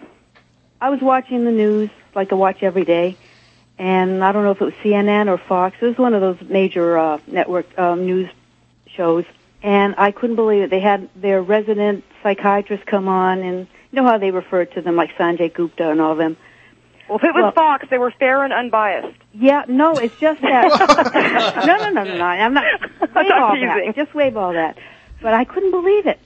I 0.81 0.91
was 0.91 1.01
watching 1.01 1.45
the 1.45 1.51
news 1.53 1.91
like 2.15 2.33
I 2.33 2.35
watch 2.35 2.63
every 2.63 2.85
day, 2.85 3.17
and 3.79 4.23
I 4.23 4.33
don't 4.33 4.45
know 4.45 4.51
if 4.51 4.61
it 4.61 4.65
was 4.65 4.75
CNN 4.85 5.29
or 5.29 5.39
Fox. 5.39 5.77
It 5.81 5.87
was 5.87 5.97
one 5.99 6.13
of 6.13 6.21
those 6.21 6.41
major 6.49 6.99
uh, 6.99 7.19
network 7.27 7.79
um, 7.79 8.05
news 8.05 8.29
shows, 8.95 9.25
and 9.63 9.95
I 9.97 10.11
couldn't 10.11 10.37
believe 10.37 10.65
it. 10.65 10.71
They 10.71 10.81
had 10.81 11.09
their 11.17 11.41
resident 11.41 12.05
psychiatrist 12.23 12.85
come 12.85 13.09
on, 13.09 13.39
and 13.41 13.61
you 13.91 13.97
know 14.03 14.05
how 14.05 14.19
they 14.19 14.31
refer 14.33 14.67
to 14.67 14.83
them 14.83 14.97
like 14.97 15.13
Sanjay 15.17 15.53
Gupta 15.53 15.91
and 15.91 16.01
all 16.01 16.13
of 16.13 16.19
them. 16.19 16.37
Well, 17.13 17.19
if 17.23 17.25
it 17.25 17.35
was 17.35 17.53
Fox, 17.55 17.87
they 17.91 17.99
were 17.99 18.11
fair 18.11 18.43
and 18.43 18.55
unbiased. 18.55 19.19
Yeah, 19.35 19.67
no, 19.69 19.93
it's 19.93 20.19
just 20.19 20.41
that. 20.41 21.63
no, 21.67 21.77
no, 21.77 21.91
no, 21.91 22.05
no, 22.05 22.17
no. 22.17 22.25
I'm 22.25 22.55
not. 22.55 22.65
Wave 23.01 23.11
I'm 23.15 23.43
all 23.43 23.55
teasing. 23.55 23.69
that. 23.69 23.95
Just 23.95 24.15
wave 24.15 24.37
all 24.39 24.55
that. 24.55 24.79
But 25.21 25.35
I 25.35 25.45
couldn't 25.45 25.73
believe 25.73 26.07
it. 26.07 26.19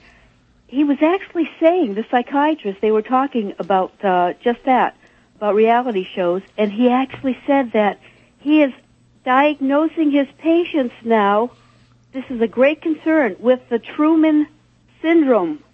He 0.68 0.84
was 0.84 0.98
actually 1.02 1.50
saying 1.58 1.94
the 1.94 2.04
psychiatrist. 2.08 2.80
They 2.80 2.92
were 2.92 3.02
talking 3.02 3.54
about 3.58 3.92
uh, 4.04 4.34
just 4.44 4.60
that 4.66 4.96
about 5.34 5.56
reality 5.56 6.06
shows, 6.14 6.42
and 6.56 6.70
he 6.70 6.88
actually 6.88 7.36
said 7.48 7.72
that 7.72 7.98
he 8.38 8.62
is 8.62 8.72
diagnosing 9.24 10.12
his 10.12 10.28
patients 10.38 10.94
now. 11.04 11.50
This 12.12 12.24
is 12.30 12.40
a 12.40 12.46
great 12.46 12.80
concern 12.80 13.34
with 13.40 13.60
the 13.68 13.80
Truman 13.80 14.46
syndrome, 15.02 15.64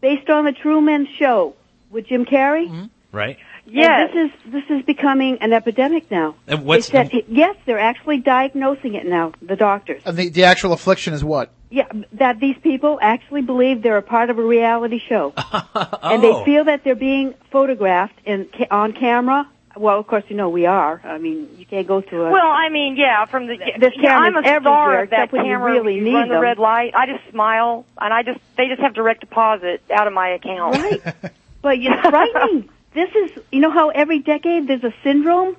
based 0.00 0.30
on 0.30 0.46
the 0.46 0.52
Truman 0.52 1.06
Show 1.18 1.56
with 1.90 2.06
Jim 2.06 2.24
Carrey. 2.24 2.88
Right. 3.12 3.38
Yes. 3.72 4.10
this 4.12 4.30
is 4.30 4.52
this 4.52 4.64
is 4.70 4.84
becoming 4.84 5.38
an 5.40 5.52
epidemic 5.52 6.10
now. 6.10 6.34
And 6.46 6.64
what's- 6.64 6.88
They 6.88 7.04
said- 7.08 7.24
yes, 7.28 7.56
they're 7.66 7.78
actually 7.78 8.18
diagnosing 8.18 8.94
it 8.94 9.06
now. 9.06 9.32
The 9.42 9.56
doctors. 9.56 10.02
And 10.04 10.16
the, 10.16 10.28
the 10.28 10.44
actual 10.44 10.72
affliction 10.72 11.14
is 11.14 11.22
what? 11.24 11.50
Yeah, 11.70 11.86
that 12.14 12.40
these 12.40 12.56
people 12.62 12.98
actually 13.00 13.42
believe 13.42 13.82
they're 13.82 13.96
a 13.96 14.02
part 14.02 14.28
of 14.28 14.38
a 14.38 14.42
reality 14.42 14.98
show, 15.08 15.32
oh. 15.36 15.68
and 16.02 16.22
Oh. 16.24 16.38
they 16.40 16.44
feel 16.44 16.64
that 16.64 16.82
they're 16.82 16.96
being 16.96 17.34
photographed 17.52 18.18
in 18.24 18.46
ca- 18.56 18.66
on 18.72 18.92
camera. 18.92 19.48
Well, 19.76 20.00
of 20.00 20.06
course, 20.08 20.24
you 20.28 20.34
know 20.34 20.48
we 20.48 20.66
are. 20.66 21.00
I 21.04 21.18
mean, 21.18 21.48
you 21.56 21.64
can't 21.64 21.86
go 21.86 22.00
to 22.00 22.22
a. 22.22 22.30
Well, 22.32 22.44
I 22.44 22.70
mean, 22.70 22.96
yeah, 22.96 23.24
from 23.26 23.46
the 23.46 23.56
There's 23.78 23.92
yeah, 23.96 24.18
I'm 24.18 24.36
a 24.36 24.42
star 24.42 25.02
of 25.04 25.10
that 25.10 25.26
except 25.26 25.32
you 25.32 25.44
camera. 25.44 25.72
really 25.72 25.94
you 25.94 26.02
need 26.02 26.14
run 26.14 26.28
the 26.28 26.40
red 26.40 26.58
light. 26.58 26.92
I 26.96 27.06
just 27.06 27.30
smile, 27.30 27.86
and 28.00 28.12
I 28.12 28.24
just 28.24 28.40
they 28.56 28.66
just 28.66 28.80
have 28.80 28.94
direct 28.94 29.20
deposit 29.20 29.80
out 29.94 30.08
of 30.08 30.12
my 30.12 30.30
account. 30.30 30.74
Right. 30.76 31.00
but 31.62 31.78
it's 31.78 32.08
frightening. 32.08 32.68
This 32.92 33.10
is, 33.14 33.30
you 33.52 33.60
know, 33.60 33.70
how 33.70 33.90
every 33.90 34.18
decade 34.18 34.66
there's 34.66 34.84
a 34.84 34.94
syndrome 35.04 35.56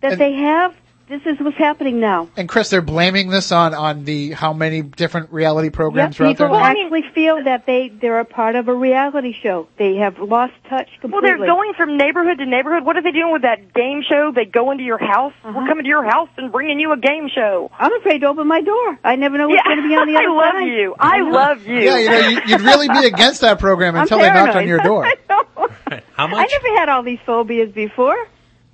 that 0.00 0.12
And- 0.12 0.20
they 0.20 0.32
have. 0.34 0.74
This 1.08 1.20
is 1.26 1.38
what's 1.40 1.58
happening 1.58 2.00
now. 2.00 2.28
And 2.36 2.48
Chris, 2.48 2.70
they're 2.70 2.80
blaming 2.80 3.28
this 3.28 3.52
on 3.52 3.74
on 3.74 4.04
the 4.04 4.30
how 4.30 4.52
many 4.54 4.80
different 4.82 5.30
reality 5.32 5.68
programs 5.68 6.18
Yeah, 6.18 6.24
are 6.24 6.28
out 6.30 6.36
there. 6.38 6.46
people 6.48 6.56
actually 6.56 7.02
feel 7.14 7.44
that 7.44 7.66
they 7.66 7.88
they're 7.90 8.20
a 8.20 8.24
part 8.24 8.54
of 8.56 8.68
a 8.68 8.74
reality 8.74 9.34
show. 9.42 9.68
They 9.78 9.96
have 9.96 10.18
lost 10.18 10.54
touch 10.70 10.88
completely. 11.00 11.10
Well, 11.12 11.38
they're 11.38 11.46
going 11.46 11.74
from 11.74 11.96
neighborhood 11.98 12.38
to 12.38 12.46
neighborhood. 12.46 12.84
What 12.84 12.96
are 12.96 13.02
they 13.02 13.10
doing 13.10 13.32
with 13.32 13.42
that 13.42 13.74
game 13.74 14.02
show? 14.08 14.32
They 14.34 14.44
go 14.46 14.70
into 14.70 14.84
your 14.84 14.98
house. 14.98 15.34
Uh-huh. 15.44 15.52
We're 15.58 15.66
coming 15.66 15.84
to 15.84 15.88
your 15.88 16.04
house 16.04 16.28
and 16.36 16.50
bringing 16.50 16.80
you 16.80 16.92
a 16.92 16.96
game 16.96 17.28
show. 17.34 17.70
I'm 17.78 17.92
afraid 18.00 18.20
to 18.20 18.28
open 18.28 18.46
my 18.46 18.60
door. 18.62 18.98
I 19.04 19.16
never 19.16 19.36
know 19.38 19.48
what's 19.48 19.60
Yeah, 19.66 19.74
going 19.74 19.82
to 19.82 19.88
be 19.88 19.94
on 19.96 20.06
the 20.06 20.16
other 20.16 20.24
side. 20.24 20.28
I 20.28 20.32
love 20.32 20.54
side. 20.54 20.66
you. 20.66 20.94
I 20.98 21.18
know. 21.18 21.30
love 21.30 21.66
you. 21.66 21.78
Yeah, 21.78 21.98
you 21.98 22.08
know, 22.10 22.28
you, 22.28 22.40
you'd 22.46 22.60
really 22.62 22.88
be 22.88 23.06
against 23.06 23.40
that 23.42 23.58
program 23.58 23.96
until 23.96 24.18
they 24.18 24.28
knocked 24.32 24.56
on 24.56 24.66
your 24.68 24.78
door. 24.80 25.04
I 25.06 25.14
know. 25.28 25.68
How 26.14 26.26
much? 26.26 26.48
I 26.50 26.58
never 26.62 26.78
had 26.78 26.88
all 26.88 27.02
these 27.02 27.18
phobias 27.26 27.72
before. 27.72 28.16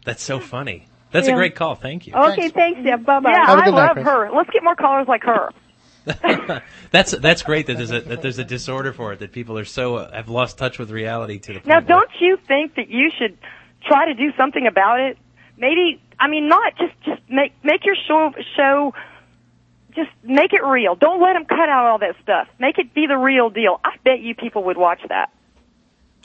That's 0.04 0.22
so 0.22 0.38
funny. 0.40 0.87
That's 1.10 1.28
a 1.28 1.32
great 1.32 1.54
call. 1.54 1.74
Thank 1.74 2.06
you. 2.06 2.14
Okay, 2.14 2.48
thanks, 2.50 2.82
Deb. 2.82 3.04
Bye 3.04 3.20
bye. 3.20 3.30
Yeah, 3.30 3.44
I 3.46 3.52
a 3.52 3.56
I 3.56 3.64
night, 3.64 3.72
love 3.72 3.92
Chris. 3.92 4.06
her. 4.06 4.30
Let's 4.30 4.50
get 4.50 4.62
more 4.62 4.76
callers 4.76 5.08
like 5.08 5.22
her. 5.22 5.50
That's 6.90 7.10
that's 7.12 7.42
great 7.42 7.66
that 7.66 7.76
there's 7.76 7.90
a 7.90 8.00
that 8.00 8.22
there's 8.22 8.38
a 8.38 8.44
disorder 8.44 8.94
for 8.94 9.12
it 9.12 9.18
that 9.18 9.32
people 9.32 9.58
are 9.58 9.66
so 9.66 9.96
uh, 9.96 10.12
have 10.12 10.30
lost 10.30 10.56
touch 10.56 10.78
with 10.78 10.90
reality 10.90 11.38
to 11.38 11.52
the 11.52 11.58
point. 11.60 11.66
Now, 11.66 11.80
don't 11.80 12.10
you 12.18 12.38
think 12.48 12.76
that 12.76 12.88
you 12.88 13.10
should 13.18 13.36
try 13.86 14.06
to 14.06 14.14
do 14.14 14.32
something 14.34 14.66
about 14.66 15.00
it? 15.00 15.18
Maybe, 15.58 16.00
I 16.18 16.28
mean, 16.28 16.48
not 16.48 16.74
just 16.78 16.94
just 17.04 17.20
make 17.28 17.52
make 17.62 17.84
your 17.84 17.96
show 18.06 18.32
show. 18.56 18.94
Just 19.94 20.10
make 20.22 20.52
it 20.52 20.62
real. 20.64 20.94
Don't 20.94 21.20
let 21.20 21.32
them 21.34 21.44
cut 21.44 21.68
out 21.68 21.86
all 21.86 21.98
that 21.98 22.14
stuff. 22.22 22.46
Make 22.58 22.78
it 22.78 22.94
be 22.94 23.06
the 23.06 23.16
real 23.16 23.50
deal. 23.50 23.80
I 23.84 23.96
bet 24.04 24.20
you 24.20 24.34
people 24.34 24.64
would 24.64 24.76
watch 24.78 25.00
that. 25.08 25.30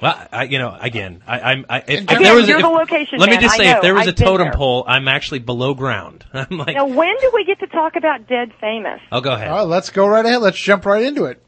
Well, 0.04 0.28
I, 0.34 0.44
you 0.44 0.60
know, 0.60 0.76
again, 0.80 1.24
I, 1.26 1.40
I'm. 1.40 1.66
I, 1.70 1.78
if, 1.80 1.88
if 1.88 2.08
there 2.08 2.36
was, 2.36 2.48
you're 2.48 2.58
if- 2.58 2.64
the 2.64 2.70
location 2.70 3.20
Let 3.20 3.30
me 3.30 3.38
just 3.38 3.56
I 3.56 3.58
say, 3.58 3.72
if 3.72 3.82
there 3.82 3.94
was 3.96 4.06
a 4.06 4.10
I've 4.10 4.16
been 4.18 4.26
totem 4.28 4.46
there. 4.48 4.54
pole, 4.54 4.84
I'm 4.86 5.08
actually 5.08 5.40
below 5.40 5.74
ground. 5.74 6.26
I'm 6.34 6.58
like, 6.58 6.76
Now, 6.76 6.88
when 6.88 7.16
do 7.22 7.32
we 7.34 7.46
get 7.46 7.60
to 7.62 7.68
talk 7.68 7.96
about 7.96 8.28
dead 8.28 8.52
famous? 8.60 9.00
oh, 9.12 9.22
go 9.22 9.32
ahead. 9.32 9.48
All 9.48 9.60
right, 9.60 9.68
let's 9.68 9.90
go 9.90 10.06
right 10.06 10.26
ahead. 10.26 10.42
Let's 10.42 10.60
jump 10.60 10.86
right 10.86 11.04
into 11.04 11.26
it. 11.26 11.42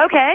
Okay. 0.00 0.34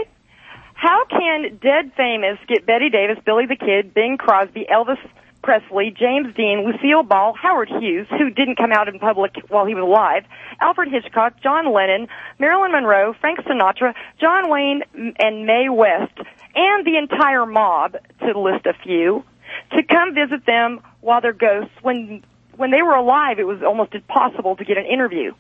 How 0.73 1.05
can 1.05 1.59
dead 1.61 1.93
famous 1.95 2.39
get 2.47 2.65
Bette 2.65 2.89
Davis, 2.89 3.17
Billy 3.25 3.45
the 3.45 3.55
Kid, 3.55 3.93
Bing 3.93 4.17
Crosby, 4.17 4.65
Elvis 4.69 4.97
Presley, 5.43 5.93
James 5.97 6.35
Dean, 6.35 6.65
Lucille 6.65 7.03
Ball, 7.03 7.33
Howard 7.39 7.69
Hughes, 7.69 8.07
who 8.09 8.29
didn't 8.31 8.57
come 8.57 8.71
out 8.71 8.87
in 8.87 8.99
public 8.99 9.31
while 9.49 9.65
he 9.65 9.73
was 9.75 9.83
alive, 9.83 10.23
Alfred 10.59 10.89
Hitchcock, 10.89 11.33
John 11.41 11.71
Lennon, 11.73 12.07
Marilyn 12.39 12.71
Monroe, 12.71 13.13
Frank 13.21 13.39
Sinatra, 13.39 13.93
John 14.19 14.49
Wayne, 14.49 14.81
and 15.19 15.45
Mae 15.45 15.67
West, 15.69 16.17
and 16.55 16.85
the 16.85 16.97
entire 16.97 17.45
mob, 17.45 17.97
to 18.19 18.39
list 18.39 18.65
a 18.65 18.73
few, 18.83 19.23
to 19.71 19.83
come 19.83 20.13
visit 20.13 20.45
them 20.45 20.81
while 20.99 21.21
they're 21.21 21.33
ghosts 21.33 21.73
when 21.81 22.23
when 22.55 22.71
they 22.71 22.81
were 22.81 22.95
alive, 22.95 23.39
it 23.39 23.47
was 23.47 23.63
almost 23.63 23.93
impossible 23.95 24.55
to 24.57 24.65
get 24.65 24.77
an 24.77 24.85
interview. 24.85 25.33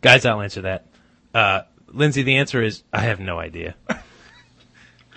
Guys, 0.00 0.26
I'll 0.26 0.40
answer 0.40 0.62
that. 0.62 0.86
Uh, 1.34 1.62
Lindsay, 1.88 2.22
the 2.22 2.36
answer 2.36 2.62
is 2.62 2.82
I 2.92 3.00
have 3.00 3.20
no 3.20 3.38
idea. 3.38 3.74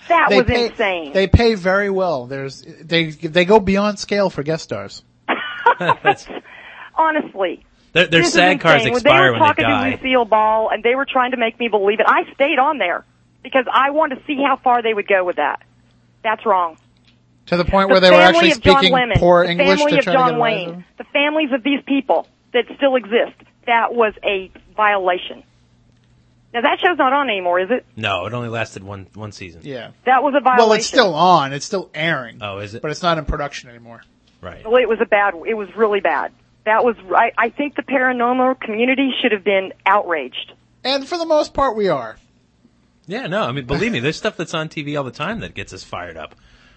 That 0.08 0.28
They 0.30 0.36
was 0.38 0.46
pay, 0.46 0.66
insane. 0.66 1.12
They 1.12 1.26
pay 1.26 1.54
very 1.56 1.90
well. 1.90 2.26
There's 2.26 2.62
they 2.62 3.10
they 3.10 3.44
go 3.44 3.58
beyond 3.58 3.98
scale 3.98 4.30
for 4.30 4.44
guest 4.44 4.62
stars. 4.62 5.02
Honestly. 6.94 7.64
their 7.92 8.06
their 8.06 8.20
This 8.20 8.28
is 8.28 8.34
SAG 8.34 8.60
cards 8.60 8.86
expire 8.86 9.32
when 9.32 9.40
when 9.40 9.54
they 9.56 9.62
they 9.62 9.66
were 9.66 9.74
talking 9.74 10.00
to 10.00 10.06
Lucille 10.06 10.24
Ball, 10.24 10.70
and 10.70 10.84
they 10.84 10.94
were 10.94 11.06
trying 11.06 11.32
to 11.32 11.36
make 11.36 11.58
me 11.58 11.66
believe 11.66 11.98
it. 11.98 12.06
I 12.08 12.22
stayed 12.34 12.60
on 12.60 12.78
there 12.78 13.04
because 13.46 13.66
I 13.72 13.90
wanted 13.90 14.16
to 14.16 14.24
see 14.26 14.42
how 14.42 14.56
far 14.56 14.82
they 14.82 14.92
would 14.92 15.06
go 15.06 15.24
with 15.24 15.36
that. 15.36 15.62
That's 16.24 16.44
wrong. 16.44 16.78
To 17.46 17.56
the 17.56 17.64
point 17.64 17.88
the 17.88 17.92
where 17.92 18.00
they 18.00 18.10
were 18.10 18.16
actually 18.16 18.50
of 18.50 18.60
John 18.60 18.78
speaking 18.78 18.92
Lennon, 18.92 19.18
poor 19.20 19.44
the 19.44 19.52
English 19.52 19.78
family 19.78 19.92
to 19.92 19.98
of 19.98 20.04
try 20.04 20.12
to 20.12 20.18
John 20.18 20.30
get 20.30 20.36
away 20.36 20.50
with 20.50 20.66
Wayne, 20.66 20.70
them. 20.72 20.84
the 20.98 21.04
families 21.04 21.52
of 21.52 21.62
these 21.62 21.80
people 21.86 22.26
that 22.52 22.64
still 22.76 22.96
exist. 22.96 23.36
That 23.68 23.94
was 23.94 24.14
a 24.24 24.50
violation. 24.76 25.44
Now 26.52 26.62
that 26.62 26.78
show's 26.82 26.98
not 26.98 27.12
on 27.12 27.30
anymore, 27.30 27.60
is 27.60 27.70
it? 27.70 27.86
No, 27.94 28.26
it 28.26 28.32
only 28.32 28.48
lasted 28.48 28.82
one 28.82 29.06
one 29.14 29.30
season. 29.30 29.60
Yeah. 29.62 29.92
That 30.06 30.24
was 30.24 30.34
a 30.36 30.40
violation. 30.40 30.68
Well, 30.68 30.72
it's 30.76 30.86
still 30.86 31.14
on. 31.14 31.52
It's 31.52 31.66
still 31.66 31.88
airing. 31.94 32.38
Oh, 32.40 32.58
is 32.58 32.74
it? 32.74 32.82
But 32.82 32.90
it's 32.90 33.02
not 33.02 33.16
in 33.16 33.26
production 33.26 33.70
anymore. 33.70 34.02
Right. 34.40 34.64
Well, 34.64 34.82
it 34.82 34.88
was 34.88 34.98
a 35.00 35.06
bad. 35.06 35.34
It 35.46 35.54
was 35.54 35.68
really 35.76 36.00
bad. 36.00 36.32
That 36.64 36.84
was. 36.84 36.96
I, 37.14 37.30
I 37.38 37.50
think 37.50 37.76
the 37.76 37.82
paranormal 37.82 38.58
community 38.58 39.12
should 39.22 39.30
have 39.30 39.44
been 39.44 39.72
outraged. 39.86 40.52
And 40.82 41.06
for 41.06 41.16
the 41.16 41.26
most 41.26 41.54
part, 41.54 41.76
we 41.76 41.88
are. 41.88 42.16
Yeah, 43.06 43.26
no, 43.28 43.42
I 43.42 43.52
mean, 43.52 43.66
believe 43.66 43.92
me, 43.92 44.00
there's 44.00 44.16
stuff 44.16 44.36
that's 44.36 44.54
on 44.54 44.68
TV 44.68 44.96
all 44.98 45.04
the 45.04 45.10
time 45.12 45.40
that 45.40 45.54
gets 45.54 45.72
us 45.72 45.84
fired 45.84 46.16
up. 46.16 46.34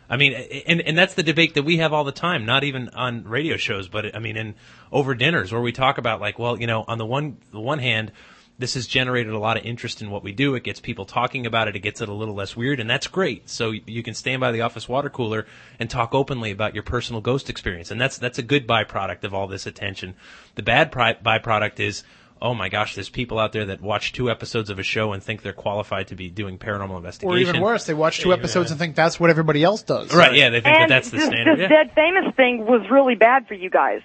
I 0.10 0.18
mean, 0.18 0.34
and 0.34 0.82
and 0.82 0.98
that's 0.98 1.14
the 1.14 1.24
debate 1.24 1.54
that 1.54 1.64
we 1.64 1.78
have 1.78 1.94
all 1.94 2.04
the 2.04 2.12
time, 2.12 2.46
not 2.46 2.64
even 2.64 2.90
on 2.90 3.24
radio 3.26 3.58
shows, 3.58 3.88
but 3.88 4.16
I 4.16 4.20
mean, 4.20 4.38
in 4.38 4.56
over 4.92 5.14
dinners 5.14 5.52
where 5.52 5.62
we 5.62 5.72
talk 5.72 6.00
about 6.00 6.20
like, 6.20 6.40
well, 6.40 6.60
you 6.60 6.66
know, 6.66 6.84
on 6.88 6.98
the 6.98 7.06
one 7.06 7.38
the 7.52 7.60
one 7.60 7.78
hand, 7.78 8.12
this 8.58 8.74
has 8.74 8.88
generated 8.88 9.34
a 9.34 9.40
lot 9.40 9.56
of 9.56 9.66
interest 9.66 10.02
in 10.02 10.10
what 10.10 10.24
we 10.24 10.32
do. 10.32 10.56
It 10.56 10.64
gets 10.64 10.80
people 10.80 11.06
talking 11.06 11.46
about 11.46 11.68
it. 11.68 11.76
It 11.76 11.80
gets 11.80 12.02
it 12.02 12.10
a 12.10 12.14
little 12.14 12.34
less 12.34 12.56
weird, 12.56 12.80
and 12.80 12.90
that's 12.90 13.06
great. 13.06 13.50
So 13.50 13.72
you 13.72 14.02
can 14.02 14.16
stand 14.16 14.42
by 14.42 14.52
the 14.52 14.62
office 14.62 14.90
water 14.90 15.12
cooler 15.12 15.46
and 15.80 15.90
talk 15.90 16.16
openly 16.16 16.50
about 16.50 16.74
your 16.74 16.84
personal 16.84 17.22
ghost 17.22 17.50
experience, 17.50 17.92
and 17.92 18.02
that's 18.02 18.18
that's 18.18 18.40
a 18.40 18.44
good 18.44 18.68
byproduct 18.68 19.24
of 19.24 19.36
all 19.36 19.48
this 19.48 19.68
attention. 19.68 20.16
The 20.56 20.64
bad 20.64 20.92
byproduct 20.92 21.80
is 21.80 22.04
oh 22.42 22.54
my 22.54 22.70
gosh, 22.70 22.96
there's 22.96 23.10
people 23.10 23.40
out 23.40 23.52
there 23.52 23.66
that 23.66 23.82
watch 23.82 24.14
two 24.14 24.30
episodes 24.30 24.70
of 24.70 24.80
a 24.80 24.84
show 24.84 25.14
and 25.14 25.22
think 25.22 25.42
they're 25.42 25.54
qualified 25.54 26.08
to 26.08 26.16
be 26.16 26.30
doing 26.30 26.58
paranormal 26.58 26.98
investigation. 26.98 27.36
Or 27.36 27.38
even 27.38 27.62
worse, 27.62 27.86
they 27.86 27.94
watch 27.94 28.20
two 28.20 28.34
episodes 28.34 28.72
and 28.72 28.80
think 28.80 28.96
that's 28.96 29.20
what 29.20 29.30
everybody 29.30 29.64
else 29.64 29.84
does. 29.84 30.14
Right, 30.14 30.36
yeah, 30.36 30.50
they 30.50 30.62
think 30.62 30.76
that 30.76 30.90
that's 30.90 31.10
the 31.10 31.18
this, 31.18 31.26
standard. 31.28 31.60
This 31.60 31.70
yeah. 31.70 31.84
dead 31.84 31.96
famous 31.96 32.36
thing 32.36 32.66
was 32.66 32.86
really 32.90 33.16
bad 33.16 33.48
for 33.48 33.54
you 33.54 33.70
guys. 33.70 34.02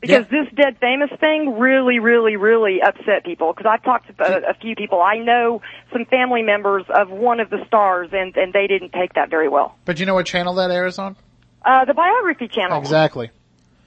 Because 0.00 0.26
this 0.30 0.46
dead 0.54 0.78
famous 0.80 1.10
thing 1.18 1.58
really, 1.58 1.98
really, 1.98 2.36
really 2.36 2.80
upset 2.80 3.24
people. 3.24 3.52
Because 3.52 3.68
I've 3.68 3.82
talked 3.82 4.16
to 4.16 4.22
a, 4.22 4.50
a 4.50 4.54
few 4.54 4.76
people. 4.76 5.02
I 5.02 5.18
know 5.18 5.60
some 5.92 6.04
family 6.04 6.42
members 6.42 6.84
of 6.88 7.10
one 7.10 7.40
of 7.40 7.50
the 7.50 7.64
stars, 7.66 8.10
and, 8.12 8.36
and 8.36 8.52
they 8.52 8.68
didn't 8.68 8.92
take 8.92 9.14
that 9.14 9.28
very 9.28 9.48
well. 9.48 9.76
But 9.84 9.98
you 9.98 10.06
know 10.06 10.14
what 10.14 10.26
channel 10.26 10.54
that 10.54 10.70
airs 10.70 11.00
on? 11.00 11.16
Uh, 11.64 11.84
the 11.84 11.94
biography 11.94 12.46
channel. 12.46 12.78
Exactly. 12.78 13.30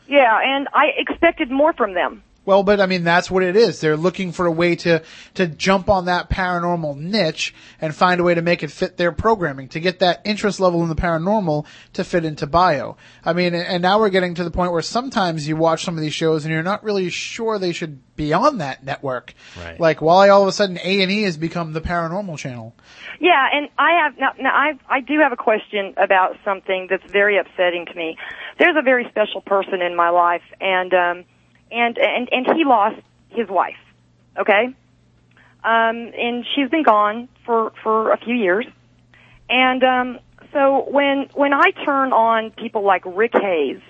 Yeah, 0.10 0.38
and 0.44 0.68
I 0.74 0.88
expected 0.98 1.50
more 1.50 1.72
from 1.72 1.94
them. 1.94 2.24
Well, 2.44 2.64
but 2.64 2.82
I 2.82 2.88
mean, 2.88 3.04
that's 3.04 3.30
what 3.30 3.44
it 3.44 3.56
is. 3.56 3.82
They're 3.82 3.98
looking 3.98 4.32
for 4.32 4.48
a 4.48 4.52
way 4.52 4.76
to, 4.78 5.04
to 5.36 5.48
jump 5.48 5.90
on 5.90 6.06
that 6.06 6.30
paranormal 6.30 6.98
niche 6.98 7.54
and 7.80 7.94
find 7.94 8.20
a 8.20 8.24
way 8.24 8.34
to 8.34 8.42
make 8.42 8.64
it 8.64 8.72
fit 8.72 8.98
their 8.98 9.12
programming, 9.12 9.70
to 9.70 9.80
get 9.80 10.00
that 10.00 10.22
interest 10.26 10.60
level 10.60 10.82
in 10.82 10.90
the 10.90 10.96
paranormal 10.96 11.66
to 11.94 12.04
fit 12.04 12.26
into 12.26 12.48
bio. 12.48 12.98
I 13.24 13.34
mean, 13.34 13.54
and 13.54 13.84
now 13.84 14.00
we're 14.00 14.10
getting 14.10 14.34
to 14.36 14.44
the 14.44 14.50
point 14.50 14.72
where 14.72 14.82
sometimes 14.82 15.48
you 15.48 15.56
watch 15.56 15.84
some 15.84 15.96
of 15.96 16.02
these 16.02 16.16
shows 16.16 16.44
and 16.44 16.52
you're 16.52 16.64
not 16.64 16.84
really 16.84 17.10
sure 17.10 17.60
they 17.60 17.74
should 17.74 18.02
be 18.16 18.34
on 18.34 18.58
that 18.58 18.84
network. 18.84 19.34
Right. 19.58 19.80
Like, 19.80 20.02
why 20.02 20.30
all 20.30 20.42
of 20.42 20.48
a 20.48 20.52
sudden 20.52 20.80
A&E 20.84 21.24
has 21.24 21.38
become 21.38 21.74
the 21.74 21.82
paranormal 21.82 22.38
channel? 22.38 22.76
Yeah, 23.20 23.48
and 23.54 23.70
I 23.78 24.04
have 24.04 24.18
now. 24.18 24.34
now 24.40 24.52
I 24.52 24.74
I 24.90 25.02
do 25.02 25.20
have 25.20 25.32
a 25.32 25.38
question 25.38 25.94
about 25.98 26.38
something 26.44 26.88
that's 26.90 27.10
very 27.12 27.38
upsetting 27.38 27.86
to 27.86 27.94
me. 27.94 28.18
There's 28.58 28.76
a 28.78 28.82
very 28.82 29.08
special 29.10 29.42
person 29.42 29.82
in 29.82 29.96
my 29.96 30.10
life, 30.10 30.44
and 30.60 30.94
um, 30.94 31.26
and 31.72 31.98
and 31.98 32.30
and 32.32 32.46
he 32.58 32.64
lost 32.66 33.02
his 33.30 33.48
wife. 33.50 33.76
Okay, 34.38 34.66
um, 35.64 36.12
and 36.18 36.46
she's 36.56 36.70
been 36.70 36.84
gone 36.84 37.30
for 37.46 37.72
for 37.84 38.12
a 38.12 38.18
few 38.18 38.36
years, 38.36 38.66
and 39.50 39.84
um, 39.84 40.20
so 40.54 40.86
when 40.90 41.30
when 41.34 41.54
I 41.54 41.72
turn 41.86 42.14
on 42.14 42.52
people 42.52 42.84
like 42.84 43.04
Rick 43.06 43.34
Hayes, 43.34 43.82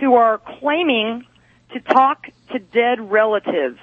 who 0.00 0.14
are 0.14 0.40
claiming 0.60 1.24
to 1.72 1.80
talk 1.80 2.26
to 2.52 2.58
dead 2.58 3.00
relatives, 3.00 3.78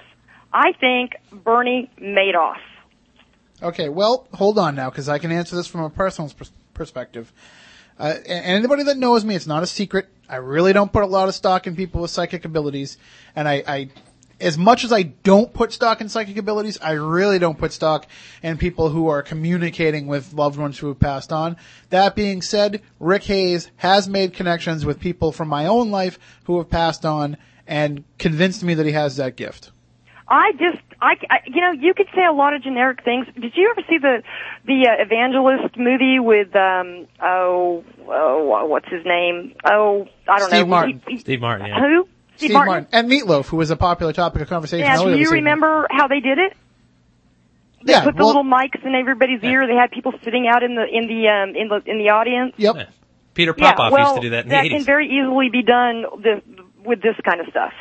I 0.53 0.73
think 0.79 1.13
Bernie 1.31 1.89
Madoff. 1.99 2.57
Okay, 3.61 3.89
well, 3.89 4.27
hold 4.33 4.57
on 4.57 4.75
now, 4.75 4.89
because 4.89 5.09
I 5.09 5.17
can 5.17 5.31
answer 5.31 5.55
this 5.55 5.67
from 5.67 5.81
a 5.81 5.89
personal 5.89 6.29
pers- 6.29 6.51
perspective. 6.73 7.33
Uh, 7.99 8.15
anybody 8.25 8.83
that 8.83 8.97
knows 8.97 9.25
me, 9.25 9.35
it's 9.35 9.45
not 9.45 9.61
a 9.61 9.67
secret. 9.67 10.07
I 10.29 10.37
really 10.37 10.71
don't 10.71 10.91
put 10.91 11.03
a 11.03 11.07
lot 11.07 11.27
of 11.27 11.35
stock 11.35 11.67
in 11.67 11.75
people 11.75 12.01
with 12.01 12.11
psychic 12.11 12.45
abilities, 12.45 12.97
and 13.35 13.47
I, 13.47 13.63
I, 13.67 13.89
as 14.39 14.57
much 14.57 14.85
as 14.85 14.93
I 14.93 15.03
don't 15.03 15.53
put 15.53 15.73
stock 15.73 15.99
in 15.99 16.07
psychic 16.07 16.37
abilities, 16.37 16.77
I 16.81 16.91
really 16.93 17.39
don't 17.39 17.57
put 17.57 17.73
stock 17.73 18.07
in 18.41 18.57
people 18.57 18.89
who 18.89 19.09
are 19.09 19.21
communicating 19.21 20.07
with 20.07 20.33
loved 20.33 20.57
ones 20.57 20.77
who 20.77 20.87
have 20.87 20.99
passed 20.99 21.33
on. 21.33 21.57
That 21.89 22.15
being 22.15 22.41
said, 22.41 22.81
Rick 22.99 23.23
Hayes 23.23 23.69
has 23.77 24.07
made 24.07 24.33
connections 24.33 24.85
with 24.85 25.01
people 25.01 25.31
from 25.33 25.49
my 25.49 25.65
own 25.65 25.91
life 25.91 26.17
who 26.45 26.57
have 26.59 26.69
passed 26.69 27.05
on 27.05 27.35
and 27.67 28.05
convinced 28.17 28.63
me 28.63 28.75
that 28.75 28.85
he 28.85 28.93
has 28.93 29.17
that 29.17 29.35
gift. 29.35 29.71
I 30.27 30.53
just, 30.53 30.83
I, 31.01 31.13
I, 31.29 31.37
you 31.45 31.61
know, 31.61 31.71
you 31.71 31.93
could 31.93 32.07
say 32.13 32.25
a 32.29 32.33
lot 32.33 32.53
of 32.53 32.61
generic 32.61 33.03
things. 33.05 33.25
Did 33.33 33.53
you 33.55 33.71
ever 33.71 33.87
see 33.89 33.97
the 33.99 34.21
the 34.65 34.87
uh, 34.89 35.01
Evangelist 35.01 35.77
movie 35.77 36.19
with 36.19 36.53
um 36.55 37.07
oh 37.21 37.83
oh 38.07 38.65
what's 38.67 38.89
his 38.89 39.05
name? 39.05 39.53
Oh, 39.65 40.07
I 40.27 40.39
don't 40.39 40.49
know. 40.51 40.57
Steve 40.57 40.65
know. 40.65 40.65
Martin. 40.67 41.01
He- 41.07 41.13
he- 41.13 41.19
Steve 41.19 41.39
Martin, 41.41 41.67
yeah. 41.67 41.79
Who? 41.79 42.07
Steve 42.35 42.51
Martin. 42.53 42.87
and 42.91 43.09
Meatloaf, 43.09 43.47
who 43.47 43.57
was 43.57 43.69
a 43.71 43.75
popular 43.75 44.13
topic 44.13 44.41
of 44.41 44.47
conversation. 44.49 44.85
Yeah, 44.85 44.97
do 44.97 45.03
you 45.09 45.17
this 45.17 45.27
evening. 45.27 45.43
remember 45.43 45.87
how 45.91 46.07
they 46.07 46.19
did 46.21 46.37
it? 46.37 46.53
They 47.85 47.93
Yeah, 47.93 48.03
put 48.03 48.15
the 48.15 48.19
well- 48.19 48.27
little 48.27 48.43
mics 48.43 48.85
in 48.85 48.93
everybody's 48.95 49.43
ear. 49.43 49.67
They 49.67 49.75
had 49.75 49.91
people 49.91 50.13
sitting 50.23 50.47
out 50.47 50.63
in 50.63 50.75
the 50.75 50.83
in 50.85 51.07
the 51.07 51.27
um 51.29 51.55
in 51.55 51.67
the 51.69 51.81
in 51.89 51.97
the 51.97 52.09
audience. 52.11 52.53
Yep. 52.57 52.89
Peter 53.35 53.53
Yeah, 53.57 53.71
Popoff 53.71 53.91
well, 53.93 54.01
used 54.09 54.15
to 54.15 54.21
do 54.21 54.29
that 54.31 54.43
in 54.43 54.49
the 54.49 54.55
that 54.55 54.65
80s. 54.65 54.69
can 54.71 54.83
very 54.83 55.07
easily 55.07 55.47
be 55.49 55.61
done 55.63 56.03
this, 56.21 56.41
with 56.83 57.01
this 57.01 57.15
kind 57.23 57.39
of 57.39 57.47
stuff. 57.51 57.71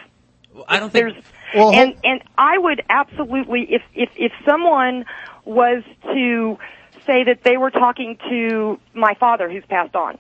I 0.66 0.80
don't 0.80 0.90
think. 0.90 1.16
Well, 1.54 1.72
and 1.72 1.94
and 2.04 2.22
I 2.36 2.58
would 2.58 2.82
absolutely 2.88 3.66
if 3.70 3.82
if 3.94 4.10
if 4.16 4.32
someone 4.48 5.04
was 5.44 5.82
to 6.04 6.58
say 7.06 7.24
that 7.24 7.40
they 7.44 7.56
were 7.56 7.70
talking 7.70 8.18
to 8.28 8.78
my 8.94 9.14
father 9.14 9.50
who's 9.50 9.64
passed 9.68 9.94
on, 9.94 10.18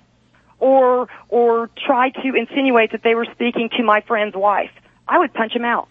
or 0.58 1.08
or 1.28 1.70
try 1.86 2.10
to 2.10 2.34
insinuate 2.34 2.92
that 2.92 3.02
they 3.02 3.14
were 3.14 3.26
speaking 3.32 3.68
to 3.76 3.82
my 3.82 4.00
friend's 4.02 4.36
wife, 4.36 4.70
I 5.06 5.18
would 5.18 5.34
punch 5.34 5.52
him 5.52 5.64
out. 5.64 5.88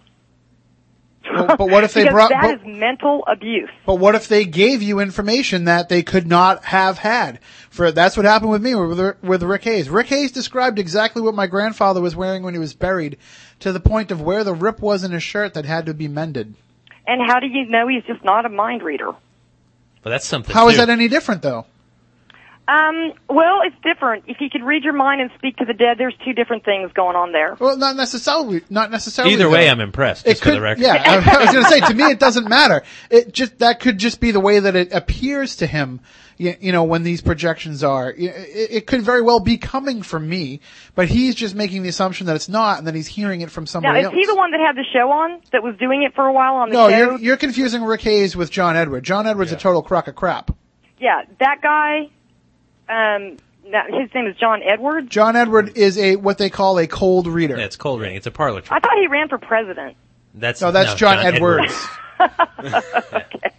Well, 1.30 1.58
but 1.58 1.70
what 1.70 1.84
if 1.84 1.94
they 1.94 2.08
brought? 2.10 2.30
that 2.30 2.42
but- 2.42 2.62
is 2.62 2.78
mental 2.80 3.24
abuse. 3.28 3.70
But 3.86 3.96
what 3.96 4.16
if 4.16 4.28
they 4.28 4.46
gave 4.46 4.82
you 4.82 5.00
information 5.00 5.66
that 5.66 5.90
they 5.90 6.04
could 6.04 6.28
not 6.28 6.64
have 6.66 6.98
had? 6.98 7.40
For 7.70 7.92
that's 7.92 8.16
what 8.18 8.26
happened 8.26 8.52
with 8.52 8.62
me 8.62 8.76
with, 8.76 9.22
with 9.22 9.44
Rick 9.44 9.64
Hayes. 9.66 9.90
Rick 9.90 10.08
Hayes 10.08 10.32
described 10.32 10.80
exactly 10.80 11.22
what 11.22 11.36
my 11.36 11.48
grandfather 11.48 12.02
was 12.02 12.16
wearing 12.16 12.44
when 12.44 12.54
he 12.54 12.60
was 12.60 12.74
buried, 12.74 13.18
to 13.60 13.72
the 13.72 13.80
point 13.80 14.12
of 14.12 14.22
where 14.22 14.44
the 14.44 14.54
rip 14.54 14.80
was 14.80 15.04
in 15.04 15.12
his 15.12 15.24
shirt 15.24 15.54
that 15.56 15.66
had 15.66 15.86
to 15.88 15.94
be 15.94 16.08
mended. 16.08 16.56
And 17.06 17.22
how 17.26 17.40
do 17.40 17.48
you 17.48 17.66
know 17.66 17.88
he's 17.88 18.04
just 18.04 18.24
not 18.24 18.46
a 18.46 18.50
mind 18.50 18.84
reader? 18.84 19.12
But 20.02 20.10
that's 20.12 20.26
something. 20.26 20.54
How 20.54 20.68
is 20.68 20.76
too. 20.76 20.78
that 20.78 20.90
any 20.90 21.08
different, 21.08 21.42
though? 21.42 21.66
Um, 22.68 23.14
well, 23.30 23.62
it's 23.64 23.76
different. 23.82 24.26
If 24.28 24.38
he 24.38 24.50
could 24.50 24.62
read 24.64 24.84
your 24.84 24.94
mind 24.94 25.22
and 25.22 25.32
speak 25.38 25.56
to 25.58 25.66
the 25.66 25.74
dead, 25.74 25.98
there's 25.98 26.16
two 26.26 26.34
different 26.34 26.66
things 26.66 26.92
going 26.94 27.16
on 27.16 27.32
there. 27.32 27.56
Well, 27.60 27.78
not 27.78 27.96
necessarily. 27.96 28.62
Not 28.70 28.92
necessarily. 28.92 29.34
Either 29.36 29.50
way, 29.50 29.66
though. 29.66 29.72
I'm 29.72 29.80
impressed. 29.80 30.26
It 30.28 30.32
Just 30.32 30.44
for 30.44 30.50
could, 30.50 30.58
the 30.58 30.62
record. 30.62 30.82
yeah. 30.82 30.96
I, 30.96 31.16
I 31.16 31.46
was 31.46 31.54
going 31.54 31.64
to 31.64 31.70
say, 31.70 31.80
to 31.80 31.94
me, 31.94 32.04
it 32.06 32.20
doesn't 32.20 32.50
matter. 32.50 32.84
It 33.10 33.32
just 33.34 33.60
that 33.60 33.80
could 33.80 33.98
just 33.98 34.20
be 34.20 34.32
the 34.32 34.42
way 34.42 34.60
that 34.60 34.76
it 34.76 34.92
appears 34.92 35.58
to 35.58 35.68
him. 35.68 36.02
You, 36.40 36.56
you 36.60 36.72
know, 36.72 36.84
when 36.84 37.02
these 37.02 37.22
projections 37.22 37.84
are, 37.84 38.12
it, 38.12 38.20
it 38.20 38.86
could 38.86 39.02
very 39.02 39.22
well 39.24 39.40
be 39.40 39.58
coming 39.58 40.04
from 40.04 40.28
me, 40.30 40.60
but 40.94 41.08
he's 41.08 41.34
just 41.34 41.56
making 41.56 41.82
the 41.82 41.90
assumption 41.90 42.28
that 42.28 42.36
it's 42.36 42.48
not, 42.50 42.78
and 42.78 42.86
then 42.86 42.94
he's 42.94 43.08
hearing 43.08 43.42
it 43.42 43.50
from 43.50 43.64
Now, 43.64 43.70
somebody 43.70 44.00
is 44.02 44.06
else. 44.06 44.14
he 44.14 44.26
the 44.28 44.36
one 44.36 44.52
that 44.52 44.60
had 44.60 44.76
the 44.76 44.86
show 44.94 45.10
on 45.10 45.42
that 45.52 45.64
was 45.64 45.76
doing 45.78 46.04
it 46.04 46.14
for 46.14 46.26
a 46.26 46.34
while 46.34 46.56
on 46.58 46.70
the 46.70 46.74
no, 46.74 46.90
show? 46.90 46.96
you're 46.98 47.18
you're 47.20 47.38
confusing 47.38 47.82
Rick 47.84 48.02
Hayes 48.02 48.36
with 48.36 48.52
John 48.52 48.76
Edward. 48.76 49.04
John 49.04 49.26
Edward's 49.26 49.52
a 49.52 49.58
total 49.58 49.82
crock 49.82 50.08
of 50.08 50.16
crap. 50.16 50.52
Yeah, 51.00 51.22
that 51.40 51.62
guy. 51.64 52.10
Um, 52.90 53.38
that, 53.72 53.88
his 53.94 54.14
name 54.14 54.28
is 54.28 54.36
John 54.38 54.62
Edwards. 54.64 55.10
John 55.10 55.36
Edward 55.36 55.78
is 55.78 55.98
a 55.98 56.16
what 56.16 56.38
they 56.38 56.50
call 56.50 56.80
a 56.80 56.88
cold 56.88 57.28
reader. 57.28 57.58
Yeah, 57.58 57.66
it's 57.66 57.76
cold 57.76 58.00
reading. 58.02 58.16
It's 58.16 58.28
a 58.28 58.32
parlor 58.32 58.62
trick. 58.62 58.72
I 58.72 58.80
thought 58.80 58.98
he 58.98 59.08
ran 59.08 59.28
for 59.30 59.38
president. 59.38 59.98
That's 60.34 60.62
no, 60.62 60.72
that's 60.72 60.94
John, 60.96 61.20
Edwards. 61.20 61.74
Okay. 62.20 63.52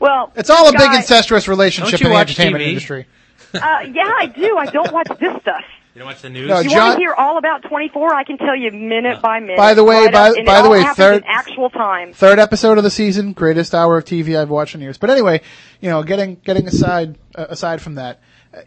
Well, 0.00 0.32
It's 0.36 0.50
all 0.50 0.68
a 0.68 0.72
this 0.72 0.80
big 0.82 0.94
incestuous 0.94 1.46
relationship 1.48 2.00
in 2.02 2.10
the 2.10 2.16
entertainment 2.16 2.64
TV? 2.64 2.68
industry. 2.68 3.06
Uh, 3.54 3.58
yeah, 3.92 4.12
I 4.18 4.26
do. 4.26 4.56
I 4.56 4.66
don't 4.66 4.92
watch 4.92 5.08
this 5.20 5.40
stuff. 5.42 5.62
You 5.94 5.98
don't 5.98 6.06
watch 6.08 6.22
the 6.22 6.30
news? 6.30 6.48
No, 6.48 6.60
you 6.60 6.70
John- 6.70 6.78
want 6.78 6.92
to 6.94 7.00
hear 7.00 7.14
all 7.14 7.36
about 7.36 7.62
24? 7.68 8.14
I 8.14 8.24
can 8.24 8.38
tell 8.38 8.56
you 8.56 8.70
minute 8.72 9.20
by 9.20 9.40
minute. 9.40 9.58
By 9.58 9.74
the 9.74 9.84
way, 9.84 10.04
right 10.04 10.12
by- 10.12 10.30
up, 10.30 10.36
and 10.36 10.46
by 10.46 10.62
the 10.62 10.70
way, 10.70 10.82
third- 10.94 11.22
in 11.22 11.24
actual 11.26 11.68
time. 11.68 12.14
Third 12.14 12.38
episode 12.38 12.78
of 12.78 12.84
the 12.84 12.90
season, 12.90 13.32
greatest 13.32 13.74
hour 13.74 13.98
of 13.98 14.04
TV 14.06 14.36
I've 14.40 14.48
watched 14.48 14.74
in 14.74 14.80
years. 14.80 14.96
But 14.96 15.10
anyway, 15.10 15.42
you 15.80 15.90
know, 15.90 16.02
getting 16.02 16.36
getting 16.44 16.66
aside 16.66 17.18
uh, 17.34 17.46
aside 17.50 17.82
from 17.82 17.96
that, 17.96 18.20
uh, 18.56 18.60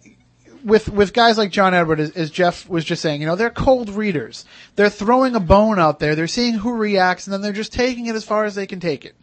with 0.63 0.87
with 0.89 1.13
guys 1.13 1.35
like 1.39 1.49
John 1.49 1.73
Edward, 1.73 1.99
as, 1.99 2.11
as 2.11 2.29
Jeff 2.29 2.69
was 2.69 2.85
just 2.85 3.01
saying, 3.01 3.21
you 3.21 3.27
know, 3.27 3.35
they're 3.35 3.49
cold 3.49 3.89
readers. 3.89 4.45
They're 4.75 4.89
throwing 4.91 5.35
a 5.35 5.39
bone 5.39 5.79
out 5.79 5.97
there. 5.97 6.13
They're 6.13 6.27
seeing 6.27 6.53
who 6.53 6.73
reacts, 6.73 7.25
and 7.25 7.33
then 7.33 7.41
they're 7.41 7.53
just 7.53 7.73
taking 7.73 8.05
it 8.05 8.13
as 8.15 8.23
far 8.23 8.45
as 8.45 8.53
they 8.53 8.67
can 8.67 8.79
take 8.79 9.03
it. 9.03 9.15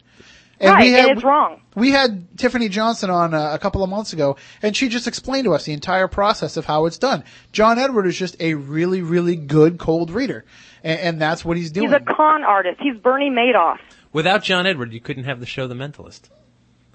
Right, 0.71 0.93
and 0.93 1.11
it's 1.11 1.23
wrong. 1.23 1.61
We 1.75 1.91
had 1.91 2.37
Tiffany 2.37 2.69
Johnson 2.69 3.09
on 3.09 3.33
uh, 3.33 3.51
a 3.53 3.59
couple 3.59 3.83
of 3.83 3.89
months 3.89 4.13
ago, 4.13 4.37
and 4.61 4.75
she 4.75 4.89
just 4.89 5.07
explained 5.07 5.45
to 5.45 5.53
us 5.53 5.65
the 5.65 5.73
entire 5.73 6.07
process 6.07 6.57
of 6.57 6.65
how 6.65 6.85
it's 6.85 6.97
done. 6.97 7.23
John 7.51 7.79
Edward 7.79 8.05
is 8.05 8.17
just 8.17 8.35
a 8.39 8.53
really, 8.53 9.01
really 9.01 9.35
good 9.35 9.77
cold 9.79 10.11
reader, 10.11 10.45
and, 10.83 10.99
and 10.99 11.21
that's 11.21 11.43
what 11.43 11.57
he's 11.57 11.71
doing. 11.71 11.89
He's 11.89 11.95
a 11.95 11.99
con 11.99 12.43
artist. 12.43 12.79
He's 12.81 12.97
Bernie 12.97 13.29
Madoff. 13.31 13.77
Without 14.11 14.43
John 14.43 14.67
Edward, 14.67 14.93
you 14.93 14.99
couldn't 14.99 15.23
have 15.23 15.39
the 15.39 15.45
show 15.47 15.65
The 15.67 15.73
Mentalist, 15.73 16.29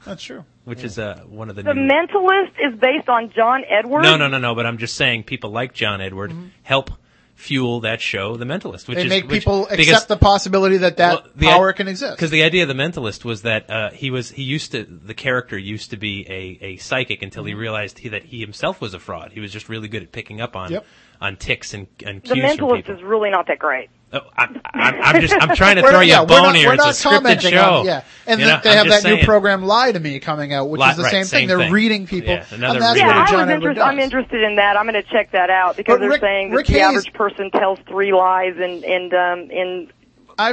That's 0.04 0.22
true. 0.22 0.44
which 0.64 0.84
is 0.84 0.98
uh, 0.98 1.22
one 1.26 1.50
of 1.50 1.56
the, 1.56 1.62
The 1.64 1.74
new. 1.74 1.88
Mentalist 1.88 2.52
is 2.60 2.78
based 2.78 3.08
on 3.08 3.32
John 3.34 3.62
Edwards. 3.68 4.04
no, 4.04 4.16
no, 4.16 4.28
no, 4.28 4.38
no. 4.38 4.54
But 4.54 4.66
I'm 4.66 4.78
just 4.78 4.94
saying, 4.94 5.24
people 5.24 5.50
like 5.50 5.74
John 5.74 6.00
Edward 6.00 6.32
help 6.62 6.92
fuel 7.38 7.80
that 7.80 8.00
show, 8.00 8.36
The 8.36 8.44
Mentalist, 8.44 8.88
which 8.88 8.96
they 8.96 9.04
is 9.04 9.08
make 9.08 9.24
which- 9.28 9.42
people 9.44 9.66
because- 9.70 9.88
accept 9.88 10.08
the 10.08 10.16
possibility 10.16 10.76
that 10.78 10.96
that 10.96 11.22
Well, 11.22 11.32
the 11.36 11.46
power 11.46 11.72
can 11.72 11.86
exist. 11.86 12.16
Because 12.16 12.30
the 12.32 12.42
idea 12.42 12.62
of 12.62 12.68
the 12.68 12.74
mentalist 12.74 13.24
was 13.24 13.42
that 13.42 13.70
uh, 13.70 13.90
he 13.90 14.10
was 14.10 14.30
he 14.32 14.42
used 14.42 14.72
to 14.72 14.82
the 14.84 15.14
character 15.14 15.56
used 15.56 15.90
to 15.90 15.96
be 15.96 16.26
a, 16.28 16.58
a 16.64 16.76
psychic 16.78 17.22
until 17.22 17.44
he 17.44 17.54
realized 17.54 18.00
he, 18.00 18.08
that 18.08 18.24
he 18.24 18.40
himself 18.40 18.80
was 18.80 18.92
a 18.92 18.98
fraud. 18.98 19.30
He 19.32 19.38
was 19.40 19.52
just 19.52 19.68
really 19.68 19.86
good 19.86 20.02
at 20.02 20.10
picking 20.12 20.40
up 20.40 20.56
on 20.56 20.72
Yep. 20.72 20.84
On 21.20 21.36
ticks 21.36 21.74
and, 21.74 21.86
and 22.04 22.22
The 22.22 22.34
cues 22.34 22.56
from 22.56 22.68
Mentalist 22.68 22.76
people. 22.76 22.94
is 22.96 23.02
really 23.02 23.30
not 23.30 23.46
that 23.48 23.58
great. 23.58 23.90
Oh, 24.10 24.20
I'm, 24.38 24.58
I'm, 24.64 24.94
I'm 25.02 25.20
just 25.20 25.34
I'm 25.38 25.54
trying 25.54 25.76
to 25.76 25.82
We're 25.84 25.90
throw 25.90 25.98
not- 25.98 26.06
you 26.06 26.12
yeah, 26.12 26.20
a 26.20 26.22
we're 26.22 26.28
bone 26.28 26.42
not- 26.44 26.56
here. 26.56 26.72
It's 26.72 26.82
a 26.82 26.88
scripted 26.88 27.02
commenting 27.16 27.50
show. 27.50 27.60
on 27.80 27.84
yeah, 27.86 28.04
and 28.26 28.40
You 28.40 28.46
know, 28.46 28.60
they 28.64 28.70
I'm 28.70 28.76
have 28.78 28.86
that 28.86 29.02
just 29.02 29.04
new 29.04 29.22
program 29.24 29.64
"Lie 29.64 29.92
to 29.92 30.00
Me" 30.00 30.18
coming 30.18 30.54
out, 30.54 30.70
which 30.70 30.78
Lie- 30.78 30.92
is 30.92 30.96
the 30.96 31.02
right, 31.02 31.12
same, 31.12 31.24
same 31.24 31.48
thing. 31.48 31.58
They're 31.58 31.70
reading 31.70 32.06
people, 32.06 32.30
Yeah, 32.30 32.44
another 32.50 32.74
and 32.78 32.82
that's 32.82 32.94
reading. 32.94 33.06
what 33.06 33.16
Yeah, 33.16 33.20
a 33.20 33.22
I 33.22 33.26
John 33.30 33.46
was 33.48 33.48
Edward 33.54 33.68
interest, 33.72 33.86
I'm 33.86 33.98
interested 33.98 34.42
in 34.44 34.56
that. 34.56 34.76
I'm 34.78 34.84
going 34.88 34.94
to 35.02 35.10
check 35.10 35.32
that 35.32 35.50
out 35.50 35.76
because 35.76 35.94
But 35.96 36.00
they're 36.00 36.08
Rick- 36.08 36.20
saying 36.22 36.50
that 36.50 36.56
Rick 36.56 36.66
the 36.68 36.72
Hayes- 36.74 36.82
average 36.82 37.12
person 37.12 37.50
tells 37.50 37.78
three 37.86 38.14
lies 38.14 38.54
and 38.56 38.82
and 38.84 39.12
um, 39.12 39.50
in 39.50 39.90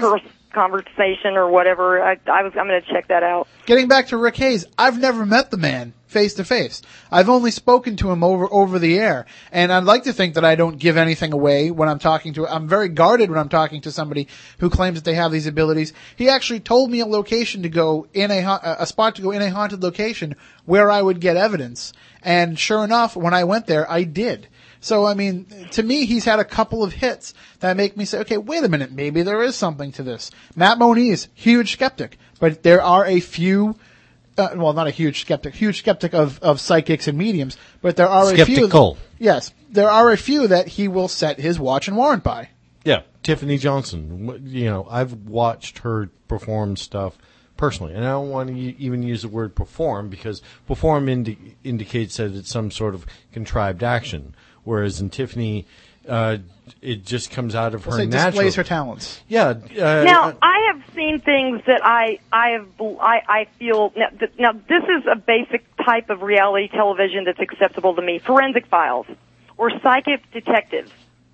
first 0.01 0.25
conversation 0.55 1.35
or 1.35 1.49
whatever. 1.49 2.01
I, 2.01 2.17
I 2.25 2.41
was 2.41 2.53
I'm 2.57 2.67
going 2.67 2.81
to 2.81 2.91
check 2.91 3.09
that 3.09 3.21
out. 3.21 3.47
Getting 3.65 3.87
back 3.87 4.07
to 4.07 4.17
Rick 4.17 4.37
Hayes, 4.37 4.65
I've 4.77 4.99
never 4.99 5.25
met 5.25 5.51
the 5.51 5.57
man 5.57 5.93
face 6.07 6.35
to 6.35 6.45
face. 6.45 6.81
I've 7.11 7.27
only 7.27 7.51
spoken 7.51 7.97
to 7.97 8.09
him 8.09 8.23
over 8.23 8.47
over 8.51 8.79
the 8.79 8.97
air, 8.97 9.25
and 9.51 9.71
I'd 9.71 9.83
like 9.83 10.03
to 10.03 10.13
think 10.13 10.35
that 10.35 10.45
I 10.45 10.55
don't 10.55 10.79
give 10.79 10.95
anything 10.95 11.33
away 11.33 11.71
when 11.71 11.89
I'm 11.89 11.99
talking 11.99 12.33
to. 12.35 12.47
I'm 12.47 12.69
very 12.69 12.87
guarded 12.87 13.29
when 13.29 13.37
I'm 13.37 13.49
talking 13.49 13.81
to 13.81 13.91
somebody 13.91 14.29
who 14.59 14.69
claims 14.69 14.95
that 14.95 15.03
they 15.03 15.15
have 15.15 15.33
these 15.33 15.45
abilities. 15.45 15.91
He 16.15 16.29
actually 16.29 16.61
told 16.61 16.89
me 16.89 17.01
a 17.01 17.05
location 17.05 17.63
to 17.63 17.69
go 17.69 18.07
in 18.13 18.31
a 18.31 18.59
a 18.79 18.85
spot 18.85 19.15
to 19.15 19.21
go 19.21 19.31
in 19.31 19.41
a 19.41 19.49
haunted 19.49 19.83
location 19.83 20.37
where 20.63 20.89
I 20.89 21.01
would 21.01 21.19
get 21.19 21.35
evidence, 21.35 21.91
and 22.23 22.57
sure 22.57 22.83
enough, 22.83 23.17
when 23.17 23.33
I 23.33 23.43
went 23.43 23.67
there, 23.67 23.89
I 23.91 24.03
did. 24.03 24.47
So 24.85 25.03
I 25.07 25.15
mean, 25.15 25.47
to 25.71 25.81
me, 25.81 26.05
he's 26.05 26.25
had 26.25 26.37
a 26.37 26.45
couple 26.45 26.83
of 26.83 26.93
hits 26.93 27.33
that 27.59 27.75
make 27.75 27.97
me 27.97 28.05
say, 28.05 28.19
okay, 28.19 28.37
wait 28.37 28.63
a 28.63 28.69
minute, 28.69 28.91
maybe 28.91 29.23
there 29.23 29.41
is 29.41 29.55
something 29.55 29.91
to 29.93 30.03
this. 30.03 30.29
Matt 30.55 30.77
Moniz, 30.77 31.27
huge 31.33 31.71
skeptic, 31.71 32.19
but 32.39 32.61
there 32.61 32.83
are 32.83 33.03
a 33.03 33.19
few, 33.19 33.77
uh, 34.37 34.49
well, 34.55 34.73
not 34.73 34.85
a 34.85 34.91
huge 34.91 35.21
skeptic, 35.21 35.55
huge 35.55 35.79
skeptic 35.79 36.13
of, 36.13 36.37
of 36.43 36.59
psychics 36.59 37.07
and 37.07 37.17
mediums, 37.17 37.57
but 37.81 37.95
there 37.95 38.07
are 38.07 38.31
a 38.31 38.35
few. 38.35 38.57
Skeptical. 38.57 38.99
Yes, 39.17 39.55
there 39.71 39.89
are 39.89 40.11
a 40.11 40.17
few 40.17 40.47
that 40.49 40.67
he 40.67 40.87
will 40.87 41.07
set 41.07 41.39
his 41.39 41.59
watch 41.59 41.87
and 41.87 41.97
warrant 41.97 42.23
by. 42.23 42.49
Yeah, 42.83 43.01
Tiffany 43.23 43.57
Johnson. 43.57 44.39
You 44.45 44.65
know, 44.65 44.87
I've 44.87 45.13
watched 45.13 45.79
her 45.79 46.11
perform 46.27 46.75
stuff 46.77 47.17
personally, 47.57 47.95
and 47.95 48.05
I 48.05 48.11
don't 48.11 48.29
want 48.29 48.49
to 48.49 48.55
even 48.55 49.01
use 49.01 49.23
the 49.23 49.29
word 49.29 49.55
perform 49.55 50.09
because 50.09 50.43
perform 50.67 51.09
indi- 51.09 51.57
indicates 51.63 52.17
that 52.17 52.35
it's 52.35 52.51
some 52.51 52.69
sort 52.69 52.93
of 52.93 53.07
contrived 53.31 53.81
action, 53.81 54.35
whereas 54.65 54.99
in 54.99 55.09
Tiffany, 55.09 55.65
uh, 56.07 56.37
it 56.81 57.05
just 57.05 57.31
comes 57.31 57.55
out 57.55 57.73
of 57.73 57.85
Let's 57.87 57.97
her 57.97 58.03
say 58.03 58.05
natural. 58.07 58.31
displays 58.31 58.55
her 58.55 58.63
talents. 58.63 59.21
Yeah. 59.27 59.47
Uh, 59.49 60.03
now 60.03 60.29
uh, 60.29 60.33
I 60.41 60.71
have 60.73 60.83
seen 60.93 61.19
things 61.21 61.61
that 61.67 61.81
I 61.83 62.19
I 62.31 62.49
have 62.49 62.67
I 62.99 63.21
I 63.27 63.47
feel 63.57 63.93
now, 63.95 64.09
th- 64.09 64.31
now 64.37 64.51
this 64.51 64.83
is 64.83 65.03
a 65.11 65.15
basic 65.15 65.63
type 65.77 66.09
of 66.09 66.21
reality 66.21 66.67
television 66.67 67.23
that's 67.23 67.39
acceptable 67.39 67.95
to 67.95 68.01
me. 68.01 68.19
Forensic 68.19 68.67
Files 68.67 69.05
or 69.57 69.71
Psychic 69.81 70.29
Detectives, 70.31 70.91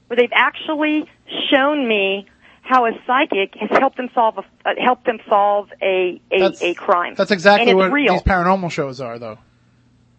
where 0.07 0.17
they've 0.17 0.29
actually 0.33 1.09
shown 1.51 1.87
me 1.87 2.27
how 2.61 2.85
a 2.85 2.91
psychic 3.07 3.55
has 3.55 3.69
helped 3.79 3.97
them 3.97 4.09
solve 4.13 4.37
a 4.37 4.43
uh, 4.69 4.73
helped 4.81 5.05
them 5.05 5.19
solve 5.27 5.69
a 5.81 6.21
a, 6.31 6.39
That's- 6.39 6.61
a 6.61 6.73
crime. 6.75 7.15
That's 7.17 7.31
exactly 7.31 7.71
and 7.71 7.79
it's 7.79 7.83
what 7.89 7.91
real. 7.91 8.13
these 8.13 8.21
paranormal 8.21 8.71
shows 8.71 9.01
are, 9.01 9.17
though. 9.17 9.39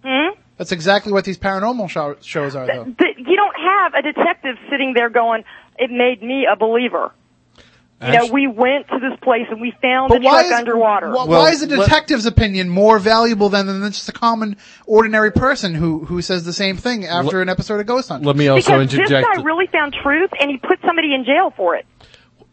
Hmm? 0.05 0.39
That's 0.59 0.73
exactly 0.73 1.13
what 1.13 1.25
these 1.25 1.39
paranormal 1.39 1.89
show- 1.89 2.17
shows 2.21 2.55
are, 2.55 2.67
though. 2.67 2.85
Th- 2.85 3.17
you 3.19 3.37
don't 3.37 3.57
have 3.57 3.95
a 3.95 4.03
detective 4.03 4.57
sitting 4.71 4.93
there 4.95 5.11
going, 5.11 5.45
"It 5.79 5.91
made 5.91 6.23
me 6.23 6.47
a 6.51 6.57
believer." 6.57 7.13
You 8.05 8.13
know, 8.15 8.27
we 8.33 8.49
went 8.49 8.89
to 8.89 8.99
this 8.99 9.17
place 9.23 9.47
and 9.49 9.61
we 9.61 9.73
found 9.81 10.09
But 10.09 10.23
the 10.23 10.29
truck 10.29 10.45
is, 10.47 10.51
underwater. 10.51 11.13
wh- 11.13 11.29
why 11.29 11.51
is 11.51 11.63
a 11.63 11.69
detective's 11.69 12.27
opinion 12.27 12.69
more 12.69 12.99
valuable 12.99 13.49
than, 13.49 13.69
than 13.69 13.81
just 13.93 14.09
a 14.09 14.13
common, 14.13 14.57
ordinary 14.87 15.31
person 15.31 15.73
who, 15.77 16.05
who 16.07 16.21
says 16.21 16.45
the 16.45 16.53
same 16.53 16.77
thing 16.77 17.07
after 17.07 17.41
an 17.41 17.49
episode 17.49 17.79
of 17.79 17.87
Ghost 17.87 18.09
Hunters? 18.09 18.27
Let 18.27 18.35
me 18.35 18.49
also 18.49 18.73
because 18.73 18.93
interject. 18.93 19.29
this 19.29 19.37
guy 19.39 19.43
really 19.45 19.69
found 19.69 19.95
truth 20.03 20.31
and 20.41 20.51
he 20.51 20.59
put 20.59 20.81
somebody 20.85 21.15
in 21.15 21.25
jail 21.25 21.53
for 21.57 21.77
it. 21.77 21.87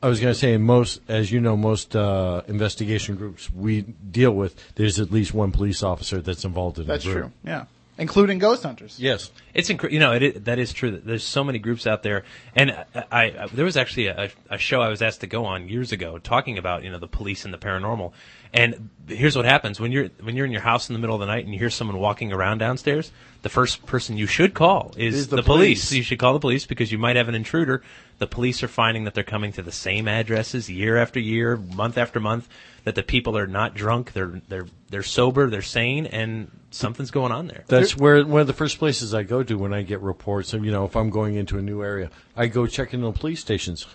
I 0.03 0.07
was 0.07 0.19
going 0.19 0.33
to 0.33 0.39
say, 0.39 0.55
most, 0.57 1.01
as 1.09 1.31
you 1.31 1.41
know, 1.41 1.57
most 1.57 1.95
uh, 1.95 2.43
investigation 2.47 3.15
groups 3.15 3.49
we 3.51 3.81
deal 3.81 4.31
with, 4.31 4.75
there's 4.75 4.99
at 4.99 5.11
least 5.11 5.33
one 5.33 5.51
police 5.51 5.81
officer 5.81 6.21
that's 6.21 6.45
involved 6.45 6.77
in 6.77 6.83
it. 6.83 6.87
That's 6.87 7.05
the 7.05 7.11
group. 7.11 7.23
true. 7.23 7.33
Yeah. 7.43 7.65
Including 7.99 8.39
Ghost 8.39 8.63
Hunters. 8.63 8.97
Yes. 8.99 9.29
It's 9.53 9.69
incre- 9.69 9.91
you 9.91 9.99
know 9.99 10.13
it, 10.13 10.23
is- 10.23 10.43
that 10.43 10.57
is 10.57 10.73
true. 10.73 10.99
There's 11.03 11.23
so 11.23 11.43
many 11.43 11.59
groups 11.59 11.85
out 11.85 12.01
there, 12.01 12.23
and 12.55 12.71
I, 12.71 12.85
I, 13.11 13.23
I 13.43 13.47
there 13.53 13.65
was 13.65 13.77
actually 13.77 14.07
a, 14.07 14.31
a 14.49 14.57
show 14.57 14.81
I 14.81 14.89
was 14.89 15.01
asked 15.01 15.21
to 15.21 15.27
go 15.27 15.45
on 15.45 15.67
years 15.67 15.91
ago 15.91 16.17
talking 16.17 16.57
about 16.57 16.83
you 16.83 16.91
know 16.91 16.99
the 16.99 17.07
police 17.07 17.45
and 17.45 17.53
the 17.53 17.57
paranormal. 17.57 18.13
And 18.51 18.89
here's 19.07 19.35
what 19.35 19.45
happens 19.45 19.79
when 19.79 19.91
you're 19.91 20.07
when 20.21 20.35
you're 20.35 20.45
in 20.45 20.51
your 20.51 20.61
house 20.61 20.89
in 20.89 20.93
the 20.93 20.99
middle 20.99 21.15
of 21.15 21.19
the 21.19 21.27
night 21.27 21.43
and 21.45 21.53
you 21.53 21.59
hear 21.59 21.69
someone 21.69 21.97
walking 21.99 22.31
around 22.31 22.57
downstairs. 22.59 23.11
The 23.41 23.49
first 23.49 23.85
person 23.85 24.17
you 24.17 24.25
should 24.27 24.53
call 24.53 24.91
is, 24.97 25.15
Is 25.15 25.27
the 25.29 25.37
the, 25.37 25.43
police. 25.43 25.87
police. 25.87 25.91
You 25.93 26.03
should 26.03 26.19
call 26.19 26.33
the 26.33 26.39
police 26.39 26.65
because 26.65 26.91
you 26.91 26.97
might 26.97 27.15
have 27.15 27.29
an 27.29 27.35
intruder. 27.35 27.81
The 28.17 28.27
police 28.27 28.63
are 28.63 28.67
finding 28.67 29.05
that 29.05 29.13
they're 29.13 29.23
coming 29.23 29.53
to 29.53 29.61
the 29.61 29.71
same 29.71 30.09
addresses 30.09 30.69
year 30.69 30.97
after 30.97 31.19
year, 31.21 31.55
month 31.55 31.97
after 31.97 32.19
month. 32.19 32.49
That 32.89 32.95
the 32.95 33.03
people 33.03 33.37
are 33.37 33.45
not 33.45 33.75
drunk, 33.75 34.13
they're 34.13 34.41
they're 34.47 34.65
they're 34.89 35.03
sober, 35.03 35.47
they're 35.47 35.61
sane, 35.61 36.07
and 36.07 36.49
something's 36.71 37.11
going 37.11 37.31
on 37.31 37.45
there. 37.45 37.63
That's 37.67 37.95
where 37.95 38.25
one 38.25 38.41
of 38.41 38.47
the 38.47 38.53
first 38.53 38.79
places 38.79 39.13
I 39.13 39.21
go 39.21 39.43
to 39.43 39.59
when 39.59 39.75
I 39.75 39.83
get 39.83 39.99
reports. 40.01 40.53
Of, 40.53 40.65
you 40.65 40.71
know, 40.71 40.85
if 40.85 40.95
I'm 40.95 41.11
going 41.11 41.35
into 41.35 41.59
a 41.59 41.61
new 41.61 41.83
area, 41.83 42.09
I 42.35 42.47
go 42.47 42.65
check 42.65 42.95
in 42.95 43.01
the 43.01 43.11
police 43.11 43.41
stations. 43.41 43.85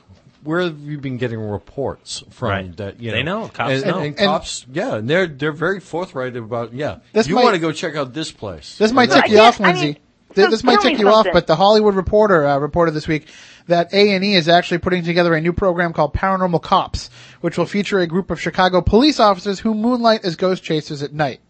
Where 0.45 0.61
have 0.61 0.79
you 0.79 0.99
been 0.99 1.17
getting 1.17 1.41
reports 1.41 2.23
from? 2.31 2.49
Right. 2.51 2.77
That 2.77 3.01
you 3.01 3.11
They 3.11 3.25
know, 3.25 3.43
know. 3.43 3.49
Cops 3.49 3.73
and, 3.73 3.85
know. 3.85 3.97
and, 3.99 4.07
And- 4.07 4.17
cops, 4.17 4.65
yeah, 4.73 4.95
and 4.95 5.11
they're 5.11 5.27
they're 5.27 5.51
very 5.51 5.81
forthright 5.81 6.37
about 6.37 6.73
yeah. 6.73 6.99
This 7.13 7.27
you 7.27 7.35
might- 7.35 7.43
want 7.43 7.55
to 7.55 7.61
go 7.61 7.73
check 7.73 7.97
out 7.97 8.15
this 8.15 8.31
place. 8.31 8.79
This 8.79 8.93
might 8.93 9.11
And 9.11 9.23
tick 9.25 9.33
you 9.33 9.41
off, 9.41 9.59
Lindsay. 9.59 9.99
Th- 10.37 10.51
this 10.51 10.63
might 10.65 10.81
tell 10.81 10.91
tick 10.91 10.99
you 11.01 11.09
off, 11.09 11.27
but 11.33 11.47
the 11.47 11.55
Hollywood 11.57 11.95
Reporter 11.95 12.45
uh, 12.45 12.59
reported 12.59 12.91
this 12.93 13.07
week 13.07 13.29
that 13.69 13.93
A 13.95 14.15
and 14.17 14.25
E 14.25 14.35
is 14.35 14.49
actually 14.49 14.79
putting 14.79 15.05
together 15.05 15.33
a 15.33 15.41
new 15.41 15.53
program 15.53 15.93
called 15.93 16.13
Paranormal 16.13 16.61
Cops, 16.61 17.09
which 17.45 17.59
will 17.59 17.67
feature 17.67 17.99
a 17.99 18.07
group 18.07 18.31
of 18.31 18.41
Chicago 18.41 18.81
police 18.81 19.21
officers 19.21 19.61
who 19.61 19.75
moonlight 19.75 20.25
as 20.25 20.35
ghost 20.35 20.63
chasers 20.63 21.03
at 21.03 21.13
night. 21.13 21.41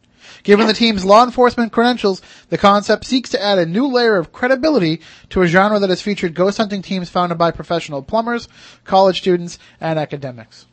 Given 0.43 0.67
the 0.67 0.73
team's 0.73 1.05
law 1.05 1.23
enforcement 1.23 1.71
credentials, 1.71 2.21
the 2.49 2.59
concept 2.59 3.05
seeks 3.05 3.31
to 3.31 3.41
add 3.41 3.61
a 3.61 3.65
new 3.65 3.87
layer 3.87 4.17
of 4.17 4.33
credibility 4.33 5.03
to 5.31 5.43
a 5.43 5.47
genre 5.47 5.79
that 5.79 5.91
has 5.91 6.03
featured 6.03 6.35
ghost 6.35 6.59
hunting 6.59 6.83
teams 6.83 7.11
founded 7.11 7.39
by 7.39 7.53
professional 7.53 8.03
plumbers, 8.03 8.49
college 8.83 9.19
students, 9.19 9.61
and 9.81 9.97
academics. 9.97 10.67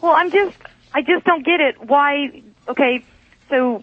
Well, 0.00 0.12
I'm 0.12 0.30
just, 0.30 0.56
I 0.94 1.02
just 1.02 1.24
don't 1.24 1.44
get 1.44 1.60
it. 1.60 1.82
Why? 1.82 2.40
Okay, 2.68 3.04
so 3.50 3.82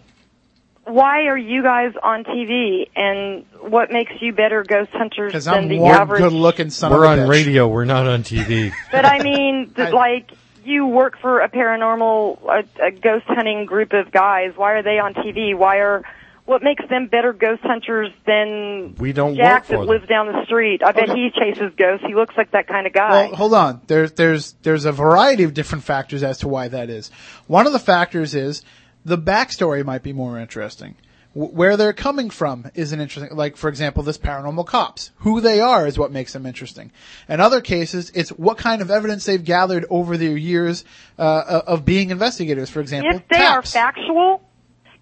why 0.84 1.26
are 1.26 1.36
you 1.36 1.62
guys 1.62 1.92
on 2.02 2.24
TV, 2.24 2.88
and 2.96 3.44
what 3.60 3.92
makes 3.92 4.12
you 4.22 4.32
better 4.32 4.64
ghost 4.64 4.90
hunters 4.92 5.32
Because 5.32 5.44
than 5.44 5.54
I'm 5.54 5.68
the 5.68 5.80
one 5.80 5.94
average? 5.94 6.22
good-looking 6.22 6.70
son 6.70 6.92
we're 6.92 7.04
of 7.04 7.10
on 7.10 7.18
bitch. 7.18 7.28
radio. 7.28 7.68
We're 7.68 7.84
not 7.84 8.06
on 8.06 8.22
TV. 8.22 8.72
But 8.90 9.04
I 9.04 9.22
mean, 9.22 9.72
that, 9.76 9.92
like, 9.92 10.32
you 10.64 10.86
work 10.86 11.18
for 11.20 11.40
a 11.40 11.48
paranormal, 11.48 12.38
a, 12.44 12.84
a 12.86 12.90
ghost 12.90 13.24
hunting 13.26 13.66
group 13.66 13.92
of 13.92 14.12
guys. 14.12 14.52
Why 14.56 14.72
are 14.72 14.82
they 14.82 14.98
on 14.98 15.14
TV? 15.14 15.56
Why 15.56 15.78
are 15.78 16.02
what 16.44 16.62
makes 16.62 16.84
them 16.88 17.06
better 17.06 17.32
ghost 17.32 17.62
hunters 17.62 18.10
than 18.26 18.96
We 18.98 19.12
don't 19.12 19.36
Jack 19.36 19.68
that 19.68 19.78
them. 19.78 19.86
lives 19.86 20.08
down 20.08 20.26
the 20.26 20.44
street? 20.44 20.82
I 20.84 20.92
bet 20.92 21.10
he 21.10 21.30
chases 21.30 21.72
ghosts. 21.76 22.04
He 22.06 22.14
looks 22.14 22.34
like 22.36 22.50
that 22.50 22.66
kind 22.66 22.86
of 22.86 22.92
guy. 22.92 23.10
Well, 23.10 23.34
hold 23.34 23.54
on. 23.54 23.80
There's 23.86 24.12
there's 24.12 24.52
there's 24.62 24.84
a 24.84 24.92
variety 24.92 25.44
of 25.44 25.54
different 25.54 25.84
factors 25.84 26.22
as 26.22 26.38
to 26.38 26.48
why 26.48 26.68
that 26.68 26.90
is. 26.90 27.10
One 27.46 27.66
of 27.66 27.72
the 27.72 27.78
factors 27.78 28.34
is 28.34 28.62
the 29.04 29.18
backstory 29.18 29.84
might 29.84 30.02
be 30.02 30.12
more 30.12 30.38
interesting. 30.38 30.96
Where 31.34 31.78
they're 31.78 31.94
coming 31.94 32.28
from 32.28 32.70
is 32.74 32.92
an 32.92 33.00
interesting. 33.00 33.34
Like 33.34 33.56
for 33.56 33.68
example, 33.68 34.02
this 34.02 34.18
paranormal 34.18 34.66
cops. 34.66 35.10
Who 35.18 35.40
they 35.40 35.60
are 35.60 35.86
is 35.86 35.98
what 35.98 36.12
makes 36.12 36.34
them 36.34 36.44
interesting. 36.44 36.92
In 37.26 37.40
other 37.40 37.62
cases, 37.62 38.12
it's 38.14 38.30
what 38.30 38.58
kind 38.58 38.82
of 38.82 38.90
evidence 38.90 39.24
they've 39.24 39.42
gathered 39.42 39.86
over 39.88 40.18
their 40.18 40.36
years 40.36 40.84
uh, 41.18 41.62
of 41.66 41.86
being 41.86 42.10
investigators. 42.10 42.68
For 42.68 42.80
example, 42.80 43.16
if 43.16 43.28
they 43.28 43.42
are 43.42 43.62
factual 43.62 44.42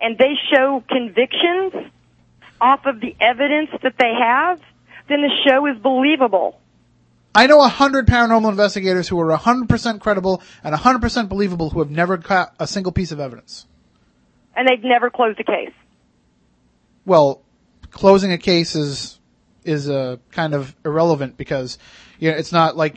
and 0.00 0.16
they 0.18 0.34
show 0.54 0.84
convictions 0.88 1.90
off 2.60 2.86
of 2.86 3.00
the 3.00 3.16
evidence 3.20 3.70
that 3.82 3.94
they 3.98 4.12
have, 4.22 4.60
then 5.08 5.22
the 5.22 5.30
show 5.44 5.66
is 5.66 5.78
believable. 5.78 6.60
I 7.34 7.46
know 7.46 7.62
a 7.62 7.68
hundred 7.68 8.06
paranormal 8.06 8.50
investigators 8.50 9.08
who 9.08 9.20
are 9.20 9.36
hundred 9.36 9.68
percent 9.68 10.00
credible 10.00 10.42
and 10.64 10.74
hundred 10.74 11.00
percent 11.00 11.28
believable 11.28 11.70
who 11.70 11.78
have 11.80 11.90
never 11.90 12.18
caught 12.18 12.54
a 12.58 12.66
single 12.66 12.92
piece 12.92 13.12
of 13.12 13.20
evidence. 13.20 13.66
And 14.56 14.68
they've 14.68 14.82
never 14.82 15.10
closed 15.10 15.38
a 15.40 15.44
case. 15.44 15.72
Well, 17.04 17.42
closing 17.90 18.32
a 18.32 18.38
case 18.38 18.74
is 18.74 19.18
is 19.64 19.88
uh, 19.90 20.16
kind 20.32 20.54
of 20.54 20.74
irrelevant 20.84 21.36
because 21.36 21.78
you 22.18 22.30
know 22.30 22.36
it's 22.36 22.52
not 22.52 22.76
like 22.76 22.96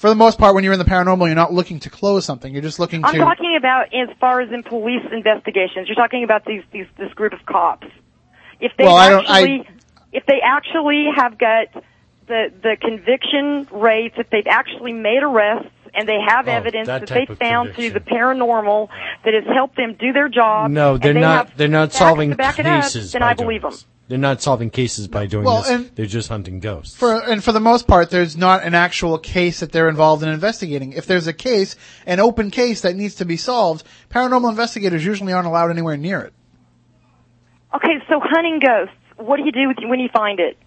for 0.00 0.08
the 0.08 0.14
most 0.16 0.38
part, 0.38 0.54
when 0.54 0.64
you're 0.64 0.72
in 0.72 0.78
the 0.78 0.86
paranormal, 0.86 1.26
you're 1.26 1.34
not 1.34 1.52
looking 1.52 1.78
to 1.80 1.90
close 1.90 2.24
something. 2.24 2.54
You're 2.54 2.62
just 2.62 2.78
looking 2.78 3.02
to 3.02 3.08
I'm 3.08 3.16
talking 3.18 3.54
about 3.58 3.92
as 3.92 4.08
far 4.18 4.40
as 4.40 4.50
in 4.50 4.62
police 4.62 5.04
investigations. 5.12 5.88
You're 5.88 5.94
talking 5.94 6.24
about 6.24 6.46
these, 6.46 6.62
these 6.72 6.86
this 6.96 7.12
group 7.12 7.34
of 7.34 7.44
cops. 7.44 7.86
If 8.60 8.72
they 8.78 8.84
Well, 8.84 8.96
I 8.96 9.10
don't- 9.10 9.28
I- 9.28 9.40
actually, 9.40 9.68
if 10.10 10.24
they 10.24 10.40
actually 10.42 11.08
have 11.14 11.36
got 11.36 11.66
the 12.28 12.50
the 12.62 12.76
conviction 12.80 13.68
rates, 13.70 14.14
if 14.16 14.30
they've 14.30 14.46
actually 14.48 14.94
made 14.94 15.22
arrests 15.22 15.68
and 15.94 16.08
they 16.08 16.18
have 16.26 16.48
Oh, 16.48 16.52
evidence 16.52 16.86
that 16.86 17.06
that, 17.06 17.08
they 17.14 17.26
of 17.32 17.38
found 17.38 17.74
through 17.74 17.90
the 17.90 18.00
paranormal 18.00 18.88
that 19.24 19.34
has 19.34 19.44
helped 19.52 19.76
them 19.76 19.94
do 19.98 20.12
their 20.12 20.28
job. 20.28 20.70
No, 20.70 20.96
they're 20.98 21.14
they 21.14 21.20
not. 21.20 21.56
They're 21.56 21.68
not 21.68 21.92
solving 21.92 22.30
to 22.30 22.36
back 22.36 22.58
it 22.58 22.66
up, 22.66 22.82
cases. 22.84 23.12
then 23.12 23.22
I 23.22 23.34
believe 23.34 23.62
them. 23.62 23.72
They're 24.08 24.18
not 24.18 24.42
solving 24.42 24.70
cases 24.70 25.06
by 25.06 25.26
doing 25.26 25.44
Well, 25.44 25.58
this. 25.62 25.70
and- 25.70 25.90
they're 25.94 26.04
just 26.06 26.28
hunting 26.28 26.58
ghosts. 26.58 26.96
For 26.96 27.14
and 27.30 27.44
for 27.44 27.52
the 27.52 27.60
most 27.60 27.86
part, 27.86 28.10
there's 28.10 28.36
not 28.36 28.64
an 28.64 28.74
actual 28.74 29.18
case 29.18 29.60
that 29.60 29.70
they're 29.70 29.88
involved 29.88 30.24
in 30.24 30.28
investigating. 30.28 30.94
If 30.94 31.06
there's 31.06 31.28
a 31.28 31.32
case, 31.32 31.76
an 32.06 32.18
open 32.18 32.50
case 32.50 32.80
that 32.80 32.96
needs 32.96 33.14
to 33.16 33.24
be 33.24 33.36
solved, 33.36 33.86
paranormal 34.10 34.50
investigators 34.50 35.04
usually 35.06 35.32
aren't 35.32 35.46
allowed 35.46 35.70
anywhere 35.70 35.96
near 35.96 36.20
it. 36.22 36.32
Okay, 37.74 37.98
so 38.08 38.18
hunting 38.20 38.58
ghosts. 38.58 38.94
What 39.16 39.36
do 39.36 39.44
you 39.44 39.52
do 39.52 39.68
with, 39.68 39.76
when 39.88 40.00
you 40.00 40.08
find 40.12 40.40
it? 40.40 40.58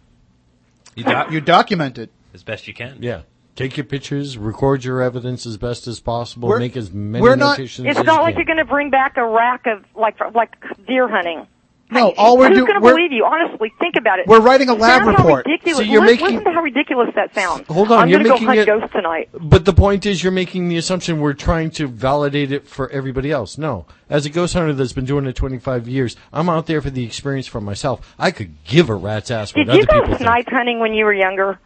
You, 0.95 1.03
doc- 1.03 1.31
You 1.31 1.41
document 1.41 1.97
it. 1.97 2.11
as 2.33 2.43
best 2.43 2.67
you 2.67 2.73
can. 2.73 2.99
yeah. 3.01 3.21
Take 3.55 3.77
your 3.77 3.83
pictures, 3.83 4.35
record 4.37 4.83
your 4.83 5.01
evidence 5.01 5.45
as 5.45 5.57
best 5.57 5.85
as 5.87 5.99
possible, 5.99 6.49
We're- 6.49 6.59
make 6.59 6.75
as 6.75 6.91
many 6.91 7.21
we're 7.21 7.35
not- 7.35 7.57
notations 7.59 7.87
It's 7.87 7.99
as 7.99 8.05
not 8.05 8.15
you 8.15 8.21
like 8.21 8.33
can. 8.33 8.39
you're 8.39 8.55
going 8.55 8.65
to 8.65 8.71
bring 8.71 8.89
back 8.89 9.15
a 9.17 9.25
rack 9.25 9.67
of 9.67 9.83
like 9.95 10.15
like 10.33 10.55
deer 10.87 11.07
hunting. 11.07 11.45
No, 11.91 12.11
all 12.17 12.37
we're 12.39 12.47
doing. 12.49 12.53
Who's 12.53 12.57
doing. 12.61 12.65
going 12.65 12.81
to 12.81 12.85
We're, 12.85 12.95
believe 12.95 13.11
you? 13.11 13.23
Honestly, 13.25 13.71
think 13.77 13.95
about 13.97 14.17
it. 14.17 14.25
we're 14.25 14.39
writing 14.39 14.69
a 14.69 14.73
lab 14.73 15.03
Sound 15.03 15.15
report. 15.19 15.45
So 15.45 15.81
you're 15.81 16.01
listen, 16.01 16.05
making- 16.05 16.25
listen 16.27 16.43
to 16.45 16.51
how 16.51 16.61
ridiculous 16.61 17.09
that 17.13 17.35
sounds. 17.35 17.67
Hold 17.67 17.91
on, 17.91 17.99
I'm 17.99 18.09
you're 18.09 18.17
gonna 18.19 18.29
making 18.29 18.45
go 18.47 18.53
hunt 18.53 18.59
it- 18.61 18.65
ghosts 18.65 18.91
tonight. 18.93 19.29
But 19.39 19.65
the 19.65 19.73
point 19.73 20.07
is, 20.07 20.23
you're 20.23 20.31
making 20.31 20.69
the 20.69 20.77
assumption 20.77 21.19
we're 21.19 21.33
trying 21.33 21.69
to 21.71 21.87
validate 21.87 22.51
it 22.51 22.67
for 22.67 22.89
everybody 22.89 23.29
else. 23.29 23.59
No. 23.59 23.85
As 24.09 24.25
a 24.25 24.31
ghost 24.31 24.55
hunter 24.55 24.73
that's 24.73 24.93
been 24.93 25.05
doing 25.05 25.27
it 25.27 25.35
25 25.35 25.87
years, 25.87 26.15
I'm 26.31 26.49
out 26.49 26.65
there 26.65 26.81
for 26.81 26.89
the 26.89 27.03
experience 27.03 27.45
for 27.45 27.61
myself. 27.61 28.15
I 28.17 28.31
could 28.31 28.55
give 28.63 28.89
a 28.89 28.95
rat's 28.95 29.29
ass 29.29 29.53
what 29.53 29.67
Did 29.67 29.67
you 29.67 29.73
other 29.73 29.81
people 29.85 29.99
go 30.01 30.07
think. 30.07 30.19
snipe 30.21 30.49
hunting 30.49 30.79
when 30.79 30.95
you 30.95 31.05
were 31.05 31.13
younger? 31.13 31.59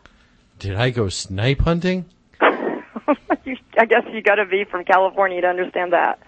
Did 0.59 0.75
I 0.75 0.89
go 0.89 1.09
snipe 1.09 1.61
hunting? 1.61 2.05
I 2.41 3.85
guess 3.85 4.03
you 4.11 4.21
got 4.21 4.35
to 4.35 4.45
be 4.45 4.63
from 4.63 4.83
California 4.85 5.41
to 5.41 5.47
understand 5.47 5.93
that. 5.93 6.19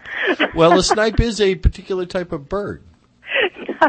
Well, 0.56 0.78
a 0.78 0.84
snipe 0.84 1.20
is 1.20 1.42
a 1.42 1.56
particular 1.56 2.06
type 2.06 2.32
of 2.32 2.50
bird. 2.50 2.84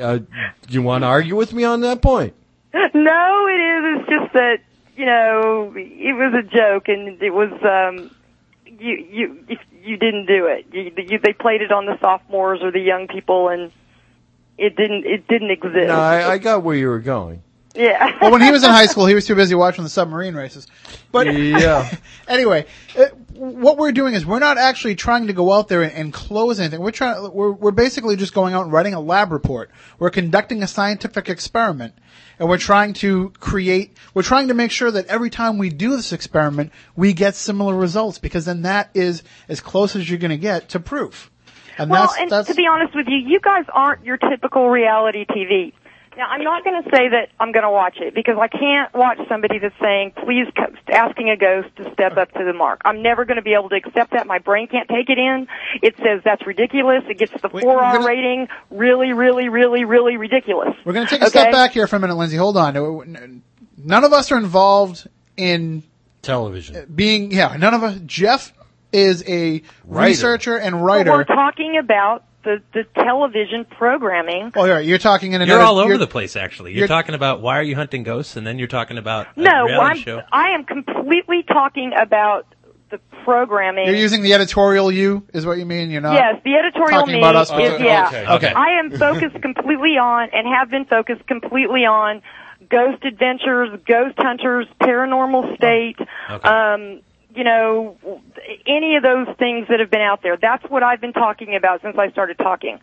Uh, 0.00 0.20
you 0.68 0.82
want 0.82 1.02
to 1.02 1.06
argue 1.08 1.34
with 1.34 1.52
me 1.52 1.64
on 1.64 1.80
that 1.80 2.00
point? 2.00 2.32
no, 2.72 3.46
it 3.48 3.60
is. 3.60 3.98
It's 3.98 4.08
just 4.08 4.32
that 4.34 4.58
you 4.96 5.04
know 5.04 5.72
it 5.74 6.14
was 6.14 6.32
a 6.32 6.42
joke, 6.42 6.88
and 6.88 7.20
it 7.20 7.30
was 7.30 7.50
um, 7.64 8.10
you 8.64 9.04
you 9.10 9.44
if 9.48 9.58
you 9.82 9.96
didn't 9.96 10.26
do 10.26 10.46
it. 10.46 10.66
You, 10.72 10.92
you 10.96 11.18
they 11.18 11.32
played 11.32 11.62
it 11.62 11.72
on 11.72 11.86
the 11.86 11.98
sophomores 12.00 12.60
or 12.62 12.70
the 12.70 12.80
young 12.80 13.08
people, 13.08 13.48
and 13.48 13.72
it 14.58 14.76
didn't 14.76 15.06
it 15.06 15.26
didn't 15.26 15.50
exist. 15.50 15.88
No, 15.88 15.98
I, 15.98 16.32
I 16.34 16.38
got 16.38 16.62
where 16.62 16.76
you 16.76 16.88
were 16.88 17.00
going. 17.00 17.42
Yeah. 17.74 18.18
well, 18.20 18.32
when 18.32 18.42
he 18.42 18.50
was 18.50 18.64
in 18.64 18.70
high 18.70 18.86
school, 18.92 19.06
he 19.06 19.14
was 19.14 19.26
too 19.26 19.34
busy 19.34 19.54
watching 19.54 19.84
the 19.84 19.90
submarine 19.90 20.34
races. 20.34 20.66
But 21.12 21.32
Yeah. 21.34 21.92
anyway, 22.28 22.66
uh, 22.98 23.06
what 23.34 23.78
we're 23.78 23.92
doing 23.92 24.14
is 24.14 24.26
we're 24.26 24.38
not 24.38 24.58
actually 24.58 24.96
trying 24.96 25.28
to 25.28 25.32
go 25.32 25.52
out 25.52 25.68
there 25.68 25.82
and, 25.82 25.92
and 25.92 26.12
close 26.12 26.58
anything. 26.60 26.80
We're 26.80 26.90
trying. 26.90 27.32
We're 27.32 27.52
we're 27.52 27.70
basically 27.70 28.16
just 28.16 28.34
going 28.34 28.54
out 28.54 28.64
and 28.64 28.72
writing 28.72 28.94
a 28.94 29.00
lab 29.00 29.32
report. 29.32 29.70
We're 29.98 30.10
conducting 30.10 30.62
a 30.62 30.66
scientific 30.66 31.28
experiment, 31.28 31.94
and 32.38 32.48
we're 32.48 32.58
trying 32.58 32.92
to 32.94 33.32
create. 33.38 33.96
We're 34.14 34.22
trying 34.22 34.48
to 34.48 34.54
make 34.54 34.72
sure 34.72 34.90
that 34.90 35.06
every 35.06 35.30
time 35.30 35.58
we 35.58 35.70
do 35.70 35.96
this 35.96 36.12
experiment, 36.12 36.72
we 36.96 37.12
get 37.12 37.34
similar 37.34 37.74
results 37.74 38.18
because 38.18 38.44
then 38.44 38.62
that 38.62 38.90
is 38.94 39.22
as 39.48 39.60
close 39.60 39.94
as 39.94 40.08
you're 40.08 40.18
going 40.18 40.30
to 40.32 40.36
get 40.36 40.70
to 40.70 40.80
proof. 40.80 41.30
And 41.78 41.90
well, 41.90 42.08
that's 42.08 42.18
and 42.18 42.30
that's 42.30 42.48
to 42.48 42.54
be 42.54 42.66
honest 42.70 42.94
with 42.94 43.06
you, 43.08 43.16
you 43.16 43.40
guys 43.40 43.64
aren't 43.72 44.04
your 44.04 44.18
typical 44.18 44.68
reality 44.68 45.24
TV. 45.24 45.72
Now, 46.20 46.26
I'm 46.28 46.44
not 46.44 46.64
going 46.64 46.82
to 46.82 46.90
say 46.90 47.08
that 47.08 47.30
I'm 47.40 47.50
going 47.50 47.62
to 47.62 47.70
watch 47.70 47.96
it 47.98 48.14
because 48.14 48.36
I 48.38 48.48
can't 48.48 48.92
watch 48.92 49.16
somebody 49.26 49.58
that's 49.58 49.74
saying, 49.80 50.12
please, 50.22 50.46
co- 50.54 50.74
asking 50.92 51.30
a 51.30 51.36
ghost 51.38 51.74
to 51.76 51.90
step 51.94 52.18
up 52.18 52.30
to 52.32 52.44
the 52.44 52.52
mark. 52.52 52.82
I'm 52.84 53.02
never 53.02 53.24
going 53.24 53.36
to 53.38 53.42
be 53.42 53.54
able 53.54 53.70
to 53.70 53.76
accept 53.76 54.10
that. 54.12 54.26
My 54.26 54.38
brain 54.38 54.66
can't 54.68 54.86
take 54.86 55.08
it 55.08 55.16
in. 55.16 55.48
It 55.82 55.96
says 55.96 56.20
that's 56.22 56.46
ridiculous. 56.46 57.04
It 57.08 57.16
gets 57.18 57.32
the 57.40 57.48
Wait, 57.50 57.64
4R 57.64 57.92
gonna- 57.94 58.06
rating. 58.06 58.48
Really, 58.70 59.14
really, 59.14 59.48
really, 59.48 59.86
really 59.86 60.18
ridiculous. 60.18 60.74
We're 60.84 60.92
going 60.92 61.06
to 61.06 61.10
take 61.10 61.22
a 61.22 61.28
Okay? 61.28 61.30
step 61.40 61.52
back 61.52 61.70
here 61.72 61.86
for 61.86 61.96
a 61.96 62.00
minute, 62.00 62.16
Lindsay. 62.16 62.36
Hold 62.36 62.58
on. 62.58 63.42
None 63.78 64.04
of 64.04 64.12
us 64.12 64.30
are 64.30 64.36
involved 64.36 65.08
in 65.38 65.82
Television. 66.20 66.86
being, 66.94 67.32
yeah, 67.32 67.56
none 67.58 67.72
of 67.72 67.82
us. 67.82 67.98
Jeff 68.04 68.52
is 68.92 69.24
a 69.26 69.62
Writer. 69.86 70.06
researcher 70.10 70.58
and 70.58 70.74
But 70.76 70.82
writer. 70.82 71.12
we're 71.12 71.24
talking 71.24 71.78
about 71.78 72.24
the, 72.42 72.62
the 72.72 72.84
television 72.94 73.64
programming. 73.66 74.52
oh, 74.56 74.64
you're, 74.64 74.80
you're 74.80 74.98
talking 74.98 75.32
in 75.32 75.42
another. 75.42 75.58
You're 75.60 75.66
all 75.66 75.78
over 75.78 75.88
you're- 75.90 75.98
the 75.98 76.06
place, 76.06 76.36
actually. 76.36 76.70
You're, 76.72 76.78
you're- 76.80 76.88
talking 76.88 77.14
about 77.14 77.40
why 77.42 77.58
are 77.58 77.62
you 77.62 77.76
hunting 77.76 78.02
ghosts, 78.02 78.36
and 78.36 78.46
then 78.46 78.58
you're 78.58 78.68
talking 78.68 78.98
about 78.98 79.26
a 79.36 79.40
No, 79.40 79.64
reality 79.66 79.90
I'm, 79.90 79.96
show. 79.98 80.22
I 80.32 80.50
am 80.50 80.64
completely 80.64 81.42
talking 81.42 81.92
about 82.00 82.46
the 82.90 82.98
programming. 83.24 83.86
You're 83.86 83.94
using 83.94 84.22
the 84.22 84.32
editorial 84.34 84.90
you, 84.90 85.24
is 85.32 85.46
what 85.46 85.58
you 85.58 85.66
mean? 85.66 85.90
You're 85.90 86.00
not. 86.00 86.14
Yes, 86.14 86.40
the 86.44 86.54
editorial 86.54 87.00
talking 87.00 87.14
me 87.14 87.20
about 87.20 87.36
us, 87.36 87.48
is 87.50 87.52
but- 87.56 87.80
yeah. 87.80 88.08
okay, 88.08 88.26
okay. 88.26 88.52
I 88.52 88.80
am 88.80 88.90
focused 88.90 89.40
completely 89.42 89.96
on 89.98 90.30
and 90.32 90.48
have 90.48 90.70
been 90.70 90.86
focused 90.86 91.26
completely 91.26 91.84
on 91.84 92.22
ghost 92.68 93.04
adventures, 93.04 93.78
ghost 93.86 94.14
hunters, 94.18 94.66
paranormal 94.82 95.56
state, 95.56 95.96
Okay. 96.30 96.48
um, 96.48 97.00
you 97.34 97.44
know, 97.44 97.96
any 98.66 98.96
of 98.96 99.02
those 99.02 99.28
things 99.36 99.68
that 99.68 99.80
have 99.80 99.90
been 99.90 100.00
out 100.00 100.22
there. 100.22 100.36
That's 100.36 100.64
what 100.68 100.82
I've 100.82 101.00
been 101.00 101.12
talking 101.12 101.54
about 101.54 101.82
since 101.82 101.96
I 101.98 102.10
started 102.10 102.38
talking. 102.38 102.80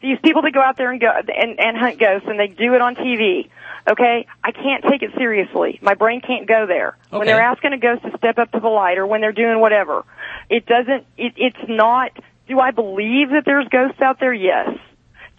These 0.00 0.18
people 0.22 0.42
that 0.42 0.52
go 0.52 0.60
out 0.60 0.76
there 0.76 0.90
and 0.90 1.00
go 1.00 1.08
and, 1.10 1.60
and 1.60 1.76
hunt 1.76 1.98
ghosts 1.98 2.26
and 2.28 2.38
they 2.38 2.48
do 2.48 2.74
it 2.74 2.80
on 2.80 2.96
TV. 2.96 3.48
Okay, 3.88 4.26
I 4.42 4.52
can't 4.52 4.84
take 4.88 5.02
it 5.02 5.10
seriously. 5.16 5.78
My 5.82 5.94
brain 5.94 6.20
can't 6.20 6.46
go 6.46 6.66
there. 6.66 6.96
When 7.10 7.26
they're 7.26 7.40
asking 7.40 7.72
a 7.72 7.78
ghost 7.78 8.02
to 8.02 8.16
step 8.16 8.38
up 8.38 8.52
to 8.52 8.60
the 8.60 8.68
light 8.68 8.98
or 8.98 9.06
when 9.06 9.20
they're 9.20 9.32
doing 9.32 9.60
whatever, 9.60 10.04
it 10.48 10.66
doesn't. 10.66 11.04
It, 11.16 11.34
it's 11.36 11.68
not. 11.68 12.12
Do 12.48 12.60
I 12.60 12.70
believe 12.70 13.30
that 13.30 13.44
there's 13.44 13.66
ghosts 13.68 14.00
out 14.00 14.20
there? 14.20 14.32
Yes. 14.32 14.78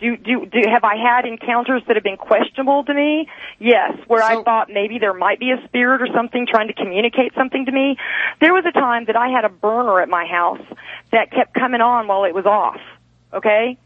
Do, 0.03 0.17
do, 0.17 0.45
do, 0.45 0.59
have 0.69 0.83
I 0.83 0.97
had 0.97 1.25
encounters 1.25 1.81
that 1.87 1.95
have 1.95 2.03
been 2.03 2.17
questionable 2.17 2.83
to 2.83 2.93
me? 2.93 3.29
Yes. 3.57 3.97
Where 4.07 4.19
So- 4.21 4.41
I 4.41 4.43
thought 4.43 4.69
maybe 4.69 4.99
there 4.99 5.13
might 5.13 5.39
be 5.39 5.51
a 5.51 5.65
spirit 5.65 6.01
or 6.01 6.07
something 6.13 6.45
trying 6.45 6.67
to 6.67 6.73
communicate 6.73 7.33
something 7.35 7.65
to 7.65 7.71
me. 7.71 7.95
There 8.41 8.53
was 8.53 8.65
a 8.65 8.73
time 8.73 9.05
that 9.05 9.15
I 9.15 9.29
had 9.29 9.45
a 9.45 9.49
burner 9.49 10.01
at 10.01 10.09
my 10.09 10.25
house 10.25 10.59
that 11.11 11.31
kept 11.31 11.53
coming 11.53 11.79
on 11.79 12.07
while 12.07 12.25
it 12.25 12.35
was 12.35 12.45
off. 12.45 12.81
Okay? 13.31 13.77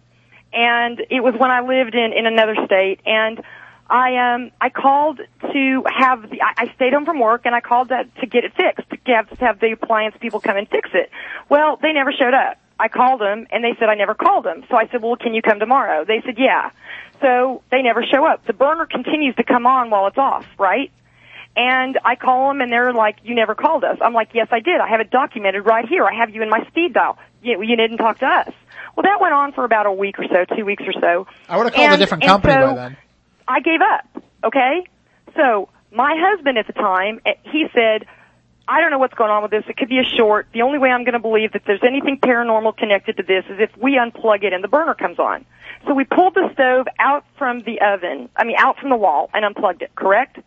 And 0.53 0.99
it 1.11 1.21
was 1.21 1.35
when 1.37 1.51
I 1.51 1.61
lived 1.61 1.93
in, 1.93 2.13
in 2.13 2.25
another 2.25 2.55
state 2.65 2.99
and 3.05 3.39
I 3.87 4.33
um 4.33 4.51
I 4.59 4.69
called 4.69 5.19
to 5.19 5.83
have 5.85 6.29
the 6.31 6.41
I 6.41 6.65
I 6.65 6.73
stayed 6.75 6.93
home 6.93 7.05
from 7.05 7.19
work 7.19 7.45
and 7.45 7.53
I 7.53 7.61
called 7.61 7.89
that 7.89 8.13
to 8.21 8.25
get 8.25 8.43
it 8.43 8.53
fixed 8.55 8.89
to 8.89 9.11
have 9.13 9.29
to 9.29 9.35
have 9.45 9.59
the 9.59 9.71
appliance 9.71 10.15
people 10.19 10.39
come 10.41 10.57
and 10.57 10.67
fix 10.67 10.89
it. 10.93 11.11
Well, 11.47 11.77
they 11.81 11.93
never 11.93 12.11
showed 12.11 12.33
up. 12.33 12.57
I 12.79 12.87
called 12.87 13.21
them 13.21 13.47
and 13.51 13.63
they 13.63 13.73
said 13.79 13.89
I 13.89 13.95
never 13.95 14.13
called 14.13 14.45
them. 14.45 14.63
So 14.69 14.77
I 14.77 14.87
said, 14.87 15.01
"Well, 15.01 15.15
can 15.15 15.33
you 15.33 15.41
come 15.41 15.59
tomorrow?" 15.59 16.05
They 16.05 16.21
said, 16.25 16.35
"Yeah." 16.37 16.69
So 17.21 17.63
they 17.71 17.81
never 17.81 18.03
show 18.03 18.25
up. 18.25 18.45
The 18.45 18.53
burner 18.53 18.85
continues 18.85 19.35
to 19.35 19.43
come 19.43 19.65
on 19.65 19.89
while 19.89 20.07
it's 20.07 20.17
off, 20.17 20.45
right? 20.59 20.91
And 21.55 21.97
I 22.05 22.15
call 22.15 22.49
them 22.49 22.61
and 22.61 22.71
they're 22.71 22.93
like, 22.93 23.17
"You 23.23 23.33
never 23.35 23.55
called 23.55 23.83
us." 23.83 23.97
I'm 24.01 24.13
like, 24.13 24.29
"Yes, 24.33 24.47
I 24.51 24.59
did. 24.59 24.79
I 24.79 24.87
have 24.89 24.99
it 24.99 25.09
documented 25.09 25.65
right 25.65 25.87
here. 25.87 26.05
I 26.05 26.13
have 26.13 26.29
you 26.29 26.43
in 26.43 26.49
my 26.49 26.65
speed 26.67 26.93
dial. 26.93 27.17
You, 27.41 27.61
you 27.63 27.75
didn't 27.75 27.97
talk 27.97 28.19
to 28.19 28.27
us." 28.27 28.53
Well, 28.95 29.03
that 29.03 29.21
went 29.21 29.33
on 29.33 29.53
for 29.53 29.63
about 29.63 29.85
a 29.85 29.91
week 29.91 30.17
or 30.19 30.25
so, 30.27 30.55
two 30.55 30.65
weeks 30.65 30.83
or 30.85 30.93
so. 30.99 31.27
I 31.47 31.57
would 31.57 31.67
have 31.67 31.73
called 31.73 31.93
a 31.93 31.97
different 31.97 32.23
and 32.23 32.31
company 32.31 32.53
so 32.53 32.67
by 32.67 32.75
then. 32.75 32.97
I 33.47 33.59
gave 33.61 33.79
up. 33.81 34.23
Okay, 34.43 34.87
so 35.35 35.69
my 35.91 36.13
husband 36.17 36.57
at 36.57 36.67
the 36.67 36.73
time, 36.73 37.21
eh, 37.25 37.33
he 37.43 37.65
said, 37.73 38.05
"I 38.67 38.81
don't 38.81 38.91
know 38.91 38.99
what's 38.99 39.13
going 39.13 39.31
on 39.31 39.41
with 39.41 39.51
this. 39.51 39.63
It 39.67 39.77
could 39.77 39.89
be 39.89 39.99
a 39.99 40.03
short. 40.17 40.47
The 40.53 40.63
only 40.63 40.77
way 40.77 40.89
I'm 40.89 41.03
going 41.03 41.13
to 41.13 41.19
believe 41.19 41.53
that 41.53 41.63
there's 41.65 41.83
anything 41.83 42.19
paranormal 42.19 42.77
connected 42.77 43.17
to 43.17 43.23
this 43.23 43.45
is 43.45 43.59
if 43.59 43.75
we 43.77 43.93
unplug 43.97 44.43
it 44.43 44.53
and 44.53 44.63
the 44.63 44.67
burner 44.67 44.93
comes 44.93 45.19
on." 45.19 45.45
So 45.85 45.93
we 45.93 46.03
pulled 46.03 46.33
the 46.33 46.49
stove 46.53 46.87
out 46.99 47.23
from 47.37 47.61
the 47.61 47.79
oven. 47.81 48.29
I 48.35 48.43
mean, 48.43 48.57
out 48.59 48.77
from 48.79 48.89
the 48.89 48.97
wall 48.97 49.29
and 49.33 49.45
unplugged 49.45 49.81
it. 49.81 49.95
Correct? 49.95 50.39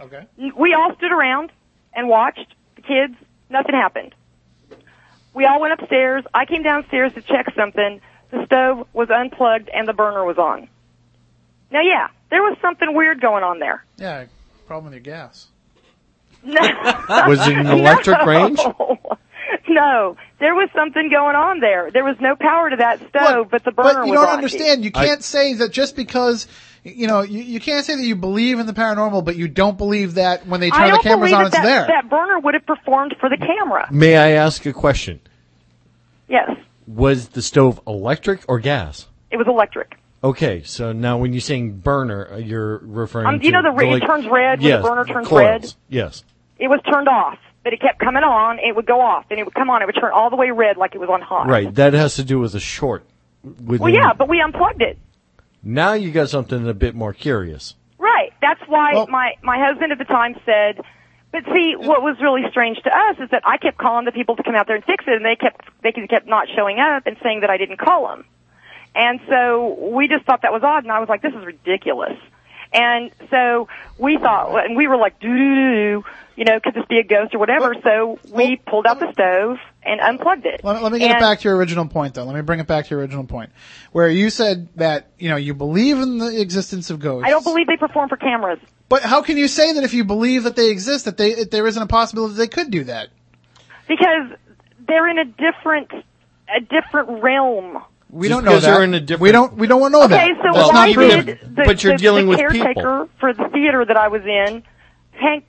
Okay. 0.00 0.26
We 0.56 0.74
all 0.74 0.94
stood 0.96 1.12
around 1.12 1.52
and 1.94 2.08
watched 2.08 2.54
the 2.76 2.82
kids. 2.82 3.14
Nothing 3.50 3.74
happened. 3.74 4.14
We 5.34 5.44
all 5.44 5.60
went 5.60 5.80
upstairs. 5.80 6.24
I 6.34 6.46
came 6.46 6.62
downstairs 6.62 7.12
to 7.12 7.22
check 7.22 7.52
something. 7.54 8.00
The 8.30 8.46
stove 8.46 8.88
was 8.92 9.10
unplugged 9.10 9.68
and 9.68 9.86
the 9.86 9.92
burner 9.92 10.24
was 10.24 10.38
on. 10.38 10.68
Now, 11.70 11.82
yeah, 11.82 12.08
there 12.30 12.42
was 12.42 12.56
something 12.60 12.94
weird 12.94 13.20
going 13.20 13.44
on 13.44 13.58
there. 13.60 13.84
Yeah. 13.96 14.24
Problem 14.66 14.86
with 14.86 14.94
your 14.94 15.02
gas. 15.02 15.49
No. 16.42 16.60
Was 17.28 17.46
it 17.46 17.56
an 17.56 17.66
electric 17.78 18.18
No. 18.20 18.24
range? 18.26 18.58
no, 19.68 20.16
there 20.38 20.54
was 20.54 20.68
something 20.74 21.10
going 21.10 21.36
on 21.36 21.60
there. 21.60 21.90
There 21.90 22.04
was 22.04 22.16
no 22.20 22.36
power 22.36 22.70
to 22.70 22.76
that 22.76 23.00
stove, 23.08 23.48
but 23.50 23.64
the 23.64 23.72
burner 23.72 24.00
But 24.00 24.04
you 24.06 24.12
was 24.12 24.20
don't 24.20 24.28
on. 24.28 24.34
understand. 24.36 24.84
You 24.84 24.92
can't 24.92 25.22
say 25.24 25.54
that 25.54 25.70
just 25.72 25.96
because 25.96 26.46
you 26.84 27.06
know 27.06 27.20
you, 27.22 27.40
you 27.42 27.60
can't 27.60 27.84
say 27.84 27.96
that 27.96 28.02
you 28.02 28.16
believe 28.16 28.58
in 28.58 28.66
the 28.66 28.72
paranormal, 28.72 29.24
but 29.24 29.36
you 29.36 29.48
don't 29.48 29.76
believe 29.76 30.14
that 30.14 30.46
when 30.46 30.60
they 30.60 30.70
turn 30.70 30.90
the 30.92 30.98
cameras 30.98 31.32
on, 31.32 31.40
that 31.42 31.46
it's 31.48 31.56
that, 31.56 31.64
there. 31.64 31.86
that 31.88 32.08
burner 32.08 32.38
would 32.38 32.54
have 32.54 32.64
performed 32.66 33.14
for 33.20 33.28
the 33.28 33.36
camera. 33.36 33.88
May 33.90 34.16
I 34.16 34.30
ask 34.32 34.64
a 34.66 34.72
question? 34.72 35.20
Yes, 36.28 36.50
Was 36.86 37.28
the 37.30 37.42
stove 37.42 37.80
electric 37.86 38.42
or 38.48 38.60
gas? 38.60 39.06
it 39.32 39.36
was 39.36 39.46
electric. 39.48 39.96
Okay, 40.22 40.62
so 40.64 40.92
now 40.92 41.16
when 41.16 41.32
you're 41.32 41.40
saying 41.40 41.78
burner, 41.78 42.28
uh, 42.32 42.36
you're 42.36 42.78
referring 42.78 43.26
Um, 43.26 43.40
to 43.40 43.46
you 43.46 43.52
know 43.52 43.62
the 43.62 43.70
it 43.70 43.90
like- 43.90 44.06
turns 44.06 44.26
red 44.26 44.58
when 44.60 44.62
the 44.62 44.68
yes, 44.68 44.82
burner 44.82 45.04
turns 45.06 45.32
red? 45.32 45.72
Yes. 45.88 46.24
It 46.58 46.68
was 46.68 46.80
turned 46.92 47.08
off, 47.08 47.38
but 47.64 47.72
it 47.72 47.80
kept 47.80 47.98
coming 48.00 48.22
on. 48.22 48.58
It 48.58 48.76
would 48.76 48.84
go 48.84 49.00
off, 49.00 49.24
and 49.30 49.40
it 49.40 49.44
would 49.44 49.54
come 49.54 49.70
on. 49.70 49.80
It 49.80 49.86
would 49.86 49.94
turn 49.94 50.12
all 50.12 50.28
the 50.28 50.36
way 50.36 50.50
red 50.50 50.76
like 50.76 50.94
it 50.94 50.98
was 50.98 51.08
on 51.08 51.22
hot. 51.22 51.48
Right. 51.48 51.74
That 51.74 51.94
has 51.94 52.16
to 52.16 52.24
do 52.24 52.38
with 52.38 52.54
a 52.54 52.60
short. 52.60 53.04
Well, 53.42 53.88
yeah, 53.88 54.12
but 54.12 54.28
we 54.28 54.42
unplugged 54.42 54.82
it. 54.82 54.98
Now 55.62 55.94
you 55.94 56.10
got 56.10 56.28
something 56.28 56.68
a 56.68 56.74
bit 56.74 56.94
more 56.94 57.14
curious. 57.14 57.74
Right. 57.98 58.32
That's 58.42 58.60
why 58.66 59.06
my 59.08 59.36
my 59.42 59.58
husband 59.58 59.92
at 59.92 59.98
the 59.98 60.04
time 60.04 60.34
said. 60.44 60.82
But 61.32 61.44
see, 61.44 61.74
what 61.78 62.02
was 62.02 62.16
really 62.20 62.42
strange 62.50 62.76
to 62.82 62.90
us 62.90 63.16
is 63.20 63.30
that 63.30 63.42
I 63.46 63.56
kept 63.56 63.78
calling 63.78 64.04
the 64.04 64.12
people 64.12 64.34
to 64.36 64.42
come 64.42 64.54
out 64.56 64.66
there 64.66 64.74
and 64.76 64.84
fix 64.84 65.04
it, 65.06 65.14
and 65.14 65.24
they 65.24 65.36
kept 65.36 65.64
they 65.82 65.92
kept 65.92 66.26
not 66.26 66.48
showing 66.54 66.78
up 66.78 67.06
and 67.06 67.16
saying 67.22 67.40
that 67.40 67.50
I 67.50 67.56
didn't 67.56 67.78
call 67.78 68.08
them. 68.08 68.24
And 68.94 69.20
so 69.28 69.90
we 69.92 70.08
just 70.08 70.24
thought 70.24 70.42
that 70.42 70.52
was 70.52 70.62
odd, 70.64 70.82
and 70.84 70.92
I 70.92 71.00
was 71.00 71.08
like, 71.08 71.22
"This 71.22 71.34
is 71.34 71.44
ridiculous." 71.44 72.18
And 72.72 73.10
so 73.30 73.68
we 73.98 74.16
thought, 74.16 74.64
and 74.64 74.76
we 74.76 74.86
were 74.86 74.96
like, 74.96 75.18
"Doo 75.18 75.28
doo 75.28 75.36
doo 75.36 75.74
doo," 75.74 76.04
you 76.36 76.44
know, 76.44 76.60
could 76.60 76.74
this 76.74 76.84
be 76.88 76.98
a 76.98 77.04
ghost 77.04 77.34
or 77.34 77.38
whatever? 77.38 77.74
So 77.82 78.18
we 78.32 78.56
pulled 78.56 78.86
out 78.86 79.00
the 79.00 79.12
stove 79.12 79.58
and 79.82 80.00
unplugged 80.00 80.46
it. 80.46 80.60
Let, 80.62 80.82
let 80.82 80.92
me 80.92 80.98
get 80.98 81.10
And- 81.10 81.16
it 81.16 81.20
back 81.20 81.40
to 81.40 81.48
your 81.48 81.56
original 81.56 81.86
point, 81.86 82.14
though. 82.14 82.24
Let 82.24 82.34
me 82.34 82.42
bring 82.42 82.60
it 82.60 82.66
back 82.66 82.86
to 82.86 82.90
your 82.90 83.00
original 83.00 83.24
point, 83.24 83.50
where 83.92 84.08
you 84.08 84.30
said 84.30 84.68
that 84.76 85.10
you 85.18 85.28
know 85.28 85.36
you 85.36 85.54
believe 85.54 85.98
in 85.98 86.18
the 86.18 86.40
existence 86.40 86.90
of 86.90 87.00
ghosts. 87.00 87.26
I 87.26 87.30
don't 87.30 87.44
believe 87.44 87.66
they 87.66 87.76
perform 87.76 88.08
for 88.08 88.16
cameras. 88.16 88.58
But 88.88 89.02
how 89.02 89.22
can 89.22 89.36
you 89.36 89.46
say 89.48 89.72
that 89.74 89.84
if 89.84 89.94
you 89.94 90.04
believe 90.04 90.44
that 90.44 90.56
they 90.56 90.70
exist, 90.70 91.04
that 91.04 91.16
they 91.16 91.34
that 91.34 91.50
there 91.50 91.66
isn't 91.66 91.82
a 91.82 91.86
possibility 91.86 92.34
that 92.34 92.38
they 92.38 92.48
could 92.48 92.70
do 92.70 92.84
that? 92.84 93.08
because 93.90 94.38
they're 94.86 95.08
in 95.08 95.18
a 95.18 95.24
different 95.24 95.90
a 96.48 96.60
different 96.60 97.22
realm. 97.22 97.82
We 98.10 98.28
Just 98.28 98.36
don't 98.38 98.44
know 98.44 98.58
that. 98.58 98.62
they're 98.62 98.82
in 98.84 98.94
a 98.94 99.00
different- 99.00 99.22
We 99.22 99.32
don't. 99.32 99.56
We 99.56 99.66
don't 99.66 99.80
want 99.80 99.92
to 99.94 99.98
know 99.98 100.04
okay, 100.06 100.28
that. 100.32 100.36
so 100.42 100.52
That's 100.58 100.68
why 100.72 100.86
not 100.86 100.94
true. 100.94 101.08
did 101.08 101.26
the, 101.54 101.62
But 101.64 101.84
you're 101.84 101.92
the, 101.94 101.98
dealing 101.98 102.26
the 102.26 102.30
with 102.30 102.38
people. 102.50 102.58
caretaker 102.74 103.08
for 103.20 103.32
the 103.32 103.48
theater 103.50 103.84
that 103.84 103.96
I 103.96 104.08
was 104.08 104.22
in, 104.24 104.62
Hank, 105.12 105.44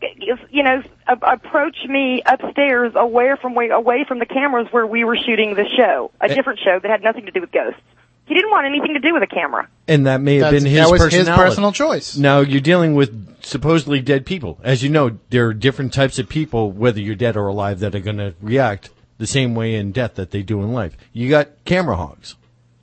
you 0.52 0.64
know, 0.64 0.84
a- 1.08 1.32
approach 1.34 1.78
me 1.88 2.22
upstairs 2.26 2.92
away 2.96 3.34
from 3.42 3.56
way 3.56 3.70
away 3.70 4.04
from 4.08 4.20
the 4.20 4.26
cameras 4.26 4.68
where 4.72 4.86
we 4.86 5.04
were 5.04 5.16
shooting 5.18 5.56
the 5.56 5.66
show, 5.78 6.12
a 6.20 6.26
Eh. 6.26 6.34
different 6.36 6.60
show 6.60 6.78
that 6.80 6.90
had 6.92 7.02
nothing 7.04 7.26
to 7.26 7.32
do 7.32 7.40
with 7.42 7.52
ghosts. 7.52 7.80
He 8.26 8.36
didn't 8.36 8.52
want 8.52 8.66
anything 8.66 8.94
to 8.94 9.00
do 9.00 9.14
with 9.14 9.24
a 9.24 9.28
camera. 9.28 9.68
And 9.88 10.06
that 10.08 10.22
may 10.22 10.36
have 10.36 10.42
That's- 10.52 10.64
been 10.64 10.72
his 10.72 10.80
that 10.82 10.92
was 10.92 11.12
his 11.14 11.28
personal 11.30 11.72
choice. 11.72 12.16
Now 12.18 12.40
you're 12.42 12.62
dealing 12.62 12.96
with 12.96 13.44
supposedly 13.44 14.00
dead 14.02 14.26
people. 14.26 14.60
As 14.64 14.84
you 14.84 14.90
know, 14.90 15.18
there 15.32 15.48
are 15.48 15.54
different 15.54 15.94
types 15.94 16.20
of 16.20 16.30
people, 16.30 16.72
whether 16.72 17.00
you're 17.00 17.16
dead 17.16 17.36
or 17.36 17.48
alive, 17.48 17.80
that 17.80 17.96
are 17.96 18.00
going 18.00 18.18
to 18.18 18.34
react 18.42 18.90
the 19.18 19.28
same 19.28 19.56
way 19.56 19.76
in 19.76 19.92
death 19.92 20.16
that 20.16 20.32
they 20.32 20.42
do 20.44 20.62
in 20.62 20.72
life. 20.74 20.96
You 21.14 21.30
got 21.30 21.48
camera 21.66 21.96
hogs. 21.96 22.36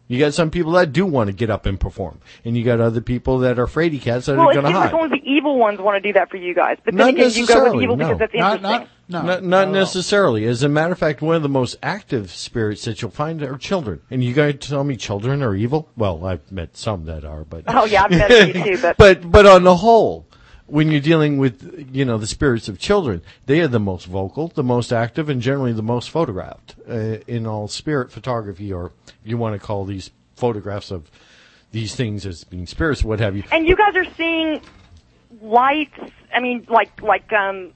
You 0.09 0.19
got 0.19 0.33
some 0.35 0.51
people 0.51 0.73
that 0.73 0.93
do 0.93 1.05
want 1.07 1.29
to 1.29 1.33
get 1.35 1.51
up 1.51 1.67
and 1.67 1.79
perform, 1.79 2.19
and 2.45 2.57
you 2.57 2.65
got 2.65 2.81
other 2.81 3.01
people 3.03 3.39
that 3.41 3.59
are 3.59 3.67
fraidy 3.67 4.01
cats 4.01 4.27
that 4.27 4.37
well, 4.39 4.49
are 4.49 4.53
it 4.53 4.55
going 4.55 4.67
seems 4.67 4.75
to 4.75 4.81
hide. 4.81 4.93
like 4.93 5.03
only 5.03 5.19
the 5.21 5.31
evil 5.31 5.59
ones 5.59 5.79
want 5.81 6.03
to 6.03 6.09
do 6.09 6.15
that 6.15 6.31
for 6.31 6.39
you 6.39 6.55
guys. 6.55 6.79
But 6.85 6.95
then 6.95 7.15
Not 7.15 7.15
again, 7.15 7.31
you 7.31 7.47
go 7.47 7.55
with 7.65 7.75
necessarily, 7.75 7.85
evil 7.85 7.97
no. 7.97 8.05
because 8.07 8.19
that's 8.19 8.35
Not- 8.35 8.55
interesting. 8.57 8.71
not- 8.71 8.89
not, 9.11 9.43
not 9.43 9.69
necessarily. 9.71 10.45
As 10.45 10.63
a 10.63 10.69
matter 10.69 10.93
of 10.93 10.99
fact, 10.99 11.23
one 11.23 11.35
of 11.37 11.43
the 11.43 11.49
most 11.49 11.77
active 11.83 12.31
spirits 12.31 12.85
that 12.85 13.01
you'll 13.01 13.11
find 13.11 13.43
are 13.43 13.57
children. 13.57 14.03
And 14.11 14.23
you 14.23 14.35
guys 14.35 14.57
tell 14.61 14.85
me 14.85 14.97
children 14.97 15.43
are 15.43 15.55
evil? 15.55 15.89
Well, 15.97 16.27
I've 16.27 16.53
met 16.53 16.77
some 16.77 17.07
that 17.07 17.25
are, 17.25 17.45
but 17.45 17.65
Oh 17.69 17.87
yeah, 17.87 18.05
I've 18.05 18.11
met 18.11 18.31
a 18.31 18.53
few 18.53 18.77
too, 18.77 18.83
but 18.83 18.97
but 18.99 19.31
but 19.31 19.47
on 19.47 19.65
the 19.65 19.77
whole, 19.77 20.27
when 20.69 20.91
you're 20.91 21.01
dealing 21.01 21.39
with 21.39 21.89
you 21.93 22.05
know 22.05 22.19
the 22.19 22.27
spirits 22.27 22.69
of 22.69 22.79
children, 22.79 23.23
they 23.47 23.61
are 23.61 23.69
the 23.69 23.81
most 23.81 24.07
vocal, 24.07 24.49
the 24.49 24.63
most 24.63 24.93
active, 24.93 25.29
and 25.29 25.41
generally 25.41 25.73
the 25.73 25.83
most 25.83 26.11
photographed 26.11 26.77
uh, 26.89 27.19
in 27.27 27.47
all 27.47 27.69
spirit 27.69 28.13
photography, 28.13 28.73
or 28.73 28.93
you 29.25 29.37
want 29.37 29.59
to 29.61 29.67
call 29.67 29.85
these 29.85 30.11
photographs 30.37 30.91
of 30.91 31.11
these 31.73 31.95
things 31.95 32.25
as 32.25 32.45
being 32.45 32.67
spirits, 32.67 33.03
what 33.03 33.21
have 33.21 33.37
you. 33.37 33.43
And 33.51 33.67
you 33.67 33.77
guys 33.77 33.97
are 33.97 34.11
seeing 34.15 34.61
lights. 35.41 35.99
I 36.33 36.41
mean, 36.41 36.67
like 36.69 37.03
like 37.03 37.33
um, 37.33 37.73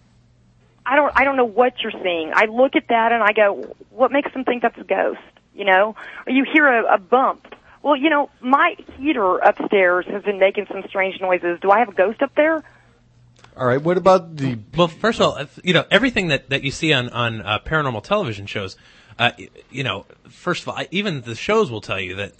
I 0.84 0.96
don't 0.96 1.12
I 1.18 1.24
don't 1.24 1.36
know 1.36 1.44
what 1.44 1.80
you're 1.82 1.92
seeing. 2.02 2.32
I 2.34 2.44
look 2.46 2.76
at 2.76 2.88
that 2.88 3.12
and 3.12 3.22
I 3.22 3.32
go, 3.32 3.74
what 3.90 4.12
makes 4.12 4.32
them 4.32 4.44
think 4.44 4.62
that's 4.62 4.78
a 4.78 4.84
ghost? 4.84 5.20
You 5.54 5.64
know, 5.64 5.96
or 6.26 6.32
you 6.32 6.44
hear 6.50 6.66
a, 6.66 6.94
a 6.94 6.98
bump. 6.98 7.54
Well, 7.82 7.96
you 7.96 8.10
know, 8.10 8.30
my 8.40 8.76
heater 8.96 9.38
upstairs 9.38 10.06
has 10.06 10.22
been 10.22 10.38
making 10.38 10.66
some 10.70 10.84
strange 10.88 11.20
noises. 11.20 11.58
Do 11.60 11.70
I 11.70 11.80
have 11.80 11.88
a 11.88 11.94
ghost 11.94 12.22
up 12.22 12.34
there? 12.36 12.62
All 13.62 13.68
right, 13.68 13.80
what 13.80 13.96
about 13.96 14.36
the? 14.38 14.58
Well, 14.76 14.88
first 14.88 15.20
of 15.20 15.38
all, 15.38 15.46
you 15.62 15.72
know 15.72 15.84
everything 15.88 16.28
that, 16.28 16.50
that 16.50 16.64
you 16.64 16.72
see 16.72 16.92
on 16.92 17.10
on 17.10 17.42
uh, 17.42 17.60
paranormal 17.60 18.02
television 18.02 18.46
shows. 18.46 18.76
Uh, 19.16 19.30
you 19.70 19.84
know, 19.84 20.04
first 20.28 20.62
of 20.62 20.68
all, 20.70 20.82
even 20.90 21.20
the 21.20 21.36
shows 21.36 21.70
will 21.70 21.80
tell 21.80 22.00
you 22.00 22.16
that 22.16 22.32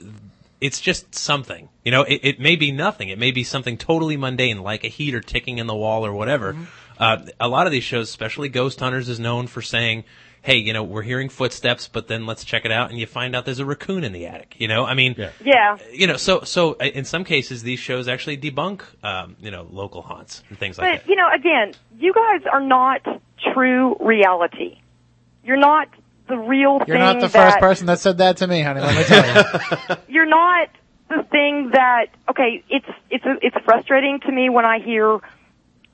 it's 0.61 0.81
just 0.81 1.15
something. 1.15 1.69
You 1.85 1.93
know, 1.93 2.03
it, 2.03 2.23
it 2.24 2.40
may 2.40 2.57
be 2.57 2.73
nothing. 2.73 3.09
It 3.09 3.20
may 3.20 3.31
be 3.31 3.44
something 3.44 3.78
totally 3.78 4.16
mundane, 4.16 4.62
like 4.65 4.82
a 4.82 4.89
heater 4.89 5.20
ticking 5.20 5.59
in 5.59 5.69
the 5.69 5.77
wall 5.77 6.05
or 6.05 6.12
whatever. 6.12 6.57
Uh, 6.99 7.19
a 7.39 7.47
lot 7.47 7.66
of 7.66 7.73
these 7.73 7.85
shows, 7.85 8.09
especially 8.09 8.49
Ghost 8.49 8.81
Hunters, 8.81 9.09
is 9.09 9.20
known 9.20 9.47
for 9.47 9.62
saying, 9.62 10.03
"Hey, 10.43 10.56
you 10.56 10.73
know, 10.73 10.82
we're 10.82 11.02
hearing 11.02 11.28
footsteps, 11.28 11.89
but 11.89 12.09
then 12.09 12.27
let's 12.27 12.44
check 12.44 12.64
it 12.64 12.73
out," 12.73 12.90
and 12.90 12.98
you 12.98 13.06
find 13.06 13.35
out 13.35 13.44
there's 13.44 13.59
a 13.60 13.64
raccoon 13.64 14.05
in 14.05 14.12
the 14.12 14.27
attic. 14.27 14.56
You 14.59 14.69
know, 14.69 14.85
I 14.85 14.94
mean, 14.94 15.14
Yeah. 15.44 15.78
you 15.93 16.06
know, 16.06 16.16
so 16.16 16.43
so 16.43 16.74
uh, 16.81 16.85
in 16.85 17.05
some 17.05 17.24
cases, 17.24 17.62
these 17.62 17.78
shows 17.78 18.09
actually 18.09 18.36
debunk, 18.39 18.82
um, 19.05 19.36
you 19.40 19.51
know, 19.51 19.66
local 19.70 20.02
haunts 20.02 20.43
and 20.48 20.59
things 20.59 20.78
like 20.78 20.90
that. 20.93 21.02
But 21.05 21.10
you 21.10 21.16
know, 21.16 21.28
again, 21.35 21.73
you 21.98 22.12
guys 22.12 22.43
are 22.52 22.60
not 22.60 23.01
true 23.52 23.97
reality. 24.01 24.78
You're 25.44 25.56
not 25.56 25.89
the 26.28 26.36
real 26.36 26.78
thing. 26.78 26.89
You're 26.89 26.97
thing. 26.98 27.05
not 27.05 27.20
the 27.20 27.28
that, 27.28 27.52
first 27.52 27.59
person 27.59 27.86
that 27.86 27.98
said 27.98 28.19
that 28.19 28.36
to 28.39 28.47
me, 28.47 28.62
honey. 28.62 28.81
Let 28.81 28.97
me 28.97 29.05
tell 29.05 29.27
you. 29.27 29.97
You're 30.09 30.27
not 30.27 30.69
the 31.09 31.24
thing 31.31 31.70
that. 31.73 32.06
Okay, 32.31 32.62
it's 32.69 32.86
it's 33.10 33.24
it's 33.43 33.56
frustrating 33.64 34.20
to 34.20 34.32
me 34.32 34.48
when 34.48 34.64
I 34.64 34.78
hear 34.78 35.19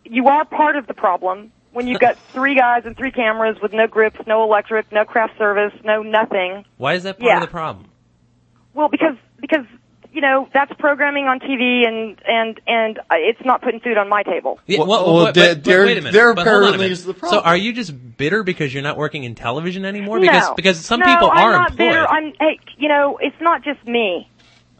you 0.04 0.28
are 0.28 0.44
part 0.44 0.76
of 0.76 0.86
the 0.86 0.94
problem. 0.94 1.52
When 1.72 1.86
you've 1.86 2.00
got 2.00 2.18
three 2.32 2.54
guys 2.56 2.82
and 2.86 2.96
three 2.96 3.10
cameras 3.12 3.58
with 3.62 3.72
no 3.72 3.86
grips, 3.86 4.18
no 4.26 4.42
electric, 4.42 4.90
no 4.90 5.04
craft 5.04 5.38
service, 5.38 5.72
no 5.84 6.02
nothing. 6.02 6.64
Why 6.76 6.94
is 6.94 7.02
that 7.04 7.18
part 7.18 7.28
Yeah. 7.28 7.36
of 7.36 7.42
the 7.42 7.46
problem? 7.48 7.86
Well, 8.74 8.88
because 8.88 9.16
because 9.40 9.66
you 10.12 10.20
know 10.22 10.48
that's 10.54 10.72
programming 10.78 11.26
on 11.26 11.38
TV, 11.40 11.86
and 11.86 12.18
and 12.26 12.60
and 12.66 12.98
uh, 12.98 13.02
it's 13.18 13.44
not 13.44 13.60
putting 13.62 13.80
food 13.80 13.98
on 13.98 14.08
my 14.08 14.22
table. 14.22 14.58
Yeah, 14.66 14.78
Well, 14.78 14.86
well, 14.88 15.14
well, 15.14 15.24
but- 15.26 15.34
there- 15.34 15.54
but- 15.54 15.64
but 15.64 15.70
wait 15.70 15.98
a 15.98 16.00
minute. 16.00 16.12
there 16.14 16.34
But 16.34 16.46
hold 16.46 16.56
on 16.56 16.62
a 16.62 16.66
apparently 16.66 16.78
minute. 16.86 16.92
is 16.92 17.04
the 17.04 17.14
So 17.28 17.40
are 17.40 17.56
you 17.56 17.72
just 17.72 18.16
bitter 18.16 18.42
because 18.42 18.72
you're 18.72 18.82
not 18.82 18.96
working 18.96 19.24
in 19.24 19.34
television 19.34 19.84
anymore? 19.84 20.20
Because 20.20 20.48
no. 20.48 20.54
because 20.54 20.78
some 20.84 21.00
no, 21.00 21.06
people 21.06 21.30
I'm 21.30 21.38
are 21.46 21.52
not 21.52 21.70
employed. 21.72 21.88
bitter. 21.90 22.06
I'm 22.08 22.32
hey, 22.40 22.58
you 22.78 22.88
know, 22.88 23.18
it's 23.20 23.40
not 23.40 23.62
just 23.62 23.86
me. 23.86 24.28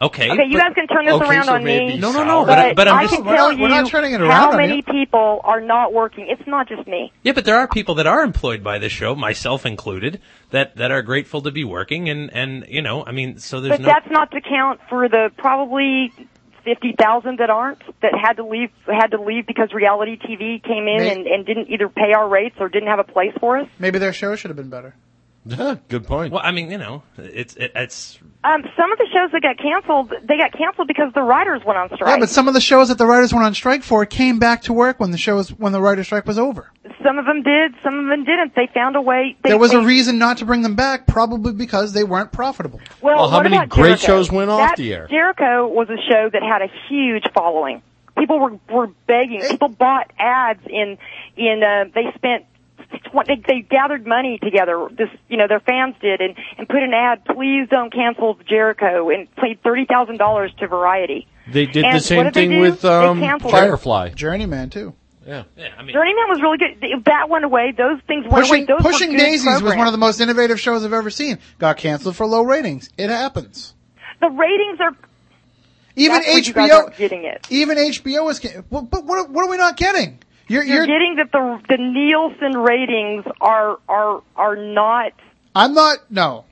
Okay. 0.03 0.31
Okay, 0.31 0.45
you 0.47 0.53
but- 0.59 0.59
guys 0.59 0.75
can 0.75 0.87
turn 0.89 1.05
this 1.07 1.15
okay, 1.15 1.29
around 1.31 1.45
so 1.45 1.55
on 1.55 1.65
me. 1.65 1.99
No, 1.99 2.13
no, 2.13 2.25
no, 2.25 2.45
but 2.45 2.59
I- 2.59 2.75
but 2.75 2.89
I'm 2.89 2.97
I 2.97 3.03
just- 3.05 3.15
can 3.17 3.25
tell 3.25 3.49
not- 3.51 3.59
you 3.59 3.69
not 3.69 3.87
turning 3.89 4.13
it 4.13 4.21
around 4.21 4.31
how 4.31 4.57
many 4.57 4.77
you. 4.77 4.83
people 4.83 5.41
are 5.45 5.61
not 5.61 5.93
working. 5.93 6.27
It's 6.29 6.47
not 6.47 6.69
just 6.69 6.87
me. 6.87 7.13
Yeah, 7.23 7.33
but 7.33 7.45
there 7.45 7.57
are 7.59 7.69
people 7.69 7.95
that 7.97 8.07
are 8.07 8.23
employed 8.23 8.63
by 8.63 8.79
this 8.79 8.93
show, 8.93 9.15
myself 9.15 9.65
included, 9.67 10.21
that 10.51 10.77
that 10.77 10.91
are 10.91 11.03
grateful 11.03 11.43
to 11.43 11.51
be 11.51 11.65
working, 11.65 12.09
and 12.09 12.31
and 12.33 12.65
you 12.69 12.83
know, 12.83 13.05
I 13.07 13.13
mean, 13.13 13.39
so 13.39 13.61
there's 13.61 13.73
But 13.79 13.81
no. 13.83 13.87
that's 13.89 14.11
not 14.11 14.31
to 14.33 14.41
count 14.41 14.81
for 14.89 15.09
the 15.09 15.31
probably 15.37 16.13
fifty 16.65 16.93
thousand 16.99 17.39
that 17.39 17.49
aren't 17.51 17.81
that 18.03 18.13
had 18.15 18.35
to 18.35 18.45
leave 18.45 18.71
had 18.87 19.13
to 19.13 19.21
leave 19.23 19.47
because 19.47 19.73
reality 19.73 20.19
TV 20.19 20.63
came 20.63 20.87
in 20.87 20.99
May- 20.99 21.11
and, 21.13 21.27
and 21.27 21.47
didn't 21.47 21.71
either 21.71 21.89
pay 21.89 22.13
our 22.15 22.29
rates 22.29 22.57
or 22.61 22.69
didn't 22.69 22.89
have 22.89 22.99
a 22.99 23.05
place 23.05 23.33
for 23.41 23.57
us. 23.59 23.69
Maybe 23.79 23.99
their 23.99 24.13
show 24.13 24.37
should 24.37 24.51
have 24.51 24.57
been 24.57 24.69
better. 24.69 24.95
Yeah, 25.49 25.77
good 25.89 26.07
point. 26.07 26.33
Well, 26.33 26.43
I 26.45 26.51
mean, 26.53 26.71
you 26.71 26.77
know, 26.77 27.03
it's 27.17 27.55
it, 27.57 27.73
it's 27.75 28.19
Um, 28.45 28.63
some 28.77 28.93
of 28.93 28.99
the 28.99 29.07
shows 29.13 29.31
that 29.33 29.41
got 29.41 29.57
canceled, 29.57 30.13
they 30.29 30.37
got 30.37 30.53
canceled 30.53 30.89
because 30.89 31.13
the 31.15 31.23
writers 31.23 31.63
went 31.65 31.79
on 31.79 31.89
strike. 31.95 32.09
Yeah, 32.09 32.19
but 32.19 32.29
some 32.29 32.49
of 32.49 32.55
the 32.55 32.61
shows 32.61 32.89
that 32.89 32.99
the 32.99 33.07
writers 33.07 33.33
went 33.33 33.47
on 33.47 33.55
strike 33.55 33.83
for 33.83 34.05
came 34.05 34.39
back 34.39 34.63
to 34.63 34.75
work 34.75 35.01
when 35.01 35.11
the 35.11 35.17
show 35.17 35.37
was 35.37 35.49
when 35.51 35.73
the 35.73 35.81
writer 35.81 36.05
strike 36.05 36.27
was 36.27 36.39
over. 36.39 36.71
Some 37.03 37.19
of 37.19 37.25
them 37.25 37.43
did, 37.43 37.75
some 37.83 37.99
of 37.99 38.07
them 38.09 38.25
didn't. 38.25 38.55
They 38.57 38.69
found 38.75 38.97
a 38.97 39.01
way. 39.01 39.37
They, 39.43 39.51
there 39.51 39.59
was 39.59 39.71
they, 39.71 39.79
a 39.79 39.83
reason 39.85 40.19
not 40.19 40.37
to 40.39 40.45
bring 40.45 40.61
them 40.63 40.75
back, 40.75 41.07
probably 41.07 41.53
because 41.53 41.95
they 41.95 42.05
weren't 42.05 42.31
profitable. 42.33 42.81
Well, 43.01 43.17
Well, 43.17 43.31
how 43.31 43.43
many 43.43 43.57
great 43.69 43.99
Jericho? 44.01 44.07
shows 44.07 44.31
went 44.31 44.51
off 44.51 44.77
the 44.77 44.93
air? 44.93 45.07
Jericho 45.09 45.67
was 45.69 45.89
a 45.89 45.97
show 46.11 46.29
that 46.31 46.43
had 46.43 46.61
a 46.61 46.69
huge 46.89 47.25
following. 47.33 47.81
People 48.19 48.39
were 48.39 48.59
were 48.69 48.89
begging. 49.07 49.41
People 49.49 49.69
bought 49.69 50.13
ads 50.19 50.61
in 50.67 50.99
in. 51.37 51.63
Uh, 51.63 51.91
they 51.95 52.13
spent. 52.17 52.45
Tw- 52.91 53.27
They, 53.27 53.37
they 53.47 53.61
gathered 53.61 54.07
money 54.07 54.39
together. 54.43 54.89
This, 54.91 55.09
you 55.29 55.37
know, 55.37 55.47
their 55.49 55.61
fans 55.61 55.95
did, 56.01 56.21
and 56.21 56.35
and 56.57 56.69
put 56.69 56.83
an 56.83 56.93
ad. 56.95 57.25
Please 57.25 57.69
don't 57.71 57.93
cancel 57.93 58.39
Jericho, 58.49 59.11
and 59.11 59.35
paid 59.37 59.63
thirty 59.63 59.85
thousand 59.85 60.19
dollars 60.19 60.53
to 60.59 60.67
Variety. 60.69 61.27
They 61.51 61.67
did 61.67 61.85
And 61.85 61.97
the 61.97 62.01
same 62.01 62.25
did 62.25 62.35
thing 62.35 62.61
with 62.61 62.85
um. 62.85 63.21
Firefly. 63.41 64.11
Journeyman 64.11 64.71
too. 64.71 64.95
Yeah. 65.27 65.45
Yeah, 65.59 65.69
I 65.77 65.83
mean, 65.83 65.93
Burning 65.95 66.17
Man 66.17 66.29
was 66.31 66.41
really 66.41 66.57
good. 66.57 67.05
That 67.05 67.29
went 67.29 67.45
away. 67.45 67.73
Those 67.77 68.01
things 68.07 68.25
went 68.25 68.49
away. 68.49 68.65
Pushing, 68.65 68.67
Those 68.67 68.79
were 68.83 68.91
Pushing 68.91 69.11
good 69.11 69.19
Daisies 69.19 69.61
was 69.63 69.75
one 69.77 69.87
of 69.87 69.93
the 69.93 69.99
most 69.99 70.21
innovative 70.21 70.59
shows 70.59 70.85
I've 70.87 70.95
ever 70.95 71.11
seen. 71.11 71.39
Got 71.59 71.77
canceled 71.77 72.17
for 72.17 72.25
low 72.27 72.41
ratings. 72.43 72.89
It 72.97 73.11
happens. 73.11 73.75
The 74.23 74.31
ratings 74.31 74.81
are. 74.81 74.97
Even 75.97 76.15
That's 76.23 76.27
where 76.29 76.39
you 76.39 76.53
guys 76.55 76.71
HBO, 76.71 76.83
aren't 76.85 76.97
getting 76.97 77.25
it. 77.25 77.47
even 77.51 77.77
HBO 77.77 78.31
is. 78.31 78.39
ca- 78.39 78.63
Well, 78.71 78.83
but 78.83 79.05
what, 79.05 79.29
what 79.31 79.45
are 79.45 79.51
we 79.51 79.57
not 79.59 79.77
getting? 79.77 80.19
You're, 80.49 80.65
You're, 80.65 80.77
you're, 80.77 80.87
getting 80.87 81.17
that 81.17 81.31
the 81.31 81.61
the 81.69 81.77
Nielsen 81.77 82.59
ratings 82.59 83.25
are 83.41 83.79
are 83.89 84.23
are 84.35 84.57
not. 84.57 85.13
I'm 85.55 85.75
not. 85.75 86.11
No, 86.11 86.47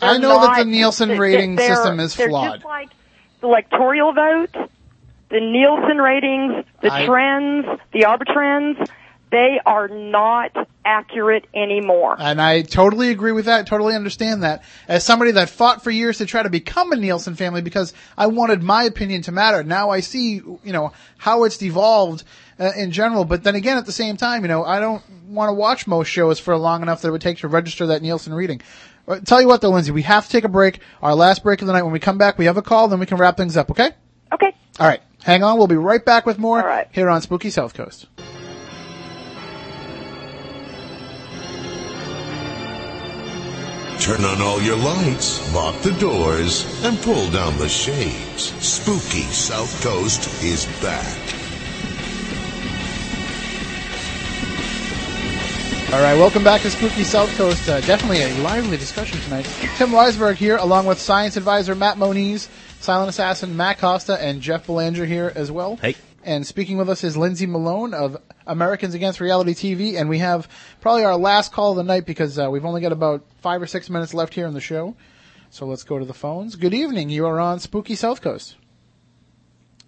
I 0.00 0.18
know 0.18 0.40
that 0.40 0.58
the 0.58 0.64
Nielsen 0.64 1.10
rating 1.18 1.56
system 1.56 2.00
is 2.00 2.14
they're 2.14 2.28
flawed. 2.28 2.54
Just 2.54 2.64
like 2.64 2.90
the 3.40 3.46
electoral 3.46 4.12
vote, 4.12 4.70
the 5.30 5.40
Nielsen 5.40 5.98
ratings, 5.98 6.64
the 6.82 6.92
I- 6.92 7.06
trends, 7.06 7.66
the 7.92 8.06
Arbitrons, 8.06 8.78
they 9.30 9.60
are 9.64 9.88
not 9.88 10.68
accurate 10.84 11.46
anymore. 11.54 12.16
And 12.18 12.40
I 12.40 12.62
totally 12.62 13.10
agree 13.10 13.32
with 13.32 13.46
that. 13.46 13.66
Totally 13.66 13.94
understand 13.94 14.44
that. 14.44 14.62
As 14.86 15.04
somebody 15.04 15.32
that 15.32 15.50
fought 15.50 15.82
for 15.82 15.90
years 15.90 16.18
to 16.18 16.26
try 16.26 16.42
to 16.42 16.50
become 16.50 16.92
a 16.92 16.96
Nielsen 16.96 17.34
family 17.34 17.60
because 17.60 17.92
I 18.16 18.28
wanted 18.28 18.62
my 18.62 18.84
opinion 18.84 19.22
to 19.22 19.32
matter. 19.32 19.62
Now 19.64 19.90
I 19.90 20.00
see, 20.00 20.34
you 20.34 20.72
know, 20.72 20.92
how 21.18 21.44
it's 21.44 21.58
devolved 21.58 22.24
uh, 22.58 22.72
in 22.76 22.90
general. 22.90 23.24
But 23.24 23.44
then 23.44 23.54
again, 23.54 23.76
at 23.78 23.86
the 23.86 23.92
same 23.92 24.16
time, 24.16 24.42
you 24.42 24.48
know, 24.48 24.64
I 24.64 24.80
don't 24.80 25.02
want 25.28 25.48
to 25.48 25.52
watch 25.54 25.86
most 25.86 26.08
shows 26.08 26.38
for 26.38 26.56
long 26.56 26.82
enough 26.82 27.02
that 27.02 27.08
it 27.08 27.12
would 27.12 27.20
take 27.20 27.38
to 27.38 27.48
register 27.48 27.86
that 27.88 28.02
Nielsen 28.02 28.34
reading. 28.34 28.60
Uh, 29.08 29.20
Tell 29.20 29.40
you 29.40 29.48
what 29.48 29.60
though, 29.60 29.70
Lindsey, 29.70 29.92
we 29.92 30.02
have 30.02 30.26
to 30.26 30.30
take 30.30 30.44
a 30.44 30.48
break. 30.48 30.80
Our 31.02 31.14
last 31.14 31.42
break 31.42 31.60
of 31.60 31.66
the 31.66 31.72
night. 31.72 31.82
When 31.82 31.92
we 31.92 32.00
come 32.00 32.18
back, 32.18 32.38
we 32.38 32.46
have 32.46 32.56
a 32.56 32.62
call, 32.62 32.88
then 32.88 32.98
we 32.98 33.06
can 33.06 33.18
wrap 33.18 33.36
things 33.36 33.56
up, 33.56 33.70
okay? 33.70 33.90
Okay. 34.32 34.52
All 34.80 34.86
right. 34.86 35.00
Hang 35.22 35.42
on. 35.42 35.58
We'll 35.58 35.66
be 35.66 35.76
right 35.76 36.04
back 36.04 36.26
with 36.26 36.38
more 36.38 36.60
All 36.60 36.66
right. 36.66 36.88
here 36.92 37.08
on 37.08 37.20
Spooky 37.22 37.50
South 37.50 37.74
Coast. 37.74 38.06
Turn 43.98 44.24
on 44.24 44.40
all 44.42 44.60
your 44.62 44.76
lights, 44.76 45.52
lock 45.54 45.80
the 45.82 45.90
doors, 45.92 46.64
and 46.84 46.96
pull 47.00 47.28
down 47.30 47.56
the 47.58 47.68
shades. 47.68 48.52
Spooky 48.64 49.22
South 49.32 49.82
Coast 49.82 50.44
is 50.44 50.66
back. 50.80 51.35
All 55.92 56.02
right, 56.02 56.18
welcome 56.18 56.42
back 56.42 56.62
to 56.62 56.70
Spooky 56.70 57.04
South 57.04 57.34
Coast. 57.36 57.68
Uh, 57.68 57.80
definitely 57.82 58.20
a 58.20 58.34
lively 58.42 58.76
discussion 58.76 59.20
tonight. 59.20 59.44
Tim 59.76 59.90
Weisberg 59.90 60.34
here, 60.34 60.56
along 60.56 60.86
with 60.86 60.98
science 60.98 61.36
advisor 61.36 61.76
Matt 61.76 61.96
Moniz, 61.96 62.48
silent 62.80 63.08
assassin 63.08 63.56
Matt 63.56 63.78
Costa, 63.78 64.20
and 64.20 64.42
Jeff 64.42 64.66
Belanger 64.66 65.06
here 65.06 65.32
as 65.36 65.52
well. 65.52 65.76
Hey. 65.76 65.94
And 66.24 66.44
speaking 66.44 66.76
with 66.76 66.90
us 66.90 67.04
is 67.04 67.16
Lindsey 67.16 67.46
Malone 67.46 67.94
of 67.94 68.16
Americans 68.48 68.94
Against 68.94 69.20
Reality 69.20 69.54
TV, 69.54 69.96
and 69.96 70.08
we 70.08 70.18
have 70.18 70.48
probably 70.80 71.04
our 71.04 71.16
last 71.16 71.52
call 71.52 71.70
of 71.70 71.76
the 71.76 71.84
night 71.84 72.04
because 72.04 72.36
uh, 72.36 72.50
we've 72.50 72.64
only 72.64 72.80
got 72.80 72.90
about 72.90 73.24
five 73.40 73.62
or 73.62 73.66
six 73.68 73.88
minutes 73.88 74.12
left 74.12 74.34
here 74.34 74.48
in 74.48 74.54
the 74.54 74.60
show. 74.60 74.96
So 75.50 75.66
let's 75.66 75.84
go 75.84 76.00
to 76.00 76.04
the 76.04 76.12
phones. 76.12 76.56
Good 76.56 76.74
evening. 76.74 77.10
You 77.10 77.26
are 77.26 77.38
on 77.38 77.60
Spooky 77.60 77.94
South 77.94 78.20
Coast. 78.20 78.56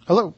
Hello. 0.06 0.34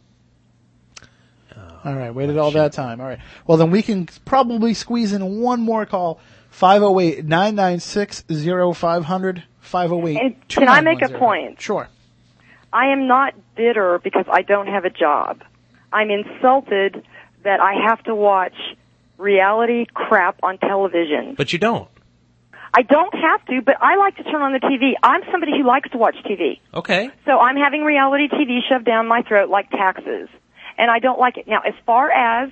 All 1.84 1.94
right, 1.94 2.14
waited 2.14 2.36
all 2.36 2.50
that 2.52 2.72
time. 2.72 3.00
All 3.00 3.06
right. 3.06 3.18
Well, 3.46 3.56
then 3.58 3.70
we 3.70 3.82
can 3.82 4.08
probably 4.24 4.74
squeeze 4.74 5.12
in 5.12 5.40
one 5.40 5.60
more 5.60 5.86
call. 5.86 6.20
508 6.50 7.24
996 7.24 8.24
0500 8.28 9.44
508 9.60 10.48
can 10.48 10.68
I 10.68 10.80
make 10.80 11.00
a 11.00 11.08
point? 11.08 11.60
Sure. 11.60 11.88
I 12.72 12.92
am 12.92 13.06
not 13.06 13.34
bitter 13.56 14.00
because 14.02 14.26
I 14.30 14.42
don't 14.42 14.66
have 14.66 14.84
a 14.84 14.90
job. 14.90 15.42
I'm 15.92 16.10
insulted 16.10 17.04
that 17.44 17.60
I 17.60 17.88
have 17.88 18.02
to 18.04 18.14
watch 18.14 18.54
reality 19.16 19.86
crap 19.92 20.40
on 20.42 20.58
television. 20.58 21.34
but 21.36 21.52
you 21.52 21.58
don't. 21.58 21.88
I 22.72 22.82
don't 22.82 23.14
have 23.14 23.44
to, 23.46 23.62
but 23.62 23.76
I 23.80 23.96
like 23.96 24.16
to 24.16 24.22
turn 24.24 24.42
on 24.42 24.52
the 24.52 24.60
TV. 24.60 24.92
I'm 25.02 25.22
somebody 25.32 25.52
who 25.58 25.66
likes 25.66 25.90
to 25.90 25.98
watch 25.98 26.14
TV. 26.24 26.60
Okay. 26.72 27.10
So 27.24 27.38
I'm 27.38 27.56
having 27.56 27.82
reality 27.82 28.28
TV 28.28 28.60
shoved 28.68 28.84
down 28.84 29.08
my 29.08 29.22
throat 29.22 29.48
like 29.50 29.70
taxes. 29.70 30.28
And 30.80 30.90
I 30.90 30.98
don't 30.98 31.18
like 31.18 31.36
it. 31.36 31.46
Now, 31.46 31.60
as 31.60 31.74
far 31.84 32.10
as, 32.10 32.50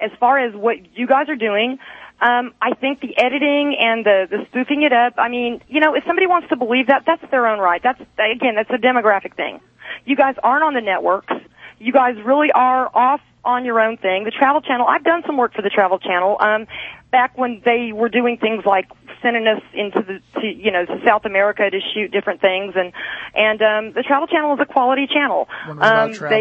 as 0.00 0.12
far 0.20 0.38
as 0.38 0.54
what 0.54 0.76
you 0.96 1.06
guys 1.08 1.28
are 1.28 1.36
doing, 1.36 1.78
um, 2.20 2.54
I 2.62 2.74
think 2.74 3.00
the 3.00 3.18
editing 3.18 3.76
and 3.78 4.06
the, 4.06 4.26
the 4.30 4.46
spoofing 4.48 4.82
it 4.82 4.92
up, 4.92 5.14
I 5.18 5.28
mean, 5.28 5.60
you 5.68 5.80
know, 5.80 5.94
if 5.94 6.04
somebody 6.06 6.26
wants 6.26 6.48
to 6.50 6.56
believe 6.56 6.86
that, 6.86 7.02
that's 7.04 7.28
their 7.30 7.46
own 7.48 7.58
right. 7.58 7.82
That's, 7.82 8.00
again, 8.00 8.54
that's 8.54 8.70
a 8.70 8.78
demographic 8.78 9.34
thing. 9.34 9.60
You 10.04 10.16
guys 10.16 10.36
aren't 10.42 10.62
on 10.62 10.74
the 10.74 10.80
networks. 10.80 11.34
You 11.80 11.92
guys 11.92 12.14
really 12.24 12.52
are 12.54 12.88
off 12.94 13.20
on 13.44 13.64
your 13.64 13.80
own 13.80 13.96
thing. 13.96 14.24
The 14.24 14.30
Travel 14.30 14.62
Channel, 14.62 14.86
I've 14.86 15.04
done 15.04 15.22
some 15.26 15.36
work 15.36 15.54
for 15.54 15.62
the 15.62 15.70
Travel 15.70 15.98
Channel, 15.98 16.36
um, 16.40 16.66
back 17.10 17.36
when 17.36 17.60
they 17.64 17.92
were 17.92 18.08
doing 18.08 18.38
things 18.38 18.64
like 18.64 18.88
sending 19.20 19.46
us 19.46 19.62
into 19.74 20.00
the, 20.00 20.40
to, 20.40 20.46
you 20.46 20.70
know, 20.70 20.84
to 20.86 21.00
South 21.04 21.24
America 21.24 21.68
to 21.68 21.80
shoot 21.92 22.10
different 22.10 22.40
things 22.40 22.74
and, 22.76 22.92
and, 23.34 23.60
um, 23.60 23.92
the 23.92 24.02
Travel 24.02 24.28
Channel 24.28 24.54
is 24.54 24.60
a 24.60 24.66
quality 24.66 25.06
channel. 25.06 25.48
When 25.66 25.78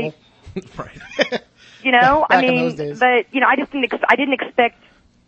it 0.06 0.16
was 0.56 0.66
about 0.66 0.90
travel. 0.94 1.40
you 1.84 1.92
know, 1.92 2.26
I 2.30 2.36
Back 2.36 2.44
in 2.44 2.50
mean, 2.50 2.64
those 2.64 2.76
days. 2.76 3.00
but 3.00 3.26
you 3.34 3.42
know, 3.42 3.48
I 3.48 3.56
just 3.56 3.72
didn't. 3.72 3.94
Ex- 3.94 4.04
I 4.08 4.16
didn't 4.16 4.34
expect. 4.34 4.82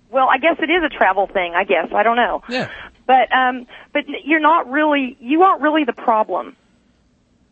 Well, 0.10 0.30
I 0.30 0.38
guess 0.38 0.58
it 0.60 0.70
is 0.70 0.84
a 0.84 0.90
travel 0.90 1.28
thing. 1.28 1.54
I 1.56 1.64
guess 1.64 1.92
I 1.94 2.04
don't 2.04 2.16
know. 2.16 2.44
Yeah. 2.50 2.70
But 3.08 3.32
um, 3.34 3.68
but 3.94 4.06
you're 4.24 4.40
not 4.40 4.70
really. 4.70 5.18
You 5.20 5.44
aren't 5.44 5.62
really 5.62 5.84
the 5.84 5.94
problem. 5.94 6.56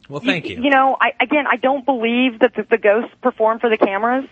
Well, 0.10 0.22
thank 0.22 0.50
you. 0.50 0.62
You 0.62 0.70
know, 0.70 0.98
I 1.00 1.14
again, 1.20 1.46
I 1.50 1.58
don't 1.58 1.86
believe 1.86 2.40
that 2.40 2.56
the, 2.56 2.64
the 2.64 2.78
ghosts 2.78 3.14
perform 3.22 3.60
for 3.60 3.70
the 3.70 3.78
cameras. 3.78 4.26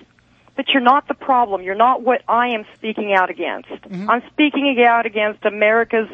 But 0.53 0.67
you're 0.69 0.81
not 0.81 1.07
the 1.07 1.13
problem. 1.13 1.61
You're 1.63 1.75
not 1.75 2.01
what 2.03 2.23
I 2.27 2.49
am 2.49 2.65
speaking 2.75 3.13
out 3.13 3.29
against. 3.29 3.69
Mm-hmm. 3.69 4.09
I'm 4.09 4.21
speaking 4.31 4.75
out 4.85 5.05
against 5.05 5.45
America's 5.45 6.09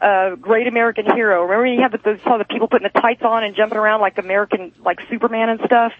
uh, 0.00 0.34
great 0.36 0.66
American 0.66 1.06
hero. 1.06 1.42
Remember 1.42 1.66
you 1.66 1.80
have 1.80 1.92
the, 1.92 1.98
the, 1.98 2.20
saw 2.22 2.36
the 2.36 2.44
people 2.44 2.68
putting 2.68 2.88
the 2.92 3.00
tights 3.00 3.22
on 3.22 3.42
and 3.42 3.56
jumping 3.56 3.78
around 3.78 4.02
like 4.02 4.18
American, 4.18 4.72
like 4.84 5.00
Superman 5.08 5.48
and 5.48 5.60
stuff? 5.64 5.92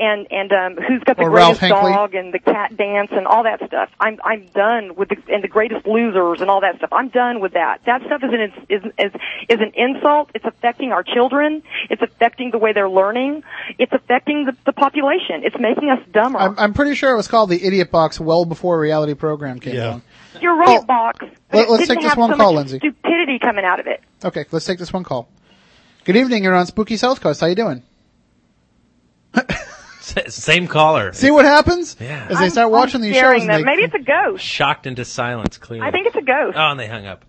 And, 0.00 0.28
and, 0.30 0.52
um, 0.52 0.76
who's 0.76 1.02
got 1.02 1.16
the 1.16 1.24
Or 1.24 1.30
greatest 1.30 1.60
dog 1.60 2.14
and 2.14 2.32
the 2.32 2.38
cat 2.38 2.76
dance 2.76 3.08
and 3.10 3.26
all 3.26 3.42
that 3.42 3.58
stuff. 3.66 3.90
I'm, 3.98 4.20
I'm 4.24 4.46
done 4.54 4.94
with 4.94 5.08
the, 5.08 5.16
and 5.28 5.42
the 5.42 5.48
greatest 5.48 5.86
losers 5.88 6.40
and 6.40 6.48
all 6.48 6.60
that 6.60 6.76
stuff. 6.76 6.90
I'm 6.92 7.08
done 7.08 7.40
with 7.40 7.54
that. 7.54 7.80
That 7.84 8.02
stuff 8.06 8.22
is 8.22 8.30
an, 8.32 8.52
is, 8.68 8.82
is, 8.96 9.12
is 9.48 9.58
an 9.60 9.72
insult. 9.74 10.30
It's 10.36 10.44
affecting 10.44 10.92
our 10.92 11.02
children. 11.02 11.64
It's 11.90 12.00
affecting 12.00 12.52
the 12.52 12.58
way 12.58 12.72
they're 12.72 12.88
learning. 12.88 13.42
It's 13.78 13.92
affecting 13.92 14.44
the, 14.44 14.56
the 14.66 14.72
population. 14.72 15.42
It's 15.42 15.56
making 15.58 15.90
us 15.90 15.98
dumber. 16.12 16.38
I'm, 16.38 16.54
I'm 16.58 16.74
pretty 16.74 16.94
sure 16.94 17.12
it 17.12 17.16
was 17.16 17.26
called 17.26 17.50
the 17.50 17.60
Idiot 17.64 17.90
Box 17.90 18.20
well 18.20 18.44
before 18.44 18.76
a 18.76 18.78
reality 18.78 19.14
program 19.14 19.58
came 19.58 19.76
along. 19.76 20.02
You're 20.40 20.56
right, 20.56 20.86
Box. 20.86 21.18
But 21.50 21.56
let- 21.56 21.66
it 21.66 21.70
let's 21.70 21.82
didn't 21.82 21.88
take 21.96 22.02
this 22.04 22.08
have 22.10 22.18
one 22.18 22.30
so 22.30 22.36
call, 22.36 22.52
much 22.52 22.58
Lindsey. 22.70 22.78
Stupidity 22.78 23.40
coming 23.40 23.64
out 23.64 23.80
of 23.80 23.88
it. 23.88 24.00
Okay, 24.24 24.44
let's 24.52 24.64
take 24.64 24.78
this 24.78 24.92
one 24.92 25.02
call. 25.02 25.28
Good 26.04 26.14
evening. 26.14 26.44
You're 26.44 26.54
on 26.54 26.66
Spooky 26.66 26.96
South 26.96 27.20
Coast. 27.20 27.40
How 27.40 27.48
you 27.48 27.56
doing? 27.56 27.82
S- 30.16 30.34
Same 30.44 30.66
caller. 30.68 31.12
See 31.12 31.30
what 31.30 31.44
happens? 31.44 31.96
Yeah. 32.00 32.26
As 32.30 32.38
they 32.38 32.48
start 32.50 32.70
watching 32.70 33.00
these 33.00 33.16
shows, 33.16 33.42
and 33.42 33.50
them. 33.50 33.60
they, 33.62 33.64
Maybe 33.64 33.82
it's 33.82 33.94
a 33.94 33.98
ghost. 33.98 34.44
Shocked 34.44 34.86
into 34.86 35.04
silence, 35.04 35.58
clearly. 35.58 35.86
I 35.86 35.90
think 35.90 36.06
it's 36.06 36.16
a 36.16 36.22
ghost. 36.22 36.56
Oh, 36.56 36.70
and 36.70 36.78
they 36.80 36.86
hung 36.88 37.06
up. 37.06 37.24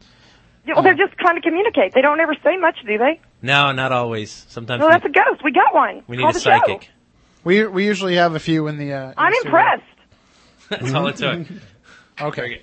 Yeah, 0.65 0.73
Well, 0.75 0.83
they're 0.83 0.93
just 0.95 1.13
trying 1.17 1.35
to 1.35 1.41
communicate. 1.41 1.93
They 1.93 2.01
don't 2.01 2.19
ever 2.19 2.35
say 2.43 2.57
much, 2.57 2.77
do 2.85 2.97
they? 2.97 3.19
No, 3.41 3.71
not 3.71 3.91
always. 3.91 4.45
Sometimes 4.49 4.79
Well, 4.81 4.89
we, 4.89 4.93
that's 4.93 5.05
a 5.05 5.09
ghost. 5.09 5.41
We 5.43 5.51
got 5.51 5.73
one. 5.73 6.03
we 6.07 6.17
need 6.17 6.23
Call 6.23 6.31
a 6.31 6.33
the 6.33 6.39
show. 6.39 6.49
psychic. 6.65 6.89
we 7.43 7.65
we 7.65 7.85
usually 7.85 8.15
have 8.15 8.35
a 8.35 8.39
few 8.39 8.67
in 8.67 8.77
the. 8.77 8.93
Uh, 8.93 9.07
in 9.09 9.13
I'm 9.17 9.31
the 9.31 9.41
impressed. 9.45 9.83
That's 10.69 10.93
all 10.93 11.07
it 11.07 11.15
took. 11.17 11.47
Okay. 12.21 12.61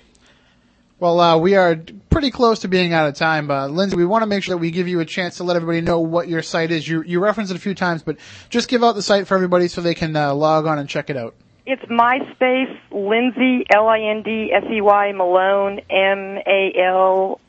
Well, 0.99 1.19
uh, 1.19 1.37
we 1.37 1.55
are 1.55 1.75
pretty 2.09 2.31
close 2.31 2.59
to 2.59 2.67
being 2.67 2.91
out 2.91 3.07
of 3.07 3.13
time. 3.13 3.51
Uh, 3.51 3.67
Lindsey, 3.67 3.95
we 3.95 4.05
want 4.05 4.23
to 4.23 4.25
make 4.25 4.43
sure 4.43 4.55
that 4.55 4.57
we 4.57 4.71
give 4.71 4.87
you 4.87 4.99
a 4.99 5.05
chance 5.05 5.37
to 5.37 5.43
let 5.43 5.55
everybody 5.55 5.81
know 5.81 5.99
what 5.99 6.27
your 6.27 6.41
site 6.41 6.71
is. 6.71 6.87
You, 6.87 7.03
you 7.03 7.19
referenced 7.19 7.51
it 7.51 7.55
a 7.55 7.59
few 7.59 7.75
times, 7.75 8.01
but 8.01 8.17
just 8.49 8.67
give 8.67 8.83
out 8.83 8.95
the 8.95 9.03
site 9.03 9.27
for 9.27 9.35
everybody 9.35 9.67
so 9.67 9.81
they 9.81 9.93
can 9.93 10.15
uh, 10.15 10.33
log 10.33 10.65
on 10.65 10.79
and 10.79 10.89
check 10.89 11.11
it 11.11 11.17
out. 11.17 11.35
It's 11.67 11.83
MySpace, 11.83 12.75
Lindsey, 12.89 13.65
L-I-N-D-S-E-Y, 13.69 15.11
Malone, 15.11 15.81
M-A-L, 15.87 17.41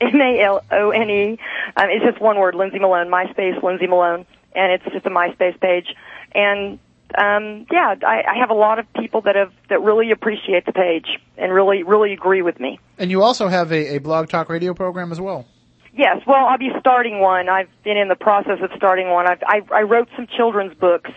M-A-L-O-N-E. 0.00 1.38
Um, 1.76 1.90
it's 1.90 2.04
just 2.04 2.20
one 2.20 2.38
word, 2.38 2.54
Lindsey 2.54 2.78
Malone, 2.78 3.08
MySpace, 3.08 3.60
Lindsey 3.64 3.88
Malone. 3.88 4.26
And 4.54 4.72
it's 4.72 4.84
just 4.92 5.06
a 5.06 5.10
MySpace 5.10 5.58
page. 5.58 5.86
And, 6.32 6.78
um, 7.16 7.66
yeah, 7.70 7.94
I, 8.06 8.22
I 8.34 8.38
have 8.40 8.50
a 8.50 8.54
lot 8.54 8.78
of 8.78 8.92
people 8.94 9.22
that 9.22 9.36
have, 9.36 9.52
that 9.68 9.80
really 9.80 10.10
appreciate 10.10 10.66
the 10.66 10.72
page 10.72 11.06
and 11.36 11.52
really, 11.52 11.82
really 11.82 12.12
agree 12.12 12.42
with 12.42 12.58
me. 12.60 12.78
And 12.98 13.10
you 13.10 13.22
also 13.22 13.48
have 13.48 13.72
a, 13.72 13.96
a 13.96 13.98
blog 13.98 14.28
talk 14.28 14.48
radio 14.48 14.74
program 14.74 15.12
as 15.12 15.20
well. 15.20 15.46
Yes, 15.94 16.22
well, 16.26 16.46
I'll 16.46 16.58
be 16.58 16.70
starting 16.80 17.20
one. 17.20 17.48
I've 17.48 17.68
been 17.84 17.96
in 17.98 18.08
the 18.08 18.16
process 18.16 18.58
of 18.62 18.70
starting 18.76 19.10
one. 19.10 19.26
I've, 19.30 19.42
I, 19.46 19.60
I 19.70 19.82
wrote 19.82 20.08
some 20.16 20.26
children's 20.26 20.74
books 20.74 21.10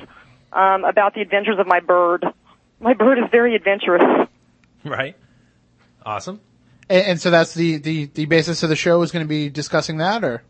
um, 0.51 0.83
about 0.83 1.13
the 1.13 1.21
adventures 1.21 1.59
of 1.59 1.67
my 1.67 1.79
bird. 1.79 2.25
My 2.79 2.93
bird 2.93 3.17
is 3.19 3.25
very 3.31 3.55
adventurous. 3.55 4.03
Right. 4.87 5.15
Awesome. 6.05 6.39
And, 6.87 7.07
and 7.07 7.19
so 7.19 7.31
that's 7.31 7.55
the, 7.55 7.77
the, 7.77 8.05
the 8.05 8.25
basis 8.25 8.61
of 8.61 8.69
the 8.69 8.75
show 8.75 9.01
is 9.01 9.11
going 9.11 9.25
to 9.25 9.27
be 9.27 9.49
discussing 9.49 9.97
that, 9.97 10.23
or 10.23 10.43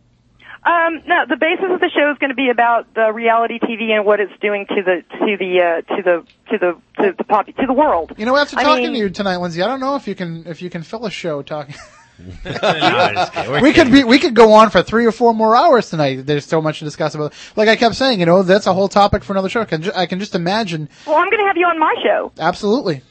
Um, 0.66 1.02
no, 1.06 1.26
the 1.30 1.38
basis 1.38 1.66
of 1.70 1.80
the 1.80 1.90
show 1.94 2.12
is 2.12 2.18
going 2.18 2.30
to 2.32 2.36
be 2.36 2.50
about 2.50 2.94
the 2.96 3.12
reality 3.14 3.60
TV 3.60 3.92
and 3.92 4.06
what 4.06 4.20
it's 4.20 4.34
doing 4.42 4.66
to 4.68 4.82
the 4.84 5.04
to 5.20 5.38
the 5.38 5.62
uh, 5.62 5.96
to 5.96 6.02
the 6.02 6.26
to 6.50 6.58
to 6.58 6.58
the 6.98 7.04
to 7.04 7.16
the 7.18 7.24
pop 7.24 7.46
to 7.46 7.66
the 7.68 7.74
world. 7.74 8.14
You 8.18 8.26
know, 8.26 8.36
after 8.36 8.58
I 8.58 8.64
talking 8.64 8.84
mean- 8.86 8.94
to 8.94 9.00
you 9.00 9.10
tonight, 9.10 9.38
Lindsey, 9.38 9.62
I 9.62 9.68
don't 9.68 9.80
know 9.80 9.96
if 9.96 10.08
you 10.08 10.16
can 10.16 10.46
if 10.48 10.62
you 10.62 10.70
can 10.72 10.82
fill 10.84 11.06
a 11.06 11.12
show 11.12 11.42
talking. 11.42 11.76
No, 12.46 12.52
I'm 12.62 13.30
kidding. 13.32 13.52
We're 13.62 13.74
could 13.74 13.92
be 13.92 14.06
we 14.06 14.20
could 14.20 14.34
go 14.36 14.54
on 14.54 14.70
for 14.70 14.82
three 14.82 15.06
or 15.06 15.12
four 15.12 15.34
more 15.34 15.54
hours 15.54 15.90
tonight. 15.90 16.26
There's 16.26 16.46
so 16.46 16.62
much 16.62 16.80
to 16.80 16.86
discuss 16.86 17.14
about. 17.14 17.34
Like 17.58 17.68
I 17.68 17.76
kept 17.76 17.96
saying, 17.96 18.22
you 18.22 18.26
know, 18.26 18.42
that's 18.42 18.68
a 18.68 18.74
whole 18.74 18.88
topic 18.88 19.22
for 19.26 19.34
another 19.34 19.50
show. 19.50 19.60
I 19.60 19.66
can, 19.66 19.82
ju- 19.82 19.92
I 19.94 20.06
can 20.06 20.20
just 20.22 20.34
imagine. 20.34 20.88
Well, 21.06 21.18
I'm 21.18 21.30
going 21.30 21.40
to 21.42 21.46
have 21.48 21.58
you 21.58 21.66
on 21.66 21.78
my 21.78 21.94
show. 22.02 22.32
Absolutely, 22.40 23.02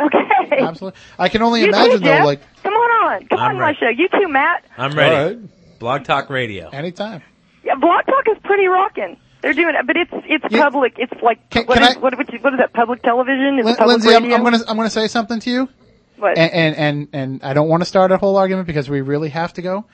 Okay. 0.00 0.18
absolutely. 0.62 0.98
I 1.18 1.28
can 1.28 1.42
only 1.42 1.60
You 1.60 1.66
imagine 1.68 1.98
too, 2.00 2.06
though, 2.08 2.24
like 2.24 2.40
come 2.62 2.72
on 2.72 3.12
on, 3.12 3.26
come 3.28 3.38
I'm 3.38 3.50
on 3.56 3.60
my 3.60 3.74
show. 3.74 3.88
You 3.90 4.08
too, 4.08 4.28
Matt. 4.28 4.64
I'm 4.78 4.92
ready. 4.96 5.40
All 5.86 5.92
right. 5.92 6.04
Blog 6.06 6.06
Talk 6.06 6.30
Radio. 6.30 6.68
anytime. 6.70 7.22
Yeah, 7.64 7.74
Blog 7.76 8.04
Talk 8.06 8.24
is 8.30 8.38
pretty 8.44 8.66
rocking. 8.66 9.16
They're 9.42 9.52
doing 9.52 9.74
it, 9.78 9.86
but 9.86 9.96
it's 9.96 10.10
it's 10.26 10.44
You- 10.54 10.60
public. 10.62 10.94
It's 10.98 11.12
like 11.22 11.50
Can- 11.50 11.66
what 11.66 11.78
can 11.78 11.88
is- 11.90 11.96
I- 11.96 12.00
what, 12.00 12.16
what, 12.16 12.28
what 12.42 12.52
is 12.54 12.58
that? 12.58 12.72
Public 12.72 13.02
television? 13.02 13.58
Is 13.58 13.64
Lin- 13.66 13.74
it 13.74 13.78
public 13.78 13.98
Lindsey, 14.04 14.14
I'm. 14.14 14.24
I'm 14.32 14.42
gonna 14.42 14.58
I'm 14.68 14.76
gonna 14.76 14.88
say 14.90 15.06
something 15.08 15.40
to 15.40 15.50
you, 15.50 15.68
What? 16.16 16.38
and 16.38 16.52
and 16.52 16.76
and, 16.76 17.08
and 17.12 17.42
I 17.42 17.52
don't 17.52 17.68
want 17.68 17.82
to 17.82 17.86
start 17.86 18.10
a 18.12 18.16
whole 18.16 18.36
argument 18.36 18.66
because 18.66 18.88
we 18.88 19.00
really 19.02 19.28
have 19.30 19.52
to 19.54 19.62
go. 19.62 19.84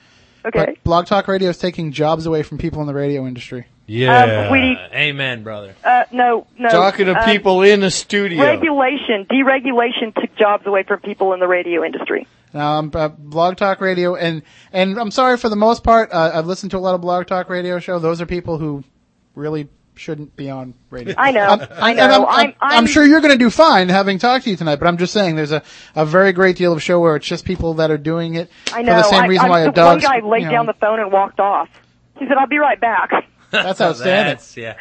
okay. 0.45 0.65
But 0.75 0.83
Blog 0.83 1.05
Talk 1.07 1.27
Radio 1.27 1.49
is 1.49 1.57
taking 1.57 1.91
jobs 1.91 2.25
away 2.25 2.43
from 2.43 2.57
people 2.59 2.79
in 2.81 2.87
the 2.87 2.93
radio 2.93 3.27
industry. 3.27 3.67
Yeah. 3.87 4.23
Um, 4.43 4.47
sweetie, 4.49 4.77
Uh, 4.77 4.95
amen, 4.95 5.43
brother. 5.43 5.75
uh, 5.83 6.03
no, 6.13 6.47
no. 6.57 6.69
Talking 6.69 7.07
to 7.07 7.17
um, 7.19 7.25
people 7.25 7.61
in 7.61 7.83
a 7.83 7.91
studio. 7.91 8.41
Regulation, 8.41 9.25
deregulation 9.29 10.13
took 10.15 10.33
jobs 10.37 10.65
away 10.65 10.83
from 10.83 10.99
people 11.01 11.33
in 11.33 11.41
the 11.41 11.47
radio 11.47 11.83
industry. 11.83 12.25
Um, 12.53 12.91
uh, 12.93 13.07
Blog 13.09 13.57
Talk 13.57 13.79
Radio, 13.81 14.15
and 14.15 14.41
and 14.73 14.97
I'm 14.99 15.11
sorry 15.11 15.37
for 15.37 15.49
the 15.49 15.55
most 15.55 15.83
part. 15.83 16.11
Uh, 16.11 16.31
I've 16.33 16.47
listened 16.47 16.71
to 16.71 16.77
a 16.77 16.79
lot 16.79 16.95
of 16.95 17.01
Blog 17.01 17.27
Talk 17.27 17.49
Radio 17.49 17.79
show. 17.79 17.99
Those 17.99 18.19
are 18.21 18.25
people 18.25 18.57
who 18.57 18.83
really 19.35 19.69
shouldn't 19.95 20.35
be 20.35 20.49
on 20.49 20.73
radio. 20.89 21.13
I 21.17 21.31
know, 21.31 21.47
Um, 21.49 21.61
I 21.71 21.93
know. 21.93 22.03
I'm, 22.03 22.11
I'm, 22.11 22.25
I'm, 22.27 22.53
I'm 22.61 22.77
I'm 22.79 22.87
sure 22.87 23.05
you're 23.05 23.21
going 23.21 23.33
to 23.33 23.37
do 23.37 23.49
fine 23.49 23.89
having 23.89 24.19
talked 24.19 24.45
to 24.45 24.49
you 24.49 24.55
tonight, 24.55 24.77
but 24.77 24.87
I'm 24.87 24.97
just 24.97 25.13
saying 25.13 25.35
there's 25.35 25.51
a, 25.51 25.61
a 25.95 26.05
very 26.05 26.33
great 26.33 26.55
deal 26.57 26.73
of 26.73 26.81
show 26.81 26.99
where 26.99 27.15
it's 27.15 27.27
just 27.27 27.45
people 27.45 27.75
that 27.75 27.91
are 27.91 27.97
doing 27.97 28.35
it 28.35 28.49
I 28.73 28.81
know. 28.81 28.93
for 28.93 28.97
the 28.97 29.03
same 29.03 29.23
I, 29.23 29.27
reason 29.27 29.45
I, 29.45 29.49
why 29.49 29.59
a 29.61 29.71
dog's. 29.71 30.03
one 30.03 30.21
guy 30.21 30.25
laid 30.27 30.39
you 30.41 30.45
know, 30.47 30.51
down 30.51 30.65
the 30.65 30.73
phone 30.73 30.99
and 30.99 31.11
walked 31.11 31.39
off. 31.39 31.69
He 32.17 32.25
said, 32.27 32.37
"I'll 32.37 32.47
be 32.47 32.57
right 32.57 32.79
back." 32.79 33.11
That's 33.51 33.81
outstanding. 33.81 34.33
That's, 34.33 34.57
yeah. 34.57 34.75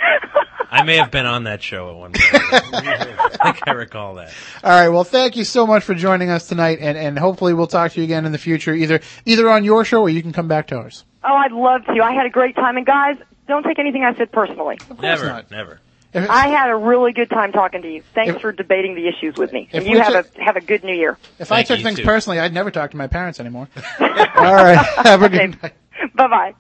I 0.73 0.85
may 0.85 0.97
have 0.99 1.11
been 1.11 1.27
on 1.27 1.45
that 1.45 1.63
show 1.63 1.91
at 1.91 1.97
one 1.97 2.13
point. 2.13 2.25
I 2.33 3.53
think 3.53 3.69
I 3.69 3.73
recall 3.73 4.15
that. 4.15 4.33
All 4.63 4.71
right. 4.71 4.89
Well, 4.89 5.03
thank 5.05 5.37
you 5.37 5.43
so 5.45 5.67
much 5.67 5.83
for 5.83 5.95
joining 5.95 6.31
us 6.31 6.47
tonight, 6.47 6.79
and, 6.81 6.97
and 6.97 7.19
hopefully 7.19 7.55
we'll 7.55 7.67
talk 7.67 7.91
to 7.93 7.99
you 7.99 8.05
again 8.05 8.25
in 8.25 8.31
the 8.33 8.39
future, 8.39 8.73
either 8.73 9.01
either 9.25 9.51
on 9.51 9.65
your 9.65 9.85
show 9.85 10.03
or 10.03 10.09
you 10.09 10.23
can 10.23 10.33
come 10.33 10.47
back 10.49 10.69
to 10.69 10.77
ours. 10.77 11.05
Oh, 11.25 11.35
I'd 11.35 11.53
love 11.53 11.85
to. 11.87 12.01
I 12.03 12.13
had 12.13 12.27
a 12.27 12.31
great 12.31 12.55
time, 12.55 12.77
and 12.77 12.87
guys, 12.87 13.17
don't 13.49 13.65
take 13.65 13.79
anything 13.81 14.05
I 14.05 14.15
said 14.15 14.31
personally. 14.31 14.79
Never, 15.03 15.27
not. 15.27 15.51
never. 15.51 15.81
I 16.15 16.49
had 16.49 16.71
a 16.71 16.77
really 16.77 17.13
good 17.13 17.31
time 17.31 17.53
talking 17.53 17.83
to 17.83 17.89
you. 17.89 18.03
Thanks 18.15 18.35
If- 18.37 18.41
for 18.41 18.53
debating 18.53 18.95
the 18.95 19.07
issues 19.09 19.37
with 19.37 19.53
me. 19.53 19.69
And 19.73 19.87
you 19.87 20.01
have 20.01 20.13
took- 20.27 20.39
a 20.39 20.45
have 20.45 20.57
a 20.57 20.61
good 20.61 20.83
New 20.85 20.95
Year. 20.95 21.19
if 21.39 21.51
I 21.53 21.63
took 21.63 21.81
things 21.81 21.99
too. 21.99 22.05
personally, 22.05 22.39
I'd 22.41 22.55
never 22.55 22.71
talk 22.71 22.93
to 22.93 22.97
my 22.97 23.07
parents 23.09 23.39
anymore. 23.41 23.69
All 24.01 24.07
right. 24.55 24.77
Have 25.05 25.23
a 25.23 25.29
good 25.29 25.61
night. 25.63 25.75
Bye 26.15 26.29
bye. 26.29 26.55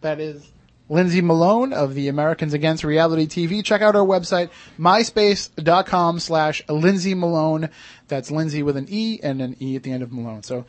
That 0.00 0.20
is 0.20 0.48
Lindsey 0.88 1.20
Malone 1.20 1.72
of 1.72 1.94
the 1.94 2.08
Americans 2.08 2.54
Against 2.54 2.84
Reality 2.84 3.26
TV. 3.26 3.64
Check 3.64 3.82
out 3.82 3.96
our 3.96 4.06
website, 4.06 4.50
myspace.com 4.78 6.18
slash 6.18 6.62
Lindsey 6.68 7.14
Malone. 7.14 7.68
That's 8.08 8.30
Lindsey 8.30 8.62
with 8.62 8.76
an 8.76 8.86
E 8.88 9.20
and 9.22 9.42
an 9.42 9.56
E 9.60 9.76
at 9.76 9.82
the 9.82 9.92
end 9.92 10.02
of 10.02 10.12
Malone. 10.12 10.42
So, 10.42 10.64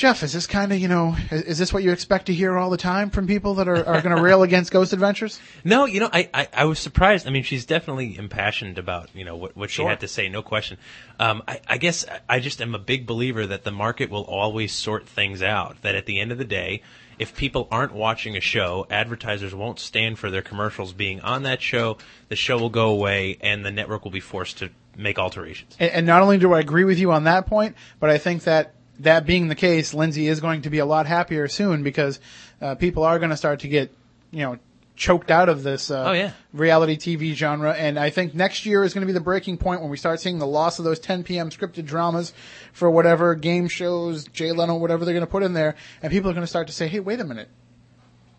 Jeff, 0.00 0.22
is 0.22 0.32
this 0.32 0.46
kind 0.46 0.72
of, 0.72 0.78
you 0.78 0.88
know, 0.88 1.14
is, 1.30 1.42
is 1.42 1.58
this 1.58 1.74
what 1.74 1.82
you 1.82 1.92
expect 1.92 2.24
to 2.24 2.32
hear 2.32 2.56
all 2.56 2.70
the 2.70 2.78
time 2.78 3.10
from 3.10 3.26
people 3.26 3.56
that 3.56 3.68
are, 3.68 3.86
are 3.86 4.00
going 4.00 4.16
to 4.16 4.22
rail 4.22 4.42
against 4.42 4.72
Ghost 4.72 4.94
Adventures? 4.94 5.38
No, 5.62 5.84
you 5.84 6.00
know, 6.00 6.08
I, 6.10 6.30
I, 6.32 6.48
I 6.54 6.64
was 6.64 6.78
surprised. 6.78 7.26
I 7.26 7.30
mean, 7.30 7.42
she's 7.42 7.66
definitely 7.66 8.16
impassioned 8.16 8.78
about, 8.78 9.10
you 9.14 9.26
know, 9.26 9.36
what, 9.36 9.54
what 9.58 9.68
she 9.68 9.82
had 9.82 10.00
to 10.00 10.08
say, 10.08 10.30
no 10.30 10.40
question. 10.40 10.78
Um, 11.18 11.42
I, 11.46 11.60
I 11.68 11.76
guess 11.76 12.06
I 12.30 12.40
just 12.40 12.62
am 12.62 12.74
a 12.74 12.78
big 12.78 13.06
believer 13.06 13.46
that 13.46 13.64
the 13.64 13.72
market 13.72 14.08
will 14.08 14.22
always 14.22 14.72
sort 14.72 15.06
things 15.06 15.42
out. 15.42 15.82
That 15.82 15.94
at 15.94 16.06
the 16.06 16.18
end 16.18 16.32
of 16.32 16.38
the 16.38 16.46
day, 16.46 16.80
if 17.18 17.36
people 17.36 17.68
aren't 17.70 17.92
watching 17.92 18.38
a 18.38 18.40
show, 18.40 18.86
advertisers 18.88 19.54
won't 19.54 19.78
stand 19.78 20.18
for 20.18 20.30
their 20.30 20.40
commercials 20.40 20.94
being 20.94 21.20
on 21.20 21.42
that 21.42 21.60
show. 21.60 21.98
The 22.30 22.36
show 22.36 22.56
will 22.56 22.70
go 22.70 22.88
away, 22.88 23.36
and 23.42 23.66
the 23.66 23.70
network 23.70 24.04
will 24.04 24.12
be 24.12 24.20
forced 24.20 24.56
to 24.60 24.70
make 24.96 25.18
alterations. 25.18 25.76
And, 25.78 25.90
and 25.90 26.06
not 26.06 26.22
only 26.22 26.38
do 26.38 26.54
I 26.54 26.60
agree 26.60 26.84
with 26.84 26.98
you 26.98 27.12
on 27.12 27.24
that 27.24 27.44
point, 27.44 27.76
but 27.98 28.08
I 28.08 28.16
think 28.16 28.44
that 28.44 28.76
that 29.00 29.26
being 29.26 29.48
the 29.48 29.54
case, 29.54 29.92
Lindsey 29.94 30.26
is 30.28 30.40
going 30.40 30.62
to 30.62 30.70
be 30.70 30.78
a 30.78 30.86
lot 30.86 31.06
happier 31.06 31.48
soon 31.48 31.82
because 31.82 32.20
uh, 32.60 32.74
people 32.76 33.04
are 33.04 33.18
going 33.18 33.30
to 33.30 33.36
start 33.36 33.60
to 33.60 33.68
get, 33.68 33.92
you 34.30 34.40
know, 34.40 34.58
choked 34.96 35.30
out 35.30 35.48
of 35.48 35.62
this 35.62 35.90
uh, 35.90 36.04
Oh, 36.08 36.12
yeah. 36.12 36.32
reality 36.52 36.96
TV 36.96 37.32
genre. 37.34 37.72
And 37.72 37.98
I 37.98 38.10
think 38.10 38.34
next 38.34 38.66
year 38.66 38.84
is 38.84 38.92
going 38.92 39.00
to 39.02 39.06
be 39.06 39.14
the 39.14 39.20
breaking 39.20 39.56
point 39.56 39.80
when 39.80 39.90
we 39.90 39.96
start 39.96 40.20
seeing 40.20 40.38
the 40.38 40.46
loss 40.46 40.78
of 40.78 40.84
those 40.84 40.98
10 40.98 41.24
p.m. 41.24 41.48
scripted 41.48 41.86
dramas 41.86 42.34
for 42.74 42.90
whatever 42.90 43.34
game 43.34 43.66
shows, 43.68 44.26
Jay 44.26 44.52
Leno, 44.52 44.76
whatever 44.76 45.04
they're 45.06 45.14
going 45.14 45.24
to 45.26 45.30
put 45.30 45.42
in 45.42 45.54
there. 45.54 45.74
And 46.02 46.12
people 46.12 46.28
are 46.30 46.34
going 46.34 46.42
to 46.44 46.46
start 46.48 46.66
to 46.66 46.72
say, 46.74 46.86
hey, 46.86 47.00
wait 47.00 47.18
a 47.20 47.24
minute. 47.24 47.48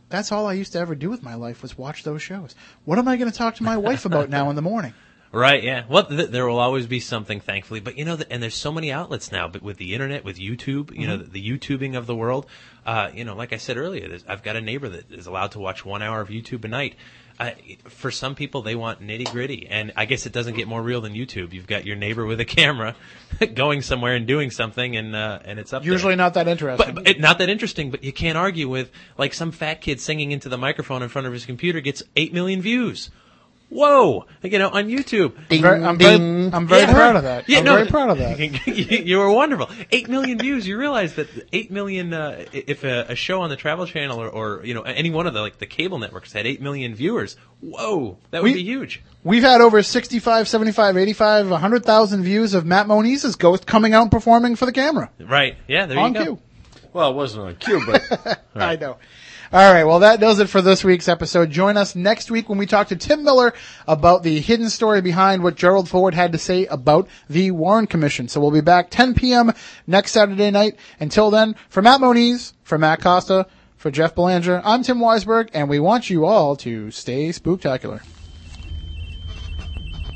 That's 0.10 0.32
all 0.32 0.46
I 0.46 0.54
used 0.54 0.74
to 0.74 0.80
ever 0.80 0.94
do 0.94 1.10
with 1.10 1.24
my 1.24 1.36
life 1.36 1.62
was 1.62 1.78
watch 1.78 2.04
those 2.04 2.22
shows. 2.22 2.54
What 2.86 3.00
am 3.00 3.08
I 3.08 3.16
going 3.18 3.32
to 3.32 3.38
talk 3.38 3.56
to 3.56 3.64
my 3.64 3.78
wife 3.78 4.06
about 4.06 4.30
now 4.30 4.50
in 4.50 4.56
the 4.56 4.62
morning? 4.62 4.94
Right. 5.32 5.64
Yeah. 5.64 5.86
Well, 5.88 6.06
th- 6.06 6.30
there 6.30 6.46
will 6.46 6.60
always 6.60 6.88
be 6.88 7.00
something, 7.00 7.40
thankfully. 7.40 7.80
But 7.80 7.98
you 7.98 8.04
know, 8.04 8.18
th- 8.18 8.28
and 8.30 8.44
there's 8.44 8.56
so 8.56 8.72
many 8.72 8.92
outlets 8.92 9.32
now. 9.32 9.48
But 9.48 9.62
with 9.62 9.78
the 9.78 9.94
internet, 9.94 10.26
with 10.26 10.38
YouTube, 10.38 10.96
you 10.98 11.08
know, 11.08 11.18
the, 11.18 11.24
the 11.24 11.50
YouTubing 11.58 11.98
of 11.98 12.06
the 12.06 12.16
world. 12.16 12.46
Uh, 12.86 13.12
you 13.14 13.24
know, 13.24 13.36
like 13.36 13.54
I 13.54 13.58
said 13.58 13.78
earlier, 13.78 14.18
I've 14.28 14.44
got 14.44 14.56
a 14.56 14.62
neighbor 14.62 14.90
that 14.90 15.12
is 15.12 15.28
allowed 15.28 15.52
to 15.52 15.60
watch 15.60 15.86
one 15.86 16.02
hour 16.02 16.20
of 16.20 16.30
YouTube 16.30 16.66
a 16.66 16.68
night. 16.68 16.96
Uh, 17.40 17.52
for 17.86 18.12
some 18.12 18.36
people, 18.36 18.62
they 18.62 18.76
want 18.76 19.02
nitty 19.02 19.32
gritty, 19.32 19.68
and 19.68 19.94
I 19.96 20.06
guess 20.06 20.26
it 20.26 20.34
doesn't 20.34 20.56
get 20.56 20.68
more 20.68 20.82
real 20.82 21.02
than 21.02 21.14
YouTube. 21.14 21.54
You've 21.54 21.66
got 21.66 21.86
your 21.86 21.96
neighbor 21.96 22.26
with 22.26 22.40
a 22.40 22.46
camera, 22.46 22.96
going 23.54 23.82
somewhere 23.82 24.16
and 24.16 24.28
doing 24.28 24.52
something, 24.52 24.98
and 24.98 25.16
uh, 25.16 25.40
and 25.46 25.60
it's 25.60 25.72
up. 25.74 25.84
there. 25.84 25.92
Usually 25.92 26.16
not 26.16 26.34
that 26.34 26.48
interesting. 26.48 26.94
But, 26.94 27.04
but 27.04 27.08
it, 27.08 27.20
not 27.20 27.38
that 27.38 27.50
interesting, 27.50 27.90
but 27.90 28.04
you 28.04 28.12
can't 28.12 28.38
argue 28.38 28.68
with 28.68 28.92
like 29.18 29.34
some 29.34 29.52
fat 29.52 29.82
kid 29.82 30.02
singing 30.02 30.32
into 30.32 30.50
the 30.50 30.58
microphone 30.58 31.02
in 31.04 31.10
front 31.10 31.26
of 31.26 31.34
his 31.34 31.46
computer 31.46 31.80
gets 31.82 32.04
eight 32.16 32.34
million 32.34 32.62
views. 32.62 33.10
Whoa! 33.72 34.26
You 34.44 34.60
know, 34.60 34.68
on 34.70 34.90
YouTube. 34.90 35.32
I'm 35.50 35.62
very, 35.62 35.82
I'm 35.82 35.98
very, 35.98 36.16
I'm 36.16 36.68
very 36.68 36.82
Yeah. 36.82 36.94
proud 36.94 37.16
of 37.16 37.24
that. 37.24 37.48
Yeah, 37.48 37.60
I'm 37.60 37.64
no, 37.64 37.76
very 37.76 37.88
proud 37.88 38.10
of 38.10 38.18
that. 38.18 38.38
you, 38.68 38.98
you 38.98 39.18
were 39.18 39.32
wonderful. 39.32 39.70
Eight 39.94 40.10
million 40.10 40.38
views. 40.38 40.68
You 40.68 40.78
realize 40.78 41.16
that 41.16 41.30
eight 41.54 41.72
million. 41.72 42.14
Uh, 42.14 42.44
if 42.52 42.84
a, 42.84 43.06
a 43.08 43.16
show 43.16 43.40
on 43.42 43.50
the 43.50 43.56
Travel 43.56 43.86
Channel 43.86 44.20
or, 44.22 44.28
or 44.28 44.66
you 44.66 44.74
know 44.74 44.82
any 44.82 45.10
one 45.10 45.26
of 45.26 45.34
the 45.34 45.40
like 45.40 45.58
the 45.58 45.66
cable 45.66 46.00
networks 46.00 46.34
had 46.34 46.46
eight 46.46 46.62
million 46.62 46.96
viewers, 46.96 47.38
whoa, 47.62 48.18
that 48.32 48.44
would 48.44 48.50
We- 48.50 48.56
be 48.56 48.64
huge. 48.64 49.02
We've 49.24 49.44
had 49.44 49.62
over 49.62 49.82
65, 49.84 50.48
75, 50.50 50.98
85, 50.98 51.50
100,000 51.52 52.24
views 52.24 52.54
of 52.56 52.66
Matt 52.66 52.88
Moniz's 52.88 53.36
Ghost 53.38 53.66
coming 53.68 53.94
out 53.94 54.02
and 54.02 54.12
performing 54.12 54.56
for 54.58 54.66
the 54.66 54.72
camera. 54.74 55.12
Right? 55.20 55.56
Yeah. 55.68 55.86
There 55.86 55.98
on 55.98 56.14
you 56.14 56.14
go. 56.14 56.20
On 56.20 56.26
cue. 56.26 56.40
Well, 56.92 57.12
it 57.12 57.16
wasn't 57.16 57.44
on 57.46 57.56
cue, 57.56 57.82
but 57.86 58.42
I 58.56 58.76
know. 58.76 58.98
All 59.54 59.74
right. 59.74 59.84
Well, 59.84 60.00
that 60.00 60.22
does 60.22 60.40
it 60.40 60.48
for 60.48 60.62
this 60.62 60.82
week's 60.82 61.10
episode. 61.10 61.52
Join 61.52 61.76
us 61.76 61.94
next 61.94 62.32
week 62.32 62.48
when 62.48 62.58
we 62.58 62.66
talk 62.66 62.88
to 62.88 62.96
Tim 62.96 63.26
Miller 63.26 63.54
about 63.86 64.24
the 64.24 64.40
hidden 64.40 64.70
story 64.70 65.02
behind 65.02 65.44
what 65.44 65.56
Gerald 65.56 65.90
Ford 65.90 66.14
had 66.14 66.32
to 66.32 66.38
say 66.38 66.68
about 66.68 67.10
the 67.30 67.52
Warren 67.52 67.86
Commission. 67.86 68.30
So 68.30 68.40
we'll 68.40 68.52
be 68.52 68.62
back 68.62 68.90
10 68.92 69.14
p.m. 69.14 69.52
next 69.86 70.14
Saturday 70.14 70.52
night. 70.52 70.78
Until 71.02 71.32
then, 71.32 71.58
for 71.68 71.82
Matt 71.82 72.00
Moniz, 72.00 72.54
for 72.64 72.78
Matt 72.78 73.02
Costa, 73.02 73.46
for 73.76 73.92
Jeff 73.92 74.16
Belanger, 74.16 74.62
I'm 74.64 74.84
Tim 74.84 75.00
Weisberg, 75.00 75.50
and 75.54 75.68
we 75.68 75.80
want 75.80 76.10
you 76.10 76.24
all 76.24 76.56
to 76.56 76.90
stay 76.90 77.28
spooktacular. 77.28 78.02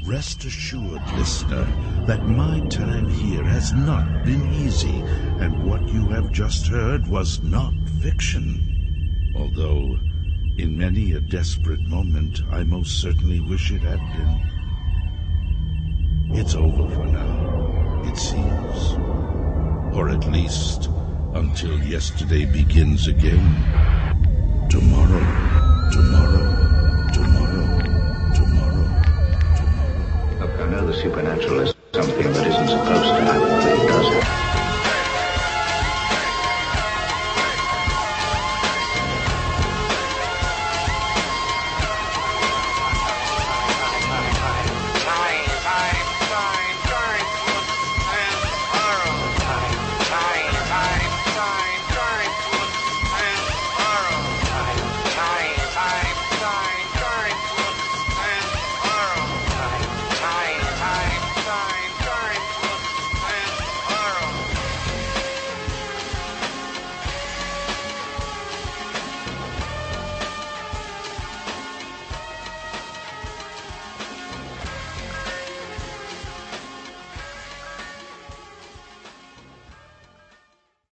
Rest 0.07 0.45
assured, 0.45 1.01
listener, 1.17 1.67
that 2.05 2.25
my 2.25 2.61
time 2.69 3.09
here 3.09 3.43
has 3.43 3.73
not 3.73 4.23
been 4.23 4.53
easy, 4.53 5.01
and 5.41 5.65
what 5.69 5.85
you 5.89 6.07
have 6.07 6.31
just 6.31 6.67
heard 6.67 7.05
was 7.07 7.43
not 7.43 7.73
fiction. 8.01 8.74
Although, 9.35 9.99
in 10.57 10.77
many 10.77 11.13
a 11.13 11.19
desperate 11.19 11.81
moment, 11.81 12.41
I 12.51 12.63
most 12.63 13.01
certainly 13.01 13.41
wish 13.41 13.71
it 13.71 13.81
had 13.81 13.99
been. 14.13 14.39
It's 16.39 16.55
over 16.55 16.87
for 16.95 17.05
now, 17.05 18.01
it 18.05 18.17
seems. 18.17 18.93
Or 19.95 20.09
at 20.09 20.25
least, 20.31 20.89
until 21.33 21.77
yesterday 21.83 22.45
begins 22.45 23.07
again. 23.07 23.55
Tomorrow, 24.69 25.19
tomorrow, 25.91 27.09
tomorrow, 27.13 28.33
tomorrow. 28.33 28.87
Look, 30.39 30.59
I 30.59 30.69
know 30.69 30.87
the 30.87 30.93
supernatural 30.93 31.59
is 31.59 31.75
something 31.93 32.33
that 32.33 32.47
isn't 32.47 32.67
supposed 32.69 33.15
to 33.15 33.21
happen. 33.21 34.44